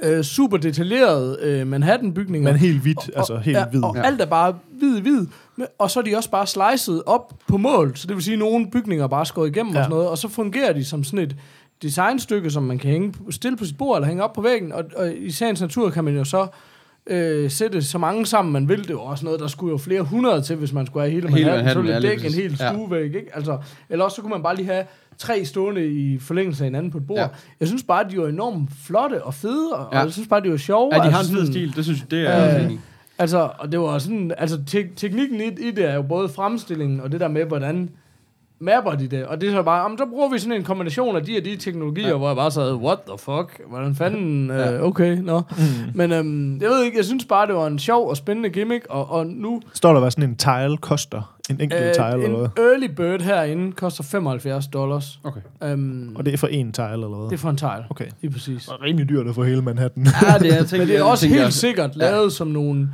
øh, 0.04 0.24
super 0.24 0.58
detaljerede 0.58 1.38
øh, 1.42 1.68
Manhattan-bygninger. 1.68 2.52
Men 2.52 2.60
helt 2.60 2.82
hvidt, 2.82 3.12
altså 3.16 3.38
helt 3.38 3.58
ja, 3.58 3.66
hvid. 3.66 3.84
Og 3.84 4.06
alt 4.06 4.22
er 4.22 4.26
bare 4.26 4.56
hvid, 4.72 5.02
hvid. 5.02 5.26
Og 5.80 5.92
så 5.92 6.00
er 6.00 6.04
de 6.04 6.16
også 6.16 6.30
bare 6.30 6.48
slicet 6.48 7.04
op 7.06 7.34
på 7.48 7.58
mål. 7.58 7.98
Så 7.98 8.08
det 8.08 8.16
vil 8.16 8.24
sige, 8.24 8.34
at 8.34 8.40
nogle 8.40 8.72
bygninger 8.72 9.04
er 9.04 9.08
bare 9.08 9.26
skåret 9.26 9.50
igennem 9.50 9.74
ja. 9.74 9.80
Ja. 9.80 9.84
og 9.84 9.86
sådan 9.86 9.96
noget. 9.96 10.10
Og 10.10 10.18
så 10.18 10.28
fungerer 10.28 10.74
de 10.74 10.86
som 10.86 11.04
sådan 11.04 11.20
et 11.20 11.36
designstykke, 11.82 12.50
som 12.50 12.64
man 12.64 12.78
kan 12.78 12.92
hænge 12.92 13.14
stille 13.30 13.58
på 13.58 13.66
sit 13.66 13.78
bord 13.78 13.98
eller 13.98 14.08
hænge 14.08 14.24
op 14.24 14.34
på 14.34 14.42
væggen. 14.42 14.72
Og, 14.72 14.84
og 14.96 15.14
i 15.16 15.32
sagens 15.32 15.62
natur 15.62 15.90
kan 15.90 16.04
man 16.04 16.16
jo 16.16 16.24
så 16.24 16.48
øh, 17.08 17.52
sætte 17.52 17.82
så 17.82 17.98
mange 17.98 18.26
sammen, 18.26 18.54
man 18.54 18.70
vil. 18.70 18.88
Det 18.88 18.96
var 18.96 19.02
også 19.02 19.26
noget, 19.26 19.40
der 19.40 19.48
skulle 19.48 19.72
jo 19.72 19.78
flere 19.78 20.02
hundrede 20.02 20.42
til, 20.42 20.56
hvis 20.56 20.74
man 20.74 20.86
skulle 20.86 21.04
have 21.04 21.12
hele 21.14 21.30
Hele 21.30 21.46
Manhattan. 21.46 21.58
Manhattan, 21.58 21.86
så 21.86 21.92
ja, 21.92 22.00
ville 22.00 22.10
det 22.12 22.22
dække 22.24 22.28
en 22.38 22.42
hel 22.50 22.58
Ja. 22.60 22.72
stuevæg, 22.74 23.06
ikke? 23.06 23.26
Altså, 23.34 23.58
eller 23.90 24.06
også 24.06 24.16
så 24.16 24.22
kunne 24.22 24.32
man 24.32 24.44
bare 24.44 24.56
lige 24.56 24.66
have 24.66 24.84
tre 25.18 25.46
stående 25.46 25.88
i 25.88 26.20
forlængelse 26.20 26.64
af 26.64 26.66
hinanden 26.68 26.92
på 26.92 26.98
et 26.98 27.08
bord. 27.08 27.18
Ja. 27.18 27.24
Ja. 27.24 27.30
Jeg 27.60 27.68
synes 27.68 27.84
bare, 27.84 28.06
at 28.06 28.12
de 28.12 28.18
var 28.18 28.28
enormt 28.28 28.70
flotte 28.86 29.24
og 29.24 29.34
fede, 29.34 29.70
og, 29.74 29.88
Ja. 29.94 29.98
ja. 29.98 30.04
jeg 30.04 30.14
synes 30.14 30.28
bare, 30.28 30.42
de 30.44 30.52
var 30.52 30.58
sjove. 30.58 30.90
Ja, 30.96 30.98
de 30.98 31.04
har 31.04 31.10
en 31.10 31.16
altså 31.16 31.34
fed 31.34 31.46
stil. 31.48 31.76
Det 31.76 31.84
synes 31.86 32.00
jeg, 32.00 32.12
det 32.12 32.28
er 32.30 32.64
Øh. 32.66 32.72
Altså, 33.20 33.50
og 33.60 33.72
det 33.72 33.80
var 33.80 34.00
sådan, 34.00 34.32
altså 34.38 34.60
te- 34.68 34.90
teknikken 34.96 35.42
i, 35.42 35.46
i 35.68 35.72
det 35.72 35.86
er 35.90 35.96
jo 35.96 36.02
både 36.02 36.30
fremstillingen 36.30 37.02
og 37.02 37.12
det 37.12 37.20
der 37.20 37.28
med, 37.28 37.46
hvordan 37.46 37.90
mapper 38.60 38.92
de 38.92 39.08
det. 39.08 39.26
Og 39.26 39.42
det 39.42 39.50
er 39.50 39.54
så 39.54 39.64
bare, 39.64 39.82
jamen, 39.84 39.98
så 39.98 40.06
bruger 40.06 40.30
vi 40.32 40.40
sådan 40.40 40.54
en 40.58 40.64
kombination 40.64 41.16
af 41.16 41.24
de 41.26 41.38
og 41.38 41.46
de 41.46 41.56
teknologier, 41.56 42.06
Ja. 42.06 42.12
ja. 42.12 42.18
hvor 42.18 42.28
jeg 42.28 42.36
bare 42.36 42.52
sad, 42.52 42.74
what 42.74 42.98
the 43.08 43.18
fuck? 43.18 43.62
Hvordan 43.70 43.96
fanden? 43.96 44.50
Ja. 44.50 44.74
Øh, 44.74 44.84
okay, 44.84 45.18
nå. 45.18 45.24
No. 45.34 45.42
Mm. 45.58 45.64
Men 45.94 46.12
øhm, 46.12 46.62
jeg 46.62 46.70
ved 46.70 46.84
ikke, 46.84 46.98
jeg 46.98 47.06
synes 47.06 47.26
bare, 47.26 47.48
det 47.48 47.56
var 47.56 47.68
en 47.68 47.80
sjov 47.80 48.10
og 48.10 48.18
spændende 48.18 48.50
gimmick, 48.50 48.86
og, 48.90 49.12
og 49.12 49.26
nu 49.28 49.62
Står 49.74 49.94
der, 49.94 50.00
hvad 50.00 50.12
sådan 50.12 50.30
en 50.30 50.36
tile 50.36 50.78
koster? 50.78 51.36
En 51.50 51.62
enkelt 51.62 51.82
øh, 51.82 51.94
tile 51.94 52.06
eller 52.24 52.26
en 52.26 52.36
hvad? 52.56 52.66
early 52.72 52.86
bird 52.96 53.22
herinde 53.22 53.72
koster 53.72 54.04
75 54.04 54.68
dollars. 54.68 55.20
Okay. 55.24 55.40
Øhm, 55.64 56.16
Og 56.16 56.26
det 56.26 56.34
er 56.34 56.38
for 56.38 56.48
en 56.48 56.72
tile 56.72 56.92
eller 56.94 57.08
hvad? 57.08 57.26
det 57.30 57.34
er 57.34 57.38
for 57.38 57.50
en 57.50 57.58
tile. 57.58 57.86
Okay. 57.90 58.06
Lige 58.22 58.32
præcis. 58.32 58.68
Er 58.68 58.84
rimelig 58.84 59.10
dyrt 59.10 59.28
at 59.28 59.36
få 59.36 59.44
hele 59.44 59.62
Manhattan. 59.62 60.08
Ja, 60.22 60.38
det 60.40 60.52
er, 60.52 60.56
jeg 60.56 60.66
tænker, 60.68 60.78
Men 60.86 60.88
det 60.88 60.98
er 61.00 61.04
også 61.04 61.28
helt 61.28 61.54
sikkert 61.54 61.96
lavet 61.96 62.32
som 62.34 62.48
nogle 62.48 62.90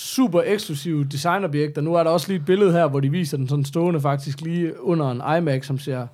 super 0.00 0.42
eksklusive 0.44 1.04
designobjekter. 1.04 1.82
Nu 1.82 1.94
er 1.94 2.02
der 2.02 2.10
også 2.10 2.28
lige 2.28 2.38
et 2.38 2.44
billede 2.44 2.72
her, 2.72 2.88
hvor 2.88 3.00
de 3.00 3.10
viser 3.10 3.36
den 3.36 3.48
sådan 3.48 3.64
stående 3.64 4.00
faktisk 4.00 4.40
lige 4.40 4.82
under 4.84 5.10
en 5.10 5.38
iMac, 5.42 5.66
som 5.66 5.78
ser... 5.78 6.06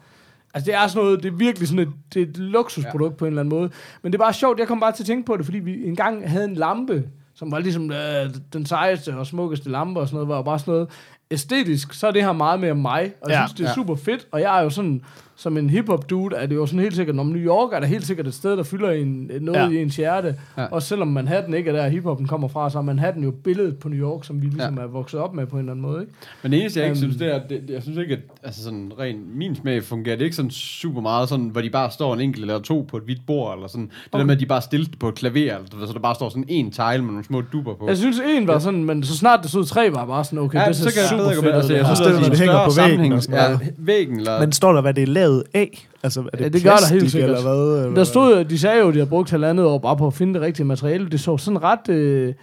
Altså 0.55 0.66
det 0.70 0.74
er 0.74 0.87
sådan 0.87 1.05
noget, 1.05 1.22
det 1.22 1.32
er 1.32 1.37
virkelig 1.37 1.68
sådan 1.68 1.78
et, 1.89 1.89
det 2.14 2.22
er 2.22 2.26
et 2.26 2.37
luksusprodukt 2.37 3.12
ja. 3.12 3.16
på 3.16 3.24
en 3.24 3.28
eller 3.28 3.41
anden 3.43 3.59
måde. 3.59 3.70
Men 4.03 4.12
det 4.12 4.18
er 4.18 4.24
bare 4.24 4.32
sjovt, 4.32 4.59
jeg 4.59 4.68
kom 4.68 4.80
bare 4.80 4.93
til 4.93 5.03
at 5.03 5.07
tænke 5.07 5.26
på 5.26 5.37
det, 5.37 5.45
fordi 5.45 5.59
vi 5.59 5.87
engang 5.87 6.30
havde 6.30 6.45
en 6.45 6.55
lampe, 6.55 7.05
som 7.34 7.51
var 7.53 7.59
ligesom 7.59 7.91
øh, 7.93 8.30
den 8.53 8.66
sejeste 8.66 9.14
og 9.16 9.26
smukkeste 9.26 9.70
lampe 9.70 10.01
og 10.01 10.07
sådan 10.09 10.16
noget, 10.16 10.28
var 10.28 10.43
bare 10.43 10.59
sådan 10.59 10.72
noget 10.72 10.89
æstetisk, 11.30 11.93
så 11.95 12.07
er 12.07 12.11
det 12.11 12.24
her 12.24 12.32
meget 12.32 12.61
mere 12.61 12.74
mig, 12.74 13.12
og 13.22 13.30
jeg 13.30 13.37
Ja. 13.41 13.47
synes, 13.47 13.53
det 13.59 13.64
er 13.64 13.68
Ja. 13.68 13.74
super 13.74 13.95
fedt, 13.95 14.26
og 14.32 14.41
jeg 14.41 14.59
er 14.59 14.62
jo 14.62 14.70
sådan, 14.70 15.03
som 15.39 15.57
en 15.57 15.70
hip-hop 15.70 16.11
dude, 16.11 16.37
er 16.37 16.47
det 16.47 16.55
jo 16.57 16.66
sådan 16.66 16.80
helt 16.80 16.97
sikkert, 16.97 17.16
når 17.16 17.24
New 17.24 17.37
York 17.37 17.72
er 17.72 17.80
der 17.80 17.87
helt 17.87 18.07
sikkert 18.07 18.26
et 18.26 18.34
sted, 18.34 18.57
der 18.57 18.62
fylder 18.62 18.91
en, 18.91 19.30
noget 19.41 19.59
Ja. 19.61 19.68
i 19.68 19.82
ens 19.82 19.97
hjerte, 19.97 20.34
Ja. 20.59 20.64
og 20.64 20.82
selvom 20.82 21.09
Manhattan 21.09 21.55
ikke 21.55 21.70
er 21.70 21.74
der, 21.76 21.89
hiphoppen 21.89 22.26
kommer 22.26 22.49
fra, 22.49 22.70
så 22.70 22.78
er 22.78 22.82
Manhattan 22.82 23.22
jo 23.22 23.30
billedet 23.30 23.78
på 23.78 23.89
New 23.89 23.99
York, 23.99 24.24
som 24.24 24.43
vi 24.43 24.47
ligesom 24.47 24.74
Ja. 24.78 24.82
er 24.82 24.87
vokset 24.87 25.20
op 25.20 25.34
med 25.34 25.47
på 25.47 25.57
en 25.57 25.61
eller 25.61 25.72
anden 25.72 25.82
måde, 25.82 26.01
ikke? 26.01 26.12
Men 26.43 26.53
det 26.53 26.61
eneste, 26.61 26.80
jeg 26.80 26.87
ikke 26.89 26.93
Øhm. 26.93 26.99
synes, 26.99 27.16
det 27.16 27.30
er, 27.30 27.34
at 27.34 27.43
det, 27.51 27.61
jeg 27.70 27.82
synes 27.82 27.99
ikke, 27.99 28.12
at 28.12 28.20
altså 28.43 28.62
sådan 28.64 28.93
rent 28.99 29.37
min 29.37 29.57
smag 29.57 29.82
fungerer 29.84 30.16
det 30.16 30.24
ikke 30.24 30.37
sådan 30.37 30.51
super 30.51 31.01
meget, 31.01 31.28
sådan, 31.28 31.47
hvor 31.49 31.61
de 31.61 31.70
bare 31.70 31.91
står 31.91 32.14
en 32.14 32.20
enkelt 32.20 32.43
eller 32.43 32.59
to 32.59 32.87
på 32.89 32.97
et 32.97 33.03
hvidt 33.03 33.20
bord, 33.26 33.55
eller 33.55 33.68
sådan. 33.68 33.87
Det 33.87 33.93
okay. 34.12 34.18
der 34.18 34.24
med, 34.26 34.34
at 34.34 34.41
de 34.41 34.47
bare 34.47 34.62
stilt 34.62 34.99
på 34.99 35.09
et 35.09 35.14
klaver, 35.14 35.37
eller, 35.74 35.87
så 35.87 35.93
der 35.93 35.99
bare 36.01 36.14
står 36.14 36.28
sådan 36.28 36.45
en 36.49 36.70
tile 36.70 36.99
med 36.99 37.07
nogle 37.12 37.24
små 37.24 37.41
duber 37.53 37.74
på. 37.74 37.89
Jeg 37.89 37.97
synes, 37.97 38.20
en 38.26 38.47
var 38.49 38.59
sådan, 38.59 38.84
men 38.84 39.03
så 39.03 39.16
snart 39.16 39.41
det 39.43 39.51
stod 39.51 39.64
tre, 39.64 39.93
var 39.93 39.99
jeg 39.99 40.07
bare 40.09 40.24
sådan, 40.24 40.39
okay, 40.39 40.59
ja, 40.61 40.68
det 40.68 40.76
så 40.76 40.93
kan 40.93 41.01
jeg 41.01 41.09
super 41.09 41.34
gå 41.34 41.43
fedt. 41.43 41.55
Altså, 41.55 41.72
jeg 41.74 41.84
det 41.89 41.97
synes, 41.97 42.11
det, 42.12 42.20
når 42.22 42.28
det 42.28 42.39
hænger 42.39 42.64
på 42.64 42.72
væggen 42.76 43.22
ja, 43.30 43.59
væggen, 43.78 44.16
eller... 44.16 44.41
Men 44.41 44.53
står 44.53 44.72
der, 44.72 44.80
hvad 44.80 44.95
det 44.95 45.03
er 45.03 45.07
lavet 45.07 45.25
af? 45.54 45.88
Altså, 46.02 46.20
er 46.20 46.24
det, 46.36 46.40
Ja, 46.40 46.48
det 46.48 46.62
gør 46.62 46.70
der 46.70 46.92
helt 46.92 47.10
sikkert. 47.10 47.30
Eller 47.30 47.42
hvad? 47.42 47.78
Eller 47.84 47.94
Der 47.94 48.04
stod, 48.04 48.44
de 48.44 48.58
sagde 48.58 48.78
jo, 48.80 48.88
at 48.88 48.94
de 48.94 48.98
har 48.98 49.06
brugt 49.06 49.30
halvandet 49.30 49.66
år 49.66 49.78
bare 49.78 49.96
på 49.96 50.06
at 50.06 50.14
finde 50.14 50.34
det 50.34 50.42
rigtige 50.42 50.66
materiale. 50.66 51.08
Det 51.10 51.20
så 51.20 51.36
sådan 51.38 51.62
ret... 51.62 51.88
Øh, 51.88 52.34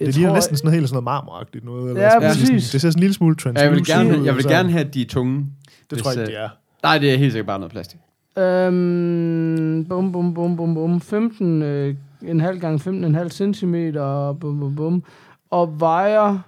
Det 0.00 0.14
ligner 0.14 0.32
næsten 0.34 0.56
sådan 0.56 0.66
noget 0.66 0.78
helt 0.80 0.88
sådan 0.88 0.94
noget 0.94 1.04
marmoragtigt 1.04 1.64
noget. 1.64 1.88
Eller 1.90 2.02
Ja, 2.02 2.10
sådan, 2.10 2.28
præcis. 2.28 2.46
Sådan, 2.46 2.54
det 2.56 2.64
ser 2.64 2.78
sådan 2.78 2.92
en 2.96 3.00
lille 3.00 3.14
smule 3.14 3.36
Ja, 3.44 3.50
jeg 3.62 3.70
vil 3.70 3.78
translucent 3.78 4.08
gerne, 4.08 4.20
ud, 4.20 4.24
jeg 4.26 4.34
vil 4.34 4.42
så- 4.42 4.48
gerne 4.48 4.70
have, 4.70 4.84
at 4.86 4.94
de 4.94 5.00
er 5.02 5.06
tunge. 5.06 5.46
Det 5.90 5.98
tror 5.98 6.10
jeg 6.10 6.20
ikke, 6.20 6.32
det 6.32 6.40
er. 6.42 6.48
Nej, 6.82 6.98
det 6.98 7.12
er 7.12 7.16
helt 7.18 7.32
sikkert 7.32 7.46
bare 7.46 7.58
noget 7.58 7.72
plastik. 7.72 8.00
Øhm, 8.38 9.84
bum, 9.88 10.12
bum, 10.12 10.34
bum, 10.34 10.56
bum, 10.56 10.74
bum. 10.74 11.00
15, 11.00 11.62
øh, 11.62 11.94
en 12.22 12.40
halv 12.40 12.60
gang 12.60 12.80
15,5 12.80 13.28
centimeter, 13.28 14.32
bum, 14.32 14.60
bum, 14.60 14.76
bum. 14.76 15.02
Og 15.50 15.80
vejer 15.80 16.38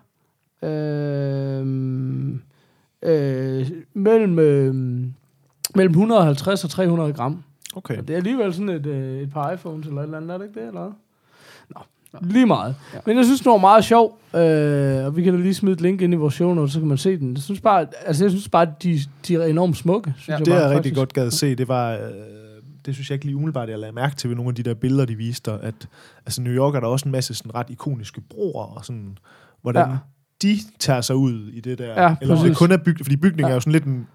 øh, 0.62 1.60
øh, 3.02 3.66
mellem, 3.94 4.38
øh, 4.38 4.74
mellem 5.78 5.90
150 5.92 6.64
og 6.64 6.70
300 6.70 7.12
gram. 7.12 7.42
Okay. 7.76 7.98
Og 7.98 8.08
det 8.08 8.12
er 8.14 8.16
alligevel 8.16 8.54
sådan 8.54 8.68
et, 8.68 8.86
øh, 8.86 9.20
et 9.20 9.30
par 9.30 9.52
iPhones 9.52 9.86
eller 9.86 10.00
et 10.00 10.04
eller 10.04 10.16
andet, 10.16 10.30
er 10.34 10.38
det 10.38 10.44
ikke 10.46 10.60
det, 10.60 10.66
eller 10.68 10.80
hvad? 10.80 10.92
Nå, 11.74 11.80
lige 12.30 12.46
meget. 12.46 12.74
Ja. 12.94 12.98
Men 13.06 13.16
jeg 13.16 13.24
synes, 13.24 13.40
det 13.40 13.50
var 13.50 13.56
meget 13.58 13.84
sjov, 13.84 14.18
øh, 14.34 15.04
og 15.06 15.16
vi 15.16 15.22
kan 15.22 15.34
da 15.34 15.40
lige 15.40 15.54
smide 15.54 15.72
et 15.74 15.80
link 15.80 16.00
ind 16.02 16.12
i 16.12 16.16
vores 16.16 16.34
show 16.34 16.54
notes, 16.54 16.72
så 16.72 16.78
kan 16.78 16.88
man 16.88 16.98
se 16.98 17.18
den. 17.18 17.34
Jeg 17.34 17.42
synes 17.42 17.60
bare, 17.60 17.86
altså 18.06 18.24
jeg 18.24 18.30
synes 18.30 18.48
bare, 18.48 18.62
at 18.62 18.82
de, 18.82 18.98
de 19.28 19.34
er 19.34 19.44
enormt 19.44 19.76
smukke. 19.76 20.14
Synes 20.16 20.28
Ja, 20.28 20.32
jeg 20.32 20.38
Det 20.46 20.52
bare, 20.52 20.56
jeg 20.60 20.64
rigtig 20.70 20.78
faktisk. 20.78 20.94
godt 20.96 21.12
gad 21.12 21.30
se, 21.30 21.54
det 21.54 21.68
var... 21.68 21.92
Øh, 21.92 21.98
det 22.86 22.94
synes 22.94 23.10
jeg 23.10 23.14
ikke 23.14 23.24
lige 23.26 23.36
umiddelbart, 23.36 23.68
jeg 23.68 23.78
lagde 23.78 23.94
mærke 23.94 24.16
til 24.16 24.30
ved 24.30 24.36
nogle 24.36 24.48
af 24.48 24.54
de 24.54 24.62
der 24.62 24.74
billeder, 24.74 25.04
de 25.04 25.14
viste 25.16 25.50
dig, 25.50 25.60
at 25.62 25.74
altså 26.26 26.42
New 26.42 26.52
York 26.52 26.74
er 26.74 26.80
der 26.80 26.86
også 26.86 27.06
en 27.08 27.12
masse 27.12 27.34
sådan 27.34 27.54
ret 27.54 27.70
ikoniske 27.70 28.20
broer, 28.20 28.62
og 28.64 28.84
sådan, 28.84 29.18
hvordan 29.62 29.88
Ja. 29.90 29.96
de 30.42 30.56
tager 30.78 31.00
sig 31.00 31.16
ud 31.16 31.48
i 31.48 31.60
det 31.60 31.78
der. 31.78 32.02
Ja, 32.02 32.16
Eller 32.20 32.34
om 32.34 32.38
det 32.40 32.46
præcis. 32.46 32.58
kun 32.58 32.72
er 32.72 32.76
bygning, 32.76 33.04
fordi 33.06 33.16
bygning 33.16 33.40
Ja. 33.40 33.46
ja. 33.46 33.50
er 33.50 33.54
jo 33.54 33.60
sådan 33.60 33.72
lidt 33.72 33.84
en 33.84 34.06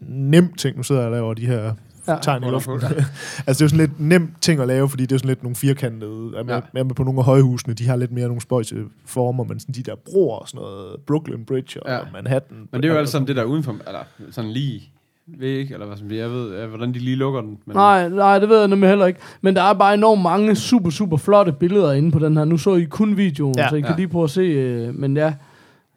nem 0.00 0.52
ting. 0.52 0.76
Nu 0.76 0.82
sidder 0.82 1.00
jeg 1.00 1.10
og 1.10 1.12
laver 1.16 1.34
de 1.34 1.46
her 1.46 1.72
Ja. 2.08 2.16
tegn 2.22 2.42
i 2.44 2.46
luften. 2.46 2.72
altså, 2.82 3.04
det 3.46 3.60
er 3.60 3.64
jo 3.64 3.68
sådan 3.68 3.78
lidt 3.78 4.00
nem 4.00 4.32
ting 4.40 4.60
at 4.60 4.66
lave, 4.68 4.88
fordi 4.88 5.02
det 5.06 5.12
er 5.12 5.18
sådan 5.18 5.28
lidt 5.28 5.42
nogle 5.42 5.56
firkantede. 5.56 6.30
Jeg 6.36 6.46
med, 6.46 6.54
Ja. 6.74 6.82
med 6.84 6.94
på 6.94 7.04
nogle 7.04 7.18
af 7.18 7.24
højhusene, 7.24 7.74
de 7.74 7.86
har 7.88 7.96
lidt 7.96 8.12
mere 8.12 8.26
nogle 8.26 8.40
spøjse 8.40 8.76
former, 9.06 9.44
men 9.44 9.60
sådan 9.60 9.74
de 9.74 9.82
der 9.82 9.94
broer 10.10 10.38
og 10.38 10.48
sådan 10.48 10.60
noget, 10.60 10.96
Brooklyn 11.06 11.44
Bridge 11.44 11.82
og 11.82 11.90
Ja. 11.92 11.98
Manhattan. 12.12 12.56
Men 12.72 12.82
det 12.82 12.88
er 12.88 12.92
jo 12.92 12.98
alt 12.98 13.08
sammen 13.08 13.28
det 13.28 13.36
der 13.36 13.44
udenfor, 13.44 13.76
eller 13.86 14.00
sådan 14.30 14.50
lige 14.50 14.82
ved 15.26 15.48
ikke, 15.48 15.74
eller 15.74 15.86
hvad 15.86 15.96
som 15.96 16.10
jeg 16.10 16.30
ved, 16.30 16.66
hvordan 16.66 16.94
de 16.94 16.98
lige 16.98 17.16
lukker 17.16 17.40
den. 17.40 17.58
Men, 17.66 17.76
Nej, 17.76 18.08
nej, 18.08 18.38
det 18.38 18.48
ved 18.48 18.58
jeg 18.58 18.68
nemlig 18.68 18.88
heller 18.88 19.06
ikke. 19.06 19.20
Men 19.40 19.56
der 19.56 19.62
er 19.62 19.72
bare 19.72 19.94
enormt 19.94 20.22
mange 20.22 20.56
super, 20.56 20.90
super 20.90 21.16
flotte 21.16 21.52
billeder 21.52 21.92
inde 21.92 22.10
på 22.10 22.18
den 22.18 22.36
her. 22.36 22.44
Nu 22.44 22.58
så 22.58 22.74
I 22.74 22.84
kun 22.84 23.16
videoen, 23.16 23.54
ja, 23.58 23.68
så 23.68 23.76
I 23.76 23.80
kan 23.80 23.90
ja. 23.90 23.96
lige 23.96 24.08
prøve 24.08 24.24
at 24.24 24.30
se. 24.30 24.40
Øh, 24.40 24.94
men 24.94 25.16
ja, 25.16 25.34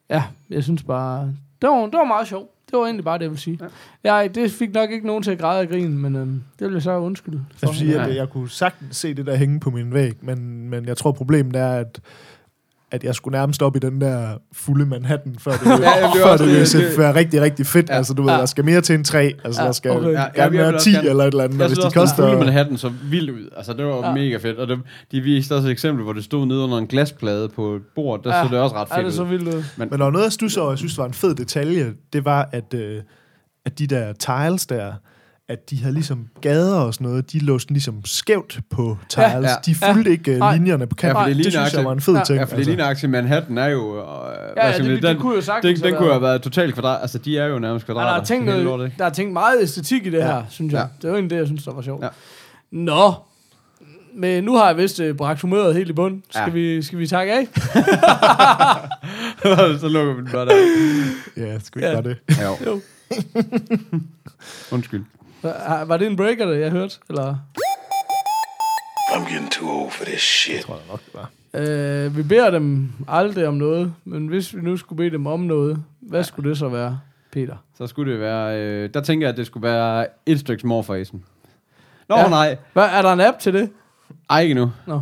ja, 0.10 0.24
jeg 0.49 0.64
synes 0.64 0.84
bare, 0.84 1.22
det 1.62 1.70
var, 1.70 1.76
det 1.86 1.93
var 1.93 2.04
meget 2.08 2.28
sjovt. 2.28 2.49
Det 2.72 2.80
var 2.80 2.86
egentlig 2.86 3.04
bare 3.04 3.18
det, 3.18 3.24
jeg 3.24 3.32
vil 3.32 3.40
sige. 3.40 3.60
Ja. 4.04 4.14
Jeg, 4.14 4.36
det 4.36 4.52
fik 4.52 4.74
nok 4.74 4.92
ikke 4.92 5.08
nogen 5.08 5.24
til 5.24 5.32
at 5.32 5.40
græde 5.40 5.62
og 5.62 5.68
grine, 5.68 5.98
men 5.98 6.16
øhm, 6.16 6.44
det 6.60 6.68
vil 6.68 6.74
jeg 6.74 6.82
så 6.82 6.98
undskylde. 6.98 7.46
Jeg 7.62 7.70
vil 7.70 7.78
sige, 7.78 8.00
at 8.00 8.16
jeg 8.16 8.30
kunne 8.30 8.50
sagtens 8.50 8.96
se 8.98 9.14
det 9.14 9.26
der 9.26 9.36
hænge 9.36 9.60
på 9.60 9.70
min 9.70 9.94
væg, 9.94 10.14
men, 10.22 10.70
men 10.70 10.86
jeg 10.86 10.98
tror 10.98 11.12
problemet 11.12 11.56
er, 11.56 11.72
at 11.72 12.00
at 12.92 13.04
jeg 13.04 13.16
skulle 13.16 13.38
nærmest 13.38 13.62
op 13.64 13.76
i 13.76 13.80
den 13.80 14.02
der 14.02 14.30
fulde 14.54 14.86
Manhattan, 14.86 15.36
før 15.39 15.52
det, 15.52 15.66
Ja, 15.66 15.72
jamen, 15.72 15.82
det 16.14 16.22
er 16.22 16.26
før 16.26 16.32
også 16.32 16.44
det, 16.46 16.52
det- 16.72 16.74
ville 16.74 16.89
det- 16.89 16.98
være 16.98 17.16
rigtig, 17.16 17.42
rigtig 17.42 17.66
fedt. 17.66 17.89
Ja. 17.89 17.94
Ja. 17.94 17.98
Altså, 17.98 18.14
du 18.14 18.22
ved, 18.24 18.32
Ja. 18.32 18.38
der 18.39 18.46
skal 18.46 18.66
mere 18.66 18.82
til 18.82 18.96
en 18.96 19.04
3. 19.04 19.34
Altså, 19.44 19.62
Ja, 19.62 19.68
der 19.68 19.74
skal 19.74 19.92
okay. 19.92 20.02
okay. 20.02 20.12
Ja, 20.14 20.20
jeg 20.22 20.32
gerne 20.36 20.58
være 20.58 20.74
også 20.74 20.84
10 20.84 20.92
gerne- 20.92 21.10
eller 21.10 21.24
et 21.24 21.28
eller 21.28 21.44
andet. 21.44 21.58
Jeg 21.58 21.64
og 21.64 21.70
hvis 21.70 21.78
synes 21.78 21.94
de 21.94 22.00
koster... 22.00 22.24
den 22.24 22.32
fulde 22.32 22.46
Manhattan 22.46 22.78
så 22.78 22.92
vild 23.10 23.30
ud. 23.30 23.50
Altså, 23.58 23.74
det 23.74 23.86
var 23.86 23.96
Ja. 23.96 24.08
ja. 24.08 24.14
mega 24.14 24.38
fedt. 24.38 24.58
Og 24.58 24.68
det, 24.68 24.80
de 25.12 25.22
viste 25.22 25.56
også 25.56 25.68
et 25.68 25.72
eksempel, 25.72 26.04
hvor 26.04 26.14
det 26.14 26.24
stod 26.24 26.46
nede 26.46 26.60
under 26.60 26.78
en 26.78 26.88
glasplade 26.88 27.50
på 27.50 27.76
et 27.76 27.82
bord. 27.96 28.24
Der 28.24 28.30
Ja. 28.30 28.38
ja. 28.38 28.44
så 28.48 28.50
det 28.56 28.60
også 28.60 28.76
ret 28.76 28.88
Er 28.92 28.96
fedt 28.96 29.06
det 29.06 29.14
så 29.14 29.24
ud. 29.24 29.28
vildt 29.28 29.48
ud? 29.48 29.64
Men 29.78 29.89
der 29.89 29.98
var 29.98 30.10
noget, 30.10 30.24
jeg 30.26 30.32
stusser 30.32 30.62
over, 30.62 30.72
jeg 30.72 30.78
synes, 30.78 30.94
det 30.94 30.98
var 31.00 31.06
en 31.08 31.14
fed 31.14 31.36
detalje, 31.36 31.94
det 32.14 32.26
var, 32.26 32.50
at, 32.52 32.74
øh, 32.74 33.02
at 33.66 33.80
de 33.80 33.88
der 33.88 34.14
tiles 34.14 34.66
der, 34.68 34.94
at 35.52 35.70
de 35.70 35.78
havde 35.82 35.93
ligesom 35.93 36.28
gader 36.41 36.80
og 36.80 36.93
sådan 36.93 37.08
noget, 37.08 37.32
de 37.32 37.39
lå 37.39 37.60
sådan 37.60 37.74
ligesom 37.74 38.06
skævt 38.06 38.60
på 38.70 38.97
tiles. 39.10 39.28
Ja. 39.34 39.39
Ja. 39.39 39.47
De 39.66 39.76
fulgte 39.76 40.12
ikke 40.12 40.38
Nej. 40.39 40.47
øh, 40.49 40.54
linjerne 40.54 40.88
på 40.88 40.95
kanten. 40.95 41.24
Ja, 41.24 41.30
det 41.30 41.39
er 41.39 41.43
det, 41.43 41.54
synes 41.54 41.74
jeg 41.74 41.86
var 41.86 41.91
en 41.91 42.02
fed 42.02 42.14
Ja. 42.16 42.24
ting. 42.24 42.38
Ja, 42.38 42.43
for 42.43 42.47
det 42.49 42.54
altså. 42.58 42.70
lige 42.72 42.78
nøjagtigt 42.78 43.10
Manhattan 43.12 43.58
er 43.58 43.68
jo... 43.68 43.97
Øh, 43.99 44.04
Ja, 44.58 44.68
ja, 44.70 44.78
det, 44.78 44.86
det, 44.86 45.04
det 45.04 45.18
kunne 45.20 45.36
jo 45.36 45.41
sagtens 45.41 45.80
den, 45.80 45.88
den 45.89 45.97
kunne 45.97 46.06
været- 46.08 46.14
have 46.14 46.22
været 46.22 46.41
totalt 46.41 46.74
kvadrat. 46.74 47.02
Altså, 47.02 47.18
de 47.18 47.38
er 47.38 47.45
jo 47.45 47.60
nærmest 47.60 47.84
Ja, 47.88 47.93
kvadrater. 47.93 48.14
der, 48.14 48.22
er 48.22 48.26
tænkt 48.26 48.45
noget, 48.45 48.86
ikke? 48.86 48.95
der 48.99 49.06
er 49.06 49.10
tænkt 49.10 49.34
meget 49.34 49.62
æstetik 49.62 50.06
i 50.06 50.10
det 50.10 50.18
Ja. 50.18 50.26
her, 50.26 50.43
synes 50.49 50.74
jeg. 50.74 50.80
Ja. 50.80 50.88
Det 51.02 51.10
var 51.10 51.16
egentlig 51.16 51.30
det, 51.30 51.38
jeg 51.38 51.45
synes, 51.47 51.64
der 51.64 51.74
var 51.74 51.82
sjovt. 51.82 52.04
Ja. 52.04 52.10
Nå, 52.72 53.14
men 54.16 54.43
nu 54.43 54.56
har 54.58 54.68
jeg 54.68 54.78
vist 54.78 54.99
uh, 54.99 55.16
bragt 55.16 55.41
humøret 55.41 55.76
helt 55.76 55.89
i 55.89 55.93
bund. 55.93 56.22
Skal, 56.30 56.43
Ja. 56.47 56.49
vi, 56.54 56.82
skal 56.82 56.99
vi 56.99 57.08
takke 57.08 57.34
af? 57.34 57.47
så 59.80 59.88
lukker 59.88 60.14
vi 60.14 60.22
den 60.22 60.30
bare 60.32 60.45
der. 60.45 60.56
Ja, 61.38 61.60
skal 61.60 61.82
vi 61.82 61.86
ikke 61.88 61.95
Ja. 61.97 62.02
bare 62.02 62.10
det? 62.10 62.18
Ja, 62.39 62.72
Jo. 62.72 62.82
undskyld. 64.72 65.04
Var, 65.44 65.84
var 65.86 65.98
det 65.98 66.08
en 66.08 66.16
breaker, 66.16 66.46
det 66.46 66.60
jeg 66.62 66.72
hørte? 66.72 66.96
Eller? 67.10 67.36
I'm 69.12 69.32
getting 69.34 69.52
too 69.52 69.70
old 69.82 69.92
for 69.92 70.06
this 70.06 70.22
shit. 70.22 70.62
Tror 70.62 70.74
jeg 70.76 70.84
nok, 70.89 71.00
det 71.06 71.14
var. 71.14 71.30
Uh, 72.08 72.18
vi 72.18 72.24
beder 72.24 72.50
dem 72.50 72.92
aldrig 73.08 73.48
om 73.48 73.54
noget, 73.54 73.94
men 74.06 74.28
hvis 74.28 74.56
vi 74.56 74.62
nu 74.62 74.78
skulle 74.78 74.98
bede 74.98 75.12
dem 75.12 75.28
om 75.28 75.39
noget, 75.39 75.84
hvad 76.00 76.24
skulle 76.24 76.50
det 76.50 76.58
så 76.58 76.70
være, 76.70 77.00
Peter? 77.32 77.56
Så 77.78 77.88
skulle 77.88 78.12
det 78.12 78.20
være... 78.22 78.60
Øh, 78.60 78.89
der 78.94 79.02
tænker 79.02 79.28
jeg, 79.28 79.32
at 79.32 79.38
det 79.38 79.46
skulle 79.46 79.68
være 79.70 80.08
et 80.26 80.39
stykke 80.39 80.68
morfræsen. 80.68 81.24
Nå, 82.10 82.16
Ja. 82.16 82.22
ja. 82.24 82.30
nej. 82.30 82.58
Hvad, 82.74 82.84
er 82.84 83.02
der 83.02 83.14
en 83.14 83.22
app 83.22 83.39
til 83.39 83.54
det? 83.54 83.70
Ej, 84.30 84.42
ikke 84.42 84.54
nu. 84.56 84.72
Nå, 84.88 85.02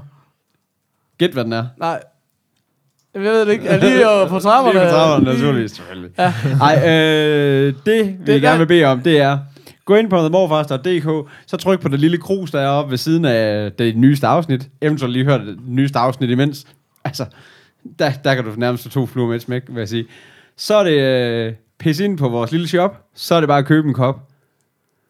Gæt, 1.18 1.32
hvad 1.32 1.44
den 1.44 1.54
er. 1.54 1.66
nej. 1.78 2.04
Jeg 3.14 3.22
ved 3.22 3.46
det 3.46 3.52
ikke. 3.54 3.68
Er 3.68 3.78
lige 3.78 4.22
øh, 4.24 4.30
på 4.30 4.40
trapperne? 4.40 4.80
Lige 4.80 4.90
på 4.90 4.92
trapperne, 4.96 5.26
naturligvis. 5.26 5.82
Ja. 6.18 6.34
Ej, 6.62 6.76
øh, 6.90 7.74
det 7.86 8.06
vi 8.20 8.26
Det 8.26 8.36
er- 8.36 8.40
gerne 8.40 8.58
vil 8.60 8.66
bede 8.68 8.86
om, 8.86 9.00
det 9.02 9.20
er... 9.22 9.38
Gå 9.90 9.96
ind 9.96 10.10
på 10.10 10.18
themorfars.dk, 10.20 11.30
så 11.48 11.58
tryk 11.58 11.80
på 11.82 11.88
det 11.90 12.00
lille 12.00 12.18
krus, 12.18 12.52
der 12.52 12.60
er 12.62 12.68
oppe 12.68 12.92
ved 12.92 12.98
siden 12.98 13.26
af 13.26 13.72
det 13.72 13.98
nyeste 13.98 14.28
afsnit. 14.28 14.70
Eventuelt 14.82 15.14
lige 15.14 15.26
hør 15.26 15.38
det 15.38 15.60
nyeste 15.68 16.00
afsnit 16.00 16.30
imens. 16.30 16.68
Altså, 17.04 17.26
der, 18.00 18.12
der 18.24 18.36
kan 18.36 18.44
du 18.44 18.52
nærmest 18.58 18.84
få 18.84 18.90
to 18.90 19.06
fluer 19.06 19.28
med 19.28 19.36
et 19.36 19.42
smæk, 19.42 19.62
vil 19.70 19.78
jeg 19.80 19.90
sige. 19.90 20.06
Så 20.58 20.76
er 20.76 20.84
det 20.84 20.92
øh, 21.02 21.54
pisse 21.80 22.06
ind 22.06 22.18
på 22.18 22.30
vores 22.30 22.52
lille 22.52 22.68
shop. 22.68 22.98
Så 23.16 23.36
er 23.36 23.40
det 23.40 23.48
bare 23.48 23.58
at 23.58 23.66
købe 23.66 23.88
en 23.88 23.94
kop. 23.94 24.20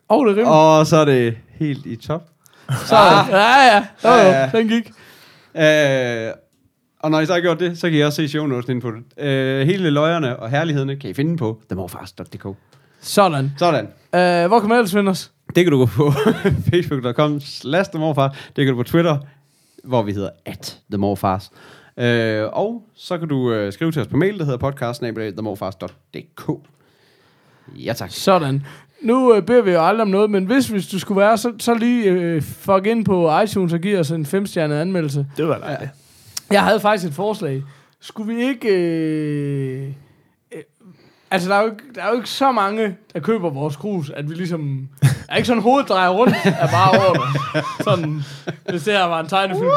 Oh, 0.10 0.26
det 0.26 0.32
er 0.32 0.36
rimelig. 0.36 0.54
Og 0.80 0.88
så 0.88 0.98
er 0.98 1.06
det 1.06 1.38
helt 1.50 1.86
i 1.86 1.96
top. 1.96 2.30
Så, 2.86 2.96
ja, 2.96 3.76
ja. 3.76 3.78
Jo, 4.04 4.10
Ja, 4.10 4.26
jo, 4.26 4.32
ja. 4.32 4.50
den 4.58 4.68
gik. 4.68 4.92
Øh, 5.58 6.34
og 7.00 7.12
når 7.12 7.20
I 7.20 7.26
så 7.26 7.34
har 7.34 7.40
gjort 7.42 7.60
det, 7.60 7.78
så 7.80 7.90
kan 7.90 8.00
I 8.00 8.02
også 8.02 8.16
se 8.16 8.28
show 8.28 8.46
notes 8.46 8.70
inde 8.70 8.82
på 8.82 8.92
det. 8.92 9.24
Øh, 9.28 9.66
hele 9.68 9.90
løjerne 9.90 10.36
og 10.40 10.50
herlighederne 10.50 10.96
kan 10.96 11.10
I 11.10 11.14
finde 11.14 11.38
på 11.38 11.62
themorfars.dk. 11.70 12.48
Sådan. 13.02 13.52
Sådan. 13.58 13.88
Uh, 14.14 14.48
hvor 14.48 14.60
kan 14.60 14.70
man 14.70 14.78
ellers 14.78 14.94
finde 14.94 15.10
os? 15.12 15.32
Det 15.56 15.64
kan 15.64 15.72
du 15.72 15.78
gå 15.78 15.86
på 15.86 16.12
facebook.com 16.72 17.40
slash 17.40 17.92
themorfar. 17.92 18.36
Det 18.56 18.66
kan 18.66 18.68
du 18.68 18.76
på 18.76 18.84
Twitter, 18.84 19.18
hvor 19.84 20.04
vi 20.04 20.12
hedder 20.12 20.30
at 20.46 20.80
themorfars. 20.92 21.52
Øh, 21.98 22.46
og 22.54 22.84
så 22.96 23.18
kan 23.18 23.28
du 23.28 23.52
øh, 23.52 23.74
skrive 23.74 23.92
til 23.92 24.02
os 24.02 24.08
på 24.08 24.18
mail, 24.18 24.38
der 24.38 24.46
hedder 24.46 24.58
podcast 24.58 25.02
Ja 27.76 27.94
tak. 27.94 28.10
Sådan. 28.12 28.66
Nu 29.02 29.36
øh, 29.36 29.44
beder 29.44 29.62
vi 29.62 29.72
jo 29.72 29.88
aldrig 29.88 30.02
om 30.02 30.08
noget, 30.08 30.30
men 30.30 30.46
hvis, 30.46 30.68
hvis 30.68 30.88
du 30.88 31.00
skulle 31.00 31.22
være, 31.22 31.38
så, 31.38 31.54
så 31.60 31.74
lige 31.74 32.12
øh, 32.12 32.42
fuck 32.42 32.86
ind 32.86 33.06
på 33.06 33.40
iTunes 33.40 33.74
og 33.74 33.80
give 33.80 34.00
os 34.00 34.12
en 34.12 34.26
femstjernet 34.26 34.76
anmeldelse. 34.76 35.28
Det 35.38 35.48
var 35.48 35.58
dejligt. 35.58 35.92
Jeg 36.52 36.64
havde 36.64 36.80
faktisk 36.80 37.10
et 37.10 37.14
forslag. 37.14 37.64
Skulle 38.00 38.36
vi 38.36 38.44
ikke... 38.44 38.70
Øh, 38.70 39.92
altså, 41.32 41.50
der 41.50 41.56
er, 41.56 41.62
jo 41.62 41.66
ikke, 41.72 41.84
der 41.96 42.04
er 42.04 42.10
jo 42.10 42.16
ikke 42.16 42.30
så 42.30 42.52
mange, 42.52 42.96
der 43.14 43.20
køber 43.20 43.50
vores 43.50 43.76
krus, 43.76 44.10
at 44.10 44.30
vi 44.30 44.36
ligesom... 44.36 44.88
Er 45.30 45.36
ikke 45.36 45.48
sådan 45.48 45.62
hovedet 45.64 45.90
drejer 45.90 46.10
rundt 46.10 46.34
af 46.46 46.70
bare 46.72 46.90
over 47.00 47.14
det. 47.14 47.64
Sådan, 47.84 48.22
hvis 48.70 48.84
det 48.84 48.94
her 48.94 49.04
var 49.04 49.20
en 49.20 49.28
tegnefilm. 49.28 49.70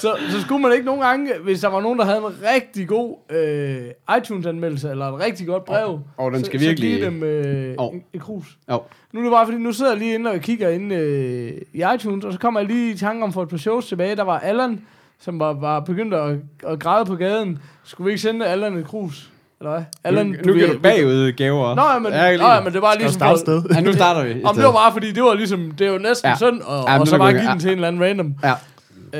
Så, 0.00 0.16
så 0.30 0.40
skulle 0.40 0.62
man 0.62 0.72
ikke 0.72 0.84
nogle 0.84 1.04
gange, 1.06 1.30
hvis 1.42 1.60
der 1.60 1.68
var 1.68 1.80
nogen, 1.80 1.98
der 1.98 2.04
havde 2.04 2.18
en 2.18 2.24
rigtig 2.54 2.88
god 2.88 3.16
øh, 3.30 4.16
iTunes-anmeldelse, 4.18 4.90
eller 4.90 5.06
et 5.12 5.20
rigtig 5.20 5.46
godt 5.46 5.64
brev, 5.64 6.00
og 6.16 6.32
den 6.32 6.44
skal 6.44 6.60
så, 6.60 6.66
virkelig- 6.66 6.92
så 6.92 7.10
give 7.10 7.10
dem 7.10 7.22
øh, 7.22 7.74
Og- 7.78 7.94
en, 7.94 8.02
en 8.12 8.20
krus. 8.20 8.58
Jo. 8.70 8.82
Nu 9.12 9.20
er 9.20 9.24
det 9.24 9.32
bare 9.32 9.46
fordi, 9.46 9.58
nu 9.58 9.72
sidder 9.72 9.90
jeg 9.90 9.98
lige 9.98 10.14
inde 10.14 10.30
og 10.30 10.38
kigger 10.40 10.68
inde 10.68 10.94
øh, 10.94 11.52
i 11.74 11.84
iTunes, 11.94 12.24
og 12.24 12.32
så 12.32 12.38
kommer 12.38 12.60
jeg 12.60 12.68
lige 12.68 12.92
i 12.92 12.96
tanke 12.96 13.24
om 13.24 13.32
for 13.32 13.42
et 13.42 13.48
par 13.48 13.56
shows 13.56 13.86
tilbage, 13.86 14.16
der 14.16 14.22
var 14.24 14.38
Allan, 14.38 14.80
som 15.20 15.38
var, 15.38 15.52
var 15.52 15.80
begyndt 15.80 16.14
at, 16.14 16.36
at 16.66 16.78
græde 16.78 17.04
på 17.04 17.14
gaden. 17.16 17.58
Skulle 17.84 18.04
vi 18.06 18.10
ikke 18.10 18.22
sende 18.22 18.46
Allan 18.46 18.76
et 18.76 18.86
krus? 18.86 19.30
Eller 19.60 19.70
hvad? 19.72 19.82
Allan, 20.04 20.26
nu, 20.26 20.34
nu 20.44 20.52
giver 20.52 20.72
du 20.72 20.78
bagud 20.78 21.32
gaver 21.32 21.64
også. 21.64 21.82
Nå, 21.82 21.88
ja, 21.92 21.98
men, 21.98 22.12
Ja, 22.12 22.36
nå, 22.36 22.48
ja, 22.54 22.60
men 22.60 22.72
det 22.72 22.82
var 22.82 22.94
ligesom... 22.98 23.12
starte 23.12 23.40
sted. 23.40 23.62
Ja, 23.74 23.80
nu 23.80 23.92
starter 23.92 24.24
vi. 24.24 24.40
Om 24.44 24.54
det 24.56 24.64
var 24.64 24.72
bare 24.72 24.92
fordi, 24.92 25.12
det 25.12 25.22
var 25.22 25.34
ligesom, 25.34 25.70
det 25.78 25.86
er 25.86 25.92
jo 25.92 25.98
næsten 25.98 26.26
ja. 26.28 26.30
Ja. 26.30 26.36
synd, 26.36 26.60
og, 26.62 26.84
Ja, 26.88 27.00
og 27.00 27.06
så 27.08 27.14
er 27.14 27.18
bare 27.18 27.32
give 27.32 27.42
ja. 27.42 27.50
den 27.50 27.60
til 27.60 27.68
en 27.70 27.74
eller 27.74 27.88
anden 27.88 28.02
random. 28.02 28.34
Ja. 28.44 28.52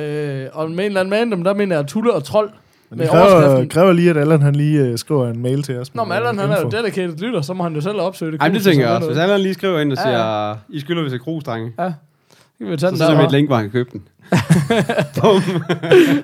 Øh, 0.01 0.49
og 0.53 0.71
med 0.71 0.79
en 0.79 0.85
eller 0.87 1.01
anden 1.01 1.15
random, 1.15 1.45
der 1.45 1.55
mener 1.55 1.77
jeg 1.77 1.87
Tulle 1.87 2.13
og 2.13 2.25
Trold. 2.25 2.51
Men 2.91 2.99
Med 2.99 3.07
det 3.07 3.13
kræver, 3.13 3.33
overskriften. 3.33 3.69
kræver 3.69 3.93
lige, 3.93 4.11
at 4.11 4.17
Allan 4.17 4.43
han 4.43 4.55
lige 4.55 4.81
øh, 4.81 4.99
skriver 4.99 5.29
en 5.29 5.43
mail 5.43 5.63
til 5.63 5.79
os. 5.79 5.95
Nå, 5.95 6.05
men 6.05 6.13
Allan, 6.13 6.39
han 6.39 6.51
er 6.51 6.61
jo 6.61 6.69
dedicated 6.69 7.17
lytter, 7.19 7.41
så 7.41 7.55
må 7.55 7.63
han 7.63 7.75
jo 7.75 7.81
selv 7.81 8.01
opsøge 8.01 8.33
det. 8.33 8.41
Ej, 8.41 8.49
det 8.49 8.57
krus, 8.57 8.65
tænker 8.65 8.81
jeg 8.81 8.89
sådan 8.89 8.97
også. 9.03 9.11
Hvis. 9.11 9.19
Allan 9.23 9.41
lige 9.41 9.55
skriver 9.55 9.81
ind 9.81 9.93
og 9.93 9.99
Ja, 9.99 10.03
siger, 10.03 10.57
I 10.69 10.81
skylder 10.81 11.03
vi 11.03 11.11
til 11.11 11.21
krusdrenge, 11.21 11.73
Ja, 11.79 11.93
så 12.31 12.65
kan 12.65 12.71
vi 12.71 12.77
tage 12.77 12.91
så 12.91 12.97
sender 12.97 13.11
vi 13.15 13.21
der. 13.21 13.27
et 13.27 13.33
link, 13.33 13.49
hvor 13.49 13.57
han 13.57 13.65
kan 13.65 13.73
købe 13.73 13.91
den. 13.93 14.03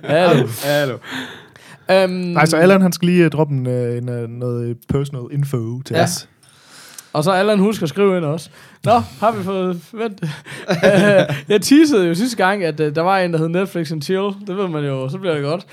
Ja, 0.09 0.35
det. 0.35 0.65
Hallo. 0.65 0.97
Øhm, 1.91 2.11
Nej, 2.11 2.47
så 2.47 2.57
Allan 2.57 2.83
han 2.83 2.93
skal 2.93 3.07
lige 3.09 3.25
uh, 3.25 3.31
droppe 3.31 3.55
en, 3.55 3.67
uh, 3.67 3.73
en, 3.97 4.09
uh, 4.09 4.31
noget 4.31 4.77
personal 4.89 5.23
info 5.33 5.83
til 5.83 5.95
Ja. 5.97 6.03
os. 6.03 6.29
Og 7.13 7.25
så 7.25 7.31
Allan 7.31 7.59
husker 7.59 7.83
at 7.83 7.89
skrive 7.89 8.17
ind 8.17 8.25
også. 8.25 8.51
Nå, 8.85 8.93
har 8.93 9.33
vi 9.33 9.43
fået... 9.43 9.81
Vent. 9.93 10.23
Øh, 10.71 11.37
jeg 11.53 11.63
teasede 11.63 12.07
jo 12.09 12.15
sidste 12.15 12.37
gang, 12.37 12.65
at 12.65 12.81
uh, 12.81 12.87
der 12.87 13.01
var 13.01 13.19
en, 13.19 13.33
der 13.33 13.39
hed 13.39 13.49
Netflix 13.49 13.93
and 13.93 14.03
Chill. 14.03 14.31
Det 14.47 14.57
ved 14.57 14.69
man 14.69 14.85
jo, 14.85 15.09
så 15.09 15.19
bliver 15.19 15.35
det 15.35 15.43
godt. 15.43 15.67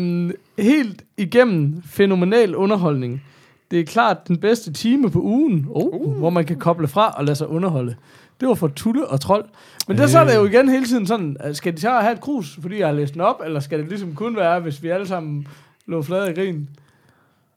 Um, 0.00 0.32
helt 0.58 1.02
igennem 1.16 1.82
fænomenal 1.90 2.54
underholdning. 2.56 3.22
Det 3.70 3.80
er 3.80 3.84
klart 3.84 4.28
den 4.28 4.36
bedste 4.36 4.72
time 4.72 5.10
på 5.10 5.20
ugen, 5.20 5.66
oh, 5.70 6.00
uh. 6.00 6.16
hvor 6.18 6.30
man 6.30 6.44
kan 6.44 6.56
koble 6.56 6.88
fra 6.88 7.10
og 7.10 7.24
lade 7.24 7.36
sig 7.36 7.48
underholde. 7.48 7.94
Det 8.40 8.48
var 8.48 8.54
for 8.54 8.68
Tulle 8.68 9.06
og 9.06 9.20
Trold. 9.20 9.44
Men 9.88 9.98
der 9.98 10.06
så 10.06 10.18
er 10.18 10.24
det 10.24 10.34
jo 10.36 10.44
igen 10.44 10.68
hele 10.68 10.86
tiden 10.86 11.06
sådan, 11.06 11.36
at 11.40 11.56
skal 11.56 11.76
de 11.76 11.80
så 11.80 11.90
have 11.90 12.12
et 12.12 12.20
krus, 12.20 12.58
fordi 12.62 12.78
jeg 12.78 12.86
har 12.86 12.94
læst 12.94 13.12
den 13.12 13.20
op, 13.20 13.40
eller 13.44 13.60
skal 13.60 13.78
det 13.78 13.88
ligesom 13.88 14.14
kun 14.14 14.36
være, 14.36 14.60
hvis 14.60 14.82
vi 14.82 14.88
alle 14.88 15.06
sammen 15.08 15.46
lå 15.86 16.02
flade 16.02 16.30
i 16.30 16.34
grin? 16.34 16.68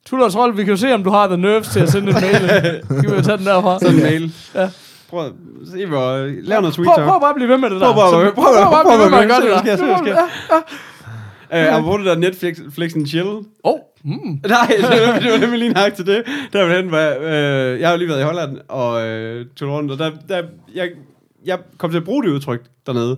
Tulle 0.05 0.25
og 0.25 0.31
Trold, 0.31 0.55
vi 0.55 0.63
kan 0.63 0.71
jo 0.71 0.77
se, 0.77 0.93
om 0.93 1.03
du 1.03 1.09
har 1.09 1.27
the 1.27 1.37
nerves 1.37 1.67
til 1.67 1.79
at 1.79 1.89
sende 1.89 2.07
en 2.07 2.13
mail. 2.13 2.49
Kan 3.01 3.11
vi 3.11 3.15
jo 3.15 3.21
tage 3.21 3.37
den 3.37 3.45
derfra? 3.45 3.79
Sådan 3.79 3.95
en 3.95 4.01
mail. 4.03 4.33
Ja. 4.55 4.69
Prøv 5.09 5.25
at 5.25 5.31
se, 5.71 5.85
hvor... 5.85 6.17
Lav 6.47 6.61
noget 6.61 6.75
tweet, 6.75 6.89
Prøv, 6.95 7.05
prøv 7.07 7.19
bare 7.21 7.29
at 7.29 7.35
blive 7.35 7.49
ved 7.49 7.57
med 7.57 7.69
det 7.69 7.81
der. 7.81 7.93
Prøv 7.93 7.95
bare- 7.95 8.27
at 8.27 8.33
blive 8.33 8.45
ved 8.45 9.09
bare- 9.09 9.09
med 9.09 9.17
at 9.19 9.27
gøre 9.27 9.41
det 9.41 10.05
der. 10.49 10.61
Øh, 11.53 11.75
apropos 11.75 11.97
det 11.97 12.05
der 12.05 12.15
Netflix 12.15 12.57
Flex 12.75 12.95
and 12.95 13.07
Chill. 13.07 13.27
Åh, 13.63 13.73
mm. 14.03 14.39
Nej, 14.47 14.67
det 14.91 15.07
var, 15.07 15.19
det 15.19 15.31
var 15.31 15.37
nemlig 15.37 15.59
lige 15.59 15.73
nok 15.73 15.93
til 15.93 16.05
det. 16.05 16.23
Der 16.53 16.63
var 16.63 16.75
den, 16.75 16.89
hvad, 16.89 17.17
øh, 17.17 17.79
jeg 17.79 17.87
har 17.87 17.93
jo 17.93 17.97
lige 17.99 18.09
været 18.09 18.19
i 18.19 18.23
Holland 18.23 18.57
og 18.67 19.07
øh, 19.07 19.45
tog 19.55 19.69
rundt, 19.69 19.91
og 19.91 19.97
der, 19.99 20.11
der, 20.29 20.43
jeg, 20.75 20.89
jeg 21.45 21.57
kom 21.77 21.89
til 21.91 21.97
at 21.97 22.03
bruge 22.03 22.23
det 22.23 22.29
udtryk 22.29 22.61
dernede. 22.85 23.17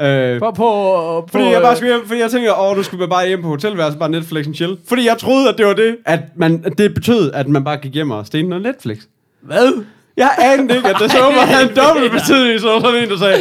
Øh, 0.00 0.38
På, 0.38 0.50
på, 0.50 0.54
på, 0.56 1.28
fordi 1.32 1.44
jeg 1.44 1.62
bare 1.62 1.76
skulle 1.76 1.92
hjem, 1.92 2.06
fordi 2.06 2.20
jeg 2.20 2.30
tænker, 2.30 2.52
åh, 2.60 2.76
du 2.76 2.82
skulle 2.82 3.08
bare 3.08 3.26
hjem 3.28 3.42
på 3.42 3.48
hotelværelset, 3.48 3.98
bare 3.98 4.08
Netflix 4.10 4.46
and 4.46 4.54
chill. 4.54 4.76
Fordi 4.88 5.06
jeg 5.06 5.18
troede, 5.18 5.48
at 5.48 5.58
det 5.58 5.66
var 5.66 5.72
det, 5.74 5.96
at, 6.06 6.20
man, 6.36 6.62
at 6.64 6.78
det 6.78 6.94
betød, 6.94 7.32
at 7.32 7.48
man 7.48 7.64
bare 7.64 7.76
gik 7.76 7.94
hjem 7.94 8.10
og 8.10 8.26
stenede 8.26 8.48
noget 8.48 8.62
Netflix. 8.62 8.98
Hvad? 9.42 9.84
Jeg 10.16 10.30
anede 10.38 10.76
ikke, 10.76 10.88
at 10.88 10.96
det 11.00 11.10
så 11.10 11.18
var 11.18 11.60
en 11.68 11.76
dobbelt 11.76 12.12
betydning, 12.12 12.60
så 12.60 12.68
var 12.68 12.80
sådan 12.80 13.02
en, 13.02 13.08
der 13.10 13.18
sagde, 13.18 13.38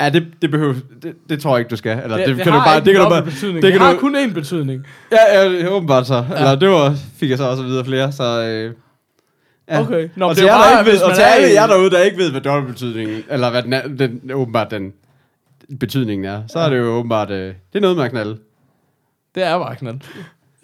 ja, 0.00 0.08
det, 0.10 0.26
det 0.42 0.50
behøver, 0.50 0.74
det, 1.02 1.14
det 1.28 1.40
tror 1.42 1.56
jeg 1.56 1.58
ikke, 1.60 1.70
du 1.70 1.76
skal. 1.76 2.00
Eller 2.02 2.16
det, 2.16 2.26
det 2.26 2.36
kan 2.36 2.52
du 2.52 2.58
bare, 2.58 2.80
det 2.80 2.94
kan 2.94 3.02
du 3.02 3.08
bare, 3.08 3.22
betydning. 3.22 3.56
det 3.56 3.62
det 3.62 3.72
kan 3.72 3.80
har 3.80 3.92
du, 3.92 3.98
kun 3.98 4.16
én 4.16 4.32
betydning. 4.32 4.86
ja, 5.12 5.42
ja, 5.42 5.68
åbenbart 5.68 6.06
så. 6.06 6.14
Ja. 6.30 6.36
Eller 6.36 6.54
det 6.54 6.68
var, 6.68 6.94
fik 7.16 7.30
jeg 7.30 7.38
så 7.38 7.44
også 7.44 7.62
at 7.62 7.68
vide 7.68 7.78
af 7.78 7.84
flere, 7.86 8.12
så... 8.12 8.42
Øh, 8.42 8.74
ja. 9.68 9.80
Okay. 9.80 10.08
Nå, 10.16 10.24
og 10.24 10.30
det 10.30 10.38
til 10.38 10.48
bare, 10.48 10.72
der 10.72 10.78
ikke 10.80 10.92
ved, 10.92 11.02
og 11.02 11.14
til 11.14 11.22
alle 11.22 11.48
jer 11.52 11.66
derude, 11.66 11.90
der 11.90 11.98
ikke 11.98 12.18
ved, 12.18 12.30
hvad 12.30 12.40
dobbelt 12.40 12.74
betydningen, 12.74 13.24
eller 13.30 13.50
hvad 13.50 13.62
den, 13.62 13.72
er, 13.72 13.88
den 13.88 14.30
åbenbart 14.32 14.70
den 14.70 14.92
betydningen 15.80 16.24
er, 16.24 16.42
så 16.48 16.58
er 16.58 16.68
det 16.68 16.78
jo 16.78 16.84
åbenbart, 16.84 17.30
øh, 17.30 17.46
det 17.46 17.54
er 17.74 17.80
noget 17.80 17.96
med 17.96 18.04
at 18.04 18.10
knalde. 18.10 18.38
Det 19.34 19.42
er 19.42 19.58
bare 19.58 19.76
knald. 19.76 20.00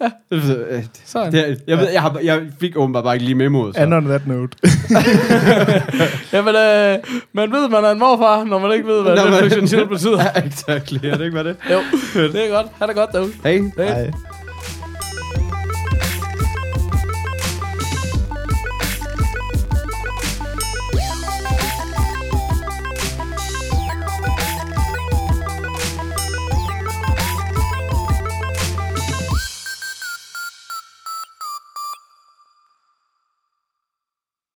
Det, 0.01 0.67
øh, 0.69 0.83
Sådan. 1.05 1.33
det, 1.33 1.61
jeg, 1.67 1.77
ved, 1.77 1.89
jeg, 1.89 2.01
har, 2.01 2.19
jeg 2.23 2.41
fik 2.59 2.77
åbenbart 2.77 3.03
bare 3.03 3.15
ikke 3.15 3.25
lige 3.25 3.35
memoet. 3.35 3.75
Så. 3.75 3.81
And 3.81 3.93
on 3.93 4.05
that 4.05 4.27
note. 4.27 4.57
Jamen, 6.33 6.55
øh, 6.55 6.97
man 7.33 7.51
ved, 7.51 7.69
man 7.69 7.83
er 7.83 7.91
en 7.91 7.99
morfar, 7.99 8.43
når 8.43 8.59
man 8.59 8.71
ikke 8.73 8.87
ved, 8.87 9.01
hvad 9.01 9.17
and 9.57 9.67
chill 9.67 9.87
betyder. 9.87 10.23
Ja, 10.35 10.41
exactly. 10.45 11.05
Er 11.05 11.17
det 11.17 11.25
ikke, 11.25 11.33
hvad 11.33 11.43
det 11.43 11.55
Jo, 11.71 11.79
det 12.13 12.45
er 12.45 12.55
godt. 12.55 12.67
Ha' 12.79 12.87
det 12.87 12.95
godt 12.95 13.11
derude. 13.11 13.31
Hey. 13.43 13.63
Hej. 13.77 13.87
Hej. 13.87 14.11